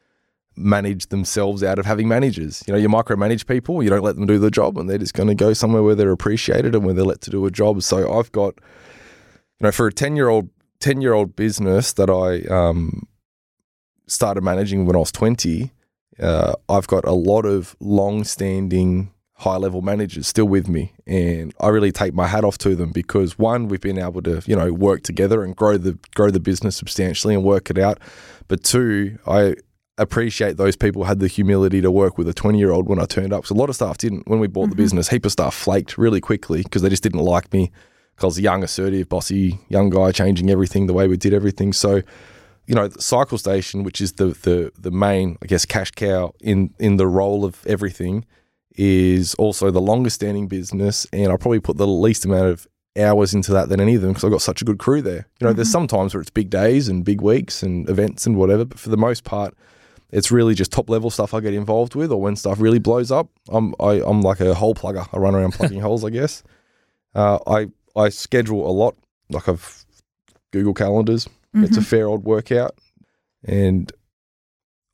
manage 0.56 1.06
themselves 1.06 1.62
out 1.62 1.78
of 1.78 1.86
having 1.86 2.08
managers. 2.08 2.62
You 2.66 2.72
know, 2.72 2.78
you 2.78 2.88
micromanage 2.88 3.46
people, 3.46 3.82
you 3.82 3.90
don't 3.90 4.02
let 4.02 4.16
them 4.16 4.26
do 4.26 4.38
the 4.38 4.50
job, 4.50 4.78
and 4.78 4.88
they're 4.88 4.98
just 4.98 5.14
going 5.14 5.28
to 5.28 5.34
go 5.34 5.52
somewhere 5.52 5.82
where 5.82 5.94
they're 5.94 6.12
appreciated 6.12 6.74
and 6.74 6.84
where 6.84 6.94
they're 6.94 7.04
let 7.04 7.20
to 7.22 7.30
do 7.30 7.44
a 7.46 7.50
job. 7.50 7.82
So 7.82 8.18
I've 8.18 8.32
got, 8.32 8.54
you 9.58 9.64
know, 9.64 9.72
for 9.72 9.86
a 9.86 9.92
ten 9.92 10.16
year 10.16 10.28
old 10.28 10.50
ten 10.80 11.00
year 11.00 11.12
old 11.12 11.36
business 11.36 11.92
that 11.94 12.10
I 12.10 12.42
um, 12.52 13.06
started 14.06 14.42
managing 14.42 14.86
when 14.86 14.96
I 14.96 15.00
was 15.00 15.12
twenty, 15.12 15.72
uh, 16.20 16.54
I've 16.68 16.86
got 16.86 17.04
a 17.04 17.12
lot 17.12 17.44
of 17.44 17.76
long 17.80 18.24
standing 18.24 19.10
high 19.36 19.56
level 19.56 19.82
managers 19.82 20.28
still 20.28 20.44
with 20.44 20.68
me 20.68 20.92
and 21.08 21.52
I 21.58 21.68
really 21.68 21.90
take 21.90 22.14
my 22.14 22.28
hat 22.28 22.44
off 22.44 22.56
to 22.58 22.76
them 22.76 22.92
because 22.92 23.36
one 23.36 23.66
we've 23.66 23.80
been 23.80 23.98
able 23.98 24.22
to 24.22 24.40
you 24.46 24.54
know 24.54 24.72
work 24.72 25.02
together 25.02 25.42
and 25.42 25.56
grow 25.56 25.76
the 25.76 25.98
grow 26.14 26.30
the 26.30 26.38
business 26.38 26.76
substantially 26.76 27.34
and 27.34 27.42
work 27.42 27.68
it 27.68 27.76
out 27.76 27.98
but 28.46 28.62
two 28.62 29.18
I 29.26 29.56
appreciate 29.98 30.56
those 30.56 30.76
people 30.76 31.04
had 31.04 31.20
the 31.20 31.28
humility 31.28 31.80
to 31.80 31.90
work 31.90 32.18
with 32.18 32.28
a 32.28 32.34
20 32.34 32.58
year 32.58 32.70
old 32.70 32.88
when 32.88 32.98
I 32.98 33.04
turned 33.04 33.32
up. 33.32 33.46
So 33.46 33.54
a 33.54 33.56
lot 33.56 33.68
of 33.68 33.76
staff 33.76 33.98
didn't 33.98 34.26
when 34.28 34.40
we 34.40 34.48
bought 34.48 34.66
the 34.66 34.70
mm-hmm. 34.70 34.82
business. 34.82 35.08
Heap 35.08 35.24
of 35.24 35.32
staff 35.32 35.54
flaked 35.54 35.96
really 35.96 36.20
quickly 36.20 36.62
because 36.62 36.82
they 36.82 36.88
just 36.88 37.02
didn't 37.02 37.20
like 37.20 37.52
me 37.52 37.70
because 38.16 38.38
young 38.40 38.62
assertive 38.62 39.08
bossy 39.08 39.58
young 39.68 39.90
guy 39.90 40.12
changing 40.12 40.50
everything 40.50 40.86
the 40.86 40.92
way 40.92 41.06
we 41.06 41.16
did 41.16 41.32
everything. 41.32 41.72
So 41.72 42.02
you 42.66 42.74
know, 42.74 42.88
Cycle 42.98 43.38
Station, 43.38 43.82
which 43.82 44.00
is 44.00 44.14
the 44.14 44.26
the 44.26 44.72
the 44.78 44.90
main, 44.90 45.36
I 45.42 45.46
guess, 45.46 45.64
cash 45.64 45.90
cow 45.90 46.34
in 46.40 46.72
in 46.78 46.96
the 46.96 47.06
role 47.06 47.44
of 47.44 47.64
everything, 47.66 48.24
is 48.76 49.34
also 49.34 49.70
the 49.70 49.80
longest 49.80 50.16
standing 50.16 50.48
business, 50.48 51.06
and 51.12 51.30
I 51.30 51.36
probably 51.36 51.60
put 51.60 51.76
the 51.76 51.86
least 51.86 52.24
amount 52.24 52.46
of 52.46 52.66
hours 52.96 53.34
into 53.34 53.52
that 53.52 53.68
than 53.68 53.80
any 53.80 53.96
of 53.96 54.02
them 54.02 54.12
because 54.12 54.24
I've 54.24 54.30
got 54.30 54.40
such 54.40 54.62
a 54.62 54.64
good 54.64 54.78
crew 54.78 55.02
there. 55.02 55.28
You 55.40 55.46
know, 55.46 55.52
there's 55.52 55.68
mm-hmm. 55.68 55.72
some 55.72 55.86
times 55.88 56.14
where 56.14 56.20
it's 56.20 56.30
big 56.30 56.48
days 56.48 56.88
and 56.88 57.04
big 57.04 57.20
weeks 57.20 57.62
and 57.62 57.88
events 57.88 58.26
and 58.26 58.36
whatever, 58.36 58.64
but 58.64 58.78
for 58.78 58.88
the 58.88 58.96
most 58.96 59.24
part, 59.24 59.54
it's 60.14 60.30
really 60.30 60.54
just 60.54 60.70
top 60.70 60.88
level 60.88 61.10
stuff 61.10 61.34
I 61.34 61.40
get 61.40 61.54
involved 61.54 61.96
with, 61.96 62.12
or 62.12 62.20
when 62.20 62.36
stuff 62.36 62.60
really 62.60 62.78
blows 62.78 63.10
up, 63.10 63.28
I'm 63.48 63.74
I, 63.80 64.00
I'm 64.00 64.22
like 64.22 64.40
a 64.40 64.54
hole 64.54 64.74
plugger. 64.74 65.06
I 65.12 65.16
run 65.18 65.34
around 65.34 65.54
plugging 65.54 65.80
holes, 65.86 66.04
I 66.04 66.10
guess. 66.10 66.44
Uh, 67.14 67.40
I 67.48 67.66
I 68.00 68.10
schedule 68.10 68.68
a 68.68 68.70
lot, 68.70 68.96
like 69.28 69.48
I've 69.48 69.84
Google 70.52 70.72
calendars. 70.72 71.28
It's 71.56 71.76
a 71.76 71.82
fair 71.82 72.06
old 72.06 72.24
workout, 72.24 72.78
and 73.44 73.92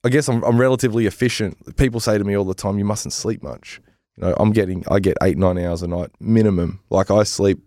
I 0.05 0.09
guess 0.09 0.29
I'm 0.29 0.43
I'm 0.43 0.59
relatively 0.59 1.05
efficient. 1.05 1.77
People 1.77 2.01
say 2.01 2.17
to 2.17 2.25
me 2.25 2.35
all 2.35 2.45
the 2.45 2.55
time, 2.55 2.79
"You 2.79 2.87
mustn't 2.87 3.13
sleep 3.13 3.43
much." 3.43 3.81
You 4.17 4.25
know, 4.25 4.35
I'm 4.39 4.53
getting 4.53 4.85
I 4.91 5.01
get 5.01 5.19
eight 5.23 5.37
nine 5.37 5.59
hours 5.59 5.83
a 5.83 5.87
night 5.87 6.11
minimum. 6.19 6.81
Like 6.89 7.11
I 7.11 7.25
sleep. 7.25 7.61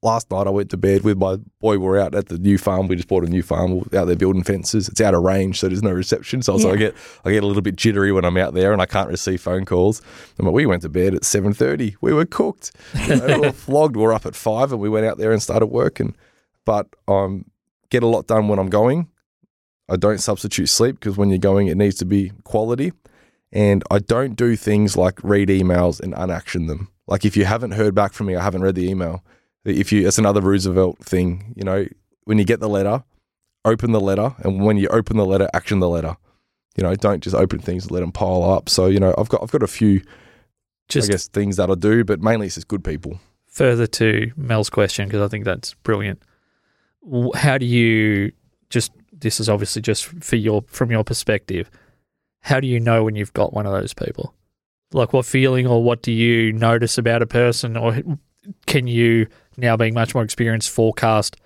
Last 0.00 0.30
night 0.30 0.46
I 0.46 0.50
went 0.50 0.70
to 0.70 0.76
bed 0.76 1.02
with 1.02 1.18
my 1.18 1.38
boy. 1.60 1.78
We're 1.78 1.98
out 1.98 2.14
at 2.14 2.28
the 2.28 2.38
new 2.38 2.56
farm. 2.56 2.86
We 2.86 2.94
just 2.94 3.08
bought 3.08 3.24
a 3.24 3.28
new 3.28 3.42
farm. 3.42 3.80
Out 3.92 4.04
there 4.06 4.14
building 4.14 4.44
fences. 4.44 4.88
It's 4.88 5.00
out 5.00 5.12
of 5.12 5.24
range, 5.24 5.58
so 5.58 5.66
there's 5.66 5.82
no 5.82 5.90
reception. 5.90 6.40
So, 6.40 6.54
I 6.56 6.70
Yeah. 6.72 6.76
get 6.76 6.94
I 7.24 7.32
get 7.32 7.42
a 7.42 7.46
little 7.46 7.62
bit 7.62 7.74
jittery 7.74 8.12
when 8.12 8.24
I'm 8.24 8.36
out 8.36 8.54
there 8.54 8.72
and 8.72 8.80
I 8.80 8.86
can't 8.86 9.08
receive 9.08 9.40
phone 9.40 9.64
calls. 9.64 10.00
And 10.38 10.50
we 10.52 10.66
went 10.66 10.82
to 10.82 10.88
bed 10.88 11.14
at 11.16 11.24
seven 11.24 11.52
thirty. 11.52 11.96
We 12.00 12.12
were 12.12 12.26
cooked. 12.26 12.70
You 13.08 13.16
know, 13.16 13.26
we 13.26 13.40
were 13.48 13.52
flogged. 13.66 13.96
We 13.96 14.04
are 14.04 14.12
up 14.12 14.24
at 14.24 14.36
five 14.36 14.70
and 14.70 14.80
we 14.80 14.88
went 14.88 15.04
out 15.04 15.18
there 15.18 15.32
and 15.32 15.42
started 15.42 15.66
working. 15.66 16.14
But 16.64 16.86
um, 17.08 17.46
get 17.90 18.04
a 18.04 18.06
lot 18.06 18.28
done 18.28 18.46
when 18.46 18.60
I'm 18.60 18.70
going. 18.70 19.08
I 19.88 19.96
don't 19.96 20.18
substitute 20.18 20.68
sleep 20.68 21.00
because 21.00 21.16
when 21.16 21.30
you're 21.30 21.38
going, 21.38 21.66
it 21.66 21.76
needs 21.76 21.96
to 21.96 22.04
be 22.04 22.30
quality. 22.44 22.92
And 23.52 23.82
I 23.90 23.98
don't 23.98 24.36
do 24.36 24.54
things 24.54 24.96
like 24.96 25.18
read 25.24 25.48
emails 25.48 25.98
and 25.98 26.14
unaction 26.14 26.66
them. 26.66 26.88
Like 27.08 27.24
if 27.24 27.36
you 27.36 27.46
haven't 27.46 27.72
heard 27.72 27.94
back 27.96 28.12
from 28.12 28.26
me, 28.26 28.36
I 28.36 28.42
haven't 28.44 28.60
read 28.62 28.74
the 28.76 28.88
email. 28.88 29.24
If 29.76 29.92
you, 29.92 30.06
it's 30.06 30.18
another 30.18 30.40
Roosevelt 30.40 30.98
thing. 30.98 31.52
You 31.56 31.64
know, 31.64 31.86
when 32.24 32.38
you 32.38 32.44
get 32.44 32.60
the 32.60 32.68
letter, 32.68 33.04
open 33.64 33.92
the 33.92 34.00
letter, 34.00 34.34
and 34.38 34.64
when 34.64 34.76
you 34.76 34.88
open 34.88 35.16
the 35.16 35.26
letter, 35.26 35.48
action 35.52 35.80
the 35.80 35.88
letter. 35.88 36.16
You 36.76 36.84
know, 36.84 36.94
don't 36.94 37.22
just 37.22 37.34
open 37.34 37.58
things 37.58 37.84
and 37.84 37.90
let 37.90 38.00
them 38.00 38.12
pile 38.12 38.44
up. 38.44 38.68
So 38.68 38.86
you 38.86 39.00
know, 39.00 39.14
I've 39.18 39.28
got 39.28 39.42
I've 39.42 39.50
got 39.50 39.62
a 39.62 39.68
few, 39.68 40.02
Just 40.88 41.08
I 41.08 41.12
guess, 41.12 41.28
things 41.28 41.56
that 41.56 41.70
I 41.70 41.74
do, 41.74 42.04
but 42.04 42.20
mainly 42.20 42.46
it's 42.46 42.54
just 42.54 42.68
good 42.68 42.84
people. 42.84 43.18
further 43.48 43.86
to 43.88 44.30
Mel's 44.36 44.70
question 44.70 45.08
because 45.08 45.20
I 45.20 45.28
think 45.28 45.44
that's 45.44 45.74
brilliant. 45.74 46.22
How 47.34 47.58
do 47.58 47.66
you 47.66 48.32
just 48.70 48.92
this 49.12 49.40
is 49.40 49.48
obviously 49.48 49.82
just 49.82 50.04
for 50.04 50.36
your 50.36 50.62
from 50.68 50.90
your 50.90 51.04
perspective. 51.04 51.70
How 52.40 52.60
do 52.60 52.66
you 52.68 52.78
know 52.78 53.02
when 53.02 53.16
you've 53.16 53.32
got 53.32 53.52
one 53.52 53.66
of 53.66 53.72
those 53.72 53.92
people? 53.94 54.34
Like 54.92 55.12
what 55.12 55.26
feeling 55.26 55.66
or 55.66 55.82
what 55.82 56.02
do 56.02 56.12
you 56.12 56.52
notice 56.52 56.96
about 56.96 57.22
a 57.22 57.26
person 57.26 57.76
or 57.76 58.00
can 58.66 58.86
you 58.86 59.26
now 59.58 59.76
being 59.76 59.94
much 59.94 60.14
more 60.14 60.24
experienced 60.24 60.70
forecast 60.70 61.36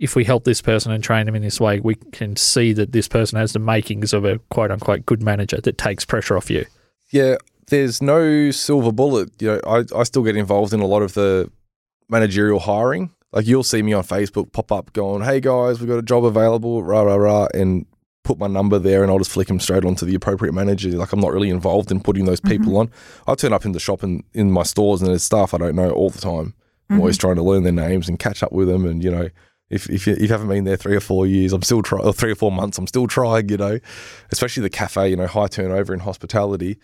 if 0.00 0.16
we 0.16 0.24
help 0.24 0.44
this 0.44 0.62
person 0.62 0.90
and 0.90 1.04
train 1.04 1.26
them 1.26 1.36
in 1.36 1.42
this 1.42 1.60
way, 1.60 1.78
we 1.78 1.94
can 1.94 2.34
see 2.34 2.72
that 2.72 2.92
this 2.92 3.06
person 3.06 3.38
has 3.38 3.52
the 3.52 3.58
makings 3.58 4.14
of 4.14 4.24
a 4.24 4.38
quote 4.48 4.70
unquote 4.70 5.04
good 5.04 5.22
manager 5.22 5.60
that 5.60 5.76
takes 5.76 6.06
pressure 6.06 6.36
off 6.36 6.50
you. 6.50 6.64
Yeah, 7.10 7.36
there's 7.68 8.00
no 8.00 8.50
silver 8.50 8.92
bullet. 8.92 9.30
You 9.40 9.48
know, 9.48 9.60
I, 9.66 9.84
I 9.94 10.02
still 10.04 10.22
get 10.22 10.36
involved 10.36 10.72
in 10.72 10.80
a 10.80 10.86
lot 10.86 11.02
of 11.02 11.12
the 11.12 11.50
managerial 12.08 12.60
hiring. 12.60 13.10
Like 13.32 13.46
you'll 13.46 13.62
see 13.62 13.82
me 13.82 13.92
on 13.92 14.02
Facebook 14.02 14.52
pop 14.52 14.72
up 14.72 14.92
going, 14.94 15.22
"Hey 15.22 15.38
guys, 15.38 15.80
we've 15.80 15.88
got 15.88 15.98
a 15.98 16.02
job 16.02 16.24
available," 16.24 16.82
rah 16.82 17.02
rah 17.02 17.16
rah, 17.16 17.48
and 17.52 17.84
put 18.24 18.38
my 18.38 18.46
number 18.46 18.78
there, 18.78 19.02
and 19.02 19.12
I'll 19.12 19.18
just 19.18 19.30
flick 19.30 19.48
them 19.48 19.60
straight 19.60 19.84
onto 19.84 20.06
the 20.06 20.14
appropriate 20.14 20.52
manager. 20.52 20.90
Like 20.90 21.12
I'm 21.12 21.20
not 21.20 21.32
really 21.32 21.50
involved 21.50 21.92
in 21.92 22.00
putting 22.00 22.24
those 22.24 22.40
mm-hmm. 22.40 22.58
people 22.58 22.78
on. 22.78 22.90
I 23.26 23.34
turn 23.34 23.52
up 23.52 23.66
in 23.66 23.72
the 23.72 23.80
shop 23.80 24.02
and 24.02 24.24
in 24.32 24.50
my 24.50 24.62
stores, 24.62 25.02
and 25.02 25.10
there's 25.10 25.22
staff 25.22 25.52
I 25.52 25.58
don't 25.58 25.76
know 25.76 25.90
all 25.90 26.10
the 26.10 26.20
time. 26.20 26.54
I'm 26.90 27.00
always 27.00 27.18
trying 27.18 27.36
to 27.36 27.42
learn 27.42 27.62
their 27.62 27.72
names 27.72 28.08
and 28.08 28.18
catch 28.18 28.42
up 28.42 28.52
with 28.52 28.68
them, 28.68 28.84
and 28.84 29.02
you 29.02 29.10
know. 29.10 29.28
If, 29.70 29.88
if, 29.88 30.04
you, 30.04 30.14
if 30.14 30.22
you 30.22 30.26
haven't 30.26 30.48
been 30.48 30.64
there 30.64 30.76
three 30.76 30.96
or 30.96 31.00
four 31.00 31.28
years, 31.28 31.52
I'm 31.52 31.62
still 31.62 31.80
trying, 31.80 32.04
or 32.04 32.12
three 32.12 32.32
or 32.32 32.34
four 32.34 32.50
months, 32.50 32.76
I'm 32.76 32.88
still 32.88 33.06
trying, 33.06 33.50
you 33.50 33.56
know, 33.56 33.78
especially 34.32 34.64
the 34.64 34.68
cafe, 34.68 35.10
you 35.10 35.14
know, 35.14 35.28
high 35.28 35.46
turnover 35.46 35.94
in 35.94 36.00
hospitality 36.00 36.76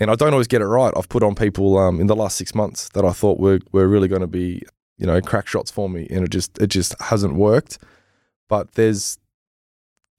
and 0.00 0.10
I 0.10 0.14
don't 0.14 0.32
always 0.32 0.48
get 0.48 0.62
it 0.62 0.66
right. 0.66 0.92
I've 0.96 1.08
put 1.08 1.22
on 1.22 1.34
people 1.34 1.76
um, 1.78 2.00
in 2.00 2.06
the 2.06 2.16
last 2.16 2.36
six 2.36 2.54
months 2.54 2.88
that 2.94 3.04
I 3.04 3.12
thought 3.12 3.38
were 3.38 3.60
were 3.70 3.86
really 3.86 4.08
going 4.08 4.22
to 4.22 4.26
be, 4.26 4.62
you 4.96 5.06
know, 5.06 5.20
crack 5.20 5.46
shots 5.46 5.70
for 5.70 5.88
me, 5.88 6.06
and 6.10 6.24
it 6.24 6.30
just 6.30 6.58
it 6.58 6.68
just 6.68 6.94
hasn't 7.00 7.34
worked. 7.34 7.78
But 8.48 8.72
there's 8.72 9.18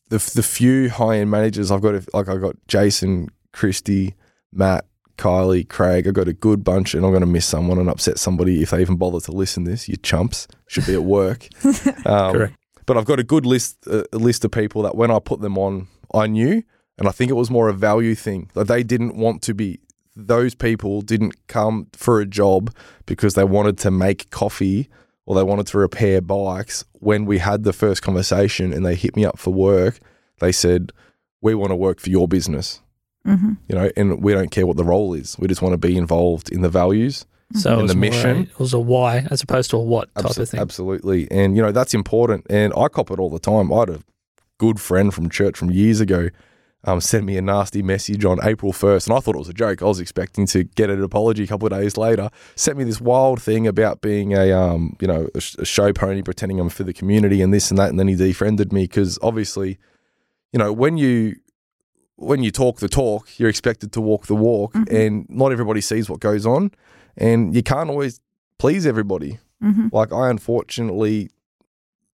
the 0.10 0.18
the 0.36 0.44
few 0.44 0.90
high 0.92 1.18
end 1.18 1.32
managers 1.32 1.72
I've 1.72 1.82
got. 1.82 1.96
Like 2.14 2.30
I 2.30 2.38
got 2.38 2.56
Jason, 2.68 3.30
Christy, 3.54 4.14
Matt, 4.54 4.86
Kylie, 5.22 5.68
Craig. 5.68 6.08
I've 6.08 6.16
got 6.16 6.28
a 6.28 6.34
good 6.34 6.64
bunch, 6.64 6.96
and 6.96 7.06
I'm 7.06 7.12
going 7.12 7.22
to 7.22 7.28
miss 7.28 7.46
someone 7.46 7.78
and 7.78 7.90
upset 7.90 8.18
somebody 8.18 8.64
if 8.64 8.72
they 8.72 8.82
even 8.82 8.98
bother 8.98 9.20
to 9.20 9.32
listen. 9.32 9.66
To 9.66 9.72
this 9.72 9.88
you 9.88 9.98
chumps 9.98 10.48
should 10.68 10.88
be 10.88 10.96
at 10.96 11.04
work. 11.04 11.48
um, 12.06 12.34
Correct. 12.34 12.56
But 12.88 12.98
I've 12.98 13.06
got 13.06 13.20
a 13.20 13.24
good 13.24 13.46
list 13.46 13.78
uh, 13.88 14.04
a 14.12 14.18
list 14.18 14.44
of 14.44 14.52
people 14.52 14.82
that 14.82 14.96
when 14.96 15.12
I 15.12 15.20
put 15.20 15.42
them 15.42 15.58
on, 15.58 15.88
I 16.14 16.28
knew. 16.28 16.64
And 16.98 17.08
I 17.08 17.12
think 17.12 17.32
it 17.32 17.36
was 17.36 17.50
more 17.50 17.68
a 17.68 17.74
value 17.74 18.16
thing. 18.16 18.52
Like 18.54 18.68
they 18.68 18.84
didn't 18.84 19.16
want 19.16 19.42
to 19.44 19.56
be, 19.56 19.80
those 20.16 20.54
people 20.54 21.02
didn't 21.02 21.48
come 21.48 21.88
for 21.94 22.20
a 22.20 22.28
job 22.28 22.72
because 23.08 23.34
they 23.34 23.44
wanted 23.44 23.80
to 23.80 23.92
make 23.92 24.30
coffee 24.30 24.88
or 25.26 25.36
they 25.36 25.42
wanted 25.42 25.68
to 25.68 25.80
repair 25.80 26.22
bikes. 26.22 26.86
When 26.94 27.26
we 27.26 27.40
had 27.40 27.64
the 27.64 27.74
first 27.74 28.04
conversation 28.04 28.72
and 28.72 28.86
they 28.86 28.94
hit 28.94 29.16
me 29.16 29.26
up 29.26 29.40
for 29.40 29.52
work, 29.52 30.00
they 30.40 30.52
said, 30.52 30.92
We 31.42 31.56
want 31.56 31.72
to 31.72 31.76
work 31.76 32.00
for 32.00 32.10
your 32.10 32.28
business. 32.28 32.81
Mm-hmm. 33.28 33.52
You 33.70 33.76
know, 33.76 33.92
and 33.96 34.22
we 34.24 34.34
don't 34.34 34.50
care 34.52 34.66
what 34.66 34.78
the 34.78 34.84
role 34.84 35.14
is. 35.14 35.38
We 35.38 35.48
just 35.48 35.62
want 35.62 35.74
to 35.74 35.78
be 35.78 35.96
involved 35.98 36.50
in 36.52 36.62
the 36.62 36.70
values. 36.70 37.26
So 37.54 37.80
And 37.80 37.90
the 37.90 37.94
more 37.96 38.06
a- 38.08 38.10
mission? 38.10 38.38
it 38.44 38.60
was 38.60 38.74
a 38.74 38.80
why 38.80 39.28
as 39.30 39.42
opposed 39.44 39.70
to 39.72 39.78
a 39.78 39.82
what 39.84 40.14
type 40.16 40.26
Abso- 40.26 40.42
of 40.42 40.50
thing. 40.50 40.60
Absolutely. 40.60 41.30
And, 41.30 41.56
you 41.56 41.62
know, 41.62 41.72
that's 41.72 41.94
important. 41.94 42.48
And 42.50 42.74
I 42.76 42.88
cop 42.88 43.12
it 43.12 43.20
all 43.20 43.30
the 43.30 43.40
time. 43.40 43.72
I 43.72 43.80
had 43.80 43.90
a 43.90 44.00
good 44.58 44.80
friend 44.80 45.14
from 45.14 45.30
church 45.30 45.58
from 45.58 45.70
years 45.70 46.00
ago 46.00 46.30
um, 46.84 47.00
sent 47.00 47.26
me 47.26 47.38
a 47.38 47.44
nasty 47.44 47.84
message 47.84 48.26
on 48.26 48.40
April 48.44 48.74
1st. 48.74 49.08
And 49.08 49.16
I 49.16 49.20
thought 49.20 49.36
it 49.36 49.38
was 49.38 49.50
a 49.50 49.54
joke. 49.54 49.84
I 49.84 49.86
was 49.86 50.00
expecting 50.00 50.48
to 50.48 50.64
get 50.64 50.90
an 50.90 51.04
apology 51.04 51.44
a 51.44 51.48
couple 51.48 51.68
of 51.72 51.80
days 51.80 51.96
later. 51.96 52.32
Sent 52.56 52.76
me 52.76 52.84
this 52.86 53.00
wild 53.00 53.40
thing 53.40 53.68
about 53.68 54.02
being 54.02 54.34
a, 54.34 54.52
um, 54.52 54.96
you 55.00 55.08
know, 55.08 55.28
a, 55.36 55.40
sh- 55.42 55.58
a 55.60 55.66
show 55.66 55.94
pony, 55.94 56.24
pretending 56.24 56.60
I'm 56.60 56.70
for 56.70 56.84
the 56.84 56.94
community 56.94 57.44
and 57.44 57.54
this 57.54 57.70
and 57.70 57.78
that. 57.78 57.90
And 57.90 58.00
then 58.00 58.08
he 58.08 58.16
defriended 58.16 58.74
me 58.74 58.86
because 58.86 59.20
obviously, 59.22 59.78
you 60.54 60.58
know, 60.58 60.74
when 60.74 60.98
you 60.98 61.36
when 62.22 62.44
you 62.44 62.52
talk 62.52 62.80
the 62.80 62.90
talk, 62.90 63.28
you're 63.38 63.50
expected 63.50 63.92
to 63.94 64.02
walk 64.02 64.28
the 64.28 64.36
walk, 64.36 64.76
and 64.90 65.26
not 65.30 65.52
everybody 65.52 65.82
sees 65.82 66.10
what 66.10 66.20
goes 66.20 66.46
on, 66.46 66.72
and 67.18 67.56
you 67.56 67.64
can't 67.64 67.90
always 67.90 68.20
please 68.58 68.86
everybody. 68.86 69.40
Mm-hmm. 69.64 69.88
Like 69.92 70.12
I 70.14 70.30
unfortunately, 70.30 71.30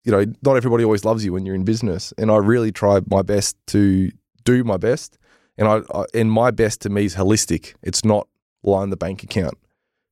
you 0.03 0.11
know, 0.11 0.25
not 0.43 0.55
everybody 0.55 0.83
always 0.83 1.05
loves 1.05 1.25
you 1.25 1.33
when 1.33 1.45
you're 1.45 1.55
in 1.55 1.65
business, 1.65 2.13
and 2.17 2.31
I 2.31 2.37
really 2.37 2.71
try 2.71 3.01
my 3.07 3.21
best 3.21 3.57
to 3.67 4.11
do 4.43 4.63
my 4.63 4.77
best, 4.77 5.17
and 5.57 5.67
I, 5.67 5.81
I 5.93 6.05
and 6.13 6.31
my 6.31 6.51
best 6.51 6.81
to 6.81 6.89
me 6.89 7.05
is 7.05 7.15
holistic. 7.15 7.73
It's 7.81 8.05
not 8.05 8.27
line 8.63 8.89
the 8.89 8.97
bank 8.97 9.23
account 9.23 9.57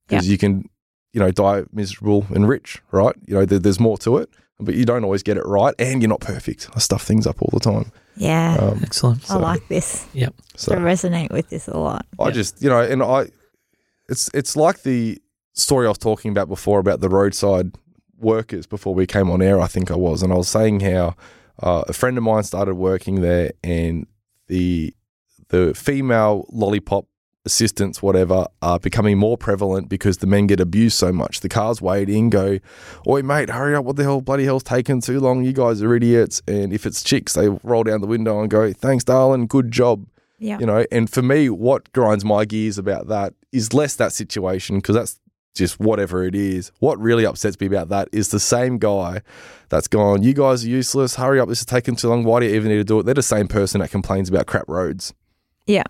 because 0.08 0.28
you 0.28 0.38
can 0.38 0.70
you 1.14 1.20
know, 1.20 1.32
die 1.32 1.64
miserable 1.72 2.26
and 2.34 2.48
rich, 2.48 2.82
right? 2.92 3.16
You 3.26 3.36
know, 3.36 3.46
there, 3.46 3.60
there's 3.60 3.80
more 3.80 3.98
to 4.00 4.18
it, 4.18 4.30
but 4.60 4.76
you 4.76 4.86
don't 4.86 5.04
always 5.04 5.24
get 5.24 5.38
it 5.38 5.46
right, 5.46 5.74
and 5.80 6.02
you're 6.02 6.10
not 6.10 6.22
perfect. 6.22 6.70
I 6.76 6.80
stuff 6.80 7.04
things 7.04 7.26
up 7.28 7.42
all 7.42 7.50
the 7.52 7.60
time. 7.60 7.92
Yeah. 8.16 8.58
Um, 8.60 8.80
Excellent. 8.84 9.30
I 9.30 9.36
like 9.38 9.68
this. 9.68 10.06
Yep. 10.14 10.36
so 10.56 10.74
I 10.74 10.78
resonate 10.78 11.32
with 11.32 11.50
this 11.50 11.68
a 11.68 11.78
lot. 11.78 12.06
I 12.20 12.26
Yeah. 12.28 12.32
just, 12.32 12.62
you 12.62 12.70
know, 12.70 12.80
and 12.82 13.02
I, 13.02 13.28
it's 14.10 14.30
it's 14.34 14.56
like 14.56 14.84
the 14.84 15.20
story 15.54 15.86
I 15.86 15.90
was 15.90 15.98
talking 15.98 16.32
about 16.32 16.48
before 16.48 16.80
about 16.80 17.00
the 17.00 17.10
roadside 17.10 17.72
workers 18.20 18.66
before 18.68 18.94
we 18.94 19.06
came 19.08 19.30
on 19.32 19.42
air. 19.42 19.60
I 19.60 19.68
think 19.68 19.90
I 19.92 19.96
was, 19.96 20.22
and 20.24 20.32
I 20.32 20.36
was 20.36 20.48
saying 20.48 20.82
how 20.82 21.16
uh, 21.62 21.84
a 21.88 21.94
friend 21.94 22.18
of 22.18 22.24
mine 22.24 22.44
started 22.44 22.76
working 22.76 23.22
there, 23.22 23.52
and 23.64 24.06
the 24.48 24.94
the 25.50 25.74
female 25.74 26.46
lollipop 26.52 27.06
assistants, 27.46 28.02
whatever, 28.02 28.48
are 28.62 28.80
becoming 28.80 29.18
more 29.18 29.38
prevalent 29.38 29.90
because 29.90 30.18
the 30.20 30.28
men 30.28 30.48
get 30.48 30.60
abused 30.60 30.98
so 30.98 31.12
much. 31.12 31.42
The 31.42 31.50
cars 31.50 31.82
waiting, 31.82 32.30
go, 32.30 32.60
oi 33.08 33.22
mate, 33.22 33.50
hurry 33.50 33.76
up! 33.76 33.86
What 33.86 33.96
the 33.98 34.04
hell, 34.04 34.22
bloody 34.22 34.46
hell's 34.46 34.64
taking 34.64 35.02
too 35.02 35.20
long? 35.20 35.44
You 35.44 35.54
guys 35.54 35.82
are 35.82 35.94
idiots. 35.96 36.42
And 36.48 36.72
if 36.74 36.86
it's 36.86 37.04
chicks, 37.04 37.34
they 37.34 37.50
roll 37.64 37.84
down 37.84 38.02
the 38.02 38.08
window 38.08 38.40
and 38.42 38.50
go, 38.50 38.72
thanks, 38.74 39.04
darling, 39.04 39.48
good 39.48 39.72
job 39.72 40.06
Yeah. 40.40 40.58
you 40.60 40.66
know 40.66 40.86
and 40.92 41.10
for 41.10 41.22
me 41.22 41.50
what 41.50 41.92
grinds 41.94 42.26
my 42.26 42.44
gears 42.46 42.78
about 42.78 43.08
that 43.08 43.34
is 43.52 43.74
less 43.74 43.96
that 43.96 44.12
situation 44.14 44.78
because 44.78 44.96
that's 44.96 45.20
just 45.56 45.80
whatever 45.80 46.26
it 46.26 46.34
is 46.36 46.72
what 46.80 47.00
really 47.00 47.26
upsets 47.26 47.58
me 47.62 47.68
about 47.68 47.88
that 47.90 48.10
is 48.12 48.30
the 48.30 48.40
same 48.40 48.78
guy 48.80 49.22
that's 49.70 49.88
gone 49.88 50.24
you 50.24 50.34
guys 50.34 50.66
are 50.66 50.70
useless 50.70 51.16
hurry 51.16 51.40
up 51.40 51.48
this 51.48 51.60
is 51.60 51.66
taking 51.66 51.96
too 51.96 52.10
long 52.10 52.24
why 52.26 52.40
do 52.40 52.48
you 52.48 52.56
even 52.56 52.70
need 52.70 52.78
to 52.78 52.84
do 52.84 53.00
it 53.00 53.04
they're 53.06 53.14
the 53.14 53.22
same 53.24 53.48
person 53.48 53.80
that 53.80 53.92
complains 53.92 54.28
about 54.30 54.48
crap 54.48 54.68
roads 54.68 55.14
Yeah. 55.68 55.84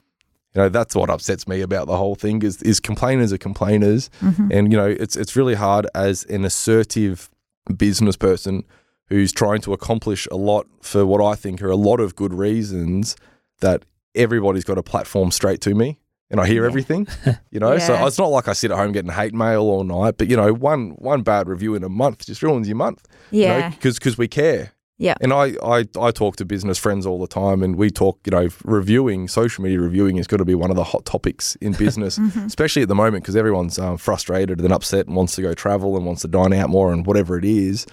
You 0.55 0.61
know 0.61 0.69
that's 0.69 0.95
what 0.95 1.09
upsets 1.09 1.47
me 1.47 1.61
about 1.61 1.87
the 1.87 1.97
whole 1.97 2.15
thing 2.15 2.41
is 2.43 2.61
is 2.61 2.79
complainers 2.79 3.33
are 3.33 3.37
complainers 3.37 4.09
Mhm. 4.21 4.51
and 4.55 4.71
you 4.71 4.77
know 4.77 4.87
it's 4.87 5.15
it's 5.15 5.35
really 5.35 5.55
hard 5.55 5.87
as 5.95 6.23
an 6.25 6.45
assertive 6.45 7.29
business 7.77 8.15
person 8.17 8.63
who's 9.09 9.31
trying 9.31 9.61
to 9.61 9.73
accomplish 9.73 10.27
a 10.31 10.35
lot 10.35 10.65
for 10.81 11.05
what 11.05 11.21
I 11.23 11.35
think 11.35 11.61
are 11.61 11.69
a 11.69 11.75
lot 11.75 11.99
of 11.99 12.15
good 12.15 12.33
reasons 12.33 13.15
that 13.61 13.83
everybody's 14.15 14.63
got 14.63 14.77
a 14.77 14.83
platform 14.83 15.31
straight 15.31 15.61
to 15.61 15.73
me 15.73 15.99
and 16.29 16.39
I 16.41 16.45
hear 16.47 16.63
Yeah. 16.63 16.69
everything 16.69 17.07
you 17.51 17.59
know 17.59 17.77
so 17.79 18.05
it's 18.05 18.17
not 18.19 18.27
like 18.27 18.47
I 18.47 18.53
sit 18.53 18.71
at 18.71 18.77
home 18.77 18.91
getting 18.91 19.11
hate 19.11 19.33
mail 19.33 19.61
all 19.61 19.83
night 19.83 20.15
but 20.17 20.27
you 20.29 20.35
know 20.37 20.53
one 20.53 20.91
one 20.99 21.21
bad 21.23 21.47
review 21.47 21.73
in 21.75 21.83
a 21.83 21.89
month 21.89 22.25
just 22.25 22.43
ruins 22.43 22.67
your 22.67 22.77
month 22.77 23.05
Yeah. 23.31 23.69
because 23.69 23.95
because 23.97 24.17
we 24.17 24.27
care 24.27 24.71
Yeah. 25.03 25.15
and 25.21 25.31
I, 25.33 25.45
I 25.77 25.85
I 26.07 26.11
talk 26.11 26.35
to 26.37 26.45
business 26.45 26.77
friends 26.79 27.05
all 27.05 27.19
the 27.19 27.27
time 27.27 27.61
and 27.63 27.75
we 27.75 27.89
talk 27.91 28.17
you 28.25 28.31
know 28.31 28.47
reviewing 28.63 29.27
social 29.27 29.63
media 29.63 29.79
reviewing 29.79 30.17
is 30.17 30.27
going 30.27 30.39
to 30.39 30.45
be 30.45 30.55
one 30.55 30.69
of 30.69 30.77
the 30.77 30.83
hot 30.93 31.03
topics 31.05 31.55
in 31.61 31.73
business 31.85 32.17
Mhm. 32.17 32.45
especially 32.45 32.81
at 32.83 32.87
the 32.87 32.95
moment 32.95 33.23
because 33.23 33.35
everyone's 33.35 33.77
um, 33.77 33.97
frustrated 33.97 34.59
and 34.61 34.71
upset 34.71 35.07
and 35.07 35.15
wants 35.15 35.35
to 35.35 35.41
go 35.41 35.53
travel 35.53 35.95
and 35.97 36.05
wants 36.05 36.21
to 36.23 36.27
dine 36.27 36.53
out 36.53 36.69
more 36.69 36.93
and 36.93 37.05
whatever 37.05 37.37
it 37.37 37.45
is. 37.45 37.85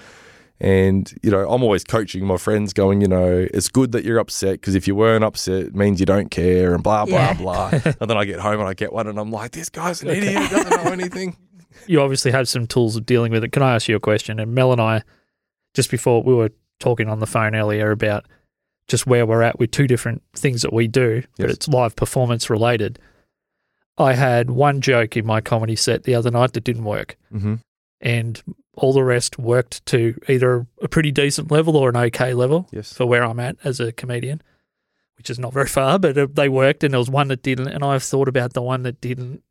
And 0.63 1.11
you 1.23 1.31
know, 1.31 1.49
I'm 1.51 1.63
always 1.63 1.85
coaching 1.85 2.27
my 2.27 2.37
friends, 2.37 2.75
going, 2.75 3.01
you 3.01 3.09
know, 3.09 3.47
it's 3.55 3.69
good 3.71 3.93
that 3.93 4.05
you're 4.05 4.19
upset 4.19 4.55
because 4.61 4.75
if 4.75 4.87
you 4.87 4.95
weren't 4.95 5.25
upset, 5.25 5.63
it 5.69 5.75
means 5.75 6.01
you 6.01 6.07
don't 6.07 6.31
care 6.31 6.75
and 6.75 6.83
blah 6.83 7.07
blah 7.07 7.17
Yeah. 7.19 7.33
blah. 7.35 7.69
and 8.01 8.11
then 8.11 8.17
I 8.19 8.25
get 8.27 8.41
home 8.41 8.61
and 8.61 8.69
I 8.69 8.75
get 8.75 8.93
one 8.93 9.07
and 9.07 9.19
I'm 9.19 9.31
like, 9.33 9.53
this 9.53 9.71
guy's 9.71 10.03
an 10.03 10.11
idiot, 10.11 10.43
he 10.43 10.49
doesn't 10.49 10.85
know 10.85 10.93
anything. 11.01 11.37
you 11.87 12.01
obviously 12.03 12.31
have 12.33 12.47
some 12.47 12.67
tools 12.67 12.95
of 12.97 13.07
dealing 13.07 13.33
with 13.33 13.43
it. 13.43 13.53
Can 13.53 13.63
I 13.63 13.75
ask 13.75 13.89
you 13.89 13.97
a 13.97 14.01
question? 14.01 14.39
And 14.39 14.55
Mel 14.55 14.71
and 14.73 14.81
I, 14.83 15.03
just 15.73 15.91
before 15.91 16.23
we 16.23 16.35
were 16.35 16.51
talking 16.81 17.09
on 17.09 17.21
the 17.21 17.27
phone 17.27 17.55
earlier 17.55 17.91
about 17.93 18.27
just 18.89 19.07
where 19.07 19.25
we're 19.25 19.43
at 19.43 19.59
with 19.61 19.71
two 19.71 19.87
different 19.87 20.23
things 20.35 20.63
that 20.63 20.73
we 20.73 20.89
do, 20.89 21.23
but 21.39 21.49
it's 21.51 21.69
live 21.69 21.95
performance 21.95 22.51
related. 22.51 22.99
I 23.97 24.15
had 24.15 24.51
one 24.51 24.81
joke 24.81 25.17
in 25.17 25.25
my 25.25 25.41
comedy 25.41 25.77
set 25.77 26.03
the 26.03 26.15
other 26.17 26.31
night 26.33 26.55
that 26.55 26.65
didn't 26.65 26.85
work, 26.85 27.17
Mm-hmm. 27.33 27.55
and 28.01 28.43
all 28.75 28.93
the 28.93 29.05
rest 29.05 29.39
worked 29.39 29.85
to 29.87 30.19
either 30.29 30.67
a 30.81 30.89
pretty 30.89 31.13
decent 31.13 31.51
level 31.51 31.77
or 31.77 31.91
an 31.91 31.97
okay 31.97 32.33
level 32.35 32.67
Yes. 32.73 32.93
for 32.95 33.05
where 33.07 33.23
I'm 33.25 33.39
at 33.39 33.57
as 33.63 33.79
a 33.79 33.93
comedian, 33.93 34.41
which 35.19 35.29
is 35.29 35.39
not 35.39 35.53
very 35.53 35.67
far, 35.67 35.99
but 35.99 36.17
uh, 36.17 36.27
they 36.33 36.49
worked. 36.49 36.83
And 36.83 36.95
there 36.95 36.99
was 36.99 37.11
one 37.11 37.29
that 37.29 37.43
didn't, 37.43 37.69
and 37.69 37.85
I've 37.85 38.03
thought 38.03 38.27
about 38.27 38.55
the 38.55 38.63
one 38.63 38.83
that 38.85 39.01
didn't 39.03 39.43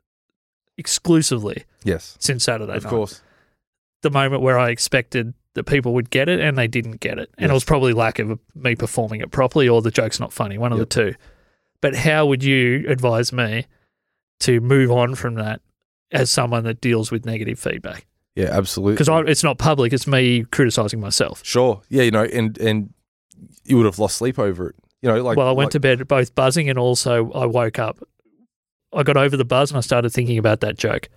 exclusively 0.77 1.63
Yes. 1.83 2.17
since 2.19 2.43
Saturday 2.45 2.73
Of 2.75 2.83
night 2.85 2.89
course. 2.89 3.21
the 4.01 4.09
moment 4.09 4.41
where 4.41 4.57
I 4.57 4.69
expected 4.69 5.33
that 5.55 5.63
people 5.65 5.93
would 5.93 6.09
get 6.09 6.29
it 6.29 6.39
and 6.39 6.57
they 6.57 6.67
didn't 6.67 6.99
get 6.99 7.17
it. 7.19 7.29
And 7.37 7.49
it 7.49 7.53
was 7.53 7.63
probably 7.63 7.93
lack 7.93 8.19
of 8.19 8.39
me 8.55 8.75
performing 8.75 9.21
it 9.21 9.31
properly 9.31 9.67
or 9.67 9.81
the 9.81 9.91
joke's 9.91 10.19
not 10.19 10.31
funny, 10.31 10.57
one 10.57 10.71
of 10.71 10.77
Yep. 10.77 10.89
the 10.89 10.93
two. 11.11 11.15
But 11.81 11.95
how 11.95 12.25
would 12.27 12.43
you 12.43 12.85
advise 12.87 13.31
me 13.33 13.65
to 14.41 14.61
move 14.61 14.91
on 14.91 15.15
from 15.15 15.35
that 15.35 15.61
as 16.11 16.29
someone 16.29 16.63
that 16.65 16.81
deals 16.81 17.11
with 17.11 17.25
negative 17.25 17.57
feedback? 17.59 18.05
Yeah, 18.35 18.49
absolutely. 18.51 18.93
Because 18.93 19.29
it's 19.29 19.43
not 19.43 19.57
public, 19.57 19.91
it's 19.91 20.07
me 20.07 20.43
criticizing 20.43 20.99
myself. 20.99 21.41
Sure. 21.43 21.81
Yeah, 21.89 22.03
you 22.03 22.11
know, 22.11 22.23
and 22.23 22.57
and 22.59 22.93
you 23.65 23.77
would 23.77 23.85
have 23.85 23.99
lost 23.99 24.17
sleep 24.17 24.37
over 24.39 24.69
it. 24.69 24.75
You 25.01 25.09
know, 25.09 25.21
like 25.23 25.37
well, 25.37 25.47
I 25.47 25.51
went 25.51 25.67
like- 25.67 25.71
to 25.71 25.79
bed 25.79 26.07
both 26.07 26.35
buzzing 26.35 26.69
and 26.69 26.77
also 26.77 27.31
I 27.31 27.45
woke 27.45 27.79
up. 27.79 27.99
I 28.93 29.03
got 29.03 29.17
over 29.17 29.35
the 29.37 29.45
buzz 29.45 29.71
and 29.71 29.77
I 29.77 29.81
started 29.81 30.11
thinking 30.11 30.37
about 30.37 30.59
that 30.61 30.77
joke. 30.77 31.09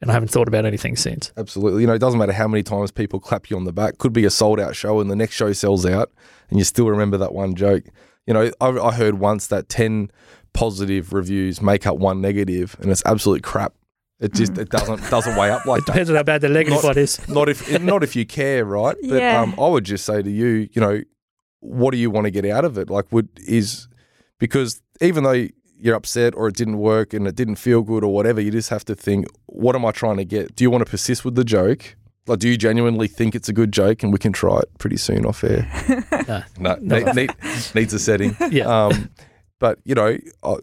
And 0.00 0.10
I 0.10 0.14
haven't 0.14 0.28
thought 0.28 0.48
about 0.48 0.64
anything 0.64 0.96
since. 0.96 1.30
Absolutely. 1.36 1.82
You 1.82 1.86
know, 1.86 1.92
it 1.94 1.98
doesn't 1.98 2.18
matter 2.18 2.32
how 2.32 2.48
many 2.48 2.62
times 2.62 2.90
people 2.90 3.20
clap 3.20 3.50
you 3.50 3.56
on 3.56 3.64
the 3.64 3.72
back. 3.72 3.98
Could 3.98 4.12
be 4.14 4.24
a 4.24 4.30
sold 4.30 4.58
out 4.58 4.74
show 4.74 4.98
and 5.00 5.10
the 5.10 5.16
next 5.16 5.34
show 5.34 5.52
sells 5.52 5.84
out 5.84 6.10
and 6.48 6.58
you 6.58 6.64
still 6.64 6.88
remember 6.88 7.18
that 7.18 7.34
one 7.34 7.54
joke. 7.54 7.84
You 8.26 8.32
know, 8.34 8.50
I, 8.62 8.68
I 8.68 8.92
heard 8.92 9.18
once 9.18 9.46
that 9.48 9.68
10 9.68 10.10
positive 10.54 11.12
reviews 11.12 11.60
make 11.60 11.86
up 11.86 11.96
one 11.98 12.20
negative 12.20 12.76
and 12.80 12.90
it's 12.90 13.02
absolute 13.04 13.42
crap. 13.42 13.74
It 14.20 14.34
just 14.34 14.58
it 14.58 14.68
doesn't 14.68 15.08
doesn't 15.10 15.36
weigh 15.36 15.50
up 15.50 15.64
like 15.66 15.80
It 15.80 15.86
that. 15.86 15.92
depends 15.92 16.10
on 16.10 16.16
how 16.16 16.22
bad 16.22 16.40
the 16.42 16.48
negative 16.48 16.82
Not- 16.82 16.84
one 16.84 16.98
is. 16.98 17.28
Not 17.28 17.48
if 17.48 17.80
not 17.82 18.02
if 18.02 18.14
you 18.16 18.24
care, 18.26 18.64
right? 18.64 18.96
But 19.02 19.20
Yeah. 19.20 19.40
um, 19.42 19.54
I 19.58 19.68
would 19.68 19.84
just 19.84 20.04
say 20.04 20.22
to 20.22 20.30
you, 20.30 20.68
you 20.72 20.80
know, 20.80 21.02
what 21.60 21.90
do 21.92 21.98
you 21.98 22.10
want 22.10 22.24
to 22.26 22.30
get 22.30 22.44
out 22.46 22.64
of 22.64 22.78
it? 22.78 22.88
Like, 22.90 23.10
would 23.12 23.28
is 23.46 23.86
because 24.38 24.80
even 25.00 25.24
though 25.24 25.46
you're 25.80 25.94
upset 25.96 26.34
or 26.34 26.48
it 26.48 26.56
didn't 26.56 26.78
work 26.78 27.12
and 27.14 27.26
it 27.26 27.34
didn't 27.36 27.56
feel 27.56 27.82
good 27.82 28.04
or 28.04 28.12
whatever, 28.12 28.40
you 28.40 28.50
just 28.50 28.68
have 28.70 28.84
to 28.86 28.94
think, 28.94 29.26
what 29.46 29.74
am 29.74 29.84
I 29.84 29.90
trying 29.92 30.16
to 30.18 30.24
get? 30.24 30.54
Do 30.56 30.64
you 30.64 30.70
want 30.70 30.84
to 30.84 30.90
persist 30.90 31.24
with 31.24 31.34
the 31.34 31.44
joke? 31.44 31.96
Like, 32.26 32.38
do 32.38 32.48
you 32.48 32.56
genuinely 32.56 33.08
think 33.08 33.34
it's 33.34 33.48
a 33.48 33.52
good 33.52 33.72
joke 33.72 34.02
and 34.02 34.12
we 34.12 34.18
can 34.18 34.32
try 34.32 34.58
it 34.58 34.68
pretty 34.78 34.98
soon 34.98 35.24
off 35.26 35.42
air? 35.42 35.66
No. 36.28 36.42
No, 36.58 36.76
No. 36.80 36.98
need- 37.12 37.14
need- 37.16 37.30
needs 37.74 37.92
a 37.94 37.98
setting. 37.98 38.36
Yeah. 38.50 38.66
Um, 38.86 39.10
but 39.58 39.78
you 39.84 39.94
know, 39.94 40.16
uh, 40.42 40.56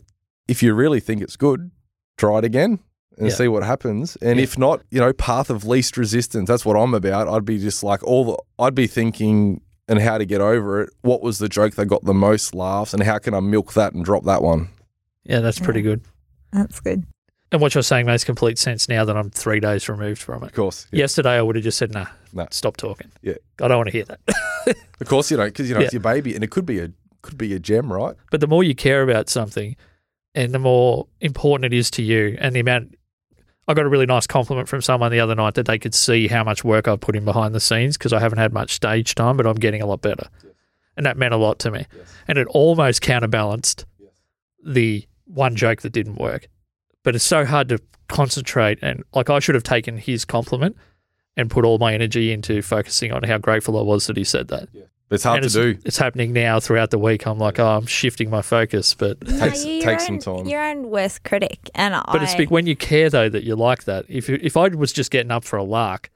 if 0.48 0.62
you 0.64 0.74
really 0.74 1.00
think 1.00 1.22
it's 1.22 1.36
good, 1.36 1.72
try 2.18 2.38
it 2.40 2.46
again 2.46 2.80
and 3.18 3.28
Yeah. 3.28 3.34
see 3.34 3.48
what 3.48 3.64
happens. 3.64 4.16
And 4.22 4.38
Yeah. 4.38 4.44
if 4.44 4.58
not, 4.58 4.82
you 4.92 5.00
know, 5.00 5.12
path 5.14 5.50
of 5.50 5.66
least 5.66 5.98
resistance. 5.98 6.48
That's 6.48 6.66
what 6.66 6.76
I'm 6.78 6.94
about. 6.94 7.28
I'd 7.28 7.44
be 7.46 7.58
just 7.60 7.84
like 7.84 8.04
all 8.04 8.24
the. 8.26 8.38
I'd 8.64 8.76
be 8.76 8.88
thinking 8.88 9.62
and 9.90 10.00
how 10.00 10.18
to 10.18 10.26
get 10.26 10.42
over 10.42 10.82
it. 10.82 10.90
What 11.02 11.22
was 11.22 11.40
the 11.40 11.50
joke 11.50 11.76
that 11.76 11.86
got 11.88 12.04
the 12.06 12.14
most 12.14 12.54
laughs, 12.54 12.94
and 12.94 13.04
how 13.04 13.18
can 13.18 13.34
I 13.34 13.40
milk 13.40 13.74
that 13.74 13.94
and 13.94 14.06
drop 14.06 14.24
that 14.26 14.42
one? 14.44 14.70
Yeah, 15.28 15.40
that's 15.42 15.60
pretty 15.60 15.82
good. 15.82 16.02
That's 16.54 16.80
good. 16.80 17.04
And 17.52 17.62
what 17.62 17.74
you're 17.76 17.82
saying 17.84 18.06
makes 18.06 18.24
complete 18.24 18.58
sense 18.58 18.90
now 18.90 19.06
that 19.06 19.16
I'm 19.16 19.30
three 19.30 19.60
days 19.60 19.88
removed 19.88 20.22
from 20.22 20.44
it. 20.44 20.48
Of 20.48 20.54
course, 20.54 20.88
yeah. 20.92 21.00
Yesterday, 21.00 21.32
I 21.38 21.42
would 21.42 21.56
have 21.56 21.64
just 21.64 21.78
said, 21.78 21.94
nah, 21.94 22.08
Nah. 22.34 22.48
stop 22.52 22.76
talking. 22.78 23.10
Yeah. 23.22 23.36
I 23.62 23.68
don't 23.70 23.78
want 23.78 23.88
to 23.88 23.94
hear 23.94 24.06
that. 24.06 24.20
of 25.00 25.08
course, 25.08 25.32
you 25.32 25.38
don't, 25.38 25.48
because 25.48 25.70
you 25.70 25.74
know 25.76 25.80
Yeah. 25.82 25.86
it's 25.86 25.94
your 25.94 26.02
baby, 26.02 26.36
and 26.36 26.44
it 26.44 26.52
could 26.52 26.66
be 26.66 26.80
a 26.80 26.92
could 27.22 27.38
be 27.38 27.54
a 27.54 27.60
gem, 27.60 27.92
right? 27.92 28.16
but 28.32 28.42
the 28.42 28.48
more 28.48 28.64
you 28.64 28.74
care 28.76 29.02
about 29.02 29.28
something 29.28 29.76
and 30.36 30.54
the 30.54 30.60
more 30.60 31.08
important 31.20 31.74
it 31.74 31.78
is 31.78 31.90
to 31.92 32.02
you, 32.04 32.38
and 32.40 32.56
the 32.56 32.60
amount. 32.60 32.96
I 33.70 33.74
got 33.74 33.86
a 33.86 33.90
really 33.90 34.06
nice 34.06 34.26
compliment 34.28 34.70
from 34.70 34.82
someone 34.82 35.12
the 35.12 35.20
other 35.20 35.36
night 35.36 35.56
that 35.56 35.66
they 35.66 35.78
could 35.78 35.94
see 35.94 36.30
how 36.30 36.42
much 36.46 36.64
work 36.64 36.88
I've 36.88 37.02
put 37.02 37.18
in 37.18 37.26
behind 37.26 37.54
the 37.54 37.60
scenes 37.60 37.98
because 37.98 38.14
I 38.14 38.20
haven't 38.22 38.38
had 38.38 38.54
much 38.54 38.72
stage 38.74 39.14
time, 39.14 39.36
but 39.36 39.46
I'm 39.46 39.56
getting 39.58 39.82
a 39.82 39.86
lot 39.86 40.02
better. 40.02 40.30
And 40.96 41.06
that 41.06 41.18
meant 41.18 41.34
a 41.34 41.38
lot 41.38 41.60
to 41.60 41.72
me. 41.72 41.86
And 42.30 42.38
it 42.38 42.48
almost 42.48 43.02
counterbalanced 43.02 43.86
the 44.66 45.06
one 45.28 45.56
joke 45.56 45.82
that 45.84 45.92
didn't 45.92 46.16
work. 46.16 46.48
But 47.04 47.16
it's 47.16 47.24
so 47.26 47.46
hard 47.46 47.70
to 47.70 47.80
concentrate. 48.08 48.80
And 48.82 49.04
like 49.14 49.30
I 49.30 49.40
should 49.40 49.56
have 49.56 49.64
taken 49.64 49.98
his 49.98 50.26
compliment 50.26 50.76
and 51.36 51.50
put 51.50 51.64
all 51.66 51.78
my 51.78 51.94
energy 51.94 52.32
into 52.32 52.62
focusing 52.62 53.12
on 53.12 53.24
how 53.24 53.38
grateful 53.38 53.78
I 53.78 53.82
was 53.84 54.08
that 54.08 54.18
he 54.18 54.24
said 54.24 54.48
that. 54.50 54.70
But 55.10 55.16
it's 55.16 55.24
hard 55.24 55.44
And 55.44 55.50
to 55.52 55.62
it's, 55.70 55.80
do. 55.80 55.88
It's 55.88 55.98
happening 55.98 56.34
now 56.34 56.60
throughout 56.60 56.90
the 56.92 56.98
week. 56.98 57.26
I'm 57.26 57.38
like, 57.40 57.60
oh, 57.60 57.68
I'm 57.78 57.86
shifting 57.86 58.30
my 58.30 58.42
focus. 58.42 58.94
But 58.94 59.22
Takes- 59.26 59.64
you're 59.66 59.82
takes 59.82 60.10
your 60.10 60.20
some 60.20 60.34
own- 60.34 60.40
time. 60.44 60.48
Your 60.48 60.62
own 60.62 60.90
worst 60.90 61.24
critic, 61.24 61.70
and 61.76 61.94
but 61.94 62.20
I. 62.20 62.24
it's 62.24 62.36
big 62.36 62.50
when 62.50 62.68
you 62.68 62.76
care 62.76 63.10
though 63.10 63.30
that 63.30 63.44
you 63.44 63.56
like 63.56 63.86
that. 63.86 64.04
If 64.10 64.30
if 64.30 64.58
I 64.58 64.68
was 64.68 64.92
just 64.92 65.10
getting 65.12 65.32
up 65.32 65.46
for 65.46 65.56
a 65.56 65.64
lark, 65.64 66.10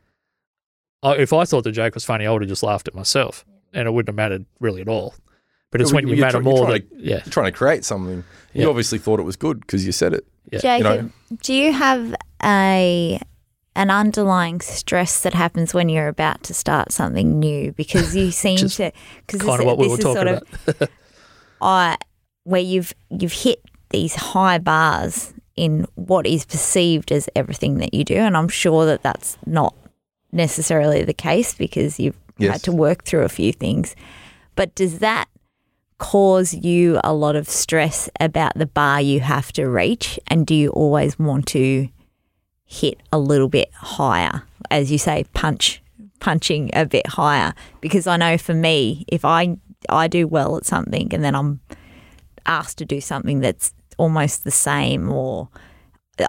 I, 1.04 1.14
if 1.16 1.32
I 1.32 1.46
thought 1.46 1.64
the 1.64 1.72
joke 1.72 1.94
was 1.94 2.04
funny, 2.04 2.26
I 2.26 2.32
would 2.32 2.42
have 2.42 2.50
just 2.50 2.64
laughed 2.64 2.88
at 2.90 2.94
myself, 2.96 3.46
and 3.74 3.88
it 3.88 3.92
wouldn't 3.92 4.10
have 4.10 4.16
mattered 4.18 4.46
really 4.60 4.82
at 4.82 4.90
all. 4.90 5.14
But 5.72 5.82
it's 5.82 5.92
when 5.94 6.08
you 6.08 6.16
you're 6.16 6.26
matter 6.26 6.42
try- 6.42 6.52
you're 6.52 6.58
more 6.58 6.66
trying 6.68 6.82
that 6.90 7.00
yeah, 7.00 7.20
trying 7.22 7.52
to 7.52 7.58
create 7.58 7.84
something. 7.86 8.24
Yeah. 8.54 8.64
You 8.64 8.70
obviously 8.70 9.00
thought 9.00 9.20
it 9.20 9.24
was 9.24 9.36
good 9.38 9.62
because 9.62 9.86
you 9.86 9.92
said 9.92 10.14
it. 10.14 10.26
yeah. 10.52 10.60
Jacob, 10.60 10.96
you 10.96 11.02
know- 11.04 11.38
do 11.42 11.54
you 11.54 11.72
have 11.74 12.14
a 12.44 13.20
an 13.78 13.90
underlying 13.90 14.60
stress 14.60 15.22
that 15.24 15.34
happens 15.34 15.74
when 15.74 15.88
you're 15.88 16.10
about 16.10 16.44
to 16.44 16.54
start 16.54 16.92
something 16.92 17.40
new? 17.40 17.72
Because 17.72 18.14
you 18.16 18.32
seem 18.46 18.58
to 18.58 18.92
because 19.26 19.42
kind 19.42 19.62
of 19.62 19.66
what 19.66 19.78
we 19.78 19.88
were 19.88 19.98
talking 19.98 20.16
sort 20.16 20.28
about. 20.28 20.82
of 20.82 20.90
I 21.62 21.98
where 22.44 22.62
you've 22.62 22.94
you've 23.10 23.32
hit 23.32 23.62
these 23.92 24.16
high 24.16 24.58
bars 24.58 25.34
in 25.56 25.86
what 25.96 26.26
is 26.28 26.46
perceived 26.46 27.12
as 27.12 27.30
everything 27.36 27.78
that 27.78 27.94
you 27.94 28.04
do. 28.04 28.16
And 28.16 28.36
I'm 28.36 28.48
sure 28.50 28.86
that 28.88 29.04
that's 29.04 29.38
not 29.46 29.74
necessarily 30.32 31.04
the 31.04 31.14
case 31.14 31.54
because 31.54 32.00
you've 32.00 32.18
Yes. 32.38 32.54
had 32.54 32.64
to 32.64 32.72
work 32.72 33.04
through 33.04 33.22
a 33.24 33.30
few 33.30 33.54
things. 33.54 33.96
But 34.56 34.74
does 34.74 34.98
that 35.00 35.26
cause 36.02 36.56
you 36.56 37.00
a 37.04 37.14
lot 37.14 37.36
of 37.36 37.48
stress 37.48 38.10
about 38.20 38.54
the 38.56 38.66
bar 38.66 39.00
you 39.00 39.20
have 39.20 39.54
to 39.54 39.70
reach? 39.70 40.20
And 40.28 40.48
do 40.48 40.56
you 40.56 40.70
always 40.72 41.18
want 41.20 41.46
to 41.50 41.88
hit 42.66 43.00
a 43.14 43.20
little 43.20 43.48
bit 43.48 43.72
higher, 43.74 44.44
as 44.72 44.92
you 44.92 44.98
say, 44.98 45.26
punch 45.36 45.82
punching 46.20 46.72
a 46.74 46.88
bit 46.88 47.06
higher? 47.06 47.54
Because 47.82 48.08
I 48.08 48.18
know 48.18 48.40
for 48.40 48.56
me, 48.56 49.06
if 49.10 49.24
I 49.24 49.58
I 49.90 50.08
do 50.08 50.28
well 50.28 50.58
at 50.58 50.66
something 50.66 51.14
and 51.14 51.24
then 51.24 51.36
I'm 51.36 51.60
asked 52.48 52.80
to 52.80 52.86
do 52.86 53.00
something 53.00 53.40
that's 53.40 53.72
almost 53.98 54.44
the 54.44 54.52
same 54.52 55.12
or 55.12 55.50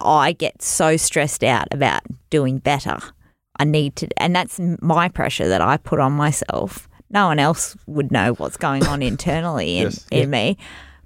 I 0.02 0.32
get 0.32 0.60
so 0.60 0.98
stressed 0.98 1.42
out 1.42 1.68
about 1.70 2.02
doing 2.28 2.58
better. 2.58 2.98
I 3.58 3.64
need 3.64 3.96
to, 3.96 4.08
and 4.18 4.36
that's 4.36 4.60
my 4.80 5.08
pressure 5.08 5.48
that 5.48 5.62
I 5.62 5.78
put 5.78 5.98
on 5.98 6.12
myself. 6.12 6.88
No 7.12 7.26
one 7.26 7.38
else 7.38 7.76
would 7.86 8.10
know 8.10 8.32
what's 8.34 8.56
going 8.56 8.84
on 8.86 9.02
internally 9.02 9.78
in, 9.78 9.84
Yes. 9.84 10.06
in 10.10 10.30
me. 10.30 10.56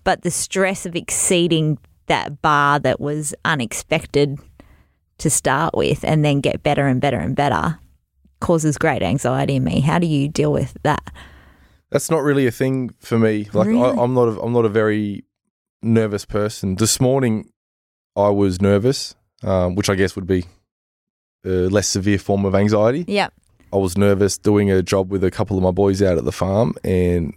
But 0.05 0.23
the 0.23 0.31
stress 0.31 0.87
of 0.87 0.95
exceeding 0.95 1.79
that 2.07 2.41
bar 2.41 2.79
that 2.79 3.01
was 3.01 3.35
unexpected 3.45 4.39
to 5.19 5.31
start 5.31 5.75
with 5.75 6.05
and 6.05 6.25
then 6.25 6.41
get 6.41 6.63
better 6.63 6.87
and 6.87 7.01
better 7.01 7.19
and 7.19 7.35
better 7.35 7.79
causes 8.41 8.79
great 8.79 9.03
anxiety 9.03 9.57
in 9.57 9.65
me. 9.65 9.81
How 9.81 9.99
do 9.99 10.07
you 10.07 10.29
deal 10.29 10.53
with 10.53 10.77
that? 10.85 11.13
That's 11.91 12.11
not 12.11 12.23
really 12.23 12.47
a 12.47 12.51
thing 12.53 12.91
for 13.01 13.19
me. 13.19 13.49
Like 13.53 13.67
Really? 13.69 13.81
I, 13.83 13.91
I'm 14.03 14.15
not. 14.15 14.29
A, 14.29 14.41
I'm 14.41 14.53
not 14.53 14.65
a 14.65 14.69
very 14.69 15.25
nervous 15.83 16.25
person. 16.25 16.77
This 16.77 17.01
morning, 17.01 17.51
I 18.15 18.29
was 18.29 18.61
nervous, 18.61 19.15
um, 19.43 19.75
which 19.75 19.89
I 19.89 19.95
guess 19.95 20.15
would 20.17 20.27
be 20.27 20.45
a 21.45 21.49
less 21.69 21.89
severe 21.89 22.19
form 22.19 22.45
of 22.45 22.55
anxiety. 22.55 23.05
Yep. 23.09 23.33
I 23.73 23.77
was 23.77 23.97
nervous 23.99 24.39
doing 24.39 24.71
a 24.71 24.83
job 24.83 25.11
with 25.11 25.25
a 25.25 25.31
couple 25.31 25.57
of 25.57 25.63
my 25.63 25.71
boys 25.71 26.03
out 26.03 26.19
at 26.19 26.25
the 26.25 26.33
farm, 26.33 26.75
and 26.85 27.35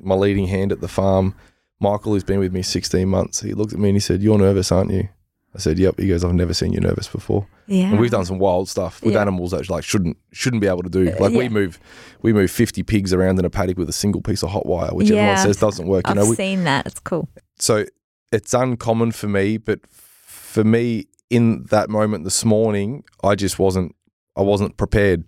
my 0.00 0.14
leading 0.14 0.46
hand 0.46 0.72
at 0.72 0.80
the 0.80 0.88
farm, 0.88 1.34
Michael, 1.80 2.12
who's 2.12 2.24
been 2.24 2.38
with 2.38 2.52
me 2.52 2.62
16 2.62 3.08
months, 3.08 3.40
he 3.40 3.54
looked 3.54 3.72
at 3.72 3.78
me 3.78 3.88
and 3.90 3.96
he 3.96 4.00
said, 4.00 4.22
"You're 4.22 4.38
nervous, 4.38 4.70
aren't 4.70 4.90
you?" 4.92 5.08
I 5.54 5.58
said, 5.58 5.78
"Yep." 5.78 5.98
He 6.00 6.08
goes, 6.08 6.24
"I've 6.24 6.34
never 6.34 6.52
seen 6.54 6.72
you 6.72 6.80
nervous 6.80 7.06
before." 7.08 7.46
Yeah. 7.66 7.90
And 7.90 8.00
we've 8.00 8.10
done 8.10 8.24
some 8.24 8.38
wild 8.38 8.68
stuff 8.68 9.00
with 9.02 9.14
Yeah. 9.14 9.20
animals 9.22 9.52
that 9.52 9.68
like 9.70 9.84
shouldn't 9.84 10.16
shouldn't 10.32 10.60
be 10.60 10.66
able 10.66 10.82
to 10.82 10.90
do. 10.90 11.10
Uh, 11.10 11.16
like 11.20 11.32
we 11.32 11.48
move 11.48 11.78
we 12.22 12.32
move 12.32 12.50
50 12.50 12.82
pigs 12.82 13.12
around 13.12 13.38
in 13.38 13.44
a 13.44 13.50
paddock 13.50 13.78
with 13.78 13.88
a 13.88 13.92
single 13.92 14.20
piece 14.20 14.42
of 14.42 14.50
hot 14.50 14.66
wire, 14.66 14.90
which 14.92 15.10
everyone 15.10 15.38
says 15.38 15.56
doesn't 15.56 15.86
work. 15.86 16.06
You 16.06 16.10
I've 16.10 16.16
know, 16.16 16.28
we, 16.28 16.36
seen 16.36 16.64
that. 16.64 16.86
It's 16.86 17.00
cool. 17.00 17.28
so 17.58 17.84
it's 18.32 18.52
uncommon 18.52 19.12
for 19.12 19.28
me, 19.28 19.56
but 19.58 19.80
for 19.88 20.64
me 20.64 21.06
in 21.30 21.64
that 21.70 21.88
moment 21.88 22.24
this 22.24 22.44
morning, 22.44 23.04
I 23.22 23.34
just 23.34 23.58
wasn't 23.58 23.94
I 24.36 24.42
wasn't 24.42 24.76
prepared. 24.76 25.24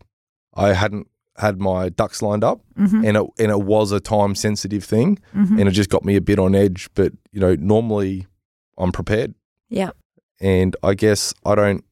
I 0.56 0.72
hadn't 0.72 1.06
had 1.38 1.60
my 1.60 1.90
ducks 1.90 2.22
lined 2.22 2.42
up 2.42 2.60
hmm 2.76 3.04
and 3.04 3.16
it 3.18 3.24
and 3.38 3.50
it 3.50 3.60
was 3.60 3.92
a 3.92 4.00
time 4.00 4.34
sensitive 4.34 4.82
thing 4.84 5.18
hmm 5.32 5.58
and 5.58 5.68
it 5.68 5.72
just 5.72 5.90
got 5.90 6.02
me 6.04 6.16
a 6.16 6.20
bit 6.20 6.38
on 6.38 6.54
edge. 6.54 6.88
But 6.94 7.12
you 7.32 7.40
know, 7.40 7.54
normally 7.56 8.26
I'm 8.78 8.90
prepared 8.92 9.34
Yeah. 9.68 9.90
and 10.40 10.74
I 10.82 10.94
guess 10.94 11.34
I 11.44 11.54
don't. 11.54 11.84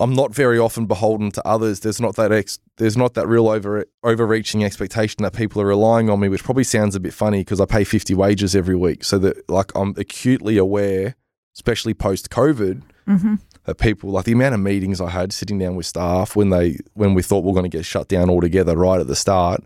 I'm 0.00 0.14
not 0.14 0.34
very 0.34 0.58
often 0.58 0.86
beholden 0.86 1.30
to 1.32 1.46
others. 1.46 1.80
There's 1.80 2.00
not 2.00 2.16
that 2.16 2.32
ex, 2.32 2.58
there's 2.78 2.96
not 2.96 3.12
that 3.14 3.28
real 3.28 3.48
over 3.48 3.84
overreaching 4.02 4.64
expectation 4.64 5.22
that 5.22 5.34
people 5.34 5.60
are 5.60 5.66
relying 5.66 6.08
on 6.08 6.18
me, 6.18 6.28
which 6.30 6.42
probably 6.42 6.64
sounds 6.64 6.94
a 6.96 7.00
bit 7.00 7.12
funny 7.12 7.40
because 7.40 7.60
I 7.60 7.66
pay 7.66 7.84
50 7.84 8.14
wages 8.14 8.56
every 8.56 8.74
week. 8.74 9.04
So 9.04 9.18
that 9.18 9.48
like 9.50 9.70
I'm 9.74 9.92
acutely 9.98 10.56
aware, 10.56 11.14
especially 11.54 11.92
post 11.94 12.30
COVID, 12.30 12.82
hmm 13.06 13.34
that 13.64 13.78
people 13.78 14.10
like 14.10 14.24
the 14.24 14.32
amount 14.32 14.54
of 14.54 14.60
meetings 14.60 15.00
I 15.00 15.10
had 15.10 15.32
sitting 15.32 15.58
down 15.58 15.76
with 15.76 15.86
staff 15.86 16.34
when 16.34 16.50
they 16.50 16.78
when 16.94 17.14
we 17.14 17.22
thought 17.22 17.44
we 17.44 17.50
are 17.50 17.54
going 17.54 17.70
to 17.70 17.76
get 17.76 17.84
shut 17.84 18.08
down 18.08 18.28
altogether 18.28 18.76
right 18.76 19.00
at 19.00 19.06
the 19.06 19.16
start. 19.16 19.64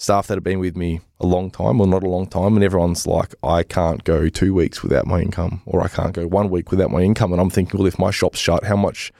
Staff 0.00 0.28
that 0.28 0.36
have 0.36 0.44
been 0.44 0.60
with 0.60 0.76
me 0.76 1.00
a 1.18 1.26
long 1.26 1.50
time 1.50 1.80
or 1.80 1.86
not 1.86 2.04
a 2.04 2.08
long 2.08 2.26
time, 2.28 2.54
and 2.54 2.62
everyone's 2.62 3.04
like, 3.04 3.34
I 3.42 3.64
can't 3.64 4.04
go 4.04 4.28
two 4.28 4.54
weeks 4.54 4.80
without 4.80 5.08
my 5.08 5.20
income, 5.20 5.60
or 5.66 5.82
I 5.82 5.88
can't 5.88 6.12
go 6.12 6.28
one 6.28 6.50
week 6.50 6.70
without 6.70 6.92
my 6.92 7.00
income. 7.00 7.32
And 7.32 7.40
I'm 7.40 7.50
thinking, 7.50 7.78
well, 7.78 7.88
if 7.88 7.98
my 7.98 8.12
shop's 8.12 8.38
shut, 8.38 8.62
how 8.62 8.76
much 8.76 9.12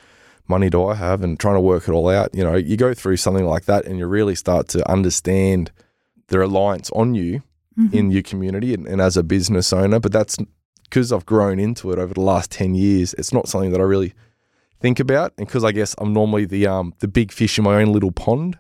money 0.46 0.70
do 0.70 0.86
I 0.86 0.94
have? 0.94 1.24
And 1.24 1.38
trying 1.40 1.56
to 1.56 1.60
work 1.60 1.88
it 1.88 1.92
all 1.92 2.08
out. 2.08 2.32
You 2.32 2.44
know, 2.44 2.54
you 2.54 2.76
go 2.76 2.94
through 2.94 3.16
something 3.16 3.44
like 3.44 3.64
that, 3.64 3.86
and 3.86 3.98
you 3.98 4.06
really 4.06 4.36
start 4.36 4.68
to 4.68 4.88
understand 4.88 5.72
the 6.28 6.38
reliance 6.38 6.92
on 6.92 7.16
you 7.16 7.42
mm-hmm. 7.76 7.96
in 7.96 8.12
your 8.12 8.22
community 8.22 8.72
and, 8.72 8.86
and 8.86 9.00
as 9.00 9.16
a 9.16 9.24
business 9.24 9.72
owner. 9.72 9.98
But 9.98 10.12
that's 10.12 10.36
because 10.88 11.12
I've 11.12 11.26
grown 11.26 11.58
into 11.58 11.92
it 11.92 11.98
over 11.98 12.14
the 12.14 12.20
last 12.20 12.50
10 12.50 12.74
years. 12.74 13.14
It's 13.14 13.32
not 13.32 13.48
something 13.48 13.70
that 13.72 13.80
I 13.80 13.84
really 13.84 14.14
think 14.80 15.00
about. 15.00 15.32
And 15.38 15.46
because 15.46 15.64
I 15.64 15.72
guess 15.72 15.94
I'm 15.98 16.12
normally 16.12 16.44
the 16.44 16.66
um 16.66 16.94
the 17.00 17.08
big 17.08 17.32
fish 17.32 17.58
in 17.58 17.64
my 17.64 17.80
own 17.80 17.92
little 17.92 18.12
pond, 18.12 18.58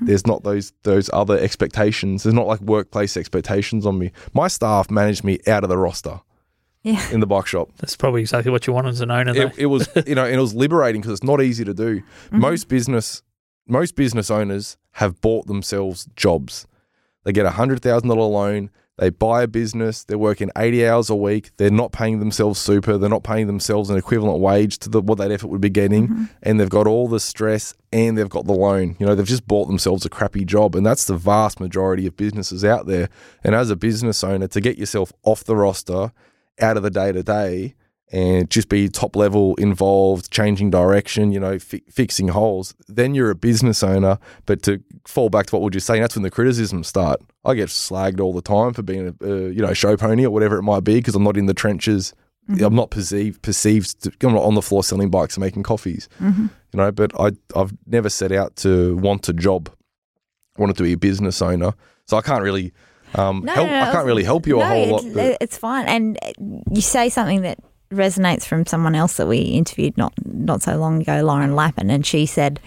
there's 0.00 0.26
not 0.26 0.44
those 0.44 0.72
those 0.82 1.10
other 1.12 1.38
expectations. 1.38 2.22
There's 2.22 2.34
not 2.34 2.46
like 2.46 2.60
workplace 2.60 3.16
expectations 3.16 3.84
on 3.84 3.98
me. 3.98 4.12
My 4.32 4.48
staff 4.48 4.90
managed 4.90 5.24
me 5.24 5.38
out 5.46 5.62
of 5.62 5.68
the 5.68 5.76
roster 5.76 6.20
Yeah. 6.82 7.06
in 7.12 7.20
the 7.20 7.26
bike 7.26 7.46
shop. 7.46 7.70
That's 7.78 7.94
probably 7.96 8.22
exactly 8.22 8.50
what 8.50 8.66
you 8.66 8.72
want 8.72 8.86
as 8.86 9.00
an 9.02 9.10
owner. 9.10 9.34
It, 9.36 9.52
it 9.58 9.66
was 9.66 9.88
you 10.06 10.14
know, 10.14 10.24
and 10.24 10.34
it 10.34 10.40
was 10.40 10.54
liberating 10.54 11.02
because 11.02 11.12
it's 11.12 11.22
not 11.24 11.42
easy 11.42 11.64
to 11.64 11.74
do. 11.74 12.00
Mm-hmm. 12.00 12.38
Most 12.40 12.68
business 12.68 13.22
most 13.66 13.94
business 13.96 14.30
owners 14.30 14.76
have 14.92 15.20
bought 15.20 15.46
themselves 15.46 16.06
jobs. 16.16 16.66
They 17.24 17.32
get 17.32 17.46
a 17.46 17.50
hundred 17.50 17.82
thousand 17.82 18.08
dollar 18.08 18.24
loan. 18.26 18.70
They 18.96 19.10
buy 19.10 19.42
a 19.42 19.48
business. 19.48 20.04
They're 20.04 20.16
working 20.16 20.50
eighty 20.56 20.86
hours 20.86 21.10
a 21.10 21.16
week. 21.16 21.50
They're 21.56 21.70
not 21.70 21.90
paying 21.90 22.20
themselves 22.20 22.60
super. 22.60 22.96
They're 22.96 23.10
not 23.10 23.24
paying 23.24 23.48
themselves 23.48 23.90
an 23.90 23.96
equivalent 23.96 24.38
wage 24.38 24.78
to 24.78 24.88
the, 24.88 25.00
what 25.00 25.18
that 25.18 25.32
effort 25.32 25.48
would 25.48 25.60
be 25.60 25.68
getting. 25.70 26.08
Mm-hmm. 26.08 26.24
And 26.44 26.60
they've 26.60 26.68
got 26.68 26.86
all 26.86 27.08
the 27.08 27.18
stress 27.18 27.74
and 27.92 28.16
they've 28.16 28.28
got 28.28 28.46
the 28.46 28.52
loan. 28.52 28.94
You 29.00 29.06
know, 29.06 29.14
they've 29.14 29.26
just 29.26 29.48
bought 29.48 29.66
themselves 29.66 30.04
a 30.04 30.08
crappy 30.08 30.44
job, 30.44 30.76
and 30.76 30.86
that's 30.86 31.06
the 31.06 31.16
vast 31.16 31.58
majority 31.58 32.06
of 32.06 32.16
businesses 32.16 32.64
out 32.64 32.86
there. 32.86 33.08
And 33.42 33.54
as 33.54 33.70
a 33.70 33.76
business 33.76 34.22
owner, 34.22 34.46
to 34.48 34.60
get 34.60 34.78
yourself 34.78 35.12
off 35.24 35.42
the 35.42 35.56
roster, 35.56 36.12
out 36.60 36.76
of 36.76 36.84
the 36.84 36.90
day 36.90 37.10
to 37.10 37.22
day, 37.22 37.74
and 38.12 38.48
just 38.50 38.68
be 38.68 38.88
top 38.88 39.16
level 39.16 39.54
involved, 39.56 40.30
changing 40.30 40.70
direction, 40.70 41.32
you 41.32 41.40
know, 41.40 41.58
fi- 41.58 41.82
fixing 41.90 42.28
holes, 42.28 42.74
then 42.86 43.14
you're 43.14 43.30
a 43.30 43.34
business 43.34 43.82
owner. 43.82 44.18
But 44.46 44.62
to 44.64 44.82
fall 45.06 45.30
back 45.30 45.46
to 45.46 45.54
what 45.56 45.60
we 45.62 45.66
we're 45.66 45.70
just 45.70 45.86
saying, 45.86 46.02
that's 46.02 46.14
when 46.14 46.22
the 46.22 46.30
criticisms 46.30 46.86
start. 46.86 47.20
I 47.44 47.54
get 47.54 47.68
slagged 47.68 48.20
all 48.20 48.32
the 48.32 48.42
time 48.42 48.72
for 48.74 48.82
being 48.82 49.16
a, 49.20 49.24
a 49.26 49.48
you 49.50 49.62
know 49.62 49.72
show 49.74 49.96
pony 49.96 50.24
or 50.24 50.30
whatever 50.30 50.56
it 50.58 50.62
might 50.62 50.84
be 50.84 50.94
because 50.96 51.14
I'm 51.14 51.24
not 51.24 51.36
in 51.36 51.46
the 51.46 51.54
trenches. 51.54 52.12
I'm 52.62 52.74
not 52.74 52.90
perceived 52.90 53.40
perceived. 53.40 54.02
To, 54.02 54.12
I'm 54.26 54.34
not 54.34 54.42
on 54.44 54.54
the 54.54 54.60
floor 54.60 54.84
selling 54.84 55.10
bikes 55.10 55.36
and 55.36 55.42
making 55.42 55.62
coffees. 55.62 56.08
You 56.20 56.50
know, 56.74 56.92
but 56.92 57.18
I 57.18 57.30
I've 57.56 57.72
never 57.86 58.10
set 58.10 58.32
out 58.32 58.56
to 58.56 58.96
want 58.98 59.28
a 59.30 59.32
job. 59.32 59.70
I 60.58 60.60
wanted 60.60 60.76
to 60.76 60.82
be 60.82 60.92
a 60.92 60.98
business 60.98 61.40
owner, 61.40 61.72
so 62.06 62.18
I 62.18 62.20
can't 62.20 62.42
really 62.42 62.72
um, 63.14 63.40
No, 63.44 63.52
help. 63.54 63.66
no, 63.68 63.72
no, 63.80 63.88
I 63.88 63.92
can't 63.92 64.06
really 64.06 64.24
help 64.24 64.46
you 64.46 64.60
a 64.60 64.64
whole 64.66 64.86
lot. 64.88 65.04
but- 65.14 65.38
It's 65.40 65.56
fine, 65.56 65.86
and 65.86 66.18
you 66.70 66.82
say 66.82 67.08
something 67.08 67.40
that 67.42 67.58
resonates 67.96 68.44
from 68.44 68.66
someone 68.66 68.94
else 68.94 69.16
that 69.16 69.26
we 69.26 69.38
interviewed 69.38 69.96
not 69.96 70.12
not 70.24 70.62
so 70.62 70.76
long 70.76 71.00
ago, 71.02 71.22
Lauren 71.22 71.54
Lappin, 71.54 71.90
and 71.90 72.04
she 72.04 72.26
said 72.26 72.60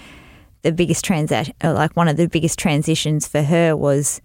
the 0.63 0.71
biggest 0.71 1.05
transaction, 1.05 1.53
uh, 1.63 1.73
like 1.73 1.95
one 1.95 2.07
of 2.07 2.17
the 2.17 2.27
biggest 2.27 2.57
transitions 2.59 3.27
for 3.27 3.41
her 3.43 3.75
was, 3.75 4.21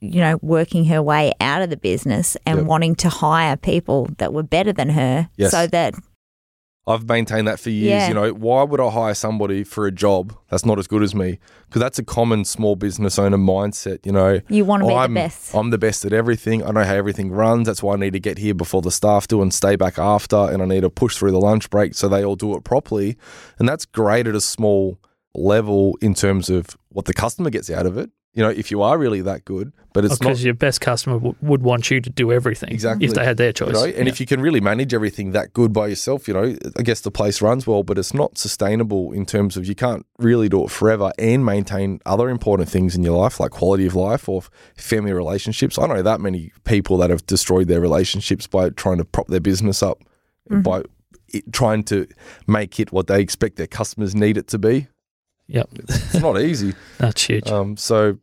you 0.00 0.20
know, 0.20 0.38
working 0.42 0.86
her 0.86 1.02
way 1.02 1.32
out 1.40 1.62
of 1.62 1.70
the 1.70 1.76
business 1.76 2.36
and 2.46 2.58
Yep. 2.58 2.66
wanting 2.66 2.94
to 2.96 3.08
hire 3.08 3.56
people 3.56 4.08
that 4.18 4.32
were 4.32 4.42
better 4.42 4.72
than 4.72 4.88
her, 4.90 5.28
Yes. 5.36 5.50
so 5.50 5.66
that 5.66 5.94
I've 6.86 7.06
maintained 7.08 7.46
that 7.46 7.60
for 7.60 7.70
years. 7.70 7.90
Yeah. 7.90 8.08
You 8.08 8.14
know, 8.14 8.32
why 8.32 8.62
would 8.62 8.80
I 8.80 8.90
hire 8.90 9.14
somebody 9.14 9.64
for 9.64 9.86
a 9.86 9.92
job 9.92 10.36
that's 10.48 10.64
not 10.64 10.78
as 10.78 10.86
good 10.86 11.02
as 11.02 11.14
me? 11.14 11.38
Because 11.66 11.80
that's 11.80 11.98
a 11.98 12.04
common 12.04 12.44
small 12.44 12.74
business 12.74 13.18
owner 13.18 13.36
mindset. 13.36 14.04
You 14.04 14.12
know, 14.12 14.40
you 14.48 14.64
want 14.64 14.82
to 14.82 14.88
be 14.88 14.94
I'm, 14.94 15.14
the 15.14 15.20
best. 15.20 15.54
I'm 15.54 15.70
the 15.70 15.78
best 15.78 16.04
at 16.04 16.12
everything. 16.12 16.64
I 16.64 16.70
know 16.70 16.84
how 16.84 16.94
everything 16.94 17.30
runs. 17.30 17.66
That's 17.66 17.82
why 17.82 17.94
I 17.94 17.96
need 17.96 18.14
to 18.14 18.20
get 18.20 18.38
here 18.38 18.54
before 18.54 18.82
the 18.82 18.90
staff 18.90 19.28
do 19.28 19.42
and 19.42 19.52
stay 19.52 19.76
back 19.76 19.98
after. 19.98 20.36
And 20.36 20.62
I 20.62 20.64
need 20.64 20.80
to 20.80 20.90
push 20.90 21.16
through 21.16 21.32
the 21.32 21.40
lunch 21.40 21.68
break 21.70 21.94
so 21.94 22.08
they 22.08 22.24
all 22.24 22.36
do 22.36 22.56
it 22.56 22.64
properly. 22.64 23.16
And 23.58 23.68
that's 23.68 23.84
great 23.84 24.26
at 24.26 24.34
a 24.34 24.40
small 24.40 24.98
level 25.34 25.96
in 26.00 26.14
terms 26.14 26.50
of 26.50 26.76
what 26.88 27.04
the 27.04 27.14
customer 27.14 27.50
gets 27.50 27.70
out 27.70 27.86
of 27.86 27.98
it. 27.98 28.10
You 28.32 28.44
know, 28.44 28.48
if 28.50 28.70
you 28.70 28.80
are 28.82 28.96
really 28.96 29.22
that 29.22 29.44
good, 29.44 29.72
but 29.92 30.04
it's 30.04 30.12
not 30.20 30.28
because 30.28 30.44
your 30.44 30.54
best 30.54 30.80
customer 30.80 31.16
w- 31.16 31.34
would 31.42 31.62
want 31.62 31.90
you 31.90 32.00
to 32.00 32.08
do 32.10 32.30
everything 32.30 32.70
Exactly. 32.70 33.06
if 33.08 33.14
they 33.14 33.24
had 33.24 33.38
their 33.38 33.48
You 33.48 33.52
choice. 33.54 33.72
know, 33.72 33.84
and 33.86 34.06
Yeah. 34.06 34.12
if 34.12 34.20
you 34.20 34.26
can 34.26 34.40
really 34.40 34.60
manage 34.60 34.94
everything 34.94 35.32
that 35.32 35.52
good 35.52 35.72
by 35.72 35.88
yourself, 35.88 36.28
you 36.28 36.34
know, 36.34 36.54
I 36.76 36.82
guess 36.82 37.00
the 37.00 37.10
place 37.10 37.42
runs 37.42 37.66
well, 37.66 37.82
but 37.82 37.98
it's 37.98 38.14
not 38.14 38.38
sustainable 38.38 39.10
in 39.10 39.26
terms 39.26 39.56
of 39.56 39.66
you 39.66 39.74
can't 39.74 40.06
really 40.20 40.48
do 40.48 40.62
it 40.62 40.70
forever 40.70 41.10
and 41.18 41.44
maintain 41.44 41.98
other 42.06 42.28
important 42.28 42.68
things 42.68 42.94
in 42.94 43.02
your 43.02 43.18
life, 43.18 43.40
like 43.40 43.50
quality 43.50 43.84
of 43.86 43.96
life 43.96 44.28
or 44.28 44.42
family 44.76 45.12
relationships. 45.12 45.76
I 45.76 45.86
know 45.88 46.00
that 46.02 46.20
many 46.20 46.52
people 46.64 46.98
that 46.98 47.10
have 47.10 47.26
destroyed 47.26 47.66
their 47.66 47.80
relationships 47.80 48.46
by 48.46 48.70
trying 48.70 48.98
to 48.98 49.04
prop 49.04 49.26
their 49.26 49.40
business 49.40 49.82
up, 49.82 49.98
mm-hmm. 50.48 50.62
by 50.62 50.82
it, 51.34 51.52
trying 51.52 51.82
to 51.84 52.06
make 52.46 52.78
it 52.78 52.92
what 52.92 53.08
they 53.08 53.20
expect 53.20 53.56
their 53.56 53.66
customers 53.66 54.14
need 54.14 54.36
it 54.36 54.46
to 54.48 54.58
be. 54.58 54.86
Yep, 55.50 55.68
It's 55.88 56.14
not 56.20 56.40
easy. 56.40 56.74
that's 56.98 57.22
huge. 57.22 57.48
Um, 57.48 57.76
so, 57.76 58.18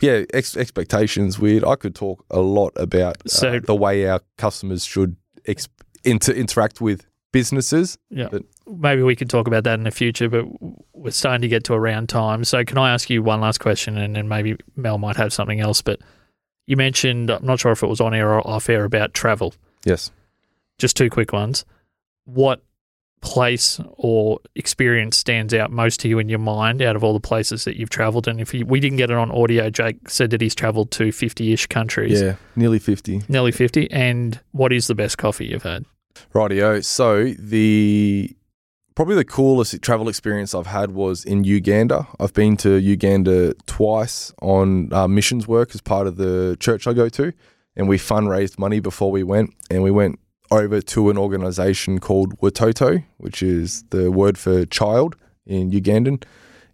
yeah, 0.00 0.24
ex- 0.34 0.56
expectations 0.56 1.38
weird. 1.38 1.64
I 1.64 1.76
could 1.76 1.94
talk 1.94 2.24
a 2.30 2.40
lot 2.40 2.72
about 2.76 3.16
uh, 3.26 3.28
So- 3.28 3.60
the 3.60 3.74
way 3.74 4.06
our 4.06 4.20
customers 4.38 4.84
should 4.84 5.16
ex- 5.46 5.68
inter- 6.04 6.32
interact 6.32 6.80
with 6.80 7.06
businesses. 7.32 7.98
Yeah. 8.10 8.28
But- 8.30 8.44
Maybe 8.66 9.02
we 9.02 9.16
could 9.16 9.28
talk 9.28 9.48
about 9.48 9.64
that 9.64 9.74
in 9.74 9.82
the 9.84 9.90
future, 9.90 10.28
but 10.28 10.44
we're 10.94 11.10
starting 11.10 11.42
to 11.42 11.48
get 11.48 11.64
to 11.64 11.74
around 11.74 12.08
time. 12.08 12.44
So, 12.44 12.64
can 12.64 12.78
I 12.78 12.92
ask 12.94 13.10
you 13.10 13.20
one 13.22 13.40
last 13.40 13.58
question, 13.58 13.98
and 13.98 14.14
then 14.14 14.28
maybe 14.28 14.56
Mel 14.76 14.98
might 14.98 15.16
have 15.16 15.32
something 15.32 15.60
else? 15.60 15.82
But 15.82 16.00
you 16.68 16.76
mentioned, 16.76 17.28
I'm 17.30 17.44
not 17.44 17.58
sure 17.58 17.72
if 17.72 17.82
it 17.82 17.88
was 17.88 18.00
on 18.00 18.14
air 18.14 18.32
or 18.32 18.46
off 18.46 18.68
air, 18.70 18.84
about 18.84 19.14
travel. 19.14 19.52
Yes. 19.84 20.12
Just 20.78 20.96
two 20.96 21.10
quick 21.10 21.32
ones. 21.32 21.64
What 22.24 22.62
place 23.22 23.80
or 23.92 24.38
experience 24.56 25.16
stands 25.16 25.54
out 25.54 25.70
most 25.70 26.00
to 26.00 26.08
you 26.08 26.18
in 26.18 26.28
your 26.28 26.38
mind 26.40 26.82
out 26.82 26.96
of 26.96 27.02
all 27.02 27.14
the 27.14 27.20
places 27.20 27.64
that 27.64 27.78
you've 27.78 27.88
traveled? 27.90 28.28
And 28.28 28.40
if 28.40 28.52
you, 28.52 28.66
we 28.66 28.80
didn't 28.80 28.98
get 28.98 29.10
it 29.10 29.16
on 29.16 29.30
audio, 29.30 29.70
Jake 29.70 30.08
said 30.10 30.30
that 30.30 30.40
he's 30.40 30.54
traveled 30.54 30.90
to 30.92 31.10
50 31.12 31.52
ish 31.52 31.66
countries, 31.68 32.20
Yeah, 32.20 32.34
nearly 32.56 32.78
50. 32.78 33.22
nearly 33.28 33.52
50. 33.52 33.90
And 33.90 34.38
what 34.50 34.72
is 34.72 34.88
the 34.88 34.94
best 34.94 35.16
coffee 35.18 35.46
you've 35.46 35.62
had? 35.62 35.84
Rightio. 36.34 36.84
So 36.84 37.32
the 37.38 38.36
probably 38.94 39.14
the 39.14 39.24
coolest 39.24 39.80
travel 39.80 40.08
experience 40.08 40.54
I've 40.54 40.66
had 40.66 40.90
was 40.90 41.24
in 41.24 41.44
Uganda. 41.44 42.06
I've 42.20 42.34
been 42.34 42.56
to 42.58 42.74
Uganda 42.76 43.54
twice 43.66 44.32
on 44.42 44.92
uh, 44.92 45.08
missions 45.08 45.48
work 45.48 45.74
as 45.74 45.80
part 45.80 46.06
of 46.06 46.16
the 46.16 46.56
church 46.60 46.86
I 46.86 46.92
go 46.92 47.08
to, 47.08 47.32
and 47.76 47.88
we 47.88 47.96
fundraised 47.96 48.58
money 48.58 48.80
before 48.80 49.10
we 49.10 49.22
went, 49.22 49.54
and 49.70 49.82
we 49.82 49.90
went 49.90 50.18
over 50.52 50.80
to 50.80 51.10
an 51.10 51.18
organization 51.18 51.98
called 51.98 52.38
Watoto, 52.40 53.04
which 53.18 53.42
is 53.42 53.84
the 53.90 54.10
word 54.10 54.38
for 54.38 54.64
child 54.66 55.16
in 55.46 55.70
Ugandan, 55.70 56.22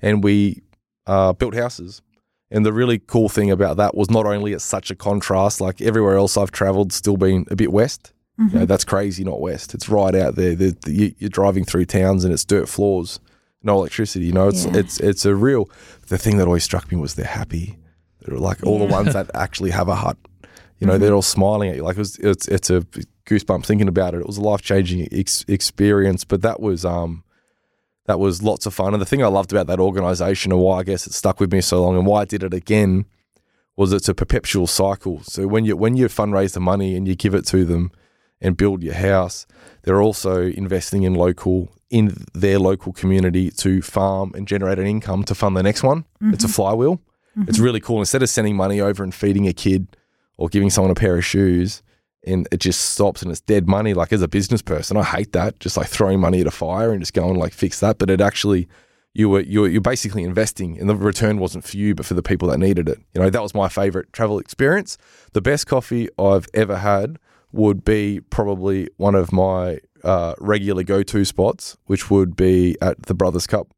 and 0.03 0.23
we 0.23 0.63
uh, 1.07 1.33
built 1.33 1.55
houses. 1.55 2.03
And 2.51 2.65
the 2.65 2.73
really 2.73 2.99
cool 2.99 3.29
thing 3.29 3.51
about 3.51 3.77
that 3.77 3.95
was 3.95 4.11
not 4.11 4.25
only 4.27 4.53
it's 4.53 4.65
such 4.65 4.91
a 4.91 4.95
contrast, 4.95 5.61
like 5.61 5.81
everywhere 5.83 6.17
else 6.17 6.37
I've 6.37 6.51
traveled, 6.51 6.93
still 6.93 7.17
been 7.17 7.45
a 7.51 7.57
bit 7.57 7.73
west. 7.73 8.13
You 8.39 8.61
know, 8.61 8.67
that's 8.67 8.85
crazy, 8.85 9.25
not 9.25 9.41
west. 9.41 9.75
It's 9.75 9.89
right 9.89 10.15
out 10.15 10.37
there. 10.37 10.55
The, 10.55 10.77
the, 10.85 10.93
you- 10.93 11.15
you're 11.19 11.29
driving 11.29 11.65
through 11.65 11.87
towns 11.87 12.25
and 12.25 12.33
it's 12.33 12.45
dirt 12.45 12.69
floors, 12.69 13.19
no 13.65 13.75
electricity. 13.75 14.27
You 14.27 14.33
know, 14.33 14.47
it's 14.49 14.65
Yeah. 14.65 14.77
it's 14.77 15.01
it's 15.01 15.25
a 15.27 15.35
real. 15.35 15.69
The 16.07 16.19
thing 16.19 16.37
that 16.39 16.47
always 16.47 16.63
struck 16.63 16.91
me 16.93 16.97
was 16.99 17.15
they're 17.17 17.27
happy. 17.27 17.79
They're 18.21 18.39
like 18.39 18.65
all 18.65 18.79
the 18.79 18.85
ones 18.85 19.13
that 19.13 19.29
actually 19.35 19.71
have 19.73 19.89
a 19.89 19.97
hut. 19.97 20.17
You 20.79 20.87
know, 20.87 20.99
they're 20.99 21.13
all 21.15 21.21
smiling 21.23 21.69
at 21.71 21.77
you. 21.77 21.83
Like 21.83 21.97
it 21.97 22.01
was, 22.01 22.17
it's 22.21 22.47
it's 22.47 22.71
a 22.71 22.87
goosebump 23.29 23.65
thinking 23.65 23.89
about 23.89 24.15
it. 24.15 24.21
It 24.21 24.27
was 24.27 24.39
a 24.39 24.43
life 24.43 24.63
changing 24.63 25.09
ex- 25.13 25.45
experience. 25.49 26.25
But 26.25 26.43
that 26.43 26.61
was 26.61 26.85
um 26.85 27.23
that 28.07 28.19
was 28.19 28.43
lots 28.43 28.67
of 28.67 28.75
fun. 28.75 28.95
And 28.95 29.01
the 29.03 29.07
thing 29.07 29.23
I 29.23 29.29
loved 29.29 29.53
about 29.53 29.67
that 29.67 29.81
organization 29.81 30.51
and 30.51 30.61
why 30.61 30.79
I 30.79 30.83
guess 30.83 31.07
it 31.07 31.13
stuck 31.13 31.41
with 31.41 31.53
me 31.53 31.61
so 31.61 31.83
long 31.83 31.97
and 31.97 32.07
why 32.07 32.23
I 32.23 32.25
did 32.25 32.43
it 32.43 32.55
again 32.55 33.05
was 33.77 33.93
it's 33.93 34.09
a 34.09 34.15
perpetual 34.15 34.67
cycle. 34.67 35.23
So 35.23 35.47
when 35.47 35.65
you 35.65 35.77
when 35.77 35.97
you 35.97 36.07
fundraise 36.09 36.55
the 36.55 36.61
money 36.61 36.97
and 36.97 37.07
you 37.07 37.15
give 37.15 37.35
it 37.35 37.47
to 37.47 37.65
them 37.65 37.93
and 38.41 38.57
build 38.57 38.83
your 38.83 38.95
house, 38.95 39.47
they're 39.83 40.01
also 40.03 40.43
investing 40.43 41.03
in 41.05 41.15
local 41.15 41.69
in 41.91 42.15
their 42.35 42.59
local 42.59 42.93
community 42.93 43.51
to 43.51 43.81
farm 43.83 44.33
and 44.35 44.47
generate 44.49 44.79
an 44.79 44.87
income 44.87 45.25
to 45.25 45.35
fund 45.35 45.57
the 45.57 45.63
next 45.63 45.83
one. 45.83 46.05
It's 46.21 46.45
a 46.45 46.49
flywheel. 46.49 47.01
It's 47.47 47.59
really 47.61 47.81
cool. 47.81 48.01
Instead 48.01 48.23
of 48.23 48.29
sending 48.29 48.57
money 48.57 48.81
over 48.81 49.05
and 49.05 49.15
feeding 49.15 49.47
a 49.47 49.53
kid 49.53 49.87
or 50.37 50.49
giving 50.49 50.71
someone 50.71 50.91
a 50.91 50.95
pair 50.97 51.17
of 51.17 51.25
shoes 51.25 51.83
and 52.29 52.47
it 52.53 52.61
just 52.61 52.91
stops 52.91 53.23
and 53.23 53.31
it's 53.31 53.41
dead 53.41 53.67
money, 53.69 53.95
like 53.95 54.13
as 54.13 54.23
a 54.23 54.29
business 54.29 54.63
person, 54.63 54.97
I 54.97 55.03
hate 55.05 55.33
that. 55.33 55.59
Just 55.61 55.77
like 55.77 55.89
throwing 55.89 56.21
money 56.21 56.41
at 56.41 56.47
a 56.47 56.51
fire 56.51 56.93
and 56.93 57.01
just 57.01 57.15
going 57.15 57.37
like 57.37 57.53
fix 57.53 57.81
that. 57.81 57.99
But 57.99 58.11
it 58.11 58.21
actually 58.21 58.69
you 59.15 59.29
were 59.29 59.41
you 59.41 59.63
were 59.63 59.69
you're 59.69 59.81
basically 59.81 60.23
investing 60.25 60.79
and 60.79 60.89
the 60.89 60.95
return 60.95 61.39
wasn't 61.39 61.65
for 61.65 61.77
you 61.77 61.95
but 61.95 62.07
for 62.07 62.15
the 62.15 62.23
people 62.23 62.49
that 62.49 62.59
needed 62.59 62.89
it. 62.89 62.99
You 63.15 63.23
know, 63.23 63.31
that 63.31 63.43
was 63.43 63.55
my 63.55 63.69
favorite 63.69 64.13
travel 64.13 64.39
experience. 64.39 64.99
The 65.33 65.41
best 65.41 65.67
coffee 65.67 66.09
I've 66.19 66.47
ever 66.55 66.77
had 66.77 67.19
would 67.53 67.85
be 67.85 68.21
probably 68.21 68.89
one 68.99 69.15
of 69.15 69.33
my 69.33 69.79
uh, 70.05 70.35
regular 70.39 70.83
go-to 70.85 71.25
spots, 71.25 71.77
which 71.87 72.11
would 72.11 72.37
be 72.37 72.77
at 72.81 73.03
the 73.05 73.15
Brothers 73.15 73.47
Cup 73.47 73.69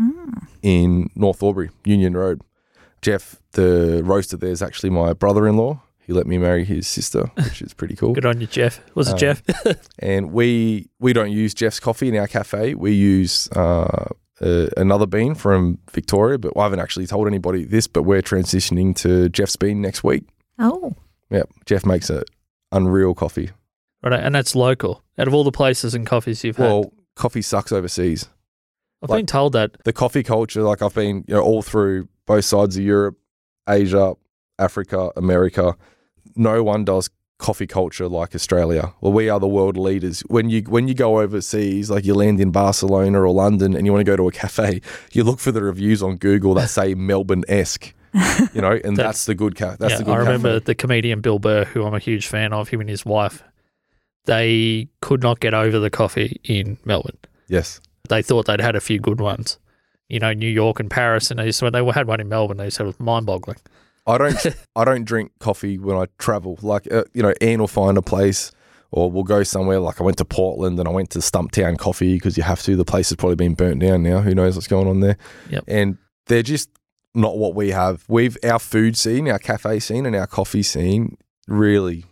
Mm. 0.00 0.46
in 0.62 1.10
North 1.14 1.42
Albury, 1.42 1.68
Union 1.84 2.16
Road. 2.16 2.40
Jeff, 3.02 3.36
the 3.52 4.00
roaster 4.04 4.36
there, 4.36 4.50
is 4.50 4.62
actually 4.62 4.88
my 4.90 5.12
brother-in-law. 5.12 5.82
He 6.10 6.14
let 6.14 6.26
me 6.26 6.38
marry 6.38 6.64
his 6.64 6.88
sister, 6.88 7.30
which 7.36 7.62
is 7.62 7.72
pretty 7.72 7.94
cool. 7.94 8.14
Good 8.14 8.26
on 8.26 8.40
you, 8.40 8.48
Jeff. 8.48 8.80
Was 8.96 9.06
it 9.06 9.12
Um, 9.12 9.18
Jeff? 9.18 9.42
And 10.00 10.32
we 10.32 10.88
we 10.98 11.12
don't 11.12 11.30
use 11.30 11.54
Jeff's 11.54 11.78
coffee 11.78 12.08
in 12.08 12.16
our 12.16 12.26
cafe. 12.26 12.74
We 12.74 12.90
use 12.90 13.48
uh, 13.54 14.08
uh, 14.40 14.66
another 14.76 15.06
bean 15.06 15.36
from 15.36 15.78
Victoria, 15.92 16.36
but 16.36 16.52
I 16.56 16.64
haven't 16.64 16.80
actually 16.80 17.06
told 17.06 17.28
anybody 17.28 17.64
this. 17.64 17.86
But 17.86 18.02
we're 18.02 18.22
transitioning 18.22 18.96
to 18.96 19.28
Jeff's 19.28 19.54
bean 19.54 19.80
next 19.80 20.02
week. 20.02 20.24
Oh, 20.58 20.96
Yeah, 21.30 21.44
Jeff 21.64 21.86
makes 21.86 22.10
a 22.10 22.24
unreal 22.72 23.14
coffee. 23.14 23.50
right, 24.02 24.18
and 24.20 24.34
that's 24.34 24.56
local. 24.56 25.04
Out 25.16 25.28
of 25.28 25.34
all 25.34 25.44
the 25.44 25.52
places 25.52 25.94
and 25.94 26.04
coffees 26.08 26.42
you've 26.42 26.56
had, 26.56 26.64
Well, 26.66 26.92
coffee 27.14 27.42
sucks 27.42 27.70
overseas. 27.70 28.28
I've 29.00 29.10
like- 29.10 29.18
been 29.20 29.26
told 29.26 29.52
that. 29.52 29.76
the 29.84 29.92
coffee 29.92 30.24
culture, 30.24 30.62
like 30.64 30.82
I've 30.82 30.94
been, 30.94 31.24
you 31.28 31.34
know, 31.34 31.40
all 31.42 31.62
through 31.62 32.08
both 32.26 32.44
sides 32.46 32.76
of 32.76 32.82
Europe, 32.82 33.16
Asia, 33.68 34.14
Africa, 34.58 35.12
America. 35.16 35.76
No 36.36 36.62
one 36.62 36.84
does 36.84 37.10
coffee 37.38 37.66
culture 37.66 38.06
like 38.06 38.34
Australia. 38.34 38.92
Well, 39.00 39.12
we 39.12 39.28
are 39.30 39.40
the 39.40 39.48
world 39.48 39.76
leaders. 39.76 40.20
When 40.28 40.50
you 40.50 40.62
when 40.62 40.88
you 40.88 40.94
go 40.94 41.20
overseas, 41.20 41.90
like 41.90 42.04
you 42.04 42.14
land 42.14 42.40
in 42.40 42.50
Barcelona 42.50 43.22
or 43.22 43.30
London, 43.30 43.74
and 43.74 43.86
you 43.86 43.92
want 43.92 44.00
to 44.04 44.10
go 44.10 44.16
to 44.16 44.28
a 44.28 44.32
cafe, 44.32 44.80
you 45.12 45.24
look 45.24 45.38
for 45.40 45.52
the 45.52 45.62
reviews 45.62 46.02
on 46.02 46.16
Google 46.16 46.54
that 46.54 46.68
say 46.70 46.94
Melbourne 47.10 47.44
esque. 47.48 47.94
You 48.52 48.60
know, 48.60 48.72
and 48.72 48.96
That's- 48.96 48.96
that's, 48.96 49.24
the 49.26 49.36
good 49.36 49.54
cat. 49.54 49.78
That's 49.78 49.92
yeah, 49.92 49.98
the 49.98 50.04
good 50.04 50.14
I 50.14 50.18
remember 50.18 50.54
cafe. 50.54 50.64
the 50.64 50.74
comedian 50.74 51.20
Bill 51.20 51.38
Burr, 51.38 51.64
who 51.64 51.84
I'm 51.84 51.94
a 51.94 52.00
huge 52.00 52.26
fan 52.26 52.52
of, 52.52 52.68
him 52.68 52.80
and 52.80 52.90
his 52.90 53.06
wife. 53.06 53.44
They 54.24 54.88
could 55.00 55.22
not 55.22 55.40
get 55.40 55.54
over 55.54 55.78
the 55.78 55.90
coffee 55.90 56.40
in 56.44 56.76
Melbourne. 56.84 57.16
Yes. 57.48 57.80
They 58.08 58.22
thought 58.22 58.46
they'd 58.46 58.60
had 58.60 58.74
a 58.76 58.80
few 58.80 58.98
good 58.98 59.20
ones, 59.20 59.58
you 60.08 60.18
know, 60.18 60.32
New 60.32 60.48
York 60.48 60.80
and 60.80 60.90
Paris, 60.90 61.30
and 61.30 61.38
they 61.38 61.46
just, 61.46 61.62
when 61.62 61.72
they 61.72 61.84
had 61.84 62.06
one 62.08 62.20
in 62.20 62.28
Melbourne, 62.28 62.56
they 62.56 62.68
said 62.70 62.84
it 62.84 62.86
was 62.88 63.00
mind 63.00 63.26
boggling. 63.26 63.58
I 64.10 64.18
don't 64.18 64.46
I 64.76 64.84
don't 64.84 65.04
drink 65.04 65.32
coffee 65.38 65.78
when 65.78 65.96
I 65.96 66.06
travel. 66.18 66.58
Like 66.62 66.90
uh, 66.92 67.04
you 67.14 67.22
know, 67.22 67.32
Ian 67.40 67.60
will 67.60 67.68
find 67.68 67.96
a 67.96 68.02
place, 68.02 68.52
or 68.90 69.10
we'll 69.10 69.24
go 69.24 69.42
somewhere. 69.42 69.78
Like 69.80 70.00
I 70.00 70.04
went 70.04 70.18
to 70.18 70.24
Portland 70.24 70.78
and 70.78 70.88
I 70.88 70.92
went 70.92 71.10
to 71.10 71.20
Stumptown 71.20 71.78
Coffee 71.78 72.14
because 72.14 72.36
you 72.36 72.42
have 72.42 72.62
to. 72.62 72.76
The 72.76 72.84
place 72.84 73.08
has 73.10 73.16
probably 73.16 73.36
been 73.36 73.54
burnt 73.54 73.80
down 73.80 74.02
now. 74.02 74.20
Who 74.20 74.34
knows 74.34 74.56
what's 74.56 74.66
going 74.68 74.88
on 74.88 75.00
there? 75.00 75.16
Yep. 75.50 75.64
And 75.68 75.98
they're 76.26 76.42
just 76.42 76.70
not 77.14 77.38
what 77.38 77.54
we 77.54 77.70
have. 77.70 78.04
We've 78.08 78.36
our 78.44 78.58
food 78.58 78.96
scene, 78.96 79.28
our 79.28 79.38
cafe 79.38 79.78
scene, 79.80 80.06
and 80.06 80.14
our 80.14 80.26
coffee 80.26 80.62
scene 80.62 81.16
really 81.48 82.04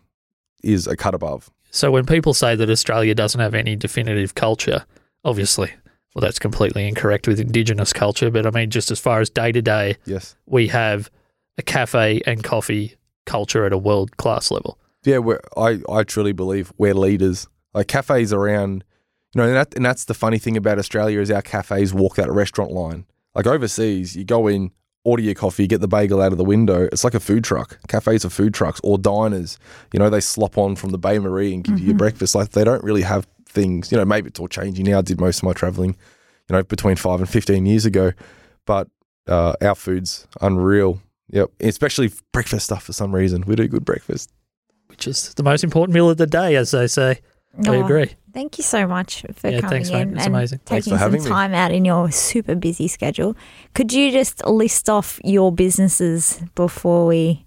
is 0.62 0.86
a 0.86 0.96
cut 0.96 1.14
above. 1.14 1.50
So 1.70 1.90
when 1.90 2.06
people 2.06 2.34
say 2.34 2.56
that 2.56 2.70
Australia 2.70 3.14
doesn't 3.14 3.40
have 3.40 3.54
any 3.54 3.76
definitive 3.76 4.34
culture, 4.34 4.86
obviously, 5.24 5.70
well, 6.14 6.22
that's 6.22 6.38
completely 6.38 6.88
incorrect 6.88 7.28
with 7.28 7.38
Indigenous 7.38 7.92
culture. 7.92 8.30
But 8.30 8.46
I 8.46 8.50
mean, 8.50 8.70
just 8.70 8.90
as 8.90 8.98
far 8.98 9.20
as 9.20 9.30
day 9.30 9.52
to 9.52 9.62
day, 9.62 9.96
Yes. 10.06 10.34
we 10.46 10.68
have 10.68 11.10
a 11.58 11.62
cafe 11.62 12.22
and 12.24 12.42
coffee 12.42 12.96
culture 13.26 13.66
at 13.66 13.72
a 13.72 13.78
world 13.78 14.16
class 14.16 14.50
level. 14.50 14.78
Yeah, 15.04 15.18
we're, 15.18 15.40
I 15.56 15.80
I 15.88 16.04
truly 16.04 16.32
believe 16.32 16.72
we're 16.78 16.94
leaders. 16.94 17.46
Like 17.74 17.88
cafes 17.88 18.32
around, 18.32 18.84
you 19.34 19.40
know, 19.40 19.46
and, 19.46 19.56
that, 19.56 19.74
and 19.74 19.84
that's 19.84 20.06
the 20.06 20.14
funny 20.14 20.38
thing 20.38 20.56
about 20.56 20.78
Australia 20.78 21.20
is 21.20 21.30
our 21.30 21.42
cafes 21.42 21.92
walk 21.92 22.16
that 22.16 22.30
restaurant 22.30 22.72
line. 22.72 23.04
Like 23.34 23.46
overseas, 23.46 24.16
you 24.16 24.24
go 24.24 24.48
in, 24.48 24.70
order 25.04 25.22
your 25.22 25.34
coffee, 25.34 25.66
get 25.66 25.80
the 25.80 25.88
bagel 25.88 26.20
out 26.20 26.32
of 26.32 26.38
the 26.38 26.44
window. 26.44 26.88
It's 26.90 27.04
like 27.04 27.14
a 27.14 27.20
food 27.20 27.44
truck. 27.44 27.78
Cafes 27.88 28.24
are 28.24 28.30
food 28.30 28.54
trucks 28.54 28.80
or 28.82 28.98
diners. 28.98 29.58
You 29.92 30.00
know, 30.00 30.10
they 30.10 30.20
slop 30.20 30.56
on 30.58 30.76
from 30.76 30.90
the 30.90 30.98
bain-marie 30.98 31.54
and 31.54 31.62
give 31.62 31.78
you 31.78 31.86
your 31.86 31.94
breakfast. 31.94 32.34
Like 32.34 32.50
they 32.50 32.64
don't 32.64 32.82
really 32.82 33.02
have 33.02 33.26
things. 33.46 33.92
You 33.92 33.98
know, 33.98 34.04
maybe 34.04 34.28
it's 34.28 34.40
all 34.40 34.48
changing 34.48 34.86
now. 34.86 34.98
I 34.98 35.02
did 35.02 35.20
most 35.20 35.38
of 35.38 35.44
my 35.44 35.52
traveling, 35.52 35.96
you 36.48 36.56
know, 36.56 36.62
between 36.62 36.96
five 36.96 37.20
and 37.20 37.28
fifteen 37.28 37.66
years 37.66 37.84
ago, 37.84 38.12
but 38.66 38.88
uh, 39.28 39.54
our 39.60 39.74
food's 39.74 40.26
unreal. 40.40 41.00
Yep, 41.30 41.50
especially 41.60 42.10
breakfast 42.32 42.66
stuff 42.66 42.84
for 42.84 42.92
some 42.92 43.14
reason. 43.14 43.44
We 43.46 43.54
do 43.56 43.68
good 43.68 43.84
breakfast. 43.84 44.30
which 44.88 45.06
is 45.06 45.34
the 45.34 45.42
most 45.42 45.62
important 45.62 45.94
meal 45.94 46.08
of 46.10 46.16
the 46.16 46.26
day, 46.26 46.56
as 46.56 46.70
they 46.70 46.86
say. 46.86 47.20
I 47.66 47.68
Oh, 47.76 47.84
agree. 47.84 48.10
Thank 48.32 48.56
you 48.58 48.64
so 48.64 48.86
much 48.86 49.22
for 49.34 49.48
Yeah, 49.50 49.60
coming 49.60 49.84
thanks, 49.84 49.90
mate. 49.90 50.00
in 50.02 50.16
It's 50.16 50.26
and 50.26 50.34
amazing. 50.34 50.60
Thanks 50.64 50.86
taking 50.86 50.96
for 50.96 51.02
having 51.04 51.20
some 51.20 51.28
me. 51.30 51.34
time 51.34 51.54
out 51.54 51.70
in 51.72 51.84
your 51.84 52.10
super 52.10 52.54
busy 52.54 52.88
schedule. 52.88 53.36
Could 53.74 53.92
you 53.92 54.10
just 54.10 54.44
list 54.46 54.88
off 54.88 55.20
your 55.24 55.52
businesses 55.52 56.40
before 56.54 57.06
we 57.06 57.44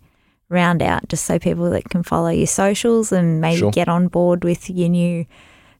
round 0.49 0.81
out, 0.83 1.07
just 1.09 1.25
so 1.25 1.39
people 1.39 1.69
that 1.71 1.89
can 1.89 2.03
follow 2.03 2.29
your 2.29 2.47
socials 2.47 3.11
and 3.11 3.41
maybe 3.41 3.57
Sure. 3.59 3.71
get 3.71 3.87
on 3.89 4.07
board 4.07 4.43
with 4.43 4.69
your 4.69 4.89
new 4.89 5.25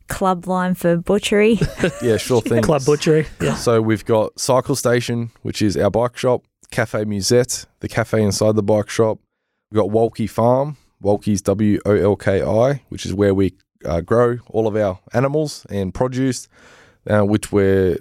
Club 0.07 0.47
Lime 0.47 0.73
for 0.75 0.97
butchery? 0.97 1.59
Yeah, 2.01 2.17
sure 2.17 2.41
thing. 2.41 2.63
Club 2.69 2.83
Butchery. 2.85 3.27
Yeah. 3.41 3.55
So 3.55 3.81
we've 3.81 4.03
got 4.05 4.39
Cycle 4.39 4.75
Station, 4.75 5.31
which 5.43 5.61
is 5.61 5.77
our 5.77 5.91
bike 5.91 6.17
shop, 6.17 6.43
Cafe 6.71 7.03
Musette, 7.05 7.65
the 7.81 7.87
cafe 7.87 8.23
inside 8.23 8.55
the 8.55 8.63
bike 8.63 8.89
shop. 8.89 9.19
We've 9.69 9.79
got 9.81 9.91
Wolki 9.91 10.29
Farm, 10.29 10.77
Wolki's 11.03 11.41
W 11.43 11.79
O 11.85 11.93
L 11.93 12.15
K 12.15 12.41
I, 12.41 12.81
which 12.89 13.05
is 13.05 13.13
where 13.13 13.33
we 13.33 13.53
uh, 13.85 14.01
grow 14.01 14.39
all 14.49 14.67
of 14.67 14.75
our 14.75 14.99
animals 15.13 15.65
and 15.69 15.93
produce, 15.93 16.47
uh, 17.09 17.21
which 17.21 17.51
we're 17.51 17.97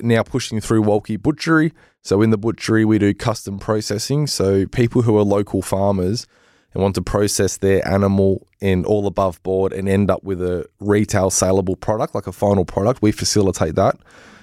now 0.00 0.22
pushing 0.22 0.60
through 0.60 0.82
Wolki 0.82 1.20
Butchery. 1.20 1.72
So 2.02 2.22
in 2.22 2.30
the 2.30 2.38
butchery, 2.38 2.84
we 2.84 2.98
do 2.98 3.14
custom 3.14 3.58
processing. 3.58 4.26
So 4.26 4.66
people 4.66 5.02
who 5.02 5.16
are 5.18 5.22
local 5.22 5.62
farmers 5.62 6.26
and 6.72 6.82
want 6.82 6.94
to 6.96 7.02
process 7.02 7.56
their 7.56 7.86
animal 7.86 8.46
and 8.60 8.86
all 8.86 9.06
above 9.06 9.42
board 9.42 9.72
and 9.72 9.88
end 9.88 10.10
up 10.10 10.22
with 10.22 10.42
a 10.42 10.66
retail 10.80 11.30
saleable 11.30 11.76
product, 11.76 12.14
like 12.14 12.26
a 12.26 12.32
final 12.32 12.64
product, 12.64 13.02
we 13.02 13.12
facilitate 13.12 13.74
that. 13.74 13.96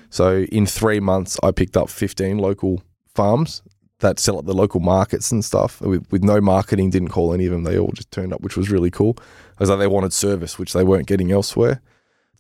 So 0.09 0.43
in 0.51 0.65
three 0.65 0.99
months, 0.99 1.37
I 1.43 1.51
picked 1.51 1.77
up 1.77 1.89
15 1.89 2.37
local 2.37 2.83
farms 3.15 3.61
that 3.99 4.19
sell 4.19 4.37
at 4.37 4.45
the 4.45 4.53
local 4.53 4.81
markets 4.81 5.31
and 5.31 5.43
stuff 5.43 5.79
with, 5.81 6.05
with 6.11 6.23
no 6.23 6.41
marketing, 6.41 6.89
didn't 6.89 7.07
call 7.09 7.33
any 7.33 7.45
of 7.45 7.51
them. 7.51 7.63
They 7.63 7.79
all 7.79 7.91
just 7.93 8.11
turned 8.11 8.33
up, 8.33 8.41
which 8.41 8.57
was 8.57 8.69
really 8.69 8.91
cool. 8.91 9.17
Because 9.51 9.69
like 9.69 9.79
they 9.79 9.87
wanted 9.87 10.11
service, 10.13 10.59
which 10.59 10.73
they 10.73 10.83
weren't 10.83 11.07
getting 11.07 11.31
elsewhere. 11.31 11.81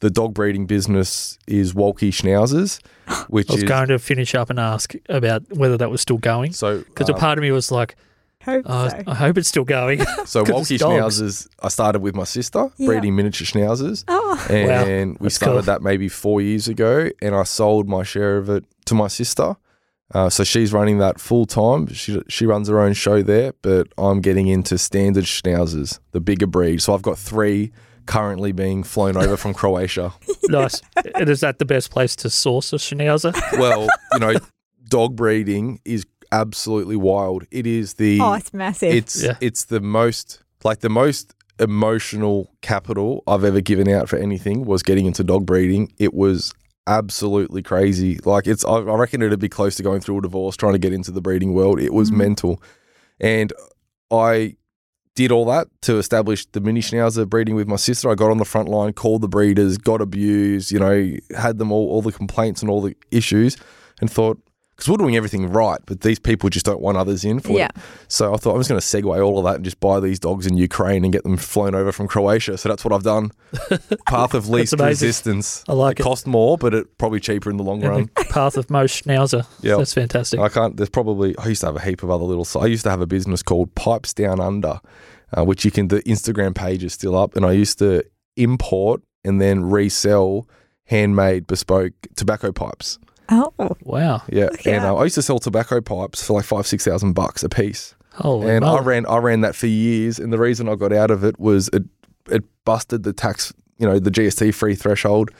The 0.01 0.09
dog 0.09 0.33
breeding 0.33 0.65
business 0.65 1.39
is 1.47 1.73
Wolki 1.73 2.09
Schnauzers, 2.09 2.81
which 3.29 3.49
I 3.49 3.53
was 3.53 3.63
is 3.63 3.69
going 3.69 3.87
to 3.87 3.99
finish 3.99 4.35
up 4.35 4.49
and 4.49 4.59
ask 4.59 4.93
about 5.07 5.43
whether 5.53 5.77
that 5.77 5.89
was 5.89 6.01
still 6.01 6.17
going 6.17 6.51
so 6.51 6.79
because 6.79 7.09
um, 7.09 7.15
a 7.15 7.19
part 7.19 7.37
of 7.37 7.41
me 7.41 7.51
was 7.51 7.71
like, 7.71 7.95
Hope 8.43 8.65
oh, 8.67 8.89
so. 8.89 9.03
I 9.07 9.15
hope 9.15 9.39
it's 9.39 9.47
still 9.49 9.63
going. 9.63 10.05
so 10.25 10.43
Wolki 10.43 10.71
it's 10.73 10.81
dogs. 10.81 11.19
Schnauzers, 11.19 11.47
I 11.63 11.69
started 11.69 12.01
with 12.03 12.13
my 12.13 12.25
sister 12.25 12.69
Yeah. 12.77 12.87
breeding 12.87 13.15
miniature 13.15 13.47
Schnauzers, 13.47 14.03
Oh, 14.07 14.45
and 14.51 15.17
we 15.19 15.25
that's 15.25 15.35
started 15.35 15.53
cool. 15.53 15.61
that 15.63 15.81
maybe 15.81 16.09
four 16.09 16.41
years 16.41 16.67
ago, 16.67 17.09
and 17.21 17.33
I 17.33 17.43
sold 17.43 17.87
my 17.87 18.03
share 18.03 18.37
of 18.37 18.49
it 18.49 18.65
to 18.85 18.93
my 18.93 19.07
sister. 19.07 19.55
Uh, 20.13 20.29
so 20.29 20.43
she's 20.43 20.71
running 20.71 20.99
that 20.99 21.19
full 21.19 21.45
time. 21.45 21.87
She 21.87 22.21
she 22.29 22.45
runs 22.45 22.67
her 22.69 22.79
own 22.79 22.93
show 22.93 23.21
there, 23.23 23.53
but 23.61 23.87
I'm 23.97 24.21
getting 24.21 24.47
into 24.47 24.77
standard 24.77 25.23
Schnauzers, 25.25 25.99
the 26.11 26.21
bigger 26.21 26.47
breed. 26.47 26.81
So 26.81 26.93
I've 26.93 27.01
got 27.01 27.17
three 27.17 27.71
currently 28.05 28.51
being 28.51 28.83
flown 28.83 29.17
over 29.17 29.35
from 29.35 29.53
Croatia. 29.55 30.13
nice. 30.43 30.81
And 31.15 31.27
is 31.27 31.39
that 31.39 31.57
the 31.57 31.65
best 31.65 31.89
place 31.89 32.15
to 32.17 32.29
source 32.29 32.71
a 32.71 32.75
Schnauzer? 32.75 33.33
Well, 33.59 33.87
you 34.13 34.19
know, 34.19 34.33
dog 34.89 35.15
breeding 35.15 35.79
is 35.85 36.05
absolutely 36.31 36.95
wild. 36.95 37.45
It 37.49 37.65
is 37.65 37.95
the 37.95 38.19
oh, 38.21 38.33
it's 38.33 38.53
massive. 38.53 38.93
it's 38.93 39.23
Yeah. 39.23 39.37
it's 39.41 39.65
the 39.65 39.79
most 39.79 40.43
like 40.63 40.81
the 40.81 40.89
most 40.89 41.33
emotional 41.59 42.51
capital 42.61 43.23
I've 43.27 43.43
ever 43.43 43.61
given 43.61 43.87
out 43.89 44.09
for 44.09 44.17
anything 44.17 44.65
was 44.65 44.83
getting 44.83 45.05
into 45.05 45.23
dog 45.23 45.45
breeding. 45.45 45.91
It 45.97 46.13
was 46.13 46.53
absolutely 46.87 47.61
crazy. 47.61 48.19
Like 48.25 48.47
it's 48.47 48.63
I, 48.65 48.75
I 48.77 48.95
reckon 48.95 49.21
it'd 49.21 49.39
be 49.39 49.49
close 49.49 49.75
to 49.75 49.83
going 49.83 50.01
through 50.01 50.19
a 50.19 50.21
divorce 50.21 50.55
trying 50.55 50.73
to 50.73 50.79
get 50.79 50.93
into 50.93 51.11
the 51.11 51.21
breeding 51.21 51.53
world. 51.53 51.79
It 51.79 51.93
was 51.93 52.11
Mm. 52.11 52.17
mental. 52.17 52.61
And 53.19 53.51
I 54.11 54.55
did 55.15 55.31
all 55.31 55.45
that 55.45 55.67
to 55.83 55.97
establish 55.97 56.45
the 56.47 56.59
mini 56.59 56.81
schnauzer 56.81 57.27
breeding 57.27 57.55
with 57.55 57.67
my 57.67 57.77
sister. 57.77 58.09
I 58.09 58.15
got 58.15 58.31
on 58.31 58.37
the 58.37 58.45
front 58.45 58.67
line, 58.67 58.91
called 58.93 59.21
the 59.21 59.29
breeders, 59.29 59.77
got 59.77 60.01
abused, 60.01 60.71
you 60.71 60.79
know, 60.79 61.13
had 61.37 61.57
them 61.57 61.71
all 61.71 61.89
all 61.89 62.01
the 62.01 62.11
complaints 62.11 62.61
and 62.61 62.69
all 62.69 62.81
the 62.81 62.95
issues 63.11 63.55
and 64.01 64.11
thought 64.11 64.39
because 64.75 64.89
we're 64.89 64.97
doing 64.97 65.15
everything 65.15 65.49
right, 65.49 65.79
but 65.85 66.01
these 66.01 66.19
people 66.19 66.49
just 66.49 66.65
don't 66.65 66.81
want 66.81 66.97
others 66.97 67.23
in 67.23 67.39
for 67.39 67.53
yeah. 67.53 67.67
it. 67.67 67.75
So 68.09 68.33
I 68.33 68.37
thought 68.37 68.55
I'm 68.55 68.59
just 68.59 68.69
going 68.69 68.81
to 68.81 68.85
segue 68.85 69.25
all 69.25 69.39
of 69.39 69.45
that 69.45 69.55
and 69.55 69.63
just 69.63 69.79
buy 69.79 70.01
these 70.01 70.19
dogs 70.19 70.45
in 70.45 70.57
Ukraine 70.57 71.05
and 71.05 71.13
get 71.13 71.23
them 71.23 71.37
flown 71.37 71.73
over 71.73 71.93
from 71.93 72.07
Croatia. 72.07 72.57
So 72.57 72.67
that's 72.67 72.83
what 72.83 72.93
I've 72.93 73.03
done. 73.03 73.31
Path 74.05 74.33
of 74.33 74.49
least 74.49 74.73
resistance. 74.77 75.63
I 75.69 75.73
like 75.73 75.99
it. 75.99 76.01
it. 76.01 76.03
Cost 76.03 76.27
more, 76.27 76.57
but 76.57 76.73
it 76.73 76.97
probably 76.97 77.21
cheaper 77.21 77.49
in 77.49 77.55
the 77.55 77.63
long 77.63 77.81
run. 77.81 78.09
The 78.15 78.25
path 78.25 78.57
of 78.57 78.69
most 78.69 79.05
Schnauzer. 79.05 79.45
Yeah. 79.61 79.77
That's 79.77 79.93
fantastic. 79.93 80.39
I 80.39 80.49
can't. 80.49 80.75
There's 80.75 80.89
probably. 80.89 81.37
I 81.37 81.47
used 81.47 81.61
to 81.61 81.67
have 81.67 81.77
a 81.77 81.81
heap 81.81 82.03
of 82.03 82.09
other 82.09 82.25
little. 82.25 82.45
I 82.61 82.65
used 82.65 82.83
to 82.83 82.89
have 82.89 83.01
a 83.01 83.07
business 83.07 83.41
called 83.41 83.73
Pipes 83.75 84.13
Down 84.13 84.41
Under, 84.41 84.81
uh, 85.37 85.45
which 85.45 85.63
you 85.63 85.71
can. 85.71 85.87
The 85.87 86.01
Instagram 86.03 86.53
page 86.53 86.83
is 86.83 86.91
still 86.91 87.15
up, 87.15 87.35
and 87.37 87.45
I 87.45 87.53
used 87.53 87.79
to 87.79 88.03
import 88.35 89.01
and 89.23 89.39
then 89.39 89.63
resell 89.63 90.49
handmade 90.85 91.47
bespoke 91.47 91.93
tobacco 92.15 92.51
pipes. 92.51 92.99
Oh, 93.29 93.53
Yeah, 93.57 93.69
Wow. 93.83 94.21
Look 94.29 94.67
and 94.67 94.85
out. 94.85 94.95
uh, 94.95 94.99
I 94.99 95.03
used 95.03 95.15
to 95.15 95.21
sell 95.21 95.39
tobacco 95.39 95.81
pipes 95.81 96.25
for 96.25 96.33
like 96.33 96.45
five, 96.45 96.67
six 96.67 96.85
thousand 96.85 97.13
bucks 97.13 97.43
a 97.43 97.49
piece. 97.49 97.95
Holy 98.13 98.49
and 98.49 98.63
I 98.63 98.79
ran 98.79 99.05
I 99.07 99.17
ran 99.17 99.41
that 99.41 99.55
for 99.55 99.67
years, 99.67 100.19
and 100.19 100.31
the 100.31 100.37
reason 100.37 100.69
I 100.69 100.75
got 100.75 100.93
out 100.93 101.11
of 101.11 101.23
it 101.23 101.39
was 101.39 101.69
it 101.73 101.83
it 102.29 102.43
busted 102.63 103.03
the 103.03 103.13
tax, 103.13 103.53
you 103.77 103.85
know, 103.85 103.99
the 103.99 104.09
GST 104.11 104.53
free 104.53 104.73
threshold, 104.75 105.31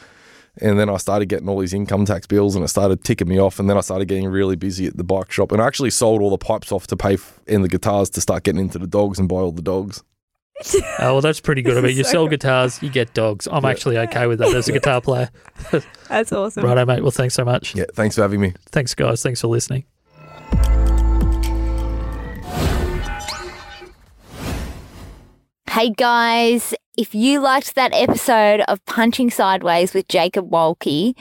and 0.62 0.78
then 0.80 0.90
I 0.90 0.98
started 0.98 1.28
getting 1.28 1.48
all 1.48 1.60
these 1.60 1.74
income 1.74 2.06
tax 2.06 2.28
bills, 2.28 2.53
and 2.56 2.64
it 2.66 2.68
started 2.68 3.03
ticking 3.03 3.28
me 3.30 3.40
off, 3.40 3.60
and 3.60 3.70
then 3.70 3.78
I 3.78 3.82
started 3.82 4.07
getting 4.07 4.28
really 4.28 4.56
busy 4.56 4.88
at 4.88 4.98
the 4.98 5.03
bike 5.03 5.32
shop, 5.32 5.52
and 5.52 5.62
I 5.62 5.68
actually 5.68 5.90
sold 5.91 6.22
all 6.22 6.30
the 6.30 6.38
pipes 6.38 6.72
off 6.72 6.86
to 6.88 6.98
pay 6.98 7.14
f- 7.14 7.40
in 7.48 7.62
the 7.62 7.68
guitars 7.70 8.10
to 8.12 8.22
start 8.22 8.44
getting 8.44 8.62
into 8.62 8.78
the 8.78 8.88
dogs 8.88 9.20
and 9.20 9.30
buy 9.30 9.38
all 9.38 9.52
the 9.53 9.62
dogs. 9.62 10.03
Oh, 10.99 11.14
well, 11.14 11.22
that's 11.22 11.41
pretty 11.41 11.61
good. 11.61 11.77
I 11.77 11.82
mean, 11.82 11.95
you 11.98 12.03
So 12.06 12.11
sell 12.11 12.23
good. 12.27 12.40
guitars, 12.40 12.82
you 12.82 12.90
get 12.90 13.14
dogs. 13.14 13.48
I'm 13.52 13.64
Yeah. 13.64 13.69
actually 13.69 13.98
okay 13.98 14.26
with 14.27 14.40
that 14.40 14.53
as 14.53 14.68
a 14.69 14.72
guitar 14.77 15.02
player. 15.02 15.30
that's 16.07 16.32
awesome. 16.32 16.64
Righto, 16.64 16.86
mate. 16.86 17.02
Well, 17.02 17.11
thanks 17.11 17.34
so 17.34 17.44
much. 17.44 17.76
Yeah, 17.76 17.86
thanks 17.94 18.15
for 18.15 18.22
having 18.22 18.40
me. 18.41 18.53
Thanks, 18.72 18.95
guys. 18.95 19.22
Thanks 19.22 19.41
for 19.41 19.48
listening. 19.48 19.84
Hey 25.69 25.90
guys, 25.90 26.73
if 26.98 27.14
you 27.14 27.40
liked 27.41 27.76
that 27.76 27.91
episode 27.94 28.61
of 28.61 28.84
Punching 28.86 29.30
Sideways 29.30 29.94
with 29.94 30.07
Jacob 30.07 30.49
Wolki, 30.49 31.15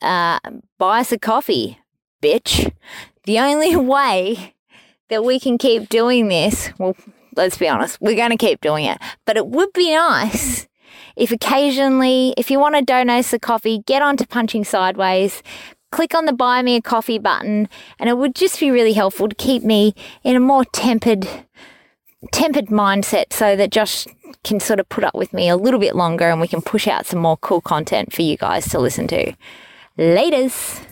uh, 0.00 0.38
buy 0.78 1.00
us 1.00 1.10
a 1.12 1.18
coffee, 1.18 1.78
bitch. 2.22 2.70
The 3.24 3.40
only 3.40 3.74
way 3.74 4.54
that 5.08 5.24
we 5.24 5.40
can 5.40 5.58
keep 5.58 5.88
doing 5.88 6.28
this, 6.28 6.70
well, 6.78 6.94
let's 7.36 7.58
be 7.58 7.68
honest, 7.68 8.00
we're 8.00 8.16
going 8.16 8.30
to 8.30 8.36
keep 8.36 8.60
doing 8.60 8.84
it, 8.84 8.98
but 9.24 9.36
it 9.36 9.46
would 9.46 9.72
be 9.72 9.92
nice 9.94 10.66
if 11.16 11.32
occasionally, 11.32 12.34
if 12.36 12.50
you 12.50 12.60
want 12.60 12.74
to 12.76 12.82
donate 12.82 13.32
a 13.32 13.38
coffee, 13.38 13.82
get 13.86 14.02
onto 14.02 14.26
Punching 14.26 14.64
Sideways. 14.64 15.42
Click 15.90 16.14
on 16.14 16.26
the 16.26 16.32
buy 16.32 16.60
me 16.62 16.76
a 16.76 16.82
coffee 16.82 17.18
button, 17.18 17.68
and 17.98 18.10
it 18.10 18.18
would 18.18 18.34
just 18.34 18.60
be 18.60 18.70
really 18.70 18.92
helpful 18.92 19.28
to 19.28 19.34
keep 19.34 19.62
me 19.62 19.94
in 20.22 20.36
a 20.36 20.40
more 20.40 20.64
tempered 20.66 21.26
tempered 22.32 22.66
mindset 22.66 23.32
so 23.32 23.54
that 23.56 23.70
Josh 23.70 24.06
can 24.42 24.58
sort 24.58 24.80
of 24.80 24.88
put 24.88 25.04
up 25.04 25.14
with 25.14 25.32
me 25.32 25.48
a 25.48 25.56
little 25.56 25.78
bit 25.78 25.94
longer 25.94 26.28
and 26.28 26.40
we 26.40 26.48
can 26.48 26.60
push 26.60 26.88
out 26.88 27.06
some 27.06 27.20
more 27.20 27.36
cool 27.36 27.60
content 27.60 28.12
for 28.12 28.22
you 28.22 28.36
guys 28.36 28.68
to 28.68 28.80
listen 28.80 29.06
to. 29.08 29.32
Laters. 29.96 30.82